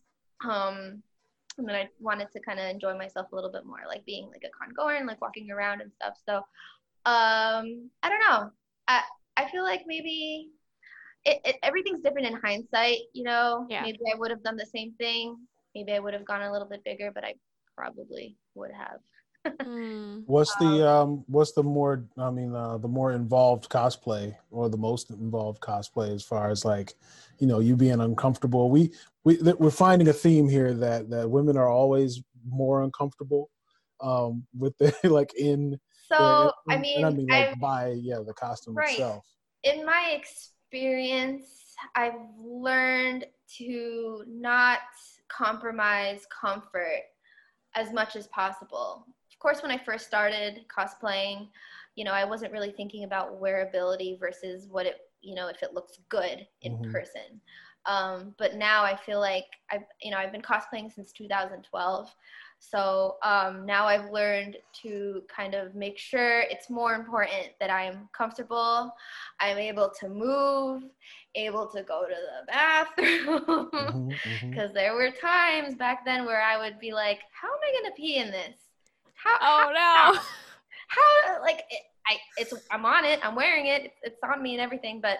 Um, 0.48 1.02
and 1.58 1.68
then 1.68 1.76
I 1.76 1.90
wanted 2.00 2.32
to 2.32 2.40
kind 2.40 2.60
of 2.60 2.66
enjoy 2.66 2.98
myself 2.98 3.28
a 3.32 3.36
little 3.36 3.52
bit 3.52 3.66
more, 3.66 3.80
like 3.88 4.06
being 4.06 4.28
like 4.28 4.44
a 4.46 4.50
con 4.58 4.74
goer 4.76 4.96
and 4.96 5.08
like 5.08 5.22
walking 5.22 5.52
around 5.52 5.82
and 5.82 5.92
stuff. 5.94 6.14
So 6.26 6.38
um, 7.06 7.90
I 8.04 8.10
don't 8.10 8.20
know. 8.20 8.52
I 8.88 9.02
I 9.38 9.50
feel 9.50 9.64
like 9.64 9.84
maybe 9.86 10.50
it, 11.26 11.40
it, 11.46 11.56
everything's 11.64 12.02
different 12.02 12.28
in 12.28 12.34
hindsight. 12.34 13.00
You 13.14 13.24
know, 13.24 13.68
yeah. 13.70 13.82
maybe 13.82 14.00
I 14.14 14.18
would 14.18 14.32
have 14.32 14.44
done 14.44 14.58
the 14.58 14.66
same 14.66 14.94
thing. 14.94 15.38
Maybe 15.76 15.94
I 15.94 16.00
would 16.00 16.14
have 16.14 16.26
gone 16.26 16.42
a 16.42 16.52
little 16.52 16.68
bit 16.68 16.84
bigger, 16.84 17.12
but 17.14 17.24
I 17.24 17.36
probably 17.76 18.36
would 18.56 18.72
have. 18.72 19.00
mm. 19.62 20.24
What's 20.26 20.54
the 20.58 20.88
um 20.88 21.24
what's 21.28 21.54
the 21.54 21.64
more 21.64 22.06
I 22.18 22.30
mean 22.30 22.54
uh 22.54 22.78
the 22.78 22.90
more 22.90 23.14
involved 23.14 23.70
cosplay 23.70 24.36
or 24.52 24.70
the 24.70 24.78
most 24.78 25.12
involved 25.12 25.62
cosplay 25.62 26.14
as 26.14 26.24
far 26.24 26.50
as 26.50 26.66
like 26.66 26.94
you 27.40 27.48
know 27.48 27.60
you 27.60 27.78
being 27.78 28.02
uncomfortable 28.02 28.70
we 28.70 28.92
we 29.24 29.38
we're 29.58 29.72
finding 29.72 30.10
a 30.10 30.14
theme 30.14 30.50
here 30.50 30.74
that 30.74 31.10
that 31.10 31.30
women 31.30 31.56
are 31.56 31.70
always 31.70 32.22
more 32.50 32.84
uncomfortable 32.84 33.50
um 34.02 34.46
with 34.58 34.78
the 34.78 34.94
like 35.06 35.34
in 35.36 35.80
so 36.12 36.52
the, 36.68 36.74
I 36.74 36.78
mean, 36.78 37.06
I 37.06 37.10
mean 37.10 37.28
like 37.28 37.50
I've, 37.52 37.60
by 37.62 37.92
yeah 37.92 38.20
the 38.26 38.34
costume 38.34 38.76
right. 38.76 38.92
itself 38.92 39.26
in 39.64 39.86
my 39.86 40.16
experience 40.18 40.52
I've 41.96 42.20
learned 42.38 43.26
to 43.58 44.24
not 44.28 44.80
compromise 45.28 46.26
comfort 46.42 47.04
as 47.76 47.94
much 47.94 48.16
as 48.16 48.28
possible 48.28 49.06
of 49.40 49.42
course, 49.42 49.62
when 49.62 49.72
I 49.72 49.78
first 49.78 50.06
started 50.06 50.66
cosplaying, 50.68 51.48
you 51.96 52.04
know, 52.04 52.12
I 52.12 52.26
wasn't 52.26 52.52
really 52.52 52.74
thinking 52.74 53.06
about 53.06 53.42
wearability 53.42 54.20
versus 54.20 54.68
what 54.70 54.86
it, 54.86 54.98
you 55.22 55.34
know, 55.34 55.48
if 55.48 55.64
it 55.64 55.74
looks 55.74 56.00
good 56.10 56.46
in 56.62 56.74
mm-hmm. 56.74 56.92
person. 56.92 57.40
Um, 57.86 58.36
but 58.38 58.56
now 58.56 58.84
I 58.84 58.98
feel 58.98 59.22
like 59.22 59.46
I've, 59.72 59.86
you 60.02 60.12
know, 60.12 60.18
I've 60.18 60.34
been 60.34 60.42
cosplaying 60.42 60.94
since 60.94 61.14
2012. 61.14 62.14
So 62.60 63.16
um, 63.24 63.66
now 63.66 63.86
I've 63.86 64.12
learned 64.12 64.58
to 64.84 65.24
kind 65.34 65.56
of 65.56 65.76
make 65.76 65.98
sure 65.98 66.42
it's 66.42 66.70
more 66.70 66.94
important 66.94 67.48
that 67.60 67.70
I'm 67.70 68.10
comfortable, 68.14 68.94
I'm 69.40 69.58
able 69.58 69.92
to 70.00 70.10
move, 70.10 70.84
able 71.36 71.68
to 71.68 71.84
go 71.84 72.04
to 72.04 72.16
the 72.16 72.52
bathroom. 72.52 73.40
Because 73.40 73.72
mm-hmm, 73.72 74.46
mm-hmm. 74.46 74.74
there 74.74 74.94
were 74.94 75.10
times 75.12 75.76
back 75.76 76.06
then 76.06 76.26
where 76.26 76.42
I 76.42 76.58
would 76.58 76.80
be 76.80 76.92
like, 76.92 77.20
how 77.32 77.48
am 77.48 77.60
I 77.64 77.80
going 77.80 77.92
to 77.92 77.96
pee 77.96 78.18
in 78.18 78.30
this? 78.30 78.56
How? 79.16 79.36
Oh 79.42 79.60
how, 79.60 79.70
no! 79.72 80.20
How, 80.20 80.22
how 81.36 81.42
like 81.42 81.64
it, 81.70 81.82
I? 82.08 82.18
It's 82.38 82.54
I'm 82.72 82.86
on 82.86 83.04
it. 83.04 83.20
I'm 83.24 83.36
wearing 83.36 83.68
it. 83.68 83.94
It's 84.02 84.18
on 84.24 84.42
me 84.42 84.54
and 84.54 84.62
everything. 84.62 85.02
But 85.02 85.20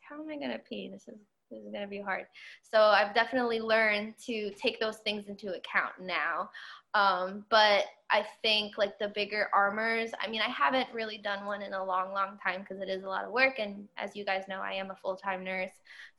how 0.00 0.22
am 0.22 0.28
I 0.28 0.36
gonna 0.36 0.58
pee? 0.58 0.88
This 0.92 1.08
is 1.08 1.18
this 1.52 1.62
is 1.62 1.72
gonna 1.72 1.86
be 1.86 2.00
hard. 2.00 2.26
So 2.62 2.80
I've 2.80 3.14
definitely 3.14 3.60
learned 3.60 4.14
to 4.26 4.50
take 4.52 4.80
those 4.80 4.98
things 4.98 5.28
into 5.28 5.54
account 5.54 5.92
now. 6.00 6.50
Um, 6.94 7.46
but 7.48 7.86
I 8.10 8.26
think 8.42 8.76
like 8.76 8.98
the 8.98 9.08
bigger 9.08 9.48
armors, 9.54 10.10
I 10.20 10.28
mean, 10.28 10.42
I 10.42 10.50
haven't 10.50 10.88
really 10.92 11.18
done 11.18 11.46
one 11.46 11.62
in 11.62 11.72
a 11.72 11.82
long, 11.82 12.12
long 12.12 12.38
time 12.42 12.60
because 12.60 12.82
it 12.82 12.88
is 12.90 13.04
a 13.04 13.08
lot 13.08 13.24
of 13.24 13.32
work. 13.32 13.58
And 13.58 13.88
as 13.96 14.14
you 14.14 14.24
guys 14.24 14.44
know, 14.48 14.60
I 14.60 14.72
am 14.72 14.90
a 14.90 14.96
full 14.96 15.16
time 15.16 15.42
nurse. 15.42 15.70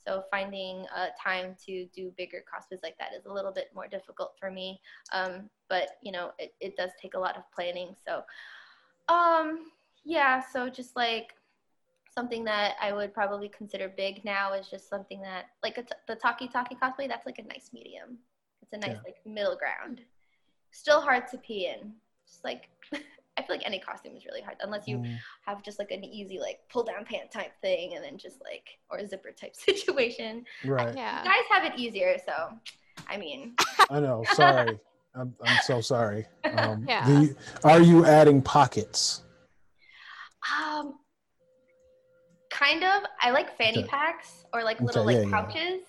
So 0.04 0.24
finding 0.32 0.86
a 0.96 1.08
time 1.22 1.56
to 1.66 1.86
do 1.96 2.12
bigger 2.18 2.44
cosplays 2.44 2.84
like 2.84 2.98
that 2.98 3.12
is 3.18 3.26
a 3.26 3.32
little 3.32 3.52
bit 3.52 3.70
more 3.74 3.88
difficult 3.88 4.34
for 4.40 4.52
me. 4.52 4.80
Um, 5.12 5.50
but 5.70 5.90
you 6.02 6.12
know, 6.12 6.32
it, 6.40 6.54
it 6.60 6.76
does 6.76 6.92
take 7.02 7.14
a 7.14 7.20
lot 7.20 7.38
of 7.38 7.44
planning. 7.56 7.96
So, 8.06 8.24
um, 9.14 9.72
yeah, 10.04 10.42
so 10.52 10.70
just 10.70 10.96
like 10.96 11.36
something 12.14 12.44
that 12.46 12.76
I 12.82 12.94
would 12.94 13.14
probably 13.14 13.50
consider 13.50 13.90
big 13.90 14.24
now 14.24 14.54
is 14.54 14.68
just 14.68 14.90
something 14.90 15.22
that 15.22 15.46
like 15.64 15.78
a 15.78 15.84
t- 15.84 15.90
the 16.08 16.16
Taki 16.16 16.48
Taki 16.48 16.76
cosplay, 16.76 17.08
that's 17.08 17.26
like 17.26 17.40
a 17.40 17.44
nice 17.44 17.72
medium. 17.74 18.18
It's 18.62 18.74
a 18.74 18.78
nice 18.78 18.98
yeah. 18.98 19.02
like 19.06 19.18
middle 19.26 19.56
ground 19.56 20.02
still 20.74 21.00
hard 21.00 21.28
to 21.30 21.38
pee 21.38 21.68
in. 21.68 21.94
Just 22.28 22.44
like 22.44 22.70
I 23.38 23.42
feel 23.42 23.56
like 23.56 23.66
any 23.66 23.80
costume 23.80 24.16
is 24.16 24.26
really 24.26 24.42
hard 24.42 24.58
unless 24.62 24.88
you 24.88 24.98
mm. 24.98 25.18
have 25.46 25.64
just 25.64 25.80
like 25.80 25.90
an 25.92 26.04
easy 26.04 26.40
like 26.40 26.60
pull 26.70 26.84
down 26.84 27.06
pant 27.06 27.32
type 27.32 27.54
thing 27.62 27.96
and 27.96 28.04
then 28.04 28.18
just 28.18 28.38
like 28.44 28.68
or 28.92 28.98
a 28.98 29.08
zipper 29.08 29.32
type 29.32 29.56
situation. 29.56 30.46
Right. 30.66 30.96
Yeah. 30.96 31.24
Guys 31.24 31.44
have 31.50 31.64
it 31.64 31.80
easier, 31.80 32.18
so 32.26 32.50
I 33.08 33.18
mean. 33.18 33.56
I 33.90 34.00
know. 34.00 34.24
Sorry. 34.34 34.80
I'm, 35.16 35.36
I'm 35.46 35.60
so 35.64 35.80
sorry. 35.80 36.26
Um, 36.56 36.86
yeah. 36.88 37.08
The, 37.08 37.36
are 37.64 37.82
you 37.82 38.06
adding 38.06 38.40
pockets? 38.40 39.24
Um, 40.56 41.00
kind 42.54 42.84
of. 42.84 43.04
I 43.22 43.32
like 43.32 43.58
fanny 43.58 43.80
okay. 43.80 43.88
packs 43.88 44.46
or 44.54 44.64
like 44.64 44.80
little 44.80 45.10
okay, 45.10 45.24
like 45.24 45.32
pouches. 45.32 45.82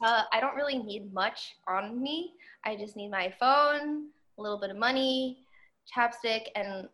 Yeah. 0.00 0.08
Uh, 0.08 0.22
I 0.32 0.40
don't 0.40 0.56
really 0.56 0.78
need 0.78 1.12
much 1.12 1.54
on 1.68 2.02
me. 2.02 2.32
I 2.64 2.76
just 2.76 2.96
need 2.96 3.10
my 3.10 3.32
phone, 3.38 4.08
a 4.38 4.42
little 4.42 4.58
bit 4.58 4.70
of 4.70 4.76
money, 4.76 5.38
chapstick, 5.94 6.46
and 6.54 6.88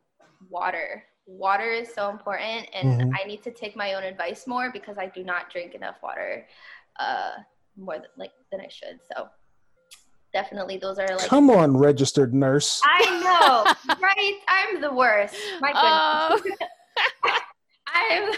water. 0.51 1.05
Water 1.27 1.71
is 1.71 1.93
so 1.93 2.09
important, 2.09 2.69
and 2.73 3.01
mm-hmm. 3.01 3.11
I 3.15 3.27
need 3.27 3.43
to 3.43 3.51
take 3.51 3.77
my 3.77 3.95
own 3.95 4.03
advice 4.03 4.47
more 4.47 4.71
because 4.73 4.97
I 4.97 5.07
do 5.07 5.25
not 5.25 5.51
drink 5.51 5.75
enough 5.75 5.97
water, 6.03 6.47
uh, 6.99 7.33
more 7.77 7.97
than, 7.97 8.07
like 8.17 8.33
than 8.51 8.61
I 8.61 8.69
should. 8.69 9.01
So 9.15 9.29
definitely, 10.33 10.79
those 10.79 10.99
are 10.99 11.07
like. 11.09 11.27
Come 11.27 11.51
on, 11.51 11.77
registered 11.77 12.33
nurse. 12.33 12.81
I 12.85 13.75
know, 13.87 13.95
right? 14.01 14.39
I'm 14.49 14.81
the 14.81 14.93
worst. 14.93 15.35
My 15.61 16.39
goodness. 16.39 16.59
Uh... 17.25 17.37
I'm. 17.89 18.33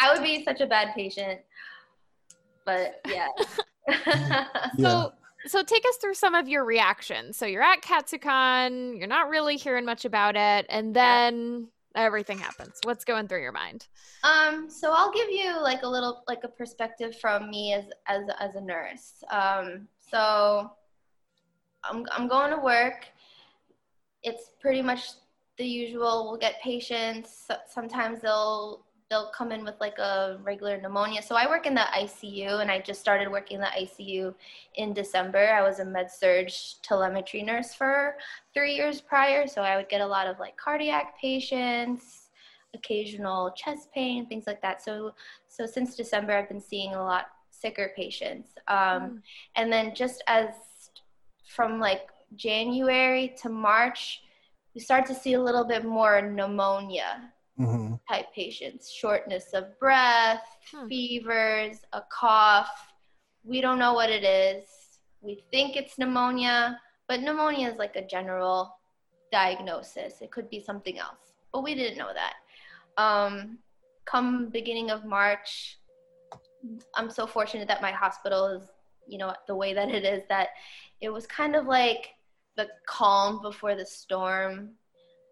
I 0.00 0.12
would 0.12 0.22
be 0.22 0.42
such 0.44 0.60
a 0.60 0.66
bad 0.66 0.94
patient, 0.94 1.40
but 2.64 3.00
yeah. 3.06 3.28
so 4.78 5.12
so 5.46 5.62
take 5.62 5.84
us 5.88 5.96
through 5.96 6.14
some 6.14 6.34
of 6.34 6.48
your 6.48 6.64
reactions. 6.64 7.36
So 7.36 7.46
you're 7.46 7.62
at 7.62 7.82
Katsucon, 7.82 8.98
you're 8.98 9.08
not 9.08 9.28
really 9.28 9.56
hearing 9.56 9.84
much 9.84 10.04
about 10.04 10.36
it, 10.36 10.66
and 10.68 10.94
then 10.94 11.68
yeah. 11.94 12.02
everything 12.02 12.38
happens. 12.38 12.78
What's 12.84 13.04
going 13.04 13.28
through 13.28 13.42
your 13.42 13.52
mind? 13.52 13.86
Um, 14.22 14.68
so 14.68 14.92
I'll 14.92 15.12
give 15.12 15.30
you 15.30 15.60
like 15.60 15.82
a 15.82 15.88
little 15.88 16.22
like 16.28 16.44
a 16.44 16.48
perspective 16.48 17.18
from 17.18 17.50
me 17.50 17.74
as 17.74 17.84
as 18.06 18.22
as 18.38 18.54
a 18.54 18.60
nurse. 18.60 19.22
Um, 19.30 19.88
so 19.98 20.70
I'm 21.84 22.06
I'm 22.12 22.28
going 22.28 22.50
to 22.50 22.58
work. 22.58 23.06
It's 24.22 24.50
pretty 24.60 24.82
much 24.82 25.08
the 25.56 25.64
usual. 25.64 26.28
We'll 26.28 26.38
get 26.38 26.60
patients. 26.62 27.48
Sometimes 27.68 28.20
they'll 28.20 28.84
they'll 29.10 29.30
come 29.30 29.50
in 29.50 29.64
with 29.64 29.74
like 29.80 29.98
a 29.98 30.38
regular 30.42 30.80
pneumonia. 30.80 31.20
So 31.20 31.34
I 31.34 31.48
work 31.48 31.66
in 31.66 31.74
the 31.74 31.84
ICU 31.94 32.60
and 32.60 32.70
I 32.70 32.78
just 32.78 33.00
started 33.00 33.28
working 33.28 33.56
in 33.56 33.60
the 33.60 33.66
ICU 33.66 34.32
in 34.76 34.92
December. 34.92 35.52
I 35.52 35.62
was 35.62 35.80
a 35.80 35.84
med 35.84 36.10
surg 36.10 36.48
telemetry 36.82 37.42
nurse 37.42 37.74
for 37.74 38.16
three 38.54 38.74
years 38.74 39.00
prior. 39.00 39.48
So 39.48 39.62
I 39.62 39.76
would 39.76 39.88
get 39.88 40.00
a 40.00 40.06
lot 40.06 40.28
of 40.28 40.38
like 40.38 40.56
cardiac 40.56 41.18
patients, 41.20 42.30
occasional 42.72 43.50
chest 43.56 43.88
pain, 43.92 44.26
things 44.26 44.46
like 44.46 44.62
that. 44.62 44.80
So, 44.80 45.12
so 45.48 45.66
since 45.66 45.96
December, 45.96 46.32
I've 46.32 46.48
been 46.48 46.60
seeing 46.60 46.94
a 46.94 47.02
lot 47.02 47.26
sicker 47.50 47.92
patients. 47.96 48.50
Um, 48.68 48.76
mm. 48.78 49.18
And 49.56 49.72
then 49.72 49.92
just 49.92 50.22
as 50.28 50.50
from 51.48 51.80
like 51.80 52.10
January 52.36 53.34
to 53.42 53.48
March, 53.48 54.22
we 54.72 54.80
start 54.80 55.04
to 55.06 55.16
see 55.16 55.32
a 55.32 55.42
little 55.42 55.64
bit 55.64 55.84
more 55.84 56.22
pneumonia 56.22 57.29
mm-hmm. 57.60 57.94
type 58.08 58.26
patients 58.34 58.90
shortness 58.90 59.52
of 59.52 59.78
breath, 59.78 60.44
hmm. 60.70 60.88
fevers, 60.88 61.78
a 61.92 62.02
cough. 62.10 62.70
We 63.44 63.60
don't 63.60 63.78
know 63.78 63.94
what 63.94 64.10
it 64.10 64.24
is. 64.24 64.68
We 65.20 65.44
think 65.50 65.76
it's 65.76 65.98
pneumonia, 65.98 66.78
but 67.08 67.20
pneumonia 67.20 67.68
is 67.68 67.78
like 67.78 67.96
a 67.96 68.06
general 68.06 68.76
diagnosis. 69.32 70.20
It 70.20 70.30
could 70.30 70.48
be 70.50 70.60
something 70.60 70.98
else, 70.98 71.34
but 71.52 71.62
we 71.62 71.74
didn't 71.74 71.98
know 71.98 72.12
that. 72.14 72.34
Um, 73.02 73.58
come 74.04 74.48
beginning 74.48 74.90
of 74.90 75.04
March, 75.04 75.78
I'm 76.94 77.10
so 77.10 77.26
fortunate 77.26 77.68
that 77.68 77.82
my 77.82 77.92
hospital 77.92 78.46
is, 78.46 78.62
you 79.06 79.18
know, 79.18 79.34
the 79.46 79.54
way 79.54 79.72
that 79.74 79.88
it 79.88 80.04
is 80.04 80.22
that 80.28 80.48
it 81.00 81.08
was 81.10 81.26
kind 81.26 81.56
of 81.56 81.66
like 81.66 82.10
the 82.56 82.68
calm 82.86 83.40
before 83.40 83.74
the 83.74 83.86
storm 83.86 84.70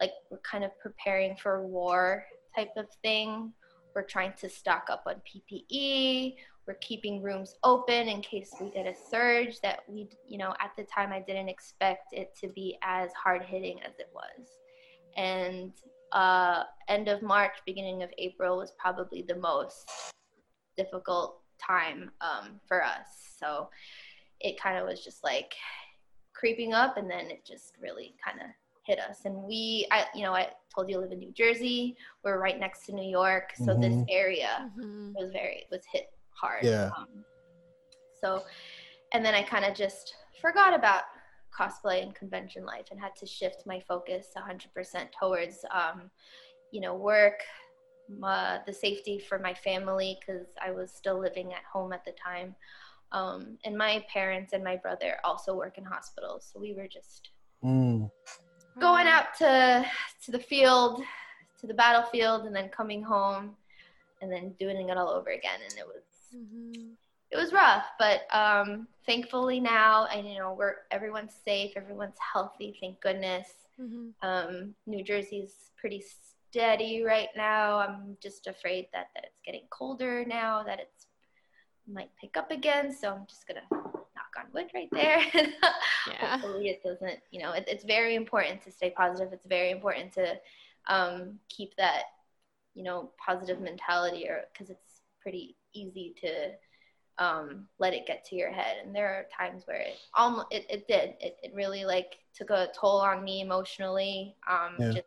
like 0.01 0.13
we're 0.31 0.39
kind 0.39 0.65
of 0.65 0.71
preparing 0.81 1.37
for 1.37 1.67
war 1.67 2.25
type 2.55 2.73
of 2.77 2.87
thing. 3.03 3.53
We're 3.95 4.03
trying 4.03 4.35
to 4.41 4.49
stock 4.49 4.89
up 4.91 5.05
on 5.07 5.17
PPE. 5.27 6.37
We're 6.67 6.75
keeping 6.75 7.23
rooms 7.23 7.57
open 7.65 8.09
in 8.09 8.21
case 8.21 8.53
we 8.61 8.71
get 8.71 8.87
a 8.87 8.95
surge 9.11 9.61
that 9.63 9.81
we, 9.89 10.09
you 10.27 10.39
know, 10.39 10.55
at 10.61 10.73
the 10.77 10.85
time 10.85 11.13
I 11.13 11.21
didn't 11.21 11.49
expect 11.49 12.13
it 12.13 12.37
to 12.41 12.49
be 12.49 12.79
as 12.83 13.11
hard 13.13 13.43
hitting 13.43 13.81
as 13.83 13.99
it 13.99 14.11
was. 14.13 14.49
And 15.17 15.73
uh, 16.13 16.65
end 16.89 17.09
of 17.09 17.23
March, 17.23 17.55
beginning 17.67 18.03
of 18.03 18.11
April 18.19 18.59
was 18.59 18.73
probably 18.79 19.23
the 19.27 19.37
most 19.37 19.91
difficult 20.77 21.41
time 21.59 22.11
um, 22.21 22.61
for 22.67 22.85
us. 22.85 23.35
So 23.39 23.69
it 24.41 24.61
kind 24.61 24.79
of 24.79 24.87
was 24.87 25.05
just 25.05 25.25
like 25.25 25.55
creeping 26.35 26.73
up, 26.73 26.97
and 26.97 27.11
then 27.11 27.31
it 27.31 27.45
just 27.45 27.75
really 27.81 28.15
kind 28.25 28.41
of 28.41 28.47
hit 28.89 28.99
us. 28.99 29.21
And 29.27 29.37
we, 29.45 29.87
I, 29.93 30.07
you 30.15 30.23
know, 30.23 30.33
I 30.33 30.49
told 30.75 30.89
you 30.89 30.97
I 30.97 31.01
live 31.01 31.13
in 31.13 31.19
New 31.19 31.33
Jersey. 31.33 31.95
We're 32.25 32.41
right 32.41 32.59
next 32.59 32.87
to 32.87 32.93
New 32.93 33.09
York, 33.09 33.53
so 33.55 33.67
mm-hmm. 33.67 33.83
this 33.83 34.05
area 34.09 34.71
mm-hmm. 34.77 35.13
was 35.15 35.31
very 35.31 35.67
was 35.71 35.83
hit 35.93 36.11
hard. 36.31 36.65
Yeah. 36.65 36.91
Um, 36.97 37.25
so, 38.21 38.43
and 39.13 39.25
then 39.25 39.35
I 39.35 39.43
kind 39.43 39.65
of 39.65 39.77
just 39.77 40.15
forgot 40.41 40.75
about 40.75 41.03
cosplay 41.57 42.03
and 42.03 42.15
convention 42.15 42.65
life 42.65 42.87
and 42.91 43.01
had 43.01 43.15
to 43.17 43.27
shift 43.27 43.65
my 43.67 43.81
focus 43.81 44.29
100% 44.37 45.09
towards 45.19 45.65
um, 45.71 46.11
you 46.73 46.81
know 46.81 46.95
work 46.95 47.41
uh, 48.23 48.59
the 48.67 48.73
safety 48.73 49.19
for 49.19 49.39
my 49.39 49.55
family 49.55 50.19
because 50.21 50.47
i 50.63 50.71
was 50.71 50.91
still 50.93 51.19
living 51.19 51.53
at 51.53 51.63
home 51.71 51.93
at 51.93 52.05
the 52.05 52.13
time 52.13 52.55
um, 53.13 53.59
and 53.65 53.77
my 53.77 54.05
parents 54.13 54.53
and 54.53 54.63
my 54.63 54.77
brother 54.77 55.17
also 55.25 55.55
work 55.55 55.79
in 55.79 55.85
hospitals 55.85 56.51
so 56.53 56.61
we 56.61 56.75
were 56.75 56.87
just 56.87 57.31
mm. 57.65 58.11
Going 58.81 59.07
out 59.07 59.35
to 59.39 59.87
to 60.25 60.31
the 60.31 60.39
field 60.39 61.03
to 61.61 61.67
the 61.67 61.75
battlefield 61.75 62.47
and 62.47 62.55
then 62.55 62.69
coming 62.69 63.03
home 63.03 63.57
and 64.23 64.31
then 64.31 64.55
doing 64.59 64.89
it 64.89 64.97
all 64.97 65.11
over 65.11 65.31
again 65.31 65.61
and 65.65 65.79
it 65.79 65.87
was 65.87 66.03
mm-hmm 66.35 66.93
it 67.31 67.37
was 67.37 67.53
rough, 67.53 67.85
but 67.99 68.23
um, 68.35 68.89
thankfully 69.05 69.61
now, 69.61 70.07
and 70.07 70.27
you 70.27 70.39
know, 70.39 70.55
we're 70.59 70.77
everyone's 70.91 71.35
safe, 71.45 71.73
everyone's 71.77 72.17
healthy, 72.33 72.77
thank 72.81 73.01
goodness. 73.01 73.49
Mm-hmm. 73.81 74.27
Um, 74.27 74.75
New 74.87 75.05
Jersey's 75.05 75.71
pretty 75.77 76.03
steady 76.51 77.03
right 77.03 77.29
now. 77.37 77.79
I'm 77.79 78.17
just 78.23 78.47
afraid 78.47 78.87
that 78.93 79.09
that 79.15 79.25
it's 79.25 79.41
getting 79.45 79.65
colder 79.71 80.25
now, 80.25 80.63
that 80.63 80.81
it's 80.81 81.07
might 81.87 82.11
pick 82.21 82.37
up 82.37 82.51
again. 82.51 82.95
So 82.95 83.13
I'm 83.13 83.27
just 83.29 83.47
gonna 83.47 83.95
on 84.39 84.53
wood 84.53 84.71
right 84.75 84.89
there. 84.93 85.21
yeah. 86.07 86.39
Hopefully 86.39 86.69
it 86.69 86.83
doesn't. 86.83 87.19
You 87.31 87.43
know, 87.43 87.53
it, 87.53 87.65
it's 87.67 87.85
very 87.85 88.15
important 88.15 88.63
to 88.63 88.73
stay 88.73 88.91
positive. 88.91 89.33
It's 89.33 89.47
very 89.47 89.71
important 89.71 90.13
to 90.15 90.37
um, 90.89 91.39
keep 91.49 91.77
that, 91.77 92.05
you 92.75 92.83
know, 92.83 93.11
positive 93.25 93.61
mentality, 93.61 94.29
or 94.29 94.43
because 94.53 94.71
it's 94.71 95.03
pretty 95.21 95.57
easy 95.75 96.15
to 96.21 97.25
um, 97.25 97.67
let 97.79 97.95
it 97.95 98.07
get 98.07 98.25
to 98.27 98.37
your 98.37 98.51
head. 98.51 98.77
And 98.85 98.95
there 98.95 99.09
are 99.09 99.27
times 99.37 99.63
where 99.67 99.81
it 99.81 99.97
almost 100.15 100.47
it, 100.51 100.67
it 100.71 100.89
did. 100.89 101.15
It, 101.21 101.37
it 101.43 101.53
really 101.55 101.85
like 101.85 102.19
took 102.35 102.51
a 102.51 102.69
toll 102.79 103.01
on 103.01 103.25
me 103.25 103.41
emotionally. 103.41 104.37
Um, 104.49 104.77
yeah. 104.79 104.93
just 104.93 105.07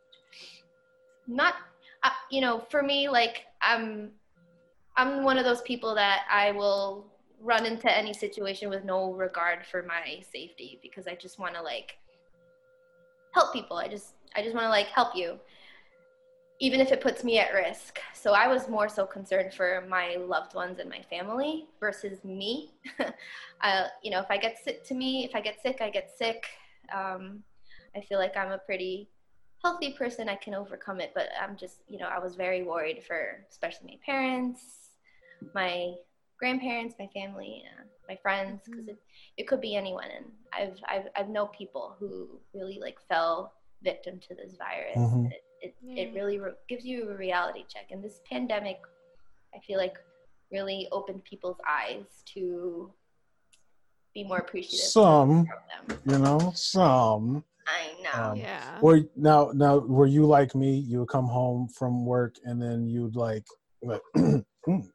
not 1.28 1.56
uh, 2.04 2.10
you 2.30 2.42
know, 2.42 2.66
for 2.70 2.82
me, 2.82 3.10
like 3.10 3.46
I'm 3.62 4.12
I'm 4.98 5.24
one 5.24 5.38
of 5.38 5.46
those 5.46 5.62
people 5.62 5.96
that 5.96 6.26
I 6.30 6.52
will 6.52 7.11
run 7.42 7.66
into 7.66 7.96
any 7.96 8.14
situation 8.14 8.70
with 8.70 8.86
no 8.86 9.14
regard 9.14 9.66
for 9.66 9.84
my 9.84 10.24
safety 10.32 10.80
because 10.82 11.08
I 11.08 11.16
just 11.16 11.40
want 11.40 11.56
to 11.56 11.62
like 11.62 11.98
help 13.34 13.54
people. 13.54 13.78
I 13.78 13.88
just 13.88 14.14
I 14.36 14.42
just 14.42 14.54
want 14.54 14.66
to 14.66 14.70
like 14.70 14.88
help 14.88 15.16
you 15.16 15.40
even 16.62 16.80
if 16.80 16.92
it 16.92 17.02
puts 17.02 17.24
me 17.24 17.40
at 17.40 17.54
risk. 17.54 18.00
So 18.14 18.34
I 18.34 18.48
was 18.48 18.70
more 18.70 18.88
so 18.88 19.04
concerned 19.04 19.52
for 19.52 19.84
my 19.90 20.16
loved 20.20 20.54
ones 20.54 20.78
and 20.78 20.88
my 20.88 21.02
family 21.10 21.66
versus 21.80 22.24
me. 22.24 22.76
uh, 23.62 23.86
you 24.04 24.12
know, 24.12 24.20
if 24.20 24.28
I 24.30 24.38
get 24.38 24.60
sick 24.64 24.84
to 24.86 24.94
me, 24.94 25.26
if 25.26 25.34
I 25.34 25.42
get 25.42 25.60
sick, 25.60 25.80
I 25.82 25.90
get 25.90 26.12
sick. 26.16 26.46
Um, 26.96 27.42
I 27.96 28.02
feel 28.02 28.20
like 28.20 28.38
I'm 28.38 28.52
a 28.52 28.60
pretty 28.60 29.10
healthy 29.64 29.94
person. 29.94 30.30
I 30.30 30.36
can 30.36 30.54
overcome 30.54 31.02
it, 31.02 31.12
but 31.16 31.30
I'm 31.42 31.58
just, 31.58 31.80
you 31.90 31.98
know, 31.98 32.06
I 32.06 32.20
was 32.20 32.36
very 32.36 32.62
worried 32.62 33.04
for 33.04 33.44
especially 33.50 33.88
my 33.88 33.98
parents, 34.06 34.62
my 35.56 35.96
grandparents, 36.42 36.96
my 37.00 37.10
family, 37.14 37.64
uh, 37.72 37.84
my 38.10 38.18
friends, 38.22 38.62
because 38.66 38.82
mm-hmm. 38.82 38.90
it, 38.90 39.42
it 39.42 39.48
could 39.48 39.62
be 39.62 39.74
anyone. 39.76 40.10
And 40.18 40.26
I've, 40.60 40.78
I've, 40.94 41.08
I've 41.16 41.30
know 41.30 41.46
people 41.62 41.96
who 42.00 42.12
really 42.54 42.80
like 42.82 42.98
fell 43.08 43.54
victim 43.84 44.20
to 44.28 44.36
this 44.36 44.58
virus. 44.58 44.98
Mm-hmm. 44.98 45.26
It, 45.28 45.44
it, 45.62 45.76
yeah. 45.82 46.04
it 46.04 46.14
really 46.14 46.38
re- 46.40 46.60
gives 46.68 46.84
you 46.84 47.10
a 47.12 47.16
reality 47.16 47.64
check. 47.74 47.88
And 47.92 48.04
this 48.04 48.20
pandemic, 48.30 48.80
I 49.56 49.60
feel 49.68 49.78
like, 49.78 49.98
really 50.52 50.90
opened 50.92 51.24
people's 51.24 51.62
eyes 51.66 52.04
to 52.34 52.92
be 54.14 54.22
more 54.26 54.40
appreciative. 54.40 54.86
Some, 54.86 55.48
you 56.06 56.18
know, 56.18 56.52
some. 56.54 57.46
I 57.66 57.84
know. 58.04 58.32
Um, 58.32 58.36
yeah. 58.36 58.78
Or 58.82 59.00
now, 59.16 59.52
now, 59.54 59.78
were 59.78 60.08
you 60.08 60.26
like 60.26 60.54
me? 60.54 60.76
You 60.76 61.00
would 61.00 61.08
come 61.08 61.28
home 61.28 61.70
from 61.70 62.06
work 62.06 62.36
and 62.44 62.62
then 62.62 62.86
you'd 62.86 63.16
like, 63.16 63.46
like, 63.82 64.02
uh 64.18 64.42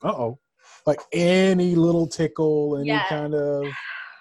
oh, 0.03 0.39
like 0.87 1.01
any 1.13 1.75
little 1.75 2.07
tickle, 2.07 2.79
any 2.79 2.89
yeah. 2.89 3.09
kind 3.09 3.35
of, 3.35 3.65
yeah. 3.65 3.71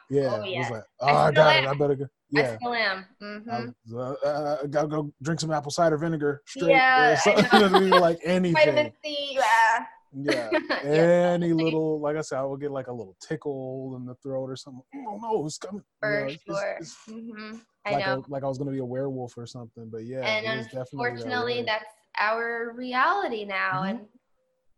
Oh, 0.10 0.44
yeah. 0.44 0.56
It 0.56 0.60
was 0.60 0.70
like, 0.70 0.84
oh, 1.02 1.08
I, 1.08 1.28
I 1.28 1.32
got 1.32 1.56
it. 1.56 1.68
I 1.68 1.74
better 1.74 1.96
go. 1.96 2.06
Yeah. 2.30 2.52
I 2.52 2.56
still 2.58 2.74
am. 2.74 3.06
Mm-hmm. 3.22 3.98
Uh, 3.98 4.12
uh, 4.28 4.66
gotta 4.68 4.88
go 4.88 5.14
drink 5.22 5.40
some 5.40 5.52
apple 5.52 5.72
cider 5.72 5.98
vinegar 5.98 6.42
straight. 6.46 6.72
Yeah, 6.72 7.20
like 7.26 8.20
anything. 8.24 8.54
Vitamin 8.54 8.92
C. 9.04 9.32
Yeah. 9.34 9.86
Yeah. 10.18 10.50
Any 10.84 11.52
little, 11.52 12.00
like 12.00 12.16
I 12.16 12.22
said, 12.22 12.40
I 12.40 12.44
will 12.44 12.56
get 12.56 12.72
like 12.72 12.88
a 12.88 12.94
little 12.94 13.18
tickle 13.26 13.96
in 13.98 14.06
the 14.06 14.16
throat 14.16 14.50
or 14.50 14.56
something. 14.56 14.84
Oh 15.10 15.18
no, 15.22 15.46
it's 15.46 15.58
coming. 15.58 15.84
For 16.00 16.30
you 16.30 16.38
know, 16.48 16.56
sure. 16.56 16.78
It's, 16.80 16.98
it's 17.08 17.18
mm-hmm. 17.18 17.58
I 17.86 17.92
like 17.92 18.06
know. 18.06 18.24
A, 18.26 18.32
like 18.32 18.44
I 18.44 18.48
was 18.48 18.58
gonna 18.58 18.72
be 18.72 18.80
a 18.80 18.86
werewolf 18.86 19.38
or 19.38 19.46
something, 19.46 19.90
but 19.92 20.06
yeah. 20.06 20.22
And 20.22 20.68
unfortunately, 20.72 21.64
that 21.64 21.66
that's 21.66 21.96
our 22.18 22.74
reality 22.76 23.44
now, 23.44 23.82
mm-hmm. 23.82 23.90
and 23.90 24.00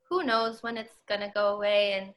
who 0.10 0.24
knows 0.24 0.64
when 0.64 0.78
it's 0.78 1.00
gonna 1.08 1.32
go 1.34 1.56
away. 1.56 1.94
And 1.94 2.14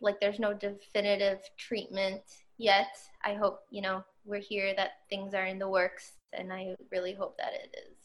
like, 0.00 0.20
there's 0.20 0.38
no 0.38 0.54
definitive 0.54 1.40
treatment 1.56 2.22
yet. 2.56 2.96
I 3.24 3.34
hope 3.34 3.60
you 3.70 3.82
know 3.82 4.04
we're 4.28 4.38
here 4.38 4.74
that 4.76 4.90
things 5.08 5.32
are 5.34 5.46
in 5.46 5.58
the 5.58 5.68
works 5.68 6.12
and 6.34 6.52
i 6.52 6.74
really 6.92 7.14
hope 7.14 7.36
that 7.38 7.52
it 7.54 7.74
is 7.90 7.96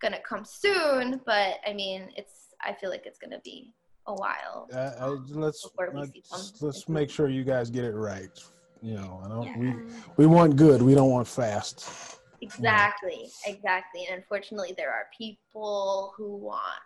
gonna 0.00 0.20
come 0.20 0.44
soon 0.44 1.20
but 1.24 1.56
i 1.66 1.72
mean 1.72 2.08
it's 2.16 2.54
i 2.60 2.72
feel 2.72 2.90
like 2.90 3.06
it's 3.06 3.18
gonna 3.18 3.40
be 3.44 3.72
a 4.06 4.14
while 4.14 4.68
uh, 4.72 4.90
I, 5.00 5.06
let's 5.30 5.66
let's, 5.94 6.60
let's 6.60 6.88
make 6.88 7.08
sure 7.08 7.28
you 7.28 7.44
guys 7.44 7.70
get 7.70 7.84
it 7.84 7.94
right 7.94 8.38
you 8.82 8.94
know 8.94 9.22
i 9.24 9.28
don't 9.28 9.46
yeah. 9.46 9.56
we 9.56 9.74
we 10.16 10.26
want 10.26 10.56
good 10.56 10.82
we 10.82 10.94
don't 10.94 11.10
want 11.10 11.26
fast 11.26 12.18
exactly 12.40 13.30
yeah. 13.46 13.52
exactly 13.54 14.06
and 14.10 14.16
unfortunately 14.16 14.74
there 14.76 14.90
are 14.90 15.06
people 15.16 16.12
who 16.16 16.36
want 16.36 16.82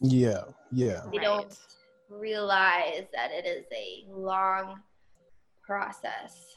yeah 0.00 0.42
yeah. 0.70 1.02
They 1.10 1.18
right. 1.18 1.24
don't 1.24 1.58
realize 2.10 3.04
that 3.14 3.30
it 3.32 3.46
is 3.46 3.64
a 3.72 4.04
long 4.10 4.80
process 5.62 6.54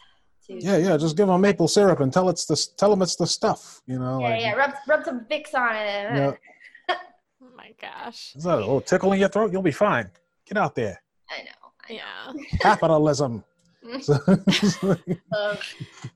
to 0.48 0.54
yeah 0.64 0.78
yeah 0.78 0.98
just 0.98 1.18
give 1.18 1.28
them 1.28 1.42
maple 1.42 1.68
syrup 1.68 2.00
and 2.00 2.12
tell 2.12 2.30
it's 2.30 2.46
the 2.46 2.68
tell 2.78 2.90
them 2.90 3.02
it's 3.02 3.16
the 3.16 3.28
stuff 3.28 3.82
you 3.86 4.00
know 4.00 4.20
yeah 4.20 4.30
like, 4.30 4.42
yeah 4.42 4.54
rub, 4.54 4.74
rub 4.88 5.04
some 5.04 5.22
Vicks 5.22 5.54
on 5.54 5.76
it. 5.76 6.16
Yeah. 6.16 6.32
oh 6.90 7.48
my 7.56 7.74
gosh. 7.80 8.34
Is 8.36 8.44
that 8.44 8.56
a 8.56 8.58
little 8.58 8.82
tickle 8.82 9.12
in 9.14 9.20
your 9.20 9.30
throat? 9.30 9.52
You'll 9.52 9.62
be 9.62 9.72
fine. 9.72 10.10
Get 10.46 10.58
out 10.58 10.76
there. 10.76 11.02
I 11.30 11.44
know, 11.44 11.50
I 11.90 11.94
know. 12.34 12.40
yeah. 12.40 12.58
Capitalism 12.60 13.44
um, 15.36 15.58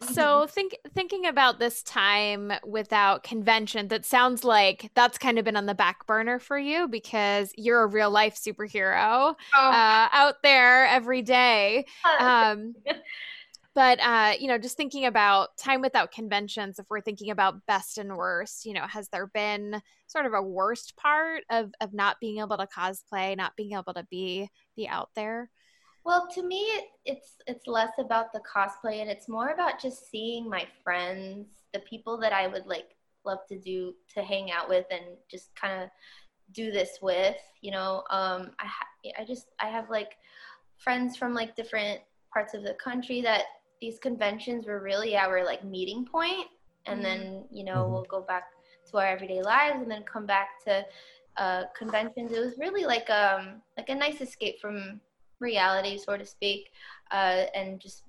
so 0.01 0.45
think 0.45 0.77
thinking 0.93 1.25
about 1.25 1.59
this 1.59 1.81
time 1.81 2.53
without 2.65 3.23
convention 3.23 3.87
that 3.87 4.05
sounds 4.05 4.43
like 4.43 4.91
that's 4.93 5.17
kind 5.17 5.39
of 5.39 5.45
been 5.45 5.55
on 5.55 5.65
the 5.65 5.73
back 5.73 6.05
burner 6.05 6.37
for 6.37 6.59
you 6.59 6.87
because 6.87 7.51
you're 7.57 7.81
a 7.81 7.87
real 7.87 8.11
life 8.11 8.35
superhero 8.35 9.35
oh. 9.55 9.69
uh, 9.69 10.07
out 10.11 10.35
there 10.43 10.85
every 10.85 11.23
day 11.23 11.85
um, 12.19 12.75
but 13.73 13.99
uh, 13.99 14.33
you 14.39 14.47
know 14.47 14.57
just 14.57 14.77
thinking 14.77 15.05
about 15.05 15.57
time 15.57 15.81
without 15.81 16.11
conventions 16.11 16.77
if 16.77 16.85
we're 16.89 17.01
thinking 17.01 17.31
about 17.31 17.65
best 17.65 17.97
and 17.97 18.15
worst 18.15 18.65
you 18.65 18.73
know 18.73 18.85
has 18.87 19.09
there 19.09 19.27
been 19.27 19.81
sort 20.07 20.25
of 20.27 20.33
a 20.33 20.41
worst 20.41 20.95
part 20.97 21.43
of 21.49 21.71
of 21.81 21.93
not 21.93 22.19
being 22.19 22.39
able 22.39 22.57
to 22.57 22.67
cosplay 22.67 23.35
not 23.35 23.55
being 23.55 23.73
able 23.73 23.93
to 23.93 24.05
be 24.09 24.49
be 24.75 24.87
out 24.87 25.09
there 25.15 25.49
well 26.05 26.27
to 26.33 26.43
me 26.43 26.61
it, 26.61 26.85
it's 27.03 27.37
it's 27.47 27.67
less 27.67 27.91
about 27.99 28.31
the 28.31 28.39
cosplay 28.39 29.01
and 29.01 29.09
it's 29.09 29.27
more 29.27 29.49
about 29.49 29.81
just 29.81 30.09
seeing 30.09 30.49
my 30.49 30.65
friends 30.83 31.47
the 31.73 31.79
people 31.79 32.17
that 32.17 32.31
i 32.31 32.47
would 32.47 32.65
like 32.65 32.95
love 33.25 33.39
to 33.49 33.59
do 33.59 33.93
to 34.13 34.21
hang 34.21 34.51
out 34.51 34.69
with 34.69 34.85
and 34.91 35.03
just 35.29 35.53
kind 35.55 35.83
of 35.83 35.89
do 36.53 36.71
this 36.71 36.99
with 37.01 37.37
you 37.61 37.71
know 37.71 38.03
um 38.11 38.51
i 38.59 38.65
ha- 38.65 39.11
i 39.19 39.25
just 39.25 39.47
i 39.59 39.65
have 39.65 39.89
like 39.89 40.11
friends 40.77 41.17
from 41.17 41.33
like 41.33 41.55
different 41.55 41.99
parts 42.31 42.53
of 42.53 42.63
the 42.63 42.75
country 42.75 43.21
that 43.21 43.43
these 43.81 43.97
conventions 43.99 44.67
were 44.67 44.81
really 44.81 45.17
our 45.17 45.43
like 45.43 45.63
meeting 45.63 46.05
point 46.05 46.47
and 46.85 47.01
mm-hmm. 47.01 47.03
then 47.03 47.43
you 47.51 47.63
know 47.63 47.83
mm-hmm. 47.83 47.93
we'll 47.93 48.03
go 48.03 48.21
back 48.21 48.43
to 48.89 48.97
our 48.97 49.07
everyday 49.07 49.41
lives 49.41 49.81
and 49.81 49.89
then 49.89 50.03
come 50.03 50.25
back 50.25 50.63
to 50.63 50.85
uh, 51.37 51.63
conventions 51.77 52.31
it 52.31 52.39
was 52.39 52.57
really 52.57 52.85
like 52.85 53.09
um 53.09 53.61
like 53.77 53.89
a 53.89 53.95
nice 53.95 54.21
escape 54.21 54.59
from 54.61 55.01
reality 55.39 55.97
so 55.97 56.17
to 56.17 56.25
speak 56.25 56.69
uh, 57.11 57.45
and 57.55 57.79
just 57.79 58.03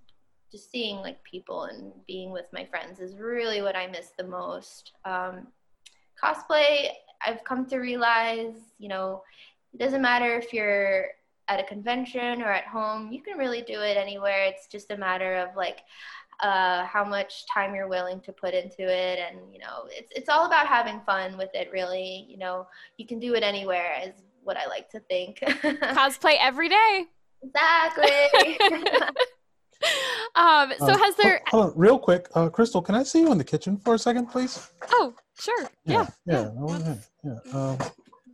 just 0.53 0.71
seeing 0.71 0.97
like 0.99 1.23
people 1.25 1.65
and 1.65 1.93
being 2.07 2.31
with 2.31 2.47
my 2.53 2.65
friends 2.65 3.01
is 3.01 3.17
really 3.19 3.63
what 3.63 3.77
i 3.77 3.87
miss 3.87 4.11
the 4.17 4.25
most 4.25 4.93
um, 5.05 5.49
cosplay, 6.23 6.89
I've 7.25 7.43
come 7.45 7.67
to 7.67 7.79
realize, 7.79 8.55
you 8.79 8.89
know, 8.89 9.23
it 9.73 9.79
doesn't 9.79 10.03
matter 10.03 10.37
if 10.37 10.53
you're 10.53 11.07
at 11.49 11.61
a 11.61 11.65
convention 11.65 12.43
or 12.43 12.51
at 12.53 12.65
home, 12.65 13.13
you 13.13 13.23
can 13.23 13.39
really 13.39 13.63
do 13.63 13.81
it 13.81 13.97
anywhere. 13.97 14.45
It's 14.45 14.67
just 14.67 14.91
a 14.91 14.97
matter 14.97 15.37
of 15.37 15.57
like 15.57 15.81
uh, 16.41 16.85
how 16.85 17.05
much 17.05 17.47
time 17.47 17.75
you're 17.75 17.89
willing 17.89 18.21
to 18.21 18.33
put 18.33 18.53
into 18.53 18.83
it, 18.83 19.19
and 19.19 19.39
you 19.53 19.59
know, 19.59 19.87
it's 19.89 20.13
it's 20.15 20.29
all 20.29 20.47
about 20.47 20.67
having 20.67 21.01
fun 21.07 21.39
with 21.39 21.51
it. 21.55 21.71
Really, 21.73 22.27
you 22.29 22.37
know, 22.37 22.67
you 22.99 23.07
can 23.07 23.19
do 23.19 23.35
it 23.35 23.43
anywhere, 23.43 23.97
is 24.05 24.15
what 24.43 24.57
I 24.57 24.67
like 24.67 24.91
to 24.91 25.01
think. 25.01 25.39
Cosplay 25.41 26.37
every 26.39 26.69
day. 26.69 27.07
Exactly. 27.47 28.59
um, 30.35 30.73
so 30.79 30.87
Uh, 30.93 30.99
has 30.99 31.15
there? 31.17 31.41
Hold, 31.49 31.63
hold 31.65 31.73
on, 31.75 31.79
real 31.79 31.99
quick, 31.99 32.29
uh, 32.35 32.49
Crystal, 32.49 32.83
can 32.83 32.95
I 32.95 33.03
see 33.03 33.21
you 33.21 33.33
in 33.33 33.39
the 33.39 33.45
kitchen 33.45 33.77
for 33.77 33.95
a 33.95 33.99
second, 33.99 34.27
please? 34.27 34.71
Oh, 34.93 35.15
sure. 35.39 35.69
Yeah. 35.85 36.07
Yeah. 36.27 36.51
Oh, 36.59 36.79
yeah. 36.79 36.95
Yeah. 37.25 37.53
Um, 37.59 37.79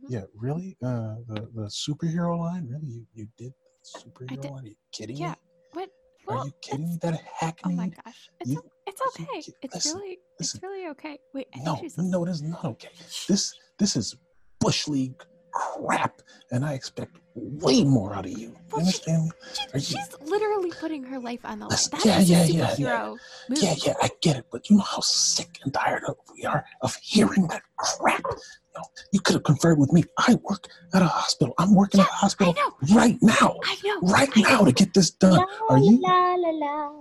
yeah. 0.09 0.21
Really? 0.35 0.77
Uh, 0.83 1.15
the 1.27 1.47
the 1.55 1.67
superhero 1.67 2.37
line? 2.37 2.67
Really? 2.69 2.87
You 2.87 3.05
you 3.13 3.27
did 3.37 3.53
the 3.83 3.99
superhero 3.99 4.41
did- 4.41 4.51
line? 4.51 4.63
Are 4.65 4.67
you 4.67 4.75
kidding 4.91 5.15
me? 5.15 5.21
Yeah. 5.21 5.35
me? 5.75 5.87
What? 6.25 6.37
Are 6.39 6.45
you 6.45 6.51
kidding 6.61 6.89
me? 6.89 6.97
That 7.01 7.21
heck. 7.39 7.59
Oh 7.65 7.69
my 7.69 7.89
gosh. 7.89 8.29
It's 8.39 8.49
You- 8.51 8.59
o- 8.65 8.69
it's 8.87 9.01
okay. 9.09 9.41
ki- 9.41 9.53
It's 9.61 9.75
listen, 9.75 9.97
really 9.99 10.17
listen. 10.39 10.57
it's 10.57 10.63
really 10.63 10.87
okay. 10.89 11.19
Wait. 11.33 11.47
I 11.55 11.59
No, 11.59 11.79
no, 11.97 12.25
it 12.25 12.29
is 12.29 12.41
not 12.41 12.63
okay. 12.65 12.89
This 13.27 13.53
this 13.79 13.95
is 13.95 14.15
bush 14.59 14.87
league 14.87 15.21
crap, 15.53 16.21
and 16.51 16.65
I 16.65 16.73
expect 16.73 17.17
way 17.35 17.83
more 17.83 18.13
out 18.13 18.25
of 18.25 18.31
you. 18.31 18.37
You 18.49 18.55
Well, 18.71 18.79
she- 18.85 19.11
understand 19.11 19.23
me? 19.23 19.31
Are 19.73 19.77
you- 19.77 19.83
She's 19.83 20.19
literally 20.21 20.71
putting 20.71 21.03
her 21.03 21.19
life 21.19 21.39
on 21.45 21.59
the 21.59 21.65
line. 21.65 21.71
Listen, 21.71 21.91
That 21.99 22.05
yeah, 22.05 22.19
is 22.19 22.29
yeah, 22.29 22.43
a 22.43 22.45
yeah, 22.47 22.75
yeah. 22.77 23.07
move. 23.09 23.19
Yeah, 23.63 23.75
yeah, 23.85 23.93
I 24.01 24.09
get 24.21 24.35
it, 24.37 24.45
but 24.51 24.69
you 24.69 24.77
know 24.77 24.83
how 24.83 24.99
sick 25.01 25.59
and 25.63 25.73
tired 25.73 26.03
of 26.07 26.15
we 26.35 26.45
are 26.45 26.65
of 26.81 26.95
hearing 26.95 27.47
that 27.47 27.61
crap. 27.77 28.21
You, 28.27 28.79
know, 28.81 28.83
you 29.11 29.19
could 29.19 29.35
have 29.35 29.43
conferred 29.43 29.77
with 29.79 29.91
me. 29.93 30.03
I 30.17 30.35
work 30.43 30.67
at 30.93 31.01
a 31.01 31.05
hospital. 31.07 31.53
I'm 31.59 31.73
working 31.75 32.01
at 32.01 32.07
a 32.07 32.11
hospital 32.11 32.55
right 32.93 33.17
now, 33.21 33.59
I 33.63 33.77
know. 33.83 33.99
right 34.01 34.35
now 34.35 34.63
to 34.65 34.71
get 34.71 34.93
this 34.93 35.11
done. 35.11 35.43
Are 35.69 35.77
you? 35.77 35.99
La 36.01 36.33
la 36.35 36.49
la. 36.49 36.91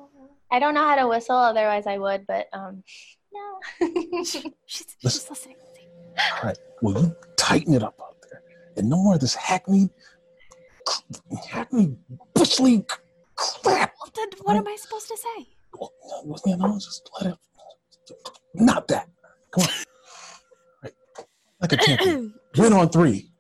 I 0.50 0.58
don't 0.58 0.74
know 0.74 0.84
how 0.86 0.96
to 0.96 1.08
whistle, 1.08 1.36
otherwise 1.36 1.86
I 1.86 1.96
would, 1.96 2.26
but 2.26 2.46
um, 2.52 2.84
no. 3.32 3.88
She's, 4.24 4.46
she's 4.66 4.96
Listen. 5.02 5.26
listening. 5.30 5.56
All 6.18 6.44
right. 6.48 6.58
Well, 6.82 7.02
you 7.02 7.16
tighten 7.36 7.72
it 7.72 7.82
up 7.82 7.98
out 8.02 8.08
there, 8.10 8.11
and 8.76 8.88
no 8.88 8.96
more 8.96 9.14
of 9.14 9.20
this 9.20 9.34
hackneyed, 9.34 9.90
hackneyed 11.48 11.96
bush 12.34 12.60
league 12.60 12.88
crap. 13.36 13.92
Well, 14.00 14.10
then 14.14 14.28
what 14.42 14.56
am 14.56 14.68
I 14.68 14.76
supposed 14.76 15.08
to 15.08 15.16
say? 15.16 15.46
Well, 15.78 15.92
you 16.46 16.56
know, 16.56 16.74
just 16.74 17.10
let 17.20 17.32
it. 17.32 17.38
Not 18.54 18.88
that. 18.88 19.08
Come 19.52 19.64
on. 19.64 19.70
Right. 20.82 20.92
Like 21.60 21.72
a 21.72 21.76
champion. 21.76 22.34
Win 22.58 22.72
on 22.72 22.90
three. 22.90 23.30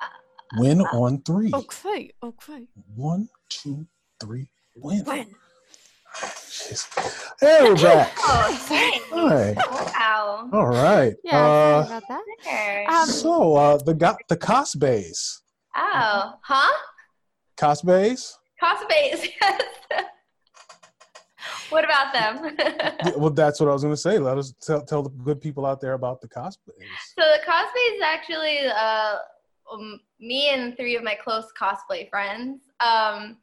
Uh, 0.00 0.06
win 0.58 0.80
on 0.82 1.20
three. 1.22 1.50
Okay. 1.52 2.12
Okay. 2.22 2.68
One, 2.94 3.28
two, 3.48 3.86
three, 4.20 4.48
win. 4.76 5.02
Win. 5.04 5.34
Jeez. 6.64 6.88
Hey, 7.40 7.62
we're 7.62 7.74
back. 7.74 8.16
Oh, 8.20 8.56
thanks. 8.62 9.04
Hi. 9.10 9.54
Wow. 9.98 10.48
All 10.50 10.66
right. 10.66 11.14
Yeah. 11.22 11.44
Uh, 11.44 11.84
about 11.86 12.02
that. 12.08 12.22
There. 12.42 12.90
Um, 12.90 13.06
so 13.06 13.54
uh, 13.54 13.76
the 13.76 13.92
got 13.92 14.16
the 14.30 14.36
Cosbays. 14.36 15.40
oh, 15.76 16.32
huh? 16.42 16.72
Cosbays. 17.58 18.32
Cosplays, 18.62 19.28
yes. 19.42 19.62
what 21.68 21.84
about 21.84 22.12
them? 22.14 22.56
Yeah, 23.04 23.12
well, 23.16 23.30
that's 23.30 23.60
what 23.60 23.68
I 23.68 23.72
was 23.72 23.82
going 23.82 23.92
to 23.92 24.00
say. 24.00 24.18
Let 24.18 24.38
us 24.38 24.54
tell, 24.62 24.82
tell 24.86 25.02
the 25.02 25.10
good 25.10 25.42
people 25.42 25.66
out 25.66 25.82
there 25.82 25.92
about 25.92 26.22
the 26.22 26.28
Cosbays. 26.28 26.56
So 27.18 27.22
the 27.22 27.40
cosplay 27.46 27.96
is 27.96 28.02
actually 28.02 28.60
uh, 28.60 29.16
um, 29.70 30.00
me 30.18 30.48
and 30.48 30.74
three 30.78 30.96
of 30.96 31.02
my 31.02 31.16
close 31.22 31.44
cosplay 31.60 32.08
friends. 32.08 32.62
Um, 32.80 33.36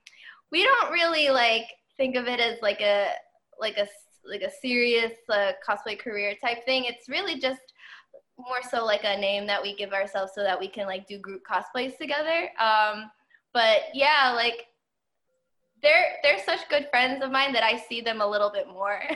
we 0.51 0.63
don't 0.63 0.91
really 0.91 1.29
like 1.29 1.65
think 2.01 2.15
of 2.15 2.25
it 2.27 2.39
as 2.39 2.57
like 2.63 2.81
a 2.81 3.09
like 3.59 3.77
a 3.77 3.87
like 4.25 4.41
a 4.41 4.49
serious 4.49 5.13
uh, 5.29 5.51
cosplay 5.67 5.97
career 5.97 6.33
type 6.43 6.65
thing. 6.65 6.85
It's 6.85 7.07
really 7.07 7.39
just 7.39 7.61
more 8.39 8.61
so 8.71 8.83
like 8.83 9.01
a 9.03 9.19
name 9.19 9.45
that 9.45 9.61
we 9.61 9.75
give 9.75 9.93
ourselves 9.93 10.31
so 10.33 10.41
that 10.41 10.59
we 10.59 10.67
can 10.67 10.87
like 10.87 11.07
do 11.07 11.19
group 11.19 11.43
cosplays 11.45 11.95
together. 11.99 12.49
Um, 12.59 13.11
but 13.53 13.81
yeah, 13.93 14.33
like 14.35 14.65
they're 15.83 16.13
they're 16.23 16.43
such 16.43 16.67
good 16.69 16.87
friends 16.89 17.23
of 17.23 17.29
mine 17.29 17.53
that 17.53 17.63
I 17.63 17.77
see 17.77 18.01
them 18.01 18.19
a 18.21 18.27
little 18.27 18.51
bit 18.51 18.67
more. 18.67 18.99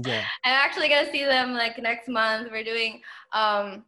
Yeah. 0.00 0.22
I'm 0.44 0.52
actually 0.52 0.88
gonna 0.88 1.10
see 1.10 1.24
them 1.24 1.54
like 1.54 1.76
next 1.82 2.06
month. 2.08 2.52
We're 2.52 2.62
doing 2.62 3.00
um 3.32 3.84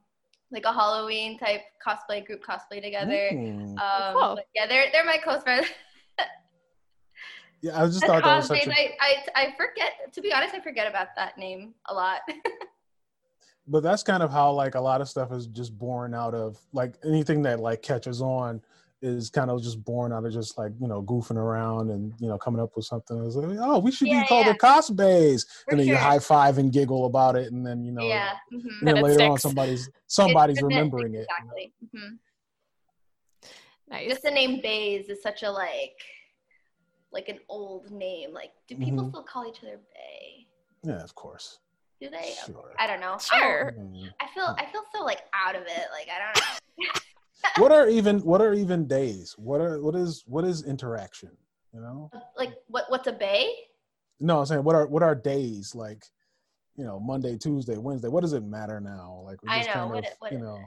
like 0.51 0.65
a 0.65 0.73
Halloween 0.73 1.39
type 1.39 1.61
cosplay 1.87 2.27
group 2.27 2.43
cosplay 2.45 2.83
together. 2.83 3.31
Mm. 3.33 3.79
Um, 3.79 4.15
Cool. 4.15 4.35
but 4.35 4.47
yeah, 4.57 4.67
they're 4.67 4.87
they're 4.91 5.05
my 5.05 5.19
close 5.19 5.45
friends. 5.45 5.69
Yeah, 7.63 7.81
I 7.83 7.87
just 7.87 8.01
The 8.01 8.07
thought 8.07 8.25
that 8.25 8.37
was 8.37 8.47
such 8.47 8.61
cosplays, 8.61 8.69
a. 8.69 8.73
I, 9.03 9.15
I 9.35 9.43
I 9.43 9.55
forget 9.57 9.93
to 10.15 10.21
be 10.23 10.33
honest, 10.33 10.55
I 10.55 10.61
forget 10.61 10.87
about 10.89 11.09
that 11.17 11.37
name 11.39 11.75
a 11.89 11.95
lot. 11.95 12.21
But 13.67 13.85
that's 13.85 14.03
kind 14.03 14.23
of 14.23 14.33
how 14.33 14.51
like 14.53 14.75
a 14.75 14.81
lot 14.81 15.01
of 15.01 15.09
stuff 15.09 15.31
is 15.31 15.47
just 15.47 15.79
born 15.79 16.13
out 16.13 16.35
of 16.35 16.59
like 16.73 16.95
anything 17.05 17.43
that 17.43 17.61
like 17.61 17.83
catches 17.83 18.21
on 18.21 18.61
is 19.01 19.31
kind 19.31 19.49
of 19.51 19.63
just 19.63 19.85
born 19.85 20.13
out 20.13 20.25
of 20.25 20.33
just 20.33 20.59
like 20.59 20.73
you 20.81 20.89
know 20.89 21.03
goofing 21.03 21.37
around 21.37 21.91
and 21.91 22.13
you 22.19 22.27
know 22.27 22.37
coming 22.37 22.61
up 22.61 22.71
with 22.75 22.85
something. 22.87 23.25
It's 23.25 23.37
like, 23.37 23.57
oh, 23.61 23.79
we 23.79 23.93
should 23.93 24.09
Yeah, 24.09 24.23
be 24.23 24.27
called 24.27 24.47
yeah. 24.47 24.53
the 24.55 24.59
Cosbays, 24.59 25.47
For 25.67 25.71
and 25.73 25.81
then 25.81 25.87
you 25.87 25.97
high 25.97 26.19
five 26.19 26.59
and 26.59 26.73
giggle 26.73 27.07
about 27.07 27.37
it, 27.37 27.53
and 27.53 27.65
then 27.65 27.85
you 27.85 27.93
know, 27.93 28.03
yeah. 28.09 28.33
and 28.51 28.61
mhm. 28.61 28.69
then 28.83 28.95
Then 28.95 28.97
it 28.97 29.03
later 29.05 29.23
on 29.31 29.39
somebody's 29.39 29.89
somebody's 30.09 30.57
It's- 30.57 30.65
remembering 30.65 31.15
it. 31.15 31.29
Exactly. 31.31 31.73
hmm 31.95 32.15
Nice. 33.89 34.09
Just 34.09 34.23
the 34.23 34.31
name 34.33 34.61
Bays 34.63 35.09
is 35.11 35.23
such 35.23 35.43
a 35.45 35.51
like 35.51 35.97
like 37.13 37.29
an 37.29 37.39
old 37.49 37.91
name. 37.91 38.33
Like, 38.33 38.53
do 38.69 38.77
people 38.77 39.05
Mhm. 39.05 39.09
still 39.11 39.23
call 39.25 39.47
each 39.47 39.63
other 39.63 39.79
Bay? 39.95 40.47
Yeah, 40.83 41.03
of 41.03 41.15
course. 41.15 41.59
Do 42.01 42.09
they? 42.09 42.35
Sure. 42.47 42.75
I 42.79 42.87
don't 42.87 43.01
know. 43.01 43.19
Sure. 43.19 43.73
Mm. 43.79 44.09
I 44.21 44.27
feel 44.29 44.55
I 44.59 44.67
feel 44.73 44.83
so 44.95 45.03
like 45.05 45.21
out 45.35 45.55
of 45.55 45.63
it. 45.63 45.87
Like 45.93 46.09
I 46.09 46.19
don't 46.19 46.37
know. 46.37 46.91
what 47.63 47.73
are 47.73 47.89
even 47.89 48.21
what 48.21 48.41
are 48.41 48.55
even 48.55 48.87
days? 48.87 49.35
What 49.37 49.61
are 49.61 49.83
what 49.83 49.95
is 49.95 50.25
what 50.27 50.45
is 50.45 50.65
interaction? 50.65 51.37
You 51.75 51.81
know? 51.81 52.11
like 52.37 52.55
what 52.69 52.85
what's 52.91 53.07
a 53.07 53.13
bay? 53.13 53.53
No, 54.19 54.41
I'm 54.41 54.47
saying 54.47 54.65
what 54.65 54.75
are 54.75 54.87
what 54.87 55.03
are 55.03 55.15
days 55.15 55.75
like? 55.75 56.05
You 56.77 56.85
know, 56.85 56.99
Monday, 56.99 57.37
Tuesday, 57.37 57.77
Wednesday. 57.77 58.09
What 58.09 58.23
does 58.23 58.33
it 58.33 58.43
matter 58.45 58.81
now? 58.81 59.21
Like 59.27 59.43
we 59.43 59.51
I 59.51 59.59
just 59.59 59.69
know, 59.69 59.75
kind 59.75 59.91
what 59.91 59.99
of, 59.99 60.05
it- 60.05 60.17
what 60.21 60.33
you 60.33 60.39
know, 60.39 60.59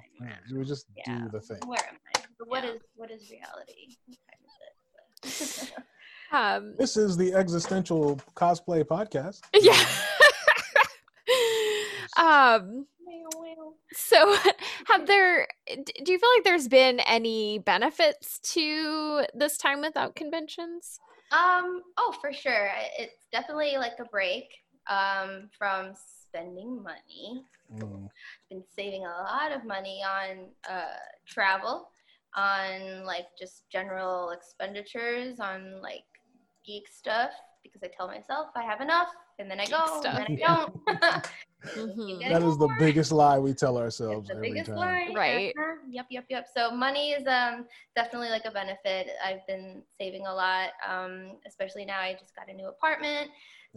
we 0.53 0.64
just 0.65 0.86
Yeah. 0.95 1.18
do 1.24 1.30
the 1.30 1.41
thing. 1.41 1.57
Where 1.65 1.80
am 1.90 1.98
I? 2.15 2.22
But 2.38 2.48
What 2.48 2.64
Yeah. 2.64 2.70
is 2.72 2.82
what 2.95 3.10
is 3.10 3.32
reality? 3.32 3.95
What 4.06 4.18
time 4.30 5.32
is 5.32 5.41
it? 5.72 5.74
Um. 6.34 6.73
This 6.77 6.97
is 6.97 7.15
the 7.15 7.34
existential 7.34 8.19
cosplay 8.35 8.84
podcast. 8.84 9.41
Yeah. 9.61 9.77
um. 12.18 12.88
So, 13.93 14.35
have 14.88 15.05
there? 15.05 15.47
Do 15.68 16.11
you 16.11 16.18
feel 16.19 16.30
like 16.35 16.43
there's 16.43 16.68
been 16.68 16.99
any 17.01 17.60
benefits 17.60 18.39
to 18.53 19.26
this 19.35 19.57
time 19.57 19.81
without 19.81 20.15
conventions? 20.15 20.99
um. 21.31 21.81
Oh, 21.97 22.14
for 22.19 22.34
sure. 22.34 22.69
It's 22.97 23.27
definitely 23.31 23.76
like 23.77 23.99
a 23.99 24.05
break 24.05 24.45
um, 24.88 25.49
from 25.57 25.93
spending 26.27 26.81
money. 26.81 27.45
Mm. 27.76 28.10
Been 28.49 28.64
saving 28.76 29.05
a 29.05 29.10
lot 29.10 29.51
of 29.51 29.65
money 29.65 30.01
on 30.03 30.45
uh, 30.69 30.97
travel, 31.27 31.89
on 32.35 33.05
like 33.05 33.27
just 33.39 33.69
general 33.72 34.31
expenditures, 34.31 35.39
on 35.39 35.81
like 35.81 36.03
geek 36.65 36.88
stuff 36.88 37.31
because 37.64 37.81
I 37.84 37.88
tell 37.95 38.07
myself 38.07 38.48
I 38.56 38.64
have 38.64 38.81
enough, 38.81 39.10
and 39.40 39.49
then 39.49 39.60
I 39.60 39.65
go, 39.65 39.85
stuff, 39.99 40.19
and 40.19 40.38
then 40.38 40.38
I 40.38 40.56
don't. 40.56 41.23
Mhm. 41.77 42.30
That 42.30 42.41
is 42.44 42.57
the 42.57 42.68
more. 42.68 42.77
biggest 42.77 43.11
lie 43.11 43.40
we 43.40 43.53
tell 43.53 43.77
It's 43.77 43.84
ourselves 43.98 44.27
the 44.27 44.35
every 44.35 44.49
biggest 44.49 44.69
time. 44.69 44.77
lie. 44.80 45.07
Right. 45.15 45.53
Uh-huh. 45.57 45.76
Yep, 45.90 46.07
yep, 46.10 46.26
yep. 46.30 46.48
So 46.56 46.72
money 46.72 47.11
is 47.11 47.26
um 47.26 47.65
definitely 47.95 48.30
like 48.30 48.45
a 48.45 48.52
benefit. 48.52 49.07
I've 49.23 49.45
been 49.48 49.81
saving 49.98 50.27
a 50.27 50.34
lot, 50.34 50.72
um, 50.88 51.38
especially 51.48 51.85
now. 51.85 51.99
I 51.99 52.14
just 52.19 52.35
got 52.35 52.49
a 52.49 52.53
new 52.53 52.68
apartment, 52.68 53.30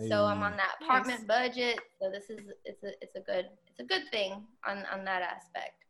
so 0.08 0.24
I'm 0.26 0.42
on 0.42 0.56
that 0.56 0.74
apartment 0.82 1.26
budget. 1.28 1.78
So 2.00 2.10
this 2.10 2.28
is 2.28 2.40
it's 2.64 2.82
a 2.82 2.90
it's 3.00 3.14
a 3.16 3.20
good 3.20 3.46
it's 3.68 3.80
a 3.80 3.84
good 3.84 4.02
thing 4.10 4.44
on 4.66 4.84
on 4.92 5.04
that 5.04 5.22
aspect. 5.22 5.84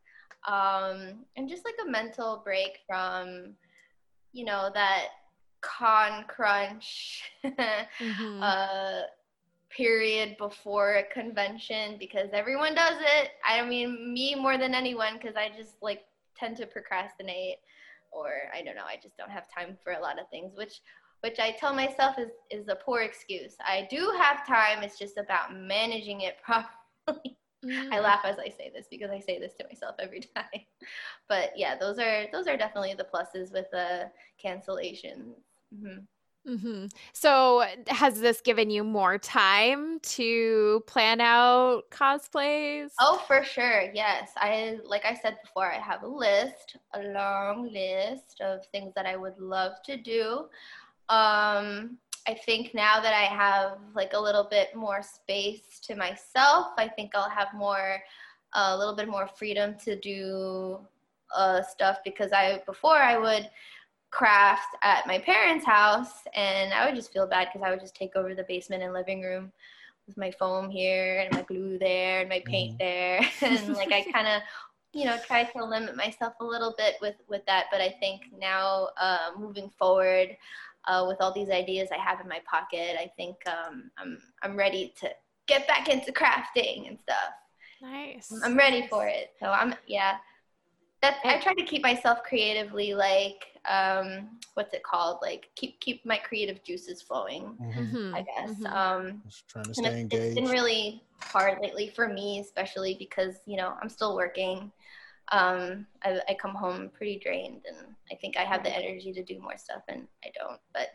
Um, 0.47 1.25
and 1.35 1.49
just 1.49 1.65
like 1.65 1.75
a 1.85 1.89
mental 1.89 2.41
break 2.43 2.77
from, 2.87 3.55
you 4.33 4.45
know, 4.45 4.69
that 4.73 5.07
con 5.61 6.25
crunch. 6.27 7.23
Mhm. 7.43 8.41
uh, 8.41 9.01
period 9.69 10.35
before 10.37 10.95
a 10.95 11.03
convention 11.03 11.97
because 11.99 12.29
everyone 12.33 12.73
does 12.73 12.97
it. 12.99 13.31
I 13.47 13.63
mean, 13.65 14.13
me 14.13 14.35
more 14.35 14.57
than 14.57 14.73
anyone 14.73 15.13
because 15.13 15.35
I 15.35 15.49
just 15.55 15.75
like 15.81 16.05
tend 16.35 16.57
to 16.57 16.65
procrastinate, 16.65 17.57
or 18.11 18.29
I 18.53 18.61
don't 18.61 18.75
know, 18.75 18.85
I 18.85 18.97
just 19.01 19.17
don't 19.17 19.31
have 19.31 19.47
time 19.53 19.77
for 19.83 19.93
a 19.93 19.99
lot 19.99 20.19
of 20.19 20.29
things, 20.29 20.53
which 20.55 20.81
which 21.21 21.39
I 21.39 21.51
tell 21.51 21.73
myself 21.73 22.17
is 22.19 22.31
is 22.49 22.67
a 22.67 22.75
poor 22.75 23.01
excuse. 23.01 23.55
I 23.59 23.87
do 23.89 24.13
have 24.19 24.47
time. 24.47 24.83
It's 24.83 24.99
just 24.99 25.17
about 25.17 25.55
managing 25.55 26.21
it 26.21 26.37
properly. 26.43 27.37
Mm. 27.65 27.91
I 27.91 27.99
laugh 27.99 28.21
as 28.23 28.37
I 28.37 28.49
say 28.49 28.71
this 28.73 28.85
because 28.89 29.09
I 29.09 29.19
say 29.19 29.39
this 29.39 29.55
to 29.55 29.65
myself 29.65 29.95
every 29.99 30.19
time. 30.35 30.61
But 31.27 31.51
yeah, 31.55 31.75
those 31.75 31.99
are 31.99 32.25
those 32.31 32.47
are 32.47 32.57
definitely 32.57 32.93
the 32.97 33.03
pluses 33.05 33.51
with 33.51 33.69
the 33.71 34.11
cancellation. 34.37 35.33
Mm-hmm. 35.73 35.99
Mm-hmm. 36.47 36.85
So, 37.11 37.65
has 37.87 38.21
this 38.21 38.39
given 38.39 38.69
you 38.69 38.85
more 38.85 39.17
time 39.17 39.99
to 39.99 40.81
plan 40.87 41.19
out 41.19 41.89
cosplays? 41.91 42.91
Oh, 43.01 43.21
for 43.27 43.43
sure. 43.43 43.91
Yes. 43.93 44.31
I, 44.37 44.77
like 44.85 45.03
I 45.03 45.13
said 45.13 45.37
before, 45.43 45.69
I 45.69 45.77
have 45.79 46.03
a 46.03 46.07
list, 46.07 46.77
a 46.93 47.01
long 47.01 47.69
list 47.73 48.39
of 48.39 48.65
things 48.67 48.93
that 48.95 49.05
I 49.05 49.17
would 49.17 49.37
love 49.39 49.73
to 49.87 49.97
do. 49.97 50.45
Um, 51.09 51.97
I 52.27 52.33
think 52.45 52.73
now 52.73 53.01
that 53.01 53.13
I 53.13 53.23
have 53.23 53.79
like 53.93 54.13
a 54.13 54.19
little 54.19 54.47
bit 54.49 54.73
more 54.73 55.01
space 55.01 55.81
to 55.83 55.95
myself, 55.95 56.67
I 56.77 56.87
think 56.87 57.11
I'll 57.13 57.29
have 57.29 57.49
more, 57.53 57.99
a 58.53 58.77
little 58.77 58.95
bit 58.95 59.09
more 59.09 59.27
freedom 59.37 59.75
to 59.83 59.99
do 59.99 60.79
uh, 61.35 61.61
stuff 61.61 61.97
because 62.05 62.31
I, 62.31 62.61
before 62.65 62.95
I 62.95 63.17
would, 63.17 63.49
craft 64.11 64.75
at 64.83 65.05
my 65.07 65.19
parents' 65.19 65.65
house, 65.65 66.23
and 66.33 66.73
I 66.73 66.85
would 66.85 66.95
just 66.95 67.11
feel 67.11 67.27
bad 67.27 67.49
because 67.51 67.65
I 67.65 67.71
would 67.71 67.79
just 67.79 67.95
take 67.95 68.15
over 68.15 68.33
the 68.33 68.43
basement 68.43 68.83
and 68.83 68.93
living 68.93 69.21
room 69.21 69.51
with 70.05 70.17
my 70.17 70.31
foam 70.31 70.69
here 70.69 71.19
and 71.19 71.33
my 71.33 71.41
glue 71.41 71.77
there 71.77 72.21
and 72.21 72.29
my 72.29 72.41
paint 72.45 72.75
mm. 72.75 72.79
there, 72.79 73.21
and 73.41 73.75
like 73.75 73.91
I 73.91 74.03
kind 74.11 74.27
of 74.27 74.41
you 74.93 75.05
know 75.05 75.17
try 75.25 75.43
to 75.43 75.65
limit 75.65 75.95
myself 75.95 76.33
a 76.39 76.45
little 76.45 76.73
bit 76.77 76.95
with 77.01 77.15
with 77.27 77.45
that 77.45 77.65
but 77.69 77.81
i 77.81 77.89
think 77.99 78.21
now 78.39 78.87
uh, 78.95 79.31
moving 79.37 79.69
forward 79.77 80.29
uh, 80.85 81.03
with 81.05 81.17
all 81.19 81.33
these 81.33 81.49
ideas 81.49 81.89
i 81.91 82.01
have 82.01 82.21
in 82.21 82.27
my 82.27 82.39
pocket 82.49 82.95
i 82.97 83.11
think 83.17 83.35
um, 83.47 83.91
i'm 83.97 84.17
i'm 84.43 84.55
ready 84.55 84.93
to 84.97 85.09
get 85.47 85.67
back 85.67 85.89
into 85.89 86.11
crafting 86.11 86.87
and 86.87 86.99
stuff. 86.99 87.33
Nice. 87.81 88.33
I'm 88.43 88.57
ready 88.57 88.87
for 88.87 89.07
it. 89.07 89.31
So 89.39 89.47
i'm 89.47 89.73
yeah. 89.87 90.17
That 91.01 91.17
i 91.23 91.39
try 91.39 91.53
to 91.53 91.63
keep 91.63 91.81
myself 91.81 92.23
creatively 92.23 92.93
like 92.93 93.45
um 93.67 94.29
what's 94.53 94.73
it 94.73 94.83
called 94.83 95.17
like 95.21 95.49
keep 95.55 95.79
keep 95.79 96.05
my 96.05 96.17
creative 96.17 96.63
juices 96.63 97.01
flowing 97.01 97.55
mm-hmm. 97.61 98.15
i 98.15 98.21
guess 98.21 98.51
mm-hmm. 98.51 98.65
um 98.67 99.21
Just 99.27 99.47
trying 99.47 99.65
to 99.65 99.73
stay 99.73 99.85
it's, 99.85 99.95
engaged. 99.95 100.23
it's 100.23 100.35
been 100.35 100.49
really 100.49 101.03
hard 101.19 101.59
lately 101.61 101.89
for 101.89 102.07
me 102.07 102.39
especially 102.39 102.95
because 102.97 103.35
you 103.45 103.57
know 103.57 103.73
i'm 103.81 103.89
still 103.89 104.15
working 104.15 104.71
um 105.31 105.85
I, 106.03 106.21
I 106.29 106.33
come 106.35 106.55
home 106.55 106.89
pretty 106.93 107.19
drained 107.19 107.63
and 107.67 107.77
i 108.11 108.15
think 108.15 108.37
i 108.37 108.43
have 108.43 108.63
the 108.63 108.75
energy 108.75 109.11
to 109.13 109.23
do 109.23 109.39
more 109.39 109.57
stuff 109.57 109.83
and 109.89 110.07
i 110.23 110.29
don't 110.37 110.59
but 110.73 110.87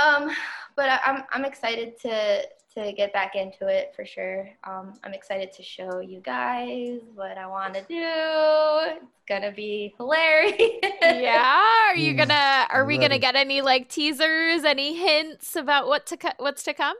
um 0.00 0.30
but 0.76 0.90
I, 0.90 1.00
i'm 1.06 1.24
i'm 1.32 1.44
excited 1.44 1.98
to 2.02 2.42
to 2.84 2.92
get 2.92 3.12
back 3.12 3.34
into 3.34 3.66
it 3.66 3.92
for 3.94 4.04
sure. 4.04 4.48
Um, 4.64 4.94
I'm 5.04 5.12
excited 5.12 5.52
to 5.52 5.62
show 5.62 6.00
you 6.00 6.20
guys 6.20 7.00
what 7.14 7.36
I 7.38 7.46
want 7.46 7.74
to 7.74 7.80
do. 7.82 9.02
It's 9.02 9.04
gonna 9.28 9.52
be 9.52 9.94
hilarious. 9.96 10.56
yeah. 11.02 11.64
Are 11.90 11.96
you 11.96 12.14
gonna? 12.14 12.66
Are 12.70 12.84
we 12.84 12.98
gonna 12.98 13.18
get 13.18 13.36
any 13.36 13.60
like 13.60 13.88
teasers? 13.88 14.64
Any 14.64 14.94
hints 14.96 15.56
about 15.56 15.86
what 15.86 16.06
to 16.06 16.16
co- 16.16 16.38
what's 16.38 16.62
to 16.64 16.74
come? 16.74 16.96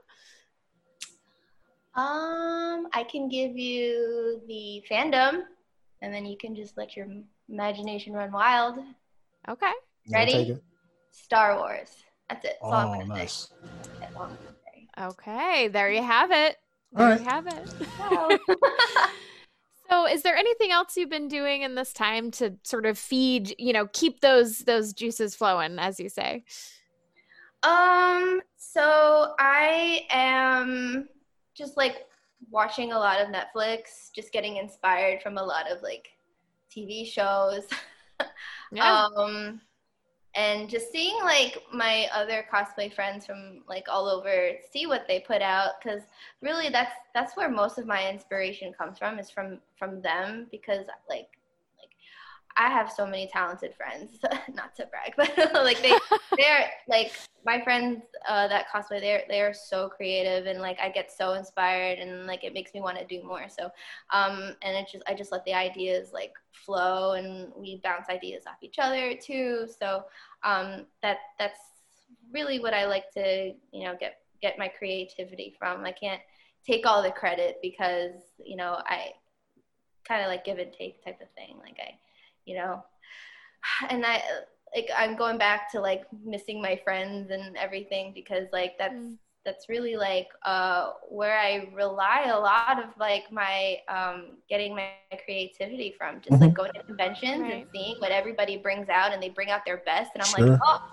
Um, 1.95 2.87
I 2.93 3.05
can 3.11 3.29
give 3.29 3.57
you 3.57 4.41
the 4.47 4.85
fandom, 4.89 5.43
and 6.01 6.15
then 6.15 6.27
you 6.27 6.37
can 6.37 6.55
just 6.55 6.77
let 6.77 6.97
your 6.97 7.07
imagination 7.49 8.13
run 8.13 8.31
wild. 8.31 8.79
Okay. 9.49 9.73
Ready? 10.13 10.57
Star 11.11 11.57
Wars. 11.57 11.97
That's 12.29 12.45
it. 12.45 12.59
That's 12.63 12.63
oh, 12.63 13.03
nice. 13.07 13.51
Say. 14.99 15.05
Okay, 15.05 15.69
there 15.69 15.91
you 15.91 16.03
have 16.03 16.31
it. 16.31 16.57
There 16.93 17.19
you 17.19 17.25
have 17.25 17.47
it. 17.47 18.41
so, 19.91 20.07
is 20.07 20.23
there 20.23 20.37
anything 20.37 20.71
else 20.71 20.97
you've 20.97 21.11
been 21.11 21.29
doing 21.29 21.63
in 21.63 21.75
this 21.75 21.93
time 21.93 22.31
to 22.33 22.55
sort 22.63 22.87
of 22.87 22.99
feed, 22.99 23.55
you 23.59 23.73
know, 23.73 23.89
keep 23.93 24.21
those 24.21 24.61
those 24.61 24.93
juices 24.93 25.35
flowing, 25.35 25.79
as 25.79 26.01
you 26.01 26.09
say? 26.09 26.45
Um, 27.63 28.41
so 28.57 29.35
I 29.39 30.07
am 30.11 31.09
just 31.55 31.77
like 31.77 32.07
watching 32.51 32.93
a 32.93 32.99
lot 32.99 33.21
of 33.21 33.29
Netflix, 33.29 34.13
just 34.15 34.33
getting 34.33 34.57
inspired 34.57 35.23
from 35.23 35.39
a 35.39 35.43
lot 35.43 35.71
of 35.71 35.83
like 35.83 36.09
TV 36.75 37.07
shows. 37.07 37.67
yeah. 38.73 39.07
Um 39.17 39.61
and 40.39 40.71
just 40.71 40.93
seeing 40.93 41.21
like 41.25 41.61
my 41.75 42.07
other 42.15 42.45
cosplay 42.53 42.93
friends 42.93 43.27
from 43.27 43.63
like 43.69 43.87
all 43.91 44.09
over 44.09 44.53
see 44.71 44.87
what 44.87 45.05
they 45.09 45.19
put 45.19 45.43
out 45.43 45.73
because 45.83 46.03
really 46.43 46.69
that's 46.69 46.93
that's 47.13 47.37
where 47.37 47.51
most 47.51 47.77
of 47.77 47.87
my 47.87 48.09
inspiration 48.09 48.73
comes 48.73 48.99
from 48.99 49.19
is 49.19 49.31
from 49.31 49.59
from 49.77 50.01
them 50.01 50.47
because 50.53 50.87
like 51.09 51.29
like 51.81 51.91
i 52.57 52.69
have 52.69 52.91
so 52.91 53.05
many 53.05 53.29
talented 53.33 53.75
friends. 53.75 54.21
Not 54.55 54.77
to 54.77 54.87
brag 54.87 55.15
but 55.17 55.37
like 55.65 55.83
they 55.83 55.99
they're 56.37 56.71
like 56.89 57.13
my 57.45 57.61
friends 57.61 58.03
uh, 58.29 58.47
that 58.49 58.67
cosplay 58.73 59.01
they're 59.01 59.23
they're 59.29 59.55
so 59.55 59.89
creative 59.89 60.47
and 60.47 60.61
like 60.61 60.79
i 60.81 60.89
get 60.89 61.11
so 61.11 61.33
inspired 61.33 61.99
and 61.99 62.27
like 62.27 62.45
it 62.45 62.53
makes 62.53 62.75
me 62.75 62.81
want 62.81 62.99
to 62.99 63.05
do 63.07 63.27
more. 63.27 63.49
So 63.49 63.71
um 64.11 64.55
and 64.63 64.77
it 64.77 64.89
just 64.91 65.03
i 65.09 65.15
just 65.15 65.33
let 65.33 65.45
the 65.45 65.55
ideas 65.55 66.11
like 66.13 66.35
flow 66.53 67.13
and 67.13 67.51
we 67.57 67.81
bounce 67.83 68.09
ideas 68.09 68.45
off 68.47 68.57
each 68.63 68.79
other 68.79 69.15
too. 69.15 69.67
So 69.79 70.05
um, 70.45 70.87
that 71.03 71.19
that's 71.39 71.61
really 72.33 72.61
what 72.61 72.75
I 72.75 72.87
like 72.87 73.11
to 73.13 73.53
you 73.73 73.85
know 73.85 73.97
get 73.99 74.19
get 74.41 74.59
my 74.59 74.69
creativity 74.69 75.55
from. 75.59 75.85
I 75.85 75.93
can't 75.93 76.21
take 76.67 76.87
all 76.87 77.03
the 77.03 77.11
credit 77.11 77.59
because 77.63 78.13
you 78.45 78.57
know 78.57 78.81
I 78.85 79.13
kind 80.07 80.23
of 80.23 80.29
like 80.29 80.45
give 80.45 80.59
and 80.59 80.73
take 80.73 81.05
type 81.05 81.21
of 81.21 81.29
thing. 81.37 81.59
Like 81.61 81.79
I, 81.79 81.99
you 82.45 82.57
know, 82.57 82.83
and 83.91 84.05
I 84.05 84.23
like 84.75 84.91
I'm 84.97 85.17
going 85.17 85.39
back 85.39 85.71
to 85.73 85.81
like 85.81 86.05
missing 86.25 86.61
my 86.61 86.81
friends 86.85 87.31
and 87.31 87.57
everything 87.57 88.13
because 88.15 88.47
like 88.53 88.77
that's 88.79 88.95
mm. 88.95 89.17
That's 89.45 89.69
really 89.69 89.97
like 89.97 90.29
uh, 90.45 90.91
where 91.09 91.39
I 91.39 91.69
rely 91.75 92.31
a 92.33 92.39
lot 92.39 92.83
of 92.83 92.91
like 92.99 93.31
my 93.33 93.79
um, 93.89 94.37
getting 94.49 94.75
my 94.75 94.91
creativity 95.25 95.95
from. 95.97 96.21
Just 96.21 96.33
mm-hmm. 96.33 96.45
like 96.45 96.55
going 96.55 96.73
to 96.75 96.83
conventions 96.83 97.41
right. 97.41 97.55
and 97.55 97.67
seeing 97.73 97.97
what 97.99 98.11
everybody 98.13 98.57
brings 98.57 98.89
out 98.89 99.13
and 99.13 99.23
they 99.23 99.31
bring 99.31 99.51
out 99.51 99.63
their 99.65 99.79
best, 99.79 100.11
and 100.15 100.23
I'm 100.23 100.29
sure. 100.29 100.47
like, 100.51 100.61
oh, 100.65 100.93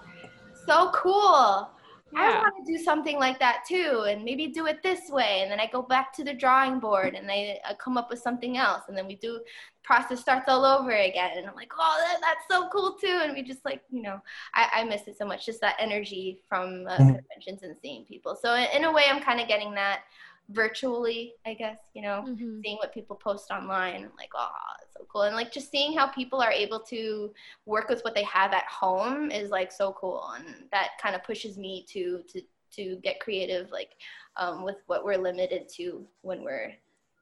so 0.66 0.92
cool. 0.94 1.70
Yeah. 2.14 2.22
I 2.22 2.38
want 2.38 2.66
to 2.66 2.72
do 2.72 2.82
something 2.82 3.18
like 3.18 3.40
that 3.40 3.64
too, 3.68 4.06
and 4.08 4.24
maybe 4.24 4.48
do 4.48 4.68
it 4.68 4.82
this 4.84 5.10
way. 5.10 5.42
And 5.42 5.52
then 5.52 5.60
I 5.60 5.68
go 5.72 5.82
back 5.82 6.14
to 6.14 6.24
the 6.24 6.34
drawing 6.34 6.80
board 6.80 7.16
and 7.16 7.30
I, 7.30 7.60
I 7.68 7.74
come 7.74 7.98
up 7.98 8.10
with 8.10 8.20
something 8.20 8.58
else, 8.58 8.84
and 8.88 8.98
then 8.98 9.08
we 9.08 9.16
do 9.16 9.42
process 9.84 10.20
starts 10.20 10.46
all 10.48 10.66
over 10.66 10.92
again. 10.92 11.38
And 11.38 11.48
I'm 11.48 11.56
like, 11.56 11.72
oh, 11.78 12.04
that, 12.06 12.22
that's 12.22 12.46
so 12.50 12.70
cool 12.70 12.94
too. 12.94 13.22
And 13.24 13.34
we 13.34 13.44
just 13.44 13.64
like, 13.66 13.82
you 13.92 14.02
know, 14.02 14.20
I, 14.54 14.70
I 14.76 14.84
miss 14.84 15.08
it 15.08 15.18
so 15.18 15.26
much, 15.26 15.46
just 15.46 15.62
that 15.62 15.76
energy 15.80 16.40
from 16.48 16.86
uh, 16.88 16.98
mm-hmm. 16.98 17.16
conventions 17.16 17.64
and 17.64 17.76
seeing 17.82 18.06
people. 18.06 18.38
So 18.40 18.56
in, 18.56 18.68
in 18.76 18.84
a 18.86 18.92
way, 18.92 19.04
I'm 19.10 19.22
kind 19.22 19.40
of 19.40 19.48
getting 19.48 19.74
that 19.76 20.02
virtually, 20.50 21.34
I 21.46 21.54
guess, 21.54 21.80
you 21.94 22.02
know, 22.02 22.24
mm-hmm. 22.28 22.62
seeing 22.64 22.78
what 22.78 22.94
people 22.94 23.16
post 23.16 23.52
online. 23.52 23.96
I'm 23.96 24.12
like, 24.18 24.30
oh, 24.36 24.50
it's 24.84 24.94
so 24.94 25.06
cool. 25.12 25.24
And 25.24 25.36
like 25.36 25.52
just 25.52 25.72
seeing 25.72 25.98
how 25.98 26.08
people 26.08 26.40
are 26.42 26.52
able 26.52 26.80
to 26.82 27.32
work 27.66 27.90
with 27.90 28.02
what 28.04 28.14
they 28.14 28.24
have 28.24 28.54
at 28.54 28.66
home 28.66 29.32
is 29.32 29.50
like 29.50 29.72
so 29.72 29.96
cool. 30.00 30.34
And 30.38 30.66
that 30.72 30.90
kind 31.02 31.16
of 31.16 31.24
pushes 31.24 31.58
me 31.58 31.86
to, 31.90 32.22
to, 32.30 32.42
to 32.74 32.98
get 33.04 33.20
creative, 33.20 33.72
like 33.72 33.92
um, 34.38 34.64
with 34.64 34.78
what 34.88 35.04
we're 35.04 35.18
limited 35.18 35.68
to 35.78 36.06
when 36.22 36.44
we're 36.44 36.74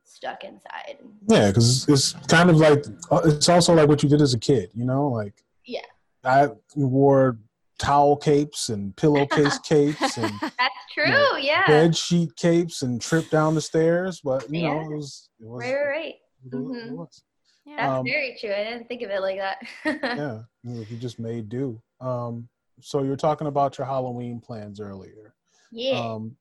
stuck 0.04 0.44
inside. 0.44 0.98
Yeah, 1.28 1.48
because 1.48 1.88
it's 1.88 2.14
kind 2.28 2.50
of 2.50 2.58
like, 2.58 2.86
uh, 3.10 3.22
it's 3.26 3.48
also 3.48 3.74
like 3.74 3.88
what 3.88 4.04
you 4.04 4.10
did 4.10 4.22
as 4.22 4.34
a 4.34 4.40
kid, 4.40 4.70
you 4.74 4.86
know, 4.86 5.08
like, 5.08 5.44
yeah. 5.66 5.82
I 6.26 6.50
wore 6.76 7.38
towel 7.84 8.16
capes 8.16 8.70
and 8.70 8.96
pillowcase 8.96 9.60
capes 9.64 10.18
and 10.18 10.32
that's 10.42 10.76
true 10.94 11.06
you 11.06 11.12
know, 11.12 11.36
yeah. 11.36 11.66
bed 11.68 11.96
sheet 11.96 12.34
capes 12.36 12.82
and 12.82 13.02
trip 13.02 13.30
down 13.30 13.56
the 13.56 13.62
stairs 13.62 14.22
but 14.24 14.50
you 14.50 14.62
yeah. 14.62 14.74
know 14.74 14.82
it 14.82 14.96
was 14.96 15.30
it 15.40 15.48
was 15.48 15.64
right 15.64 15.74
right, 15.74 16.14
mm-hmm. 16.50 16.90
it 16.90 16.94
was. 16.94 17.24
Yeah, 17.66 17.78
that's 17.78 18.00
um, 18.00 18.06
very 18.06 18.36
true. 18.38 18.52
I 18.52 18.66
didn't 18.66 18.90
think 18.90 19.04
of 19.04 19.10
it 19.10 19.22
like 19.22 19.38
that. 19.38 19.58
Yeah 20.02 20.40
you 20.64 20.98
just 20.98 21.20
made 21.20 21.50
do. 21.50 21.82
Um 22.00 22.48
so 22.82 23.04
you're 23.04 23.16
talking 23.16 23.48
about 23.48 23.78
your 23.78 23.88
halloween 23.88 24.40
plans 24.40 24.80
earlier. 24.80 25.34
Yeah. 25.72 26.00
Um 26.00 26.36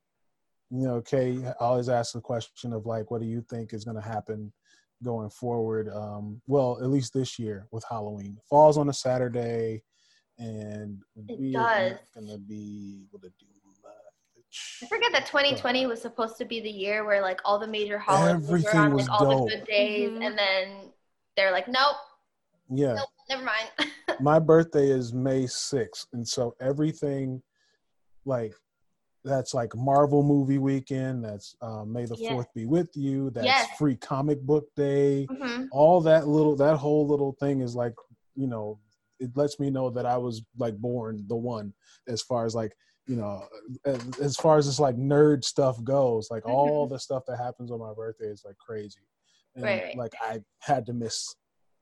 you 0.71 0.87
know 0.87 1.01
kay 1.01 1.39
always 1.61 1.89
asks 1.89 2.13
the 2.13 2.21
question 2.21 2.73
of 2.73 2.87
like 2.87 3.11
what 3.11 3.21
do 3.21 3.27
you 3.27 3.45
think 3.51 3.73
is 3.73 3.85
going 3.85 4.01
to 4.01 4.09
happen 4.09 4.53
going 5.05 5.31
forward? 5.31 5.89
Um 5.93 6.41
well 6.47 6.79
at 6.83 6.91
least 6.91 7.13
this 7.13 7.39
year 7.39 7.67
with 7.73 7.85
halloween. 7.89 8.39
Falls 8.49 8.79
on 8.79 8.89
a 8.89 8.95
saturday 8.95 9.83
and 10.39 11.03
it 11.17 11.39
we 11.39 11.53
does. 11.53 11.99
gonna 12.15 12.39
be 12.39 13.05
able 13.09 13.21
to 13.21 13.29
do 13.39 13.47
much. 13.83 14.81
I 14.83 14.87
forget 14.87 15.13
that 15.13 15.27
2020 15.27 15.87
was 15.87 16.01
supposed 16.03 16.37
to 16.39 16.45
be 16.45 16.61
the 16.61 16.71
year 16.71 17.05
where 17.05 17.23
like 17.23 17.41
all 17.45 17.59
the 17.59 17.67
major 17.67 17.99
holidays 17.99 18.49
were 18.49 18.77
on 18.77 18.97
like 18.97 19.09
all 19.11 19.31
dope. 19.31 19.49
the 19.51 19.57
good 19.57 19.67
days, 19.67 20.11
mm-hmm. 20.11 20.23
and 20.23 20.39
then 20.39 20.69
they're 21.37 21.53
like, 21.53 21.69
nope. 21.69 21.97
Yeah. 22.69 22.95
Nope, 22.95 23.09
never 23.29 23.45
mind. 23.45 23.93
My 24.21 24.39
birthday 24.39 24.89
is 24.89 25.13
May 25.13 25.45
6th, 25.45 26.07
and 26.13 26.27
so 26.27 26.55
everything, 26.61 27.43
like 28.25 28.55
that's 29.25 29.55
like 29.55 29.75
Marvel 29.77 30.23
movie 30.23 30.59
weekend. 30.59 31.25
That's 31.25 31.55
uh, 31.61 31.85
May 31.85 32.07
the 32.07 32.17
Yeah. 32.19 32.31
Fourth 32.31 32.53
be 32.55 32.67
with 32.67 32.89
you. 32.97 33.31
That's 33.31 33.47
Yes. 33.47 33.69
free 33.79 33.97
comic 33.97 34.41
book 34.43 34.67
day. 34.75 35.27
Mhm. 35.31 35.69
All 35.71 36.01
that 36.03 36.27
little 36.27 36.57
that 36.57 36.77
whole 36.77 37.07
little 37.07 37.33
thing 37.39 37.61
is 37.61 37.77
like 37.77 37.95
you 38.35 38.47
know 38.47 38.79
it 39.21 39.37
lets 39.37 39.59
me 39.61 39.71
know 39.71 39.91
that 39.91 40.07
I 40.07 40.17
was 40.17 40.43
like 40.59 40.77
born 40.77 41.25
the 41.29 41.37
one 41.37 41.73
as 42.09 42.23
far 42.23 42.45
as 42.47 42.55
like 42.55 42.73
you 43.07 43.17
know 43.17 43.47
as, 43.85 44.19
as 44.21 44.37
far 44.37 44.59
as 44.59 44.67
this 44.67 44.79
like 44.81 44.97
nerd 44.97 45.45
stuff 45.45 45.83
goes. 45.85 46.31
Like 46.31 46.47
all 46.47 46.87
the 46.87 46.99
stuff 46.99 47.25
that 47.27 47.37
happens 47.39 47.71
on 47.71 47.79
my 47.81 47.93
birthday 47.95 48.27
is 48.27 48.45
like 48.45 48.57
crazy, 48.59 49.01
and 49.55 49.65
Right, 49.65 49.83
right. 49.85 49.97
like 49.97 50.13
I 50.21 50.41
had 50.61 50.87
to 50.87 50.93
miss 50.93 51.35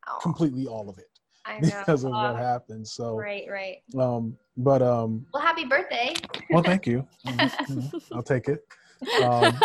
Aw, 0.08 0.18
completely 0.18 0.66
all 0.66 0.88
of 0.88 0.98
it 0.98 1.10
because 1.60 2.04
of 2.04 2.12
what 2.12 2.36
happened. 2.36 2.86
So 2.86 3.16
Right, 3.16 3.46
right. 3.50 3.78
um, 3.98 4.36
but 4.56 4.82
um, 4.82 5.26
Well, 5.32 5.42
happy 5.42 5.64
birthday. 5.64 6.14
well, 6.50 6.62
thank 6.62 6.86
you. 6.86 7.06
Mhm, 7.26 7.66
mhm. 7.68 8.02
I'll 8.12 8.22
take 8.22 8.48
it. 8.48 8.64
Um, 9.22 9.58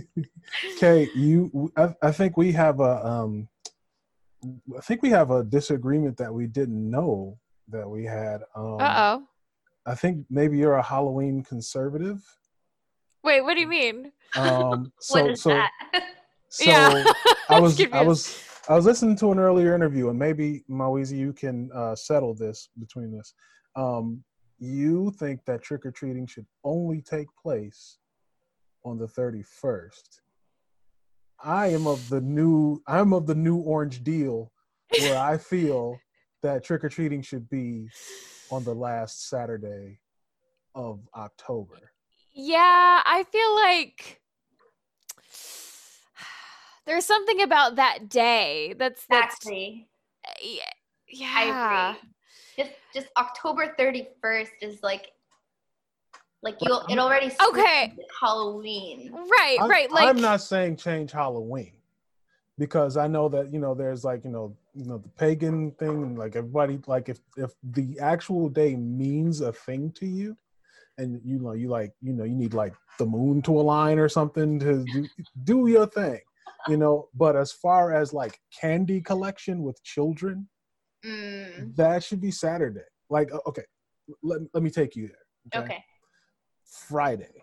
Kay, 0.76 1.10
you, 1.14 1.72
I, 1.76 1.94
I 2.02 2.12
think 2.12 2.36
we 2.36 2.52
have 2.52 2.80
a, 2.80 3.04
um, 3.06 3.48
I 4.44 4.80
think 4.82 5.02
we 5.02 5.10
have 5.10 5.30
a 5.30 5.42
disagreement 5.42 6.16
that 6.18 6.32
we 6.32 6.46
didn't 6.46 6.90
know 6.90 7.38
that 7.68 7.88
we 7.88 8.04
had. 8.04 8.42
Um, 8.54 8.76
Uh 8.80 8.94
oh. 8.96 9.26
I 9.86 9.94
think 9.94 10.26
maybe 10.28 10.58
you're 10.58 10.74
a 10.74 10.82
Halloween 10.82 11.42
conservative. 11.42 12.20
Wait, 13.22 13.40
what 13.42 13.54
do 13.54 13.60
you 13.60 13.68
mean? 13.68 14.12
Um, 14.36 14.92
so, 15.00 15.22
what 15.22 15.30
is 15.32 15.42
so, 15.42 15.50
that? 15.50 15.70
so 16.48 16.64
yeah. 16.64 17.04
I 17.48 17.60
was, 17.60 17.80
I 17.92 18.02
was, 18.02 18.42
I 18.68 18.74
was 18.74 18.84
listening 18.84 19.16
to 19.18 19.32
an 19.32 19.38
earlier 19.38 19.74
interview, 19.74 20.10
and 20.10 20.18
maybe 20.18 20.64
Mawizi, 20.68 21.16
you 21.16 21.32
can 21.32 21.70
uh, 21.74 21.94
settle 21.94 22.34
this 22.34 22.68
between 22.78 23.18
us. 23.18 23.32
Um, 23.76 24.24
you 24.58 25.12
think 25.18 25.44
that 25.46 25.62
trick 25.62 25.84
or 25.86 25.90
treating 25.90 26.26
should 26.26 26.46
only 26.64 27.00
take 27.00 27.28
place 27.40 27.98
on 28.84 28.98
the 28.98 29.06
thirty 29.06 29.42
first. 29.42 30.22
I 31.42 31.68
am 31.68 31.86
of 31.86 32.08
the 32.08 32.20
new. 32.20 32.82
I'm 32.86 33.12
of 33.12 33.26
the 33.26 33.34
new 33.34 33.58
orange 33.58 34.02
deal, 34.02 34.52
where 35.00 35.18
I 35.18 35.38
feel 35.38 35.98
that 36.42 36.64
trick 36.64 36.84
or 36.84 36.88
treating 36.88 37.22
should 37.22 37.48
be 37.48 37.88
on 38.50 38.64
the 38.64 38.74
last 38.74 39.28
Saturday 39.28 39.98
of 40.74 41.00
October. 41.14 41.92
Yeah, 42.32 43.02
I 43.04 43.24
feel 43.30 43.54
like 43.54 44.20
there's 46.86 47.04
something 47.04 47.42
about 47.42 47.76
that 47.76 48.08
day 48.08 48.74
that's 48.78 49.06
that's 49.08 49.36
Exactly. 49.36 49.88
Eh, 50.26 50.58
yeah. 51.08 51.32
I 51.34 51.44
yeah. 51.46 51.90
agree. 51.90 52.10
Just 52.58 52.72
just 52.94 53.08
October 53.18 53.74
31st 53.78 54.48
is 54.62 54.82
like 54.82 55.12
like 56.42 56.56
you 56.60 56.78
it 56.88 56.98
already 56.98 57.32
Okay. 57.48 57.94
Halloween. 58.20 59.12
Right, 59.12 59.58
I'm, 59.60 59.70
right. 59.70 59.90
Like 59.90 60.08
I'm 60.08 60.20
not 60.20 60.40
saying 60.42 60.76
change 60.76 61.12
Halloween 61.12 61.72
because 62.58 62.96
I 62.96 63.06
know 63.06 63.28
that 63.28 63.52
you 63.52 63.58
know 63.58 63.74
there's 63.74 64.04
like 64.04 64.24
you 64.24 64.30
know 64.30 64.56
you 64.74 64.86
know 64.86 64.98
the 64.98 65.08
pagan 65.10 65.72
thing 65.72 66.02
and 66.02 66.18
like 66.18 66.36
everybody 66.36 66.78
like 66.86 67.08
if 67.08 67.20
if 67.36 67.52
the 67.62 67.98
actual 68.00 68.48
day 68.48 68.76
means 68.76 69.40
a 69.40 69.52
thing 69.52 69.92
to 69.96 70.06
you 70.06 70.36
and 70.98 71.20
you 71.24 71.38
know 71.38 71.52
you 71.52 71.68
like 71.68 71.92
you 72.00 72.12
know 72.12 72.24
you 72.24 72.34
need 72.34 72.54
like 72.54 72.74
the 72.98 73.06
moon 73.06 73.42
to 73.42 73.52
align 73.52 73.98
or 73.98 74.08
something 74.08 74.58
to 74.58 74.84
do, 74.92 75.08
do 75.44 75.66
your 75.68 75.86
thing 75.86 76.20
you 76.68 76.76
know 76.76 77.08
but 77.14 77.36
as 77.36 77.52
far 77.52 77.92
as 77.92 78.12
like 78.14 78.40
candy 78.60 79.00
collection 79.00 79.62
with 79.62 79.82
children 79.82 80.48
Mm, 81.04 81.76
that 81.76 82.02
should 82.02 82.20
be 82.20 82.30
Saturday 82.30 82.80
like 83.10 83.30
okay 83.46 83.62
let, 84.22 84.40
let 84.54 84.62
me 84.62 84.70
take 84.70 84.96
you 84.96 85.08
there 85.52 85.62
okay. 85.62 85.84
Friday 86.76 87.42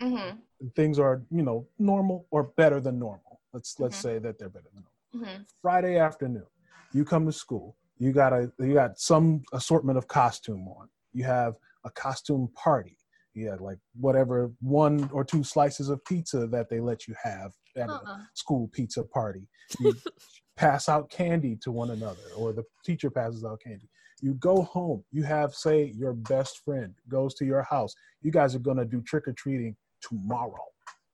Mhm. 0.00 0.38
things 0.74 0.98
are 0.98 1.22
you 1.30 1.42
know 1.42 1.66
normal 1.78 2.26
or 2.30 2.44
better 2.56 2.80
than 2.80 2.98
normal 2.98 3.40
let's 3.52 3.78
let's 3.78 3.96
Mhm. 3.98 4.02
say 4.02 4.18
that 4.18 4.38
they're 4.38 4.48
better 4.48 4.68
than 4.74 4.84
normal 5.14 5.36
Mhm. 5.36 5.46
friday 5.62 5.98
afternoon 5.98 6.46
you 6.92 7.04
come 7.04 7.26
to 7.26 7.32
school 7.32 7.76
you 7.98 8.12
got 8.12 8.32
a 8.32 8.50
you 8.58 8.74
got 8.74 8.98
some 8.98 9.42
assortment 9.52 9.98
of 9.98 10.06
costume 10.08 10.66
on 10.68 10.88
you 11.12 11.24
have 11.24 11.56
a 11.84 11.90
costume 11.90 12.48
party 12.54 12.96
you 13.34 13.48
had 13.48 13.60
like 13.60 13.78
whatever 14.00 14.50
one 14.60 15.08
or 15.12 15.24
two 15.24 15.44
slices 15.44 15.88
of 15.90 16.04
pizza 16.04 16.46
that 16.46 16.68
they 16.68 16.80
let 16.80 17.06
you 17.06 17.14
have 17.22 17.52
at 17.76 17.88
a 17.90 17.92
Uh-uh. 17.92 18.18
school 18.34 18.68
pizza 18.72 19.02
party 19.04 19.46
you 19.78 19.92
pass 20.56 20.88
out 20.88 21.08
candy 21.08 21.54
to 21.54 21.70
one 21.70 21.90
another 21.90 22.32
or 22.36 22.52
the 22.52 22.64
teacher 22.84 23.10
passes 23.10 23.44
out 23.44 23.60
candy 23.62 23.88
you 24.20 24.34
go 24.34 24.62
home 24.62 25.04
you 25.10 25.22
have 25.22 25.54
say 25.54 25.92
your 25.96 26.12
best 26.12 26.64
friend 26.64 26.94
goes 27.08 27.34
to 27.34 27.44
your 27.44 27.62
house 27.62 27.94
you 28.22 28.30
guys 28.30 28.54
are 28.54 28.60
going 28.60 28.76
to 28.76 28.84
do 28.84 29.00
trick-or-treating 29.02 29.76
tomorrow 30.00 30.64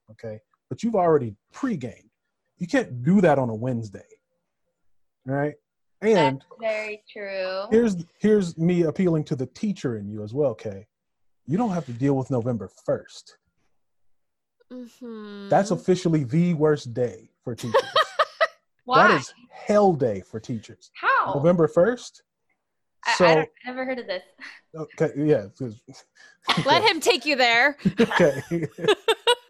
okay 0.09 0.39
but 0.69 0.83
you've 0.83 0.95
already 0.95 1.35
pre-gamed 1.53 2.09
you 2.57 2.67
can't 2.67 3.03
do 3.03 3.21
that 3.21 3.37
on 3.39 3.49
a 3.49 3.55
wednesday 3.55 4.05
right 5.25 5.55
and 6.01 6.37
That's 6.37 6.45
very 6.59 7.03
true. 7.11 7.63
here's 7.71 7.97
here's 8.19 8.57
me 8.57 8.83
appealing 8.83 9.23
to 9.25 9.35
the 9.35 9.47
teacher 9.47 9.97
in 9.97 10.07
you 10.07 10.23
as 10.23 10.33
well 10.33 10.53
kay 10.53 10.85
you 11.47 11.57
don't 11.57 11.71
have 11.71 11.85
to 11.85 11.93
deal 11.93 12.15
with 12.15 12.29
november 12.29 12.69
1st 12.87 13.31
mhm. 14.71 15.49
that's 15.49 15.71
officially 15.71 16.23
the 16.23 16.53
worst 16.53 16.93
day 16.93 17.29
for 17.43 17.55
teachers 17.55 17.81
Why? 18.85 19.07
that 19.07 19.21
is 19.21 19.33
hell 19.49 19.93
day 19.93 20.21
for 20.21 20.39
teachers 20.39 20.91
How? 20.95 21.33
november 21.33 21.67
1st 21.67 22.21
I, 22.21 22.34
so 23.17 23.25
I 23.25 23.39
I 23.41 23.47
never 23.67 23.85
heard 23.85 23.99
of 23.99 24.07
this. 24.07 24.23
okay 24.75 25.11
yeah 25.17 25.45
Let 26.65 26.83
him 26.83 26.99
take 26.99 27.25
you 27.25 27.35
there. 27.35 27.77
okay 27.99 28.41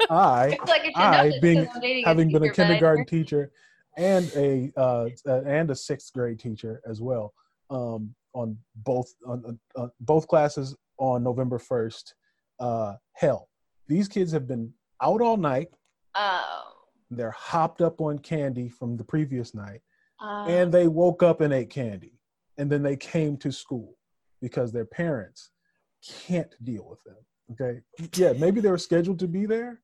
i 0.10 0.58
I 0.62 0.66
like 0.68 0.82
I 0.82 0.86
should 0.86 0.96
know 0.96 1.02
I, 1.04 1.30
this 1.30 1.40
being 1.40 1.66
'cause 1.66 1.76
I'm 1.76 1.82
dating 1.82 2.06
having 2.06 2.32
been 2.32 2.44
a 2.44 2.48
teacher, 2.48 2.54
but 2.56 2.64
I 2.64 2.68
kindergarten 2.68 3.00
never- 3.02 3.10
teacher 3.10 3.52
and 3.98 4.32
a 4.36 4.72
uh, 4.78 5.10
and 5.46 5.72
a 5.72 5.76
sixth 5.76 6.12
grade 6.14 6.38
teacher 6.40 6.82
as 6.86 7.02
well, 7.02 7.34
um, 7.70 8.14
on 8.34 8.58
both 8.76 9.14
on 9.26 9.58
uh, 9.78 9.88
both 10.02 10.28
classes 10.28 10.76
on 10.98 11.24
November 11.24 11.58
first. 11.58 12.14
Uh, 12.60 12.96
hell, 13.14 13.48
these 13.88 14.08
kids 14.10 14.32
have 14.34 14.48
been 14.48 14.72
out 15.02 15.22
all 15.22 15.38
night. 15.38 15.70
Oh. 16.14 16.74
They're 17.10 17.32
hopped 17.32 17.82
up 17.82 18.02
on 18.02 18.20
candy 18.20 18.68
from 18.68 18.98
the 18.98 19.04
previous 19.06 19.54
night, 19.56 19.82
Uh, 20.22 20.46
and 20.48 20.72
they 20.74 20.88
woke 20.88 21.24
up 21.24 21.40
and 21.40 21.54
ate 21.54 21.70
candy, 21.70 22.15
and 22.58 22.72
then 22.72 22.84
they 22.84 22.96
came 22.96 23.38
to 23.38 23.52
school 23.52 23.98
because 24.42 24.72
their 24.72 24.86
parents 24.86 25.52
can't 26.28 26.54
deal 26.64 26.88
with 26.90 27.04
them. 27.04 27.18
Okay, 27.52 27.82
yeah, 28.16 28.34
maybe 28.34 28.60
they 28.60 28.72
were 28.72 28.78
scheduled 28.78 29.20
to 29.20 29.28
be 29.28 29.46
there, 29.46 29.82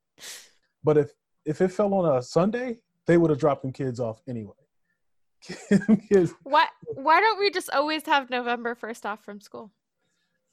but 0.83 0.97
if 0.97 1.11
if 1.45 1.61
it 1.61 1.69
fell 1.69 1.93
on 1.93 2.17
a 2.17 2.21
Sunday, 2.21 2.79
they 3.05 3.17
would 3.17 3.29
have 3.29 3.39
dropped 3.39 3.61
them 3.61 3.71
kids 3.71 3.99
off 3.99 4.21
anyway. 4.27 4.53
kids, 6.09 6.33
Why 6.43 6.67
why 6.95 7.19
don't 7.19 7.39
we 7.39 7.49
just 7.49 7.69
always 7.71 8.05
have 8.05 8.29
November 8.29 8.75
1st 8.75 9.05
off 9.05 9.23
from 9.23 9.41
school? 9.41 9.71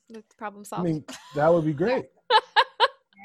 That's 0.09 0.35
problem 0.35 0.65
solved. 0.65 0.89
I 0.89 0.93
mean, 0.93 1.05
that 1.35 1.53
would 1.53 1.65
be 1.65 1.75
great. 1.75 2.07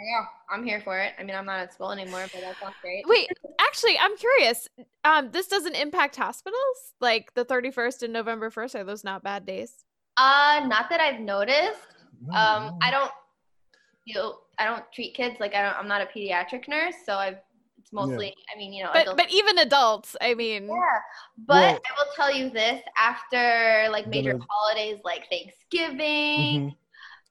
yeah, 0.04 0.26
I'm 0.50 0.64
here 0.64 0.82
for 0.82 1.00
it. 1.00 1.14
I 1.20 1.24
mean, 1.24 1.36
I'm 1.36 1.46
not 1.46 1.60
at 1.60 1.74
school 1.74 1.92
anymore, 1.92 2.26
but 2.34 2.42
that 2.42 2.56
sounds 2.60 2.76
great. 2.82 3.04
Wait, 3.08 3.28
actually, 3.60 3.98
I'm 4.00 4.16
curious. 4.18 4.68
Um, 5.04 5.32
this 5.32 5.48
doesn't 5.48 5.76
impact 5.76 6.16
hospitals? 6.16 6.94
Like 7.02 7.34
the 7.34 7.46
31st 7.46 8.04
and 8.04 8.14
November 8.14 8.50
1st, 8.50 8.76
are 8.80 8.84
those 8.84 9.04
not 9.04 9.24
bad 9.24 9.46
days? 9.46 9.86
Uh, 10.18 10.66
not 10.68 10.90
that 10.90 11.00
I've 11.02 11.20
noticed. 11.20 11.80
Um. 12.34 12.78
I 12.82 12.90
don't, 12.92 13.12
you 14.06 14.16
know, 14.16 14.40
I 14.60 14.66
don't 14.66 14.84
treat 14.94 15.14
kids 15.16 15.38
like 15.40 15.54
I 15.56 15.62
don't. 15.64 15.76
I'm 15.78 15.88
not 15.88 16.02
a 16.02 16.06
pediatric 16.06 16.68
nurse, 16.68 16.96
so 17.06 17.16
I've. 17.16 17.38
It's 17.80 17.92
mostly. 17.92 18.34
I 18.54 18.58
mean, 18.58 18.72
you 18.72 18.84
know, 18.84 18.92
But 18.94 19.02
adults. 19.02 19.22
but 19.24 19.34
even 19.34 19.58
adults, 19.58 20.16
I 20.22 20.36
mean, 20.36 20.68
Yeah, 20.68 20.76
but 21.38 21.54
Well- 21.56 21.82
I 21.86 21.94
will 21.98 22.12
tell 22.16 22.34
you 22.34 22.50
this: 22.50 22.82
after 22.98 23.88
like 23.92 24.08
major 24.08 24.34
Gonna- 24.34 24.46
holidays 24.50 25.00
like 25.04 25.28
Thanksgiving, 25.30 26.70
Mhm. 26.72 26.76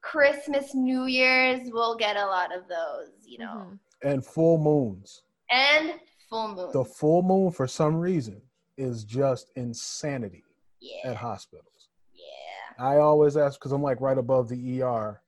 Christmas, 0.02 0.74
New 0.74 1.06
Year's, 1.06 1.60
we'll 1.72 1.96
get 1.96 2.16
a 2.16 2.26
lot 2.26 2.54
of 2.54 2.68
those, 2.68 3.10
you 3.24 3.38
know, 3.38 3.66
mhm. 3.70 3.78
And 4.04 4.24
full 4.26 4.58
moons. 4.58 5.22
and 5.50 5.94
full 6.28 6.48
moon. 6.54 6.70
The 6.72 6.84
full 6.84 7.22
moon, 7.22 7.52
for 7.52 7.66
some 7.68 7.96
reason, 7.96 8.42
is 8.76 9.04
just 9.04 9.50
insanity 9.54 10.42
yeah, 10.80 11.10
at 11.10 11.16
hospitals. 11.16 11.88
yeah. 12.14 12.84
I 12.84 12.96
always 12.96 13.36
ask 13.36 13.58
because 13.60 13.70
I'm 13.72 13.82
like 13.82 14.00
right 14.00 14.18
above 14.18 14.48
the 14.48 14.82
ER, 14.82 15.20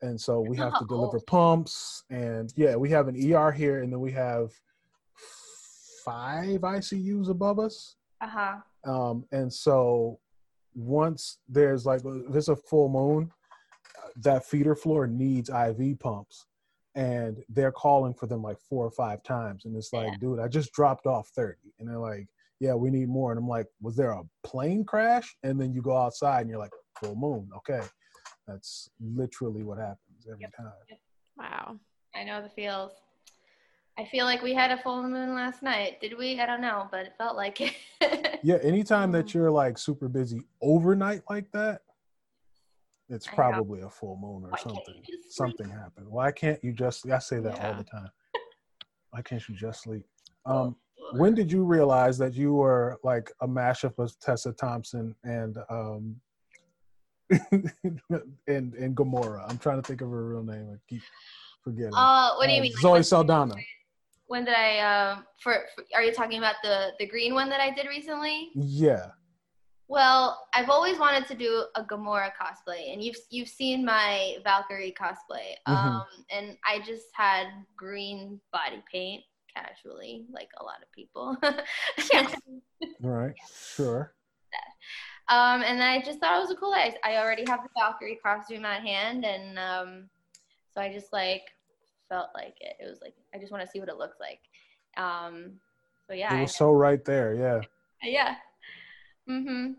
and 0.00 0.18
so 0.20 0.40
we 0.40 0.56
have 0.56 0.78
to 0.78 0.84
deliver 0.88 1.18
Oh. 1.18 1.24
pumps, 1.26 2.04
and 2.10 2.52
yeah, 2.56 2.74
we 2.76 2.88
have 2.90 3.08
an 3.08 3.16
ER 3.34 3.50
here, 3.52 3.82
and 3.82 3.92
then 3.92 4.00
we 4.00 4.12
have 4.12 4.50
five 6.04 6.60
ICUs 6.60 7.28
above 7.28 7.58
us, 7.58 7.96
Uh 8.20 8.28
huh. 8.28 8.56
um, 8.84 9.24
and 9.32 9.52
so 9.52 10.18
once 10.74 11.38
there's 11.48 11.84
like 11.84 12.00
there's 12.30 12.48
a 12.48 12.56
full 12.56 12.88
moon, 12.88 13.30
that 14.16 14.44
feeder 14.44 14.74
floor 14.74 15.06
needs 15.06 15.48
IV 15.50 15.98
pumps, 16.00 16.46
and 16.94 17.42
they're 17.48 17.72
calling 17.72 18.14
for 18.14 18.26
them 18.26 18.42
like 18.42 18.58
four 18.60 18.84
or 18.86 18.90
five 18.90 19.22
times, 19.22 19.64
and 19.64 19.76
it's 19.76 19.92
like, 19.92 20.08
Yeah. 20.12 20.16
dude, 20.20 20.40
I 20.40 20.48
just 20.48 20.72
dropped 20.72 21.06
off 21.06 21.28
thirty, 21.34 21.72
and 21.78 21.88
they're 21.88 21.98
like. 21.98 22.26
Yeah, 22.60 22.74
we 22.74 22.90
need 22.90 23.08
more. 23.08 23.32
And 23.32 23.40
I'm 23.40 23.48
like, 23.48 23.66
was 23.80 23.96
there 23.96 24.12
a 24.12 24.22
plane 24.44 24.84
crash? 24.84 25.36
And 25.42 25.60
then 25.60 25.72
you 25.72 25.82
go 25.82 25.96
outside 25.96 26.42
and 26.42 26.48
you're 26.48 26.60
like, 26.60 26.70
full 27.00 27.16
moon. 27.16 27.50
Okay. 27.56 27.80
That's 28.46 28.88
literally 29.00 29.64
what 29.64 29.78
happens 29.78 30.28
every 30.30 30.46
time. 30.56 30.70
Wow. 31.36 31.80
I 32.14 32.22
know 32.22 32.40
the 32.40 32.48
feels. 32.50 32.92
I 33.98 34.04
feel 34.04 34.26
like 34.26 34.42
we 34.42 34.54
had 34.54 34.70
a 34.70 34.80
full 34.80 35.02
moon 35.02 35.34
last 35.34 35.60
night. 35.64 36.00
Did 36.00 36.16
we? 36.16 36.38
I 36.40 36.46
don't 36.46 36.60
know, 36.60 36.86
but 36.92 37.06
it 37.06 37.14
felt 37.18 37.36
like 37.36 37.60
it. 37.60 37.74
yeah, 38.44 38.58
anytime 38.62 39.10
that 39.10 39.34
you're 39.34 39.50
like 39.50 39.76
super 39.76 40.06
busy 40.08 40.42
overnight 40.60 41.22
like 41.28 41.50
that, 41.50 41.80
it's 43.12 43.26
probably 43.26 43.82
a 43.82 43.90
full 43.90 44.16
moon 44.16 44.44
or 44.44 44.50
Why 44.50 44.58
something. 44.58 45.02
Something 45.28 45.68
happened. 45.68 46.08
Why 46.08 46.32
can't 46.32 46.62
you 46.64 46.72
just 46.72 47.08
I 47.08 47.18
say 47.18 47.40
that 47.40 47.56
yeah. 47.56 47.68
all 47.68 47.74
the 47.74 47.84
time. 47.84 48.08
Why 49.10 49.22
can't 49.22 49.46
you 49.48 49.54
just 49.54 49.82
sleep? 49.82 50.04
Um 50.46 50.76
when 51.14 51.34
did 51.34 51.52
you 51.52 51.64
realize 51.64 52.16
that 52.18 52.34
you 52.34 52.54
were 52.54 52.98
like 53.02 53.30
a 53.42 53.48
mashup 53.48 53.98
of 53.98 54.18
Tessa 54.20 54.52
Thompson 54.52 55.14
and 55.24 55.58
um 55.68 56.16
and 57.50 58.74
and 58.74 58.96
Gamora? 58.96 59.48
I'm 59.48 59.58
trying 59.58 59.80
to 59.80 59.86
think 59.86 60.00
of 60.00 60.10
her 60.10 60.28
real 60.28 60.42
name. 60.42 60.70
I 60.72 60.76
keep 60.88 61.02
forgetting. 61.62 61.92
Uh, 61.94 62.34
what 62.36 62.46
do 62.46 62.52
you 62.52 62.60
uh, 62.60 62.62
mean? 62.62 62.72
Zoe 62.80 62.92
like, 62.92 63.04
Saldana. 63.04 63.54
When 64.26 64.44
did 64.44 64.54
I? 64.54 64.78
Um, 64.80 65.24
for, 65.42 65.64
for 65.74 65.84
are 65.94 66.02
you 66.02 66.12
talking 66.12 66.38
about 66.38 66.56
the 66.62 66.90
the 66.98 67.06
green 67.06 67.34
one 67.34 67.48
that 67.50 67.60
I 67.60 67.70
did 67.70 67.86
recently? 67.86 68.50
Yeah. 68.54 69.10
Well, 69.88 70.46
I've 70.54 70.70
always 70.70 70.98
wanted 70.98 71.26
to 71.26 71.34
do 71.34 71.64
a 71.74 71.82
Gamora 71.84 72.30
cosplay, 72.40 72.92
and 72.92 73.02
you've 73.02 73.16
you've 73.30 73.48
seen 73.48 73.84
my 73.84 74.36
Valkyrie 74.44 74.94
cosplay. 74.98 75.54
Mm-hmm. 75.68 75.72
Um, 75.72 76.06
and 76.30 76.56
I 76.66 76.78
just 76.78 77.08
had 77.12 77.48
green 77.76 78.40
body 78.52 78.82
paint 78.90 79.22
casually, 79.54 80.24
like 80.30 80.48
a 80.60 80.64
lot 80.64 80.82
of 80.82 80.90
people. 80.92 81.36
yeah. 82.12 82.28
right. 83.00 83.34
Sure. 83.76 84.14
Um, 85.28 85.62
and 85.62 85.82
I 85.82 86.00
just 86.02 86.18
thought 86.18 86.36
it 86.36 86.40
was 86.40 86.50
a 86.50 86.56
cool 86.56 86.74
idea. 86.74 86.98
I 87.04 87.16
already 87.16 87.44
have 87.48 87.60
the 87.62 87.68
Valkyrie 87.78 88.18
costume 88.22 88.64
at 88.64 88.82
hand, 88.82 89.24
and 89.24 89.58
um, 89.58 90.08
so 90.74 90.80
I 90.80 90.92
just 90.92 91.12
like 91.12 91.42
felt 92.08 92.28
like 92.34 92.56
it. 92.60 92.76
It 92.80 92.88
was 92.88 93.00
like 93.00 93.14
I 93.34 93.38
just 93.38 93.52
want 93.52 93.64
to 93.64 93.70
see 93.70 93.80
what 93.80 93.88
it 93.88 93.98
looks 93.98 94.18
like. 94.20 94.40
Um, 94.96 95.52
so 96.06 96.12
yeah, 96.12 96.36
it 96.36 96.42
was 96.42 96.54
so 96.54 96.72
right 96.72 97.04
there. 97.04 97.34
Yeah. 97.34 97.60
Yeah. 98.02 98.34
Mhm. 99.28 99.76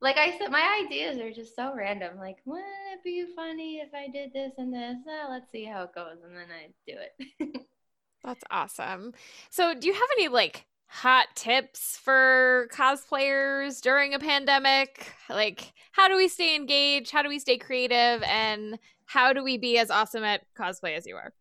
Like 0.00 0.18
I 0.18 0.38
said, 0.38 0.50
my 0.50 0.82
ideas 0.84 1.18
are 1.18 1.32
just 1.32 1.56
so 1.56 1.74
random. 1.74 2.18
Like, 2.18 2.38
wouldn't 2.44 2.68
it 2.94 3.04
be 3.04 3.26
funny 3.36 3.78
if 3.80 3.94
I 3.94 4.08
did 4.08 4.32
this 4.32 4.54
and 4.58 4.72
this? 4.74 4.98
Eh, 5.08 5.26
let's 5.28 5.50
see 5.52 5.64
how 5.64 5.84
it 5.84 5.94
goes, 5.94 6.18
and 6.24 6.36
then 6.36 6.48
I 6.50 6.68
do 6.86 6.98
it. 6.98 7.66
That's 8.24 8.44
awesome. 8.50 9.12
So, 9.50 9.74
do 9.74 9.86
you 9.88 9.94
have 9.94 10.08
any 10.16 10.28
like 10.28 10.66
hot 10.86 11.28
tips 11.34 11.98
for 11.98 12.68
cosplayers 12.72 13.80
during 13.80 14.14
a 14.14 14.18
pandemic? 14.18 15.12
Like, 15.28 15.72
how 15.92 16.08
do 16.08 16.16
we 16.16 16.28
stay 16.28 16.54
engaged? 16.54 17.10
How 17.10 17.22
do 17.22 17.28
we 17.28 17.38
stay 17.38 17.58
creative? 17.58 18.22
And 18.24 18.78
how 19.06 19.32
do 19.32 19.42
we 19.42 19.58
be 19.58 19.78
as 19.78 19.90
awesome 19.90 20.24
at 20.24 20.42
cosplay 20.56 20.96
as 20.96 21.06
you 21.06 21.16
are? 21.16 21.32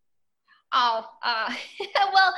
Oh, 0.74 1.06
uh, 1.24 1.54
well, 2.14 2.34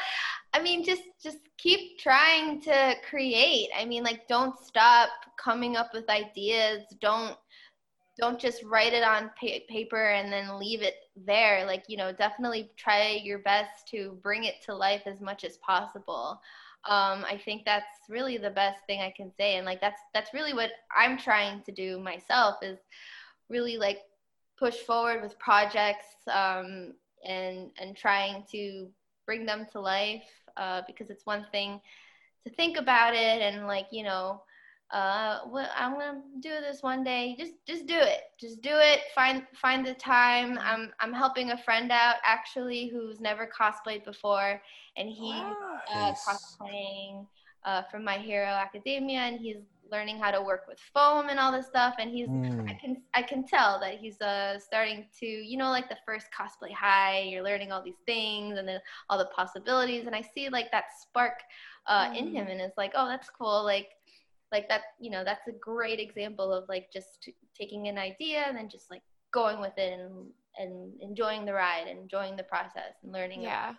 I 0.53 0.61
mean, 0.61 0.83
just 0.83 1.03
just 1.21 1.39
keep 1.57 1.97
trying 1.97 2.61
to 2.61 2.95
create. 3.09 3.69
I 3.77 3.85
mean, 3.85 4.03
like, 4.03 4.27
don't 4.27 4.57
stop 4.59 5.09
coming 5.37 5.75
up 5.75 5.89
with 5.93 6.09
ideas. 6.09 6.83
Don't 7.01 7.35
don't 8.19 8.39
just 8.39 8.63
write 8.63 8.93
it 8.93 9.03
on 9.03 9.31
pa- 9.39 9.65
paper 9.67 10.11
and 10.11 10.31
then 10.31 10.59
leave 10.59 10.83
it 10.83 10.95
there. 11.25 11.65
Like, 11.65 11.85
you 11.87 11.97
know, 11.97 12.11
definitely 12.11 12.69
try 12.77 13.19
your 13.23 13.39
best 13.39 13.87
to 13.89 14.19
bring 14.21 14.43
it 14.43 14.61
to 14.65 14.75
life 14.75 15.01
as 15.07 15.19
much 15.19 15.43
as 15.43 15.57
possible. 15.57 16.39
Um, 16.87 17.25
I 17.25 17.41
think 17.43 17.63
that's 17.65 17.87
really 18.09 18.37
the 18.37 18.51
best 18.51 18.85
thing 18.85 19.01
I 19.01 19.13
can 19.15 19.31
say, 19.39 19.55
and 19.55 19.65
like 19.65 19.79
that's 19.81 20.01
that's 20.13 20.33
really 20.33 20.53
what 20.53 20.71
I'm 20.95 21.17
trying 21.17 21.63
to 21.63 21.71
do 21.71 21.97
myself 21.99 22.57
is 22.61 22.77
really 23.49 23.77
like 23.77 23.99
push 24.59 24.75
forward 24.75 25.21
with 25.21 25.39
projects 25.39 26.05
um, 26.31 26.93
and 27.25 27.71
and 27.79 27.95
trying 27.95 28.43
to 28.51 28.89
bring 29.25 29.45
them 29.45 29.65
to 29.71 29.79
life 29.79 30.23
uh, 30.57 30.81
because 30.87 31.09
it's 31.09 31.25
one 31.25 31.45
thing 31.51 31.79
to 32.45 32.53
think 32.53 32.77
about 32.77 33.13
it 33.13 33.41
and 33.41 33.67
like 33.67 33.87
you 33.91 34.03
know 34.03 34.41
uh, 34.93 35.39
well, 35.47 35.67
I'm 35.75 35.93
gonna 35.93 36.21
do 36.39 36.49
this 36.61 36.83
one 36.83 37.03
day. 37.03 37.35
Just 37.37 37.53
just 37.65 37.87
do 37.87 37.97
it. 37.97 38.21
Just 38.39 38.61
do 38.61 38.69
it. 38.73 38.99
Find 39.15 39.43
find 39.55 39.83
the 39.83 39.95
time. 39.95 40.59
I'm 40.61 40.91
I'm 40.99 41.11
helping 41.11 41.49
a 41.49 41.57
friend 41.57 41.91
out 41.91 42.17
actually 42.23 42.89
who's 42.89 43.19
never 43.19 43.49
cosplayed 43.49 44.05
before, 44.05 44.61
and 44.95 45.09
he's 45.09 45.43
uh, 45.91 46.13
cosplaying 46.13 47.25
uh, 47.65 47.81
from 47.89 48.03
My 48.03 48.19
Hero 48.19 48.45
Academia, 48.45 49.21
and 49.21 49.39
he's 49.39 49.57
learning 49.91 50.17
how 50.17 50.31
to 50.31 50.41
work 50.41 50.65
with 50.67 50.79
foam 50.93 51.29
and 51.29 51.39
all 51.39 51.51
this 51.51 51.67
stuff 51.67 51.95
and 51.99 52.09
he's 52.11 52.27
mm. 52.27 52.69
i 52.69 52.73
can 52.73 53.01
i 53.13 53.21
can 53.21 53.45
tell 53.45 53.79
that 53.79 53.99
he's 53.99 54.19
uh 54.21 54.57
starting 54.59 55.05
to 55.17 55.25
you 55.25 55.57
know 55.57 55.69
like 55.69 55.89
the 55.89 55.97
first 56.05 56.27
cosplay 56.37 56.71
high 56.71 57.21
you're 57.21 57.43
learning 57.43 57.71
all 57.71 57.83
these 57.83 58.01
things 58.05 58.57
and 58.57 58.67
then 58.67 58.79
all 59.09 59.17
the 59.17 59.29
possibilities 59.35 60.07
and 60.07 60.15
i 60.15 60.21
see 60.21 60.49
like 60.49 60.71
that 60.71 60.85
spark 61.01 61.39
uh 61.87 62.07
mm. 62.07 62.17
in 62.17 62.27
him 62.33 62.47
and 62.47 62.61
it's 62.61 62.77
like 62.77 62.91
oh 62.95 63.07
that's 63.07 63.29
cool 63.29 63.63
like 63.63 63.89
like 64.51 64.69
that 64.69 64.81
you 64.99 65.09
know 65.09 65.23
that's 65.23 65.47
a 65.47 65.51
great 65.51 65.99
example 65.99 66.53
of 66.53 66.63
like 66.69 66.87
just 66.93 67.29
taking 67.57 67.87
an 67.87 67.97
idea 67.97 68.45
and 68.47 68.57
then 68.57 68.69
just 68.69 68.89
like 68.89 69.01
going 69.31 69.59
with 69.59 69.73
it 69.77 69.99
and 69.99 70.27
and 70.57 70.93
enjoying 71.01 71.43
the 71.45 71.53
ride 71.53 71.87
and 71.89 71.99
enjoying 71.99 72.35
the 72.35 72.43
process 72.43 72.93
and 73.03 73.11
learning 73.11 73.41
yeah 73.41 73.73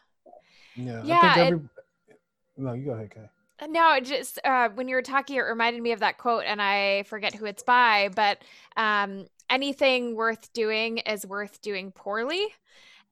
yeah 0.76 1.00
yeah 1.04 1.20
I 1.22 1.34
think 1.34 1.52
every... 1.52 1.68
it... 2.08 2.20
no 2.56 2.72
you 2.72 2.84
go 2.84 2.92
ahead 2.92 3.10
Kay. 3.10 3.28
No, 3.68 4.00
just 4.00 4.38
uh, 4.44 4.68
when 4.74 4.88
you 4.88 4.96
were 4.96 5.02
talking, 5.02 5.36
it 5.36 5.40
reminded 5.40 5.82
me 5.82 5.92
of 5.92 6.00
that 6.00 6.18
quote, 6.18 6.44
and 6.46 6.60
I 6.60 7.04
forget 7.04 7.34
who 7.34 7.44
it's 7.44 7.62
by, 7.62 8.10
but 8.14 8.38
um, 8.76 9.26
anything 9.48 10.16
worth 10.16 10.52
doing 10.52 10.98
is 10.98 11.26
worth 11.26 11.60
doing 11.62 11.92
poorly. 11.92 12.46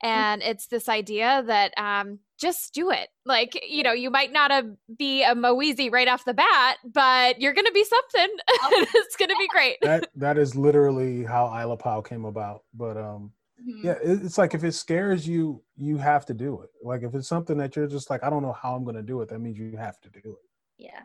Mm. 0.04 0.08
And 0.08 0.42
it's 0.42 0.66
this 0.66 0.88
idea 0.88 1.44
that 1.46 1.72
um, 1.78 2.18
just 2.38 2.74
do 2.74 2.90
it. 2.90 3.08
Like, 3.24 3.58
you 3.68 3.84
know, 3.84 3.92
you 3.92 4.10
might 4.10 4.32
not 4.32 4.50
a, 4.50 4.74
be 4.98 5.22
a 5.22 5.34
Moeezy 5.34 5.92
right 5.92 6.08
off 6.08 6.24
the 6.24 6.34
bat, 6.34 6.78
but 6.84 7.40
you're 7.40 7.54
going 7.54 7.66
to 7.66 7.72
be 7.72 7.84
something. 7.84 8.36
it's 8.48 9.16
going 9.16 9.28
to 9.28 9.36
be 9.38 9.46
great. 9.48 9.76
That, 9.82 10.08
that 10.16 10.38
is 10.38 10.56
literally 10.56 11.22
how 11.22 11.56
Isla 11.56 11.76
Pau 11.76 12.00
came 12.00 12.24
about. 12.24 12.64
But 12.74 12.96
um, 12.96 13.30
Mm-hmm. 13.62 13.86
Yeah, 13.86 13.94
it's 14.02 14.38
like 14.38 14.54
if 14.54 14.64
it 14.64 14.72
scares 14.72 15.26
you, 15.26 15.62
you 15.76 15.96
have 15.96 16.26
to 16.26 16.34
do 16.34 16.62
it. 16.62 16.70
Like 16.82 17.02
if 17.02 17.14
it's 17.14 17.28
something 17.28 17.56
that 17.58 17.76
you're 17.76 17.86
just 17.86 18.10
like, 18.10 18.24
I 18.24 18.30
don't 18.30 18.42
know 18.42 18.56
how 18.60 18.74
I'm 18.74 18.84
going 18.84 18.96
to 18.96 19.02
do 19.02 19.20
it, 19.20 19.28
that 19.28 19.38
means 19.38 19.58
you 19.58 19.76
have 19.76 20.00
to 20.00 20.10
do 20.10 20.30
it. 20.30 20.48
Yeah. 20.78 21.00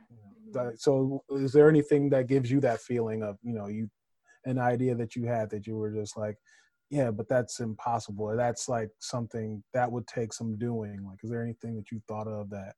Mm-hmm. 0.55 0.69
So, 0.77 1.23
is 1.31 1.51
there 1.51 1.69
anything 1.69 2.09
that 2.09 2.27
gives 2.27 2.49
you 2.49 2.59
that 2.61 2.81
feeling 2.81 3.21
of, 3.21 3.37
you 3.43 3.53
know, 3.53 3.67
you, 3.67 3.89
an 4.45 4.57
idea 4.57 4.95
that 4.95 5.15
you 5.15 5.25
had 5.25 5.49
that 5.51 5.67
you 5.67 5.75
were 5.75 5.91
just 5.91 6.17
like, 6.17 6.37
yeah, 6.89 7.11
but 7.11 7.27
that's 7.27 7.59
impossible. 7.59 8.25
Or 8.25 8.37
that's 8.37 8.69
like 8.69 8.89
something 8.99 9.61
that 9.73 9.91
would 9.91 10.07
take 10.07 10.33
some 10.33 10.57
doing. 10.57 11.03
Like, 11.05 11.19
is 11.23 11.29
there 11.29 11.43
anything 11.43 11.75
that 11.75 11.91
you 11.91 12.01
thought 12.07 12.27
of 12.27 12.49
that? 12.49 12.73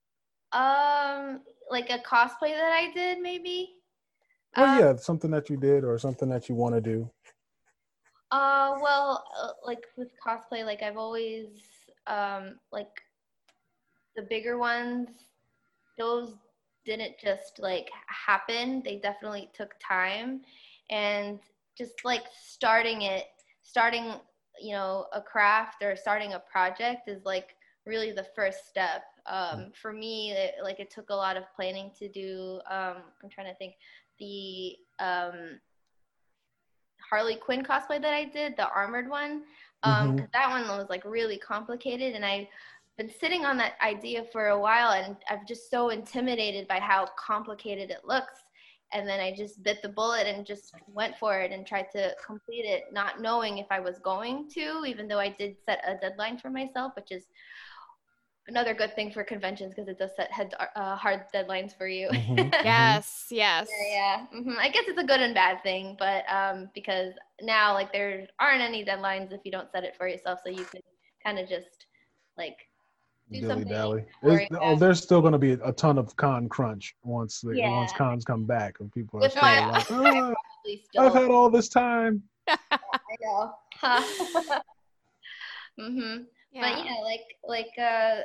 Um, 0.52 1.42
like 1.70 1.92
a 1.92 2.00
cosplay 2.00 2.54
that 2.54 2.74
I 2.74 2.92
did, 2.94 3.22
maybe. 3.22 3.70
Oh 4.58 4.66
um, 4.66 4.80
yeah, 4.80 4.96
something 4.96 5.30
that 5.32 5.50
you 5.50 5.58
did 5.58 5.84
or 5.84 5.98
something 6.00 6.28
that 6.30 6.50
you 6.50 6.56
want 6.56 6.74
to 6.76 6.82
do. 6.82 7.12
Uh, 8.32 8.76
well, 8.82 9.26
uh, 9.42 9.52
like 9.66 9.86
with 9.98 10.10
cosplay, 10.26 10.64
like 10.66 10.84
I've 10.84 10.98
always 10.98 11.48
um 12.08 12.60
like 12.72 13.02
the 14.16 14.22
bigger 14.22 14.58
ones. 14.58 15.10
Those 15.98 16.36
didn't 16.86 17.16
just 17.22 17.60
like 17.60 17.90
happen. 18.08 18.82
They 18.86 18.98
definitely 18.98 19.50
took 19.54 19.74
time, 19.80 20.42
and 20.90 21.40
just 21.78 22.06
like 22.06 22.24
starting 22.40 23.04
it, 23.04 23.26
starting 23.64 24.14
you 24.62 24.74
know 24.74 25.08
a 25.14 25.22
craft 25.22 25.82
or 25.84 25.96
starting 25.96 26.34
a 26.34 26.40
project 26.40 27.08
is 27.08 27.26
like 27.26 27.56
really 27.86 28.12
the 28.12 28.28
first 28.36 28.68
step. 28.68 29.04
Um, 29.26 29.60
mm. 29.60 29.76
for 29.76 29.92
me, 29.92 30.32
it, 30.32 30.56
like 30.64 30.80
it 30.80 30.92
took 30.92 31.10
a 31.10 31.16
lot 31.16 31.38
of 31.38 31.44
planning 31.56 31.92
to 31.98 32.08
do. 32.10 32.60
Um, 32.70 32.98
I'm 33.24 33.30
trying 33.30 33.48
to 33.48 33.56
think 33.56 33.74
the 34.20 34.76
um 35.00 35.60
Harley 37.10 37.36
Quinn 37.36 37.64
cosplay 37.64 38.02
that 38.02 38.14
I 38.14 38.26
did, 38.26 38.56
the 38.58 38.70
armored 38.70 39.10
one. 39.10 39.44
Um, 39.84 40.18
mm-hmm. 40.18 40.26
that 40.34 40.50
one 40.50 40.68
was 40.78 40.90
like 40.90 41.06
really 41.06 41.38
complicated, 41.38 42.14
and 42.14 42.26
I've 42.26 42.48
been 42.98 43.10
sitting 43.10 43.46
on 43.46 43.58
that 43.58 43.74
idea 43.82 44.26
for 44.32 44.48
a 44.48 44.60
while, 44.60 44.92
and 44.92 45.16
I'm 45.30 45.46
just 45.48 45.72
so 45.72 45.90
intimidated 45.90 46.68
by 46.68 46.80
how 46.80 47.08
complicated 47.18 47.90
it 47.90 48.06
looks. 48.06 48.34
And 48.92 49.08
then 49.08 49.20
I 49.20 49.34
just 49.34 49.64
bit 49.64 49.82
the 49.82 49.90
bullet 49.90 50.26
and 50.26 50.46
just 50.46 50.74
went 50.88 51.16
for 51.18 51.40
it 51.40 51.52
and 51.52 51.66
tried 51.66 51.92
to 51.92 52.14
complete 52.26 52.66
it, 52.66 52.86
not 52.92 53.22
knowing 53.22 53.60
if 53.60 53.68
I 53.70 53.80
was 53.80 54.00
going 54.00 54.50
to, 54.56 54.84
even 54.86 55.08
though 55.08 55.20
I 55.20 55.30
did 55.30 55.58
set 55.64 55.84
a 55.88 55.96
deadline 55.96 56.40
for 56.40 56.50
myself, 56.50 56.94
which 56.96 57.12
is 57.12 57.26
another 58.50 58.74
good 58.74 58.94
thing 58.96 59.12
for 59.12 59.24
conventions 59.24 59.74
because 59.74 59.88
it 59.88 59.98
does 59.98 60.12
set 60.16 60.32
head, 60.32 60.54
uh, 60.76 60.96
hard 60.96 61.22
deadlines 61.34 61.78
for 61.78 61.88
you. 61.88 62.10
Mm-hmm. 62.10 62.36
mm-hmm. 62.36 62.66
yes, 62.66 63.28
yes. 63.30 63.70
Yeah, 63.92 63.94
yeah. 63.94 64.40
Mm-hmm. 64.40 64.60
I 64.60 64.70
guess 64.70 64.84
it's 64.88 65.00
a 65.00 65.04
good 65.04 65.22
and 65.22 65.34
bad 65.34 65.64
thing, 65.64 65.96
but 65.98 66.26
um, 66.30 66.70
because 66.74 67.14
now 67.42 67.74
like 67.74 67.94
there 67.94 68.28
aren't 68.40 68.62
any 68.62 68.84
deadlines 68.84 69.32
if 69.32 69.42
you 69.46 69.52
don't 69.52 69.72
set 69.72 69.84
it 69.84 69.96
for 69.96 70.08
yourself, 70.08 70.40
so 70.44 70.50
you 70.50 70.66
can 70.66 70.82
kind 71.24 71.40
of 71.40 71.48
just 71.48 71.86
like 72.38 72.58
do 73.32 73.42
Dilly 73.42 73.64
dally. 73.66 74.06
oh, 74.60 74.76
there's 74.76 75.02
still 75.02 75.22
going 75.22 75.34
to 75.34 75.40
be 75.40 75.52
a 75.52 75.72
ton 75.72 75.98
of 75.98 76.16
con 76.16 76.50
crunch 76.50 76.96
once 77.04 77.42
the, 77.42 77.52
yeah. 77.52 77.70
once 77.70 77.94
cons 77.94 78.26
come 78.26 78.46
back, 78.46 78.80
and 78.80 78.92
people 78.92 79.24
are 79.24 79.30
still 79.30 79.42
like, 79.44 79.86
oh, 79.92 80.34
I've 80.98 81.14
had 81.14 81.30
all 81.30 81.50
this 81.50 81.70
time. 81.70 82.24
I 82.48 82.58
know. 83.22 83.54
mm-hmm. 85.80 86.24
Yeah. 86.52 86.62
But 86.62 86.86
yeah, 86.86 86.96
like 87.04 87.22
like 87.48 87.72
uh 87.78 88.22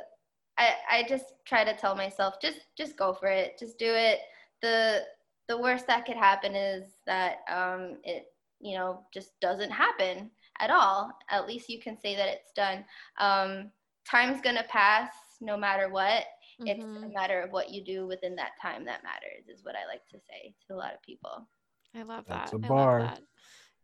I 0.57 0.73
I 0.89 1.05
just 1.07 1.25
try 1.45 1.63
to 1.63 1.75
tell 1.75 1.95
myself 1.95 2.35
just 2.41 2.59
just 2.77 2.97
go 2.97 3.13
for 3.13 3.27
it. 3.27 3.57
Just 3.59 3.77
do 3.77 3.93
it. 3.93 4.19
The 4.61 5.03
the 5.47 5.57
worst 5.57 5.87
that 5.87 6.05
could 6.05 6.17
happen 6.17 6.55
is 6.55 6.83
that 7.05 7.37
um 7.51 7.97
it 8.03 8.25
you 8.59 8.75
know 8.75 9.01
just 9.13 9.39
doesn't 9.41 9.71
happen 9.71 10.31
at 10.59 10.71
all. 10.71 11.11
At 11.29 11.47
least 11.47 11.69
you 11.69 11.79
can 11.79 11.99
say 11.99 12.15
that 12.15 12.29
it's 12.29 12.51
done. 12.53 12.85
Um 13.19 13.71
time's 14.09 14.41
going 14.41 14.55
to 14.55 14.63
pass 14.63 15.09
no 15.41 15.57
matter 15.57 15.89
what. 15.89 16.23
Mm-hmm. 16.61 16.67
It's 16.67 16.83
a 16.83 16.87
mm-hmm. 16.87 17.13
matter 17.13 17.41
of 17.41 17.51
what 17.51 17.71
you 17.71 17.83
do 17.83 18.07
within 18.07 18.35
that 18.35 18.51
time 18.61 18.85
that 18.85 19.03
matters 19.03 19.49
is 19.49 19.63
what 19.65 19.75
I 19.75 19.87
like 19.87 20.05
to 20.11 20.19
say 20.19 20.53
to 20.67 20.75
a 20.75 20.77
lot 20.77 20.93
of 20.93 21.01
people. 21.01 21.47
I 21.95 22.03
love 22.03 22.25
that. 22.27 22.51
That's 22.51 22.53
a 22.53 22.59
bar. 22.59 23.01
That. 23.01 23.21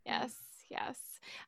Yes, 0.06 0.36
yes. 0.72 0.98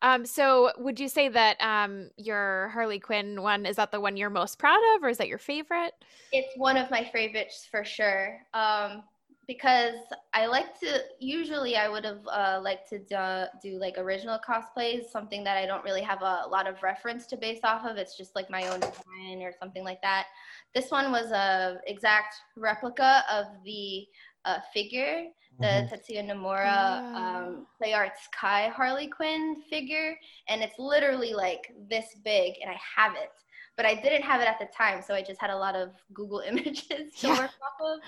Um, 0.01 0.25
so 0.25 0.71
would 0.77 0.99
you 0.99 1.07
say 1.07 1.29
that 1.29 1.59
um, 1.61 2.09
your 2.17 2.69
Harley 2.73 2.99
Quinn 2.99 3.41
one 3.41 3.65
is 3.65 3.77
that 3.77 3.91
the 3.91 3.99
one 3.99 4.17
you're 4.17 4.29
most 4.29 4.59
proud 4.59 4.81
of, 4.95 5.03
or 5.03 5.09
is 5.09 5.17
that 5.17 5.27
your 5.27 5.37
favorite? 5.37 5.93
It's 6.31 6.55
one 6.57 6.77
of 6.77 6.91
my 6.91 7.03
favorites 7.03 7.67
for 7.69 7.83
sure. 7.83 8.39
Um, 8.53 9.03
because 9.47 9.95
I 10.33 10.45
like 10.45 10.79
to 10.79 11.01
usually 11.19 11.75
I 11.75 11.89
would 11.89 12.05
have 12.05 12.25
uh, 12.27 12.61
liked 12.63 12.89
to 12.89 12.99
do, 12.99 13.45
do, 13.61 13.77
like 13.77 13.97
original 13.97 14.39
cosplays, 14.39 15.09
something 15.11 15.43
that 15.43 15.57
I 15.57 15.65
don't 15.65 15.83
really 15.83 16.01
have 16.01 16.21
a 16.21 16.45
lot 16.49 16.67
of 16.67 16.81
reference 16.81 17.25
to 17.27 17.37
base 17.37 17.59
off 17.63 17.85
of. 17.85 17.97
It's 17.97 18.15
just 18.15 18.35
like 18.35 18.49
my 18.49 18.67
own 18.67 18.79
design 18.79 19.41
or 19.41 19.51
something 19.59 19.83
like 19.83 20.01
that. 20.01 20.27
This 20.73 20.91
one 20.91 21.11
was 21.11 21.31
a 21.31 21.79
exact 21.87 22.35
replica 22.55 23.23
of 23.29 23.47
the 23.65 24.07
uh, 24.45 24.59
figure 24.73 25.25
the 25.59 25.67
mm-hmm. 25.67 25.93
Tetsuya 25.93 26.25
Nomura 26.25 27.13
um, 27.13 27.67
Play 27.77 27.93
Arts 27.93 28.27
Kai 28.37 28.69
Harley 28.69 29.07
Quinn 29.07 29.61
figure, 29.69 30.15
and 30.49 30.61
it's 30.61 30.79
literally 30.79 31.33
like 31.33 31.71
this 31.89 32.05
big, 32.23 32.55
and 32.61 32.71
I 32.71 32.77
have 32.95 33.13
it. 33.13 33.29
But 33.77 33.85
I 33.85 33.95
didn't 33.95 34.23
have 34.23 34.41
it 34.41 34.47
at 34.47 34.59
the 34.59 34.67
time, 34.75 35.01
so 35.01 35.13
I 35.13 35.21
just 35.21 35.41
had 35.41 35.49
a 35.49 35.57
lot 35.57 35.75
of 35.75 35.91
Google 36.13 36.39
images 36.47 37.13
to 37.19 37.27
yeah. 37.27 37.37
work 37.37 37.51
off 37.61 37.81
of. 37.81 37.99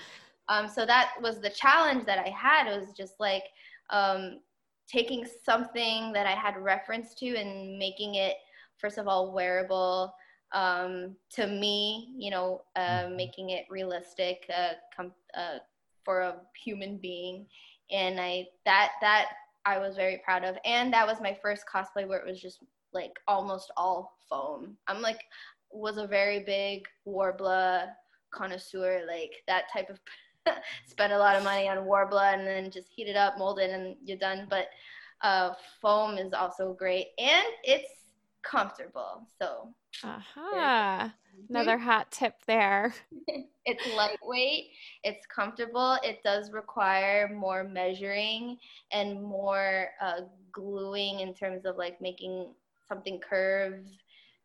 Um, 0.48 0.68
so 0.68 0.86
that 0.86 1.12
was 1.20 1.40
the 1.40 1.50
challenge 1.50 2.04
that 2.06 2.18
I 2.18 2.28
had. 2.28 2.68
It 2.68 2.78
was 2.78 2.92
just 2.96 3.14
like 3.18 3.44
um, 3.90 4.40
taking 4.88 5.26
something 5.44 6.12
that 6.12 6.26
I 6.26 6.32
had 6.32 6.56
reference 6.56 7.14
to 7.14 7.36
and 7.36 7.78
making 7.78 8.14
it, 8.14 8.36
first 8.76 8.98
of 8.98 9.08
all, 9.08 9.32
wearable 9.32 10.14
um, 10.52 11.16
to 11.30 11.46
me, 11.46 12.14
you 12.16 12.30
know, 12.30 12.62
uh, 12.76 12.80
mm-hmm. 12.80 13.16
making 13.16 13.50
it 13.50 13.66
realistic, 13.68 14.48
uh, 14.56 14.74
com- 14.96 15.12
uh, 15.34 15.58
for 16.06 16.20
a 16.20 16.36
human 16.64 16.96
being. 16.96 17.46
And 17.90 18.18
i 18.18 18.46
that 18.64 18.92
that 19.02 19.26
i 19.66 19.78
was 19.78 19.96
very 19.96 20.22
proud 20.24 20.44
of. 20.44 20.56
And 20.64 20.90
that 20.94 21.06
was 21.06 21.20
my 21.20 21.36
first 21.42 21.64
cosplay 21.72 22.08
where 22.08 22.18
it 22.18 22.26
was 22.26 22.40
just 22.40 22.60
like 22.94 23.12
almost 23.28 23.70
all 23.76 24.16
foam. 24.30 24.78
I'm 24.86 25.02
like 25.02 25.20
was 25.70 25.98
a 25.98 26.06
very 26.06 26.40
big 26.40 26.86
Worbla 27.06 27.88
connoisseur 28.32 29.02
like 29.06 29.32
that 29.46 29.64
type 29.72 29.90
of 29.90 29.98
spend 30.86 31.12
a 31.12 31.18
lot 31.18 31.36
of 31.36 31.44
money 31.44 31.68
on 31.68 31.78
Worbla 31.78 32.34
and 32.34 32.46
then 32.46 32.70
just 32.70 32.88
heat 32.94 33.08
it 33.08 33.16
up 33.16 33.36
mold 33.36 33.58
it 33.58 33.70
and 33.70 33.96
you're 34.02 34.16
done. 34.16 34.46
But 34.48 34.68
uh, 35.22 35.52
foam 35.80 36.18
is 36.18 36.32
also 36.32 36.72
great. 36.72 37.08
And 37.18 37.46
it's 37.64 37.90
comfortable. 38.42 39.26
So 39.40 39.74
uh-huh. 40.04 41.08
Another 41.48 41.78
hot 41.88 42.10
tip 42.10 42.34
there. 42.46 42.94
it's 43.64 43.86
lightweight, 43.94 44.70
it's 45.04 45.26
comfortable. 45.26 45.98
It 46.02 46.22
does 46.22 46.50
require 46.52 47.30
more 47.34 47.64
measuring 47.64 48.58
and 48.92 49.22
more 49.22 49.88
uh, 50.00 50.22
gluing 50.52 51.20
in 51.20 51.34
terms 51.34 51.66
of 51.66 51.76
like 51.76 52.00
making 52.00 52.52
something 52.88 53.20
curve 53.20 53.84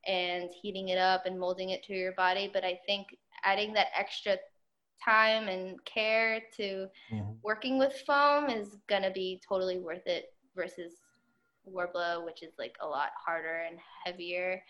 and 0.08 0.50
heating 0.62 0.90
it 0.90 0.98
up 0.98 1.26
and 1.26 1.40
molding 1.40 1.70
it 1.70 1.84
to 1.84 1.94
your 1.94 2.14
body. 2.14 2.50
But 2.52 2.64
I 2.64 2.80
think 2.86 3.16
adding 3.44 3.74
that 3.74 3.88
extra 3.98 4.38
time 5.04 5.48
and 5.48 5.84
care 5.86 6.42
to 6.58 6.88
mm-hmm. 7.12 7.32
working 7.44 7.78
with 7.78 7.94
foam 8.06 8.50
is 8.50 8.78
going 8.88 9.02
to 9.04 9.12
be 9.12 9.42
totally 9.48 9.80
worth 9.80 10.06
it 10.06 10.34
versus 10.56 10.94
Worbla, 11.70 12.24
which 12.26 12.44
is 12.44 12.54
like 12.58 12.76
a 12.82 12.88
lot 12.88 13.10
harder 13.24 13.66
and 13.70 13.78
heavier. 14.04 14.62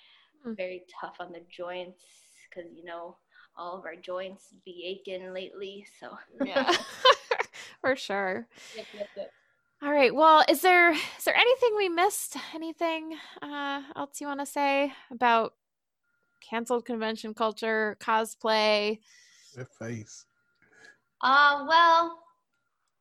Mm. 0.45 0.57
very 0.57 0.83
tough 0.99 1.17
on 1.19 1.31
the 1.31 1.41
joints 1.49 2.03
because 2.49 2.71
you 2.75 2.83
know 2.83 3.17
all 3.57 3.77
of 3.77 3.85
our 3.85 3.95
joints 3.95 4.53
be 4.65 4.83
aching 4.85 5.33
lately. 5.33 5.85
So 5.99 6.17
yeah, 6.43 6.71
for 7.81 7.95
sure. 7.95 8.47
Yep, 8.75 8.85
yep, 8.93 9.09
yep. 9.15 9.31
All 9.83 9.91
right. 9.91 10.13
Well, 10.13 10.43
is 10.47 10.61
there 10.61 10.91
is 10.91 11.23
there 11.25 11.35
anything 11.35 11.75
we 11.75 11.89
missed? 11.89 12.37
Anything 12.53 13.15
uh, 13.41 13.81
else 13.95 14.21
you 14.21 14.27
want 14.27 14.39
to 14.39 14.45
say 14.45 14.93
about 15.09 15.53
canceled 16.41 16.85
convention 16.85 17.33
culture, 17.33 17.97
cosplay? 17.99 18.99
Your 19.55 19.67
face. 19.79 20.25
Uh, 21.21 21.65
well, 21.67 22.19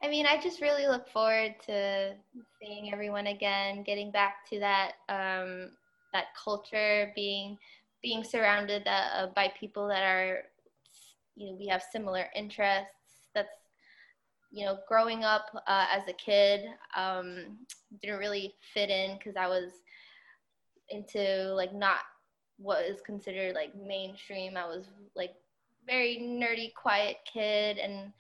I 0.03 0.09
mean, 0.09 0.27
I 0.27 0.41
just 0.41 0.61
really 0.61 0.87
look 0.87 1.09
forward 1.09 1.55
to 1.67 2.15
seeing 2.61 2.93
everyone 2.93 3.27
again, 3.27 3.83
getting 3.83 4.11
back 4.11 4.49
to 4.51 4.59
that 4.61 4.93
um, 5.09 5.71
that 6.13 6.27
culture, 6.43 7.13
being 7.15 7.59
being 8.03 8.25
surrounded 8.25 8.87
uh, 8.87 9.27
by 9.37 9.53
people 9.59 9.87
that 9.89 10.03
are, 10.03 10.45
you 11.37 11.47
know, 11.47 11.57
we 11.59 11.67
have 11.67 11.83
similar 11.93 12.27
interests. 12.35 13.29
That's, 13.35 13.49
you 14.51 14.65
know, 14.65 14.79
growing 14.89 15.23
up 15.23 15.47
uh, 15.67 15.87
as 15.93 16.09
a 16.09 16.15
kid, 16.15 16.63
um, 16.97 17.59
didn't 18.01 18.19
really 18.19 18.55
fit 18.73 18.89
in 18.89 19.19
because 19.19 19.37
I 19.37 19.49
was 19.49 19.83
into 20.89 21.53
like 21.55 21.75
not 21.75 21.99
what 22.57 22.85
is 22.85 23.01
considered 23.03 23.55
like 23.55 23.75
mainstream. 23.77 24.57
I 24.57 24.67
was 24.67 24.87
like 25.15 25.35
very 25.87 26.19
nerdy, 26.21 26.73
quiet 26.75 27.17
kid, 27.31 27.79
and 27.79 28.13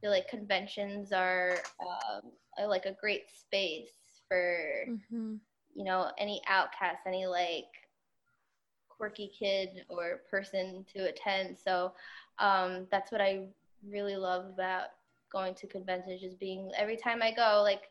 feel 0.00 0.10
like 0.10 0.28
conventions 0.28 1.12
are 1.12 1.58
um, 1.80 2.30
like 2.68 2.86
a 2.86 2.96
great 3.00 3.24
space 3.30 3.92
for 4.28 4.86
mm-hmm 4.88 5.36
you 5.76 5.84
know, 5.84 6.10
any 6.18 6.40
outcast, 6.48 7.00
any 7.06 7.26
like 7.26 7.66
quirky 8.88 9.30
kid 9.38 9.84
or 9.90 10.22
person 10.30 10.84
to 10.94 11.04
attend. 11.04 11.56
So 11.62 11.92
um, 12.38 12.86
that's 12.90 13.12
what 13.12 13.20
I 13.20 13.44
really 13.86 14.16
love 14.16 14.46
about 14.46 14.88
going 15.30 15.54
to 15.54 15.66
conventions, 15.66 16.22
just 16.22 16.40
being 16.40 16.70
every 16.78 16.96
time 16.96 17.22
I 17.22 17.32
go, 17.32 17.60
like 17.62 17.82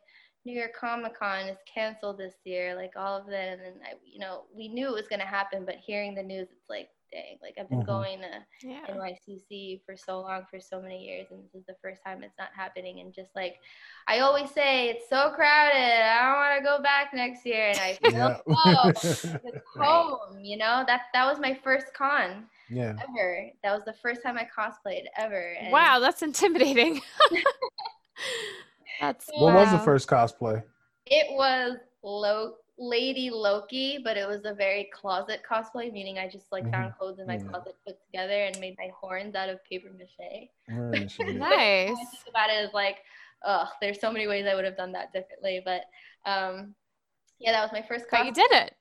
New 0.45 0.57
York 0.57 0.75
Comic 0.79 1.17
Con 1.17 1.47
is 1.47 1.57
canceled 1.71 2.17
this 2.17 2.35
year, 2.43 2.75
like 2.75 2.93
all 2.95 3.17
of 3.17 3.27
that. 3.27 3.49
And 3.49 3.61
then, 3.61 3.73
I, 3.83 3.93
you 4.03 4.19
know, 4.19 4.43
we 4.55 4.67
knew 4.67 4.87
it 4.87 4.93
was 4.93 5.07
going 5.07 5.19
to 5.19 5.25
happen, 5.25 5.65
but 5.65 5.75
hearing 5.75 6.15
the 6.15 6.23
news, 6.23 6.47
it's 6.51 6.69
like, 6.69 6.89
dang, 7.15 7.37
like 7.41 7.55
I've 7.59 7.69
been 7.69 7.79
mm-hmm. 7.79 7.87
going 7.87 8.19
to 8.19 8.67
yeah. 8.67 8.81
NYCC 8.89 9.81
for 9.85 9.95
so 9.95 10.19
long, 10.21 10.45
for 10.49 10.59
so 10.59 10.81
many 10.81 11.03
years, 11.03 11.27
and 11.31 11.41
this 11.43 11.55
is 11.55 11.65
the 11.65 11.75
first 11.81 12.01
time 12.05 12.23
it's 12.23 12.37
not 12.37 12.49
happening. 12.55 12.99
And 12.99 13.13
just 13.13 13.31
like 13.35 13.55
I 14.07 14.19
always 14.19 14.51
say, 14.51 14.89
it's 14.89 15.09
so 15.09 15.31
crowded. 15.31 15.77
I 15.77 16.25
don't 16.25 16.35
want 16.35 16.59
to 16.59 16.63
go 16.63 16.83
back 16.83 17.13
next 17.13 17.45
year, 17.45 17.69
and 17.69 17.79
I 17.79 17.93
feel 18.03 18.11
yeah. 18.11 18.37
oh, 18.47 18.89
it's 19.03 19.25
home. 19.77 20.39
You 20.41 20.57
know 20.57 20.83
that 20.87 21.03
that 21.13 21.25
was 21.25 21.39
my 21.39 21.57
first 21.63 21.87
con. 21.93 22.45
Yeah. 22.69 22.93
Ever. 23.01 23.51
That 23.63 23.73
was 23.73 23.83
the 23.85 23.93
first 23.93 24.21
time 24.23 24.37
I 24.37 24.47
cosplayed 24.57 25.03
ever. 25.17 25.55
And 25.59 25.71
wow, 25.71 25.99
that's 25.99 26.21
intimidating. 26.21 27.01
that's. 28.99 29.29
What 29.33 29.53
wow. 29.53 29.61
was 29.61 29.71
the 29.71 29.79
first 29.79 30.07
cosplay? 30.07 30.63
It 31.05 31.27
was 31.35 31.77
low 32.03 32.55
Lady 32.77 33.29
Loki, 33.29 33.99
but 34.03 34.17
it 34.17 34.27
was 34.27 34.43
a 34.45 34.53
very 34.53 34.89
closet 34.93 35.41
cosplay, 35.49 35.91
meaning 35.91 36.19
I 36.19 36.27
just 36.27 36.51
like 36.51 36.63
mm-hmm. 36.63 36.73
found 36.73 36.97
clothes 36.97 37.19
in 37.19 37.27
my 37.27 37.35
yeah. 37.35 37.43
closet, 37.43 37.75
put 37.85 37.97
together, 38.05 38.45
and 38.45 38.59
made 38.59 38.75
my 38.77 38.89
horns 38.99 39.35
out 39.35 39.49
of 39.49 39.63
paper 39.63 39.89
mache. 39.97 40.39
nice. 41.19 41.97
about 42.27 42.49
it 42.49 42.65
is 42.65 42.73
like, 42.73 42.97
oh, 43.45 43.67
there's 43.81 43.99
so 44.01 44.11
many 44.11 44.27
ways 44.27 44.45
I 44.45 44.55
would 44.55 44.65
have 44.65 44.77
done 44.77 44.91
that 44.91 45.13
differently, 45.13 45.61
but 45.63 45.83
um, 46.29 46.75
yeah, 47.39 47.51
that 47.53 47.61
was 47.61 47.71
my 47.71 47.85
first. 47.87 48.05
Cosplay. 48.05 48.11
But 48.11 48.25
you 48.25 48.33
did 48.33 48.51
it. 48.51 48.73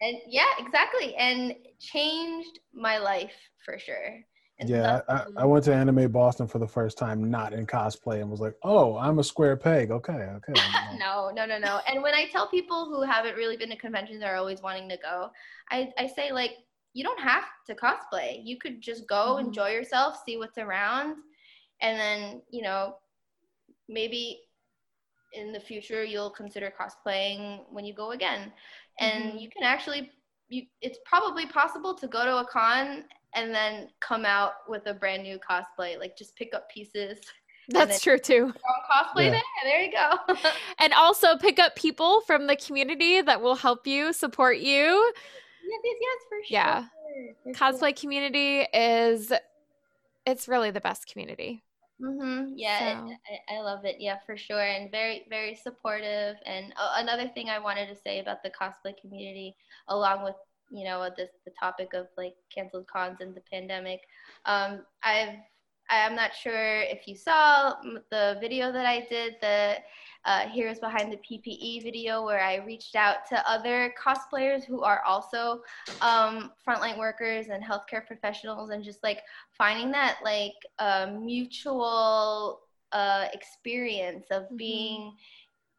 And 0.00 0.18
yeah, 0.26 0.50
exactly, 0.58 1.14
and 1.16 1.54
changed 1.80 2.60
my 2.72 2.98
life 2.98 3.34
for 3.64 3.78
sure. 3.78 4.20
And 4.58 4.68
yeah, 4.68 5.00
I, 5.08 5.24
I, 5.38 5.44
went 5.44 5.64
to 5.64 5.74
Anime 5.74 6.12
Boston 6.12 6.46
for 6.46 6.60
the 6.60 6.68
first 6.68 6.96
time, 6.96 7.28
not 7.28 7.52
in 7.52 7.66
cosplay, 7.66 8.20
and 8.20 8.30
was 8.30 8.40
like, 8.40 8.54
"Oh, 8.62 8.96
I'm 8.96 9.18
a 9.18 9.24
square 9.24 9.56
peg." 9.56 9.90
Okay, 9.90 10.12
okay. 10.12 10.52
no, 10.98 11.32
no, 11.34 11.44
no, 11.44 11.58
no. 11.58 11.80
And 11.88 12.04
when 12.04 12.14
I 12.14 12.26
tell 12.26 12.46
people 12.46 12.84
who 12.84 13.02
haven't 13.02 13.34
really 13.34 13.56
been 13.56 13.70
to 13.70 13.76
conventions 13.76 14.22
are 14.22 14.36
always 14.36 14.62
wanting 14.62 14.88
to 14.90 14.96
go, 14.96 15.30
I, 15.72 15.92
I 15.98 16.06
say 16.06 16.30
like, 16.30 16.52
you 16.92 17.02
don't 17.02 17.18
have 17.18 17.44
to 17.66 17.74
cosplay. 17.74 18.42
You 18.44 18.56
could 18.56 18.80
just 18.80 19.08
go, 19.08 19.34
mm-hmm. 19.34 19.48
enjoy 19.48 19.70
yourself, 19.70 20.22
see 20.24 20.36
what's 20.36 20.58
around, 20.58 21.16
and 21.82 21.98
then 21.98 22.42
you 22.48 22.62
know, 22.62 22.98
maybe 23.88 24.40
in 25.32 25.52
the 25.52 25.60
future 25.60 26.04
you'll 26.04 26.30
consider 26.30 26.72
cosplaying 26.80 27.60
when 27.70 27.84
you 27.84 27.92
go 27.92 28.12
again. 28.12 28.52
And 29.00 29.24
mm-hmm. 29.24 29.38
you 29.38 29.50
can 29.50 29.64
actually, 29.64 30.12
you, 30.48 30.62
it's 30.80 30.98
probably 31.04 31.46
possible 31.46 31.94
to 31.94 32.06
go 32.06 32.24
to 32.24 32.36
a 32.38 32.46
con 32.46 33.04
and 33.34 33.54
then 33.54 33.88
come 34.00 34.24
out 34.24 34.52
with 34.68 34.86
a 34.86 34.94
brand 34.94 35.22
new 35.22 35.38
cosplay. 35.38 35.98
Like 35.98 36.16
just 36.16 36.36
pick 36.36 36.54
up 36.54 36.70
pieces. 36.70 37.18
That's 37.68 38.00
true 38.00 38.18
too. 38.18 38.52
Cosplay 38.92 39.24
yeah. 39.24 39.30
there. 39.30 39.42
There 39.64 39.82
you 39.82 39.92
go. 39.92 40.34
and 40.78 40.92
also 40.92 41.36
pick 41.36 41.58
up 41.58 41.74
people 41.76 42.20
from 42.22 42.46
the 42.46 42.56
community 42.56 43.22
that 43.22 43.40
will 43.40 43.54
help 43.54 43.86
you, 43.86 44.12
support 44.12 44.58
you. 44.58 45.12
Yes, 45.66 45.80
yes, 45.82 45.96
yes, 46.00 46.18
for 46.28 46.36
sure. 46.36 46.44
Yeah. 46.50 46.84
For 47.42 47.52
Cosplay 47.52 47.88
sure. 47.88 47.92
community 47.94 48.66
is 48.74 49.32
it's 50.26 50.48
really 50.48 50.70
the 50.70 50.80
best 50.80 51.06
community. 51.10 51.62
Mm-hmm. 52.02 52.54
Yeah, 52.56 53.00
So- 53.00 53.10
it, 53.10 53.18
I, 53.50 53.56
I 53.56 53.60
love 53.60 53.84
it. 53.84 53.96
Yeah, 53.98 54.18
for 54.26 54.36
sure, 54.36 54.60
and 54.60 54.90
very, 54.90 55.26
very 55.30 55.54
supportive. 55.54 56.36
And 56.44 56.72
uh, 56.76 56.94
another 56.96 57.28
thing 57.28 57.48
I 57.48 57.58
wanted 57.58 57.88
to 57.88 57.96
say 57.96 58.18
about 58.18 58.42
the 58.42 58.50
cosplay 58.50 58.94
community, 59.00 59.56
along 59.88 60.24
with 60.24 60.34
you 60.70 60.84
know 60.84 61.08
this 61.16 61.30
the 61.44 61.52
topic 61.58 61.94
of 61.94 62.06
like 62.16 62.34
canceled 62.54 62.86
cons 62.86 63.18
and 63.20 63.34
the 63.34 63.42
pandemic, 63.50 64.00
um, 64.44 64.80
I've 65.02 65.36
I'm 65.90 66.14
not 66.14 66.34
sure 66.34 66.80
if 66.80 67.06
you 67.06 67.16
saw 67.16 67.74
the 68.10 68.38
video 68.40 68.72
that 68.72 68.86
I 68.86 69.06
did, 69.08 69.34
the 69.40 69.76
uh, 70.24 70.48
Heroes 70.48 70.78
Behind 70.78 71.12
the 71.12 71.18
PPE 71.18 71.82
video, 71.82 72.24
where 72.24 72.40
I 72.40 72.56
reached 72.56 72.96
out 72.96 73.26
to 73.28 73.50
other 73.50 73.92
cosplayers 74.02 74.64
who 74.64 74.82
are 74.82 75.02
also 75.04 75.60
um, 76.00 76.52
frontline 76.66 76.98
workers 76.98 77.48
and 77.48 77.62
healthcare 77.62 78.06
professionals, 78.06 78.70
and 78.70 78.82
just 78.82 79.02
like 79.02 79.20
finding 79.56 79.90
that 79.90 80.18
like 80.24 80.54
uh, 80.78 81.08
mutual 81.20 82.60
uh, 82.92 83.26
experience 83.32 84.26
of 84.30 84.44
being 84.56 85.12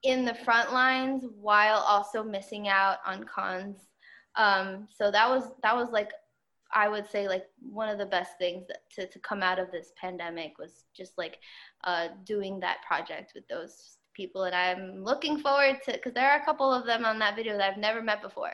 in 0.03 0.23
the 0.23 0.35
front 0.35 0.71
lines 0.71 1.25
while 1.41 1.79
also 1.79 2.23
missing 2.23 2.67
out 2.67 2.97
on 3.05 3.23
cons. 3.23 3.77
Um, 4.37 4.87
so 4.95 5.11
that 5.11 5.29
was 5.29 5.51
that 5.63 5.75
was 5.75 5.89
like 5.91 6.11
I 6.73 6.89
would 6.89 7.09
say 7.09 7.27
like 7.27 7.45
one 7.61 7.87
of 7.89 7.97
the 7.97 8.05
best 8.05 8.37
things 8.37 8.65
that, 8.67 8.79
to, 8.95 9.07
to 9.07 9.19
come 9.19 9.41
out 9.41 9.59
of 9.59 9.71
this 9.71 9.93
pandemic 9.99 10.57
was 10.59 10.83
just 10.95 11.17
like 11.17 11.39
uh, 11.85 12.09
doing 12.25 12.59
that 12.59 12.77
project 12.85 13.31
with 13.33 13.47
those 13.47 13.97
people. 14.13 14.43
And 14.43 14.55
I'm 14.55 15.03
looking 15.03 15.37
forward 15.39 15.77
to 15.85 15.93
because 15.93 16.13
there 16.13 16.29
are 16.29 16.39
a 16.41 16.43
couple 16.45 16.73
of 16.73 16.85
them 16.85 17.05
on 17.05 17.19
that 17.19 17.35
video 17.35 17.57
that 17.57 17.71
I've 17.71 17.77
never 17.77 18.01
met 18.01 18.21
before. 18.21 18.51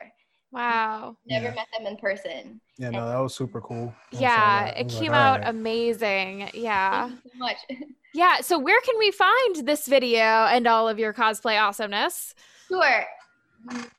Wow. 0.52 1.16
Never 1.26 1.46
Yeah. 1.46 1.54
met 1.54 1.66
them 1.76 1.86
in 1.86 1.96
person. 1.96 2.60
Yeah, 2.76 2.90
no, 2.90 3.08
that 3.08 3.18
was 3.18 3.34
super 3.34 3.60
cool. 3.60 3.92
I 4.12 4.14
saw 4.16 4.20
Yeah, 4.20 4.64
it 4.66 4.88
came 4.88 5.12
like, 5.12 5.20
out 5.20 5.38
"Alright." 5.40 5.48
amazing. 5.48 6.50
Yeah. 6.52 7.08
Thank 7.08 7.24
you 7.24 7.30
so 7.32 7.38
much. 7.38 7.56
Yeah. 8.14 8.42
So 8.42 8.58
where 8.58 8.78
can 8.82 8.98
we 8.98 9.10
find 9.10 9.66
this 9.66 9.86
video 9.86 10.18
and 10.22 10.66
all 10.66 10.86
of 10.86 10.98
your 10.98 11.14
cosplay 11.14 11.58
awesomeness? 11.58 12.34
Sure. 12.68 13.06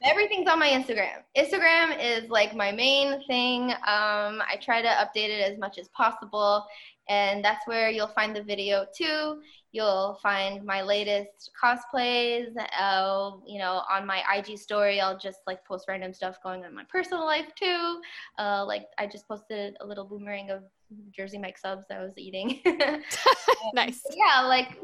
Everything's 0.04 0.50
on 0.50 0.60
my 0.60 0.70
Instagram. 0.70 1.24
Instagram 1.38 1.98
is 2.00 2.30
like 2.30 2.56
my 2.56 2.72
main 2.72 3.26
thing. 3.28 3.72
Um, 3.72 4.42
I 4.42 4.58
try 4.62 4.82
to 4.82 4.88
update 4.88 5.30
it 5.30 5.42
as 5.42 5.58
much 5.58 5.78
as 5.78 5.88
possible, 5.90 6.66
and 7.10 7.44
that's 7.44 7.66
where 7.68 7.90
you'll 7.90 8.08
find 8.08 8.36
the 8.36 8.44
video 8.44 8.86
too. 8.96 9.42
You'll 9.72 10.20
find 10.22 10.64
my 10.64 10.82
latest 10.82 11.52
cosplays. 11.62 12.48
Uh, 12.78 13.32
you 13.46 13.58
know, 13.60 13.82
on 13.90 14.06
my 14.06 14.24
IG 14.36 14.58
story, 14.58 15.02
I'll 15.02 15.18
just 15.18 15.40
like 15.48 15.66
post 15.66 15.86
random 15.88 16.14
stuff 16.14 16.38
going 16.44 16.62
on 16.62 16.70
in 16.70 16.76
my 16.76 16.86
personal 16.90 17.26
life 17.26 17.48
too. 17.56 18.02
Uh, 18.38 18.66
like 18.66 18.86
I 18.98 19.08
just 19.08 19.28
posted 19.28 19.76
a 19.82 19.86
little 19.86 20.06
boomerang 20.06 20.52
of 20.52 20.64
Jersey 21.12 21.38
Mike 21.38 21.58
subs 21.58 21.86
that 21.90 22.00
I 22.00 22.04
was 22.04 22.18
eating. 22.18 22.62
Nice. 23.74 24.04
yeah, 24.14 24.42
like 24.46 24.78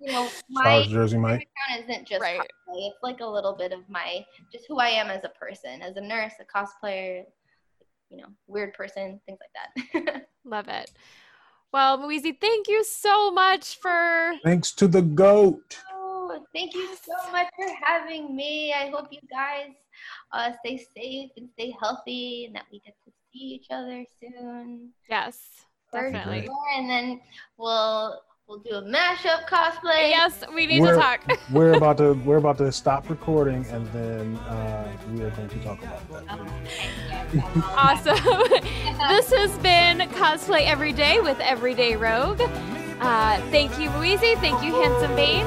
you 0.00 0.12
know, 0.12 0.30
my 0.48 0.62
far 0.62 0.80
as 0.80 0.88
Jersey 0.88 1.18
Mike. 1.18 1.48
account 1.68 1.84
isn't 1.88 2.06
just 2.06 2.22
Right. 2.22 2.38
cosplay. 2.40 2.88
It's 2.88 3.02
like 3.02 3.20
a 3.20 3.26
little 3.26 3.54
bit 3.54 3.72
of 3.72 3.88
my 3.88 4.24
just 4.52 4.66
who 4.68 4.78
I 4.78 4.88
am 4.88 5.08
as 5.10 5.24
a 5.24 5.28
person, 5.30 5.82
as 5.82 5.96
a 5.96 6.00
nurse, 6.00 6.34
a 6.40 6.44
cosplayer, 6.44 7.24
you 8.10 8.16
know, 8.18 8.28
weird 8.46 8.74
person, 8.74 9.20
things 9.26 9.38
like 9.40 10.04
that. 10.04 10.26
Love 10.44 10.68
it. 10.68 10.90
Well, 11.72 11.98
Moeezy, 11.98 12.40
thank 12.40 12.68
you 12.68 12.82
so 12.84 13.30
much 13.30 13.78
for 13.78 14.34
Thanks 14.42 14.72
to 14.72 14.88
the 14.88 15.02
goat. 15.02 15.78
oh, 15.92 16.42
thank 16.54 16.74
you 16.74 16.88
so 16.96 17.30
much 17.32 17.48
for 17.56 17.68
having 17.84 18.34
me. 18.34 18.72
I 18.72 18.88
hope 18.88 19.08
you 19.10 19.18
guys 19.30 19.72
uh, 20.32 20.52
stay 20.64 20.78
safe 20.96 21.30
and 21.36 21.48
stay 21.50 21.74
healthy, 21.82 22.46
and 22.46 22.54
that 22.54 22.64
we 22.72 22.80
get 22.80 22.94
to 23.04 23.10
see 23.32 23.38
each 23.38 23.66
other 23.70 24.04
soon. 24.20 24.92
yes, 25.10 25.38
definitely. 25.92 26.48
And 26.76 26.88
then 26.88 27.20
we'll 27.58 28.22
we'll 28.48 28.58
do 28.58 28.70
a 28.70 28.82
mashup 28.82 29.46
cosplay. 29.46 30.08
Yes, 30.10 30.42
we 30.54 30.66
need 30.66 30.80
We're- 30.80 30.94
to 30.94 31.00
talk. 31.00 31.20
We're 31.52 31.74
about 31.74 31.98
to 31.98 32.12
we're 32.24 32.36
about 32.38 32.58
to 32.58 32.70
stop 32.72 33.08
recording 33.10 33.64
and 33.66 33.86
then 33.88 34.36
uh, 34.36 34.90
we 35.12 35.22
are 35.22 35.30
going 35.30 35.48
to 35.48 35.58
talk 35.62 35.82
about 35.82 36.26
that. 36.26 36.38
awesome. 37.76 38.16
this 39.08 39.32
has 39.32 39.56
been 39.58 39.98
Cosplay 40.10 40.66
Every 40.66 40.92
Day 40.92 41.20
with 41.20 41.38
Everyday 41.40 41.96
Rogue. 41.96 42.40
Uh, 42.40 43.40
thank 43.50 43.78
you, 43.78 43.88
Moeezy. 43.90 44.34
Thank 44.40 44.62
you, 44.62 44.74
Handsome 44.82 45.14
Bane. 45.14 45.46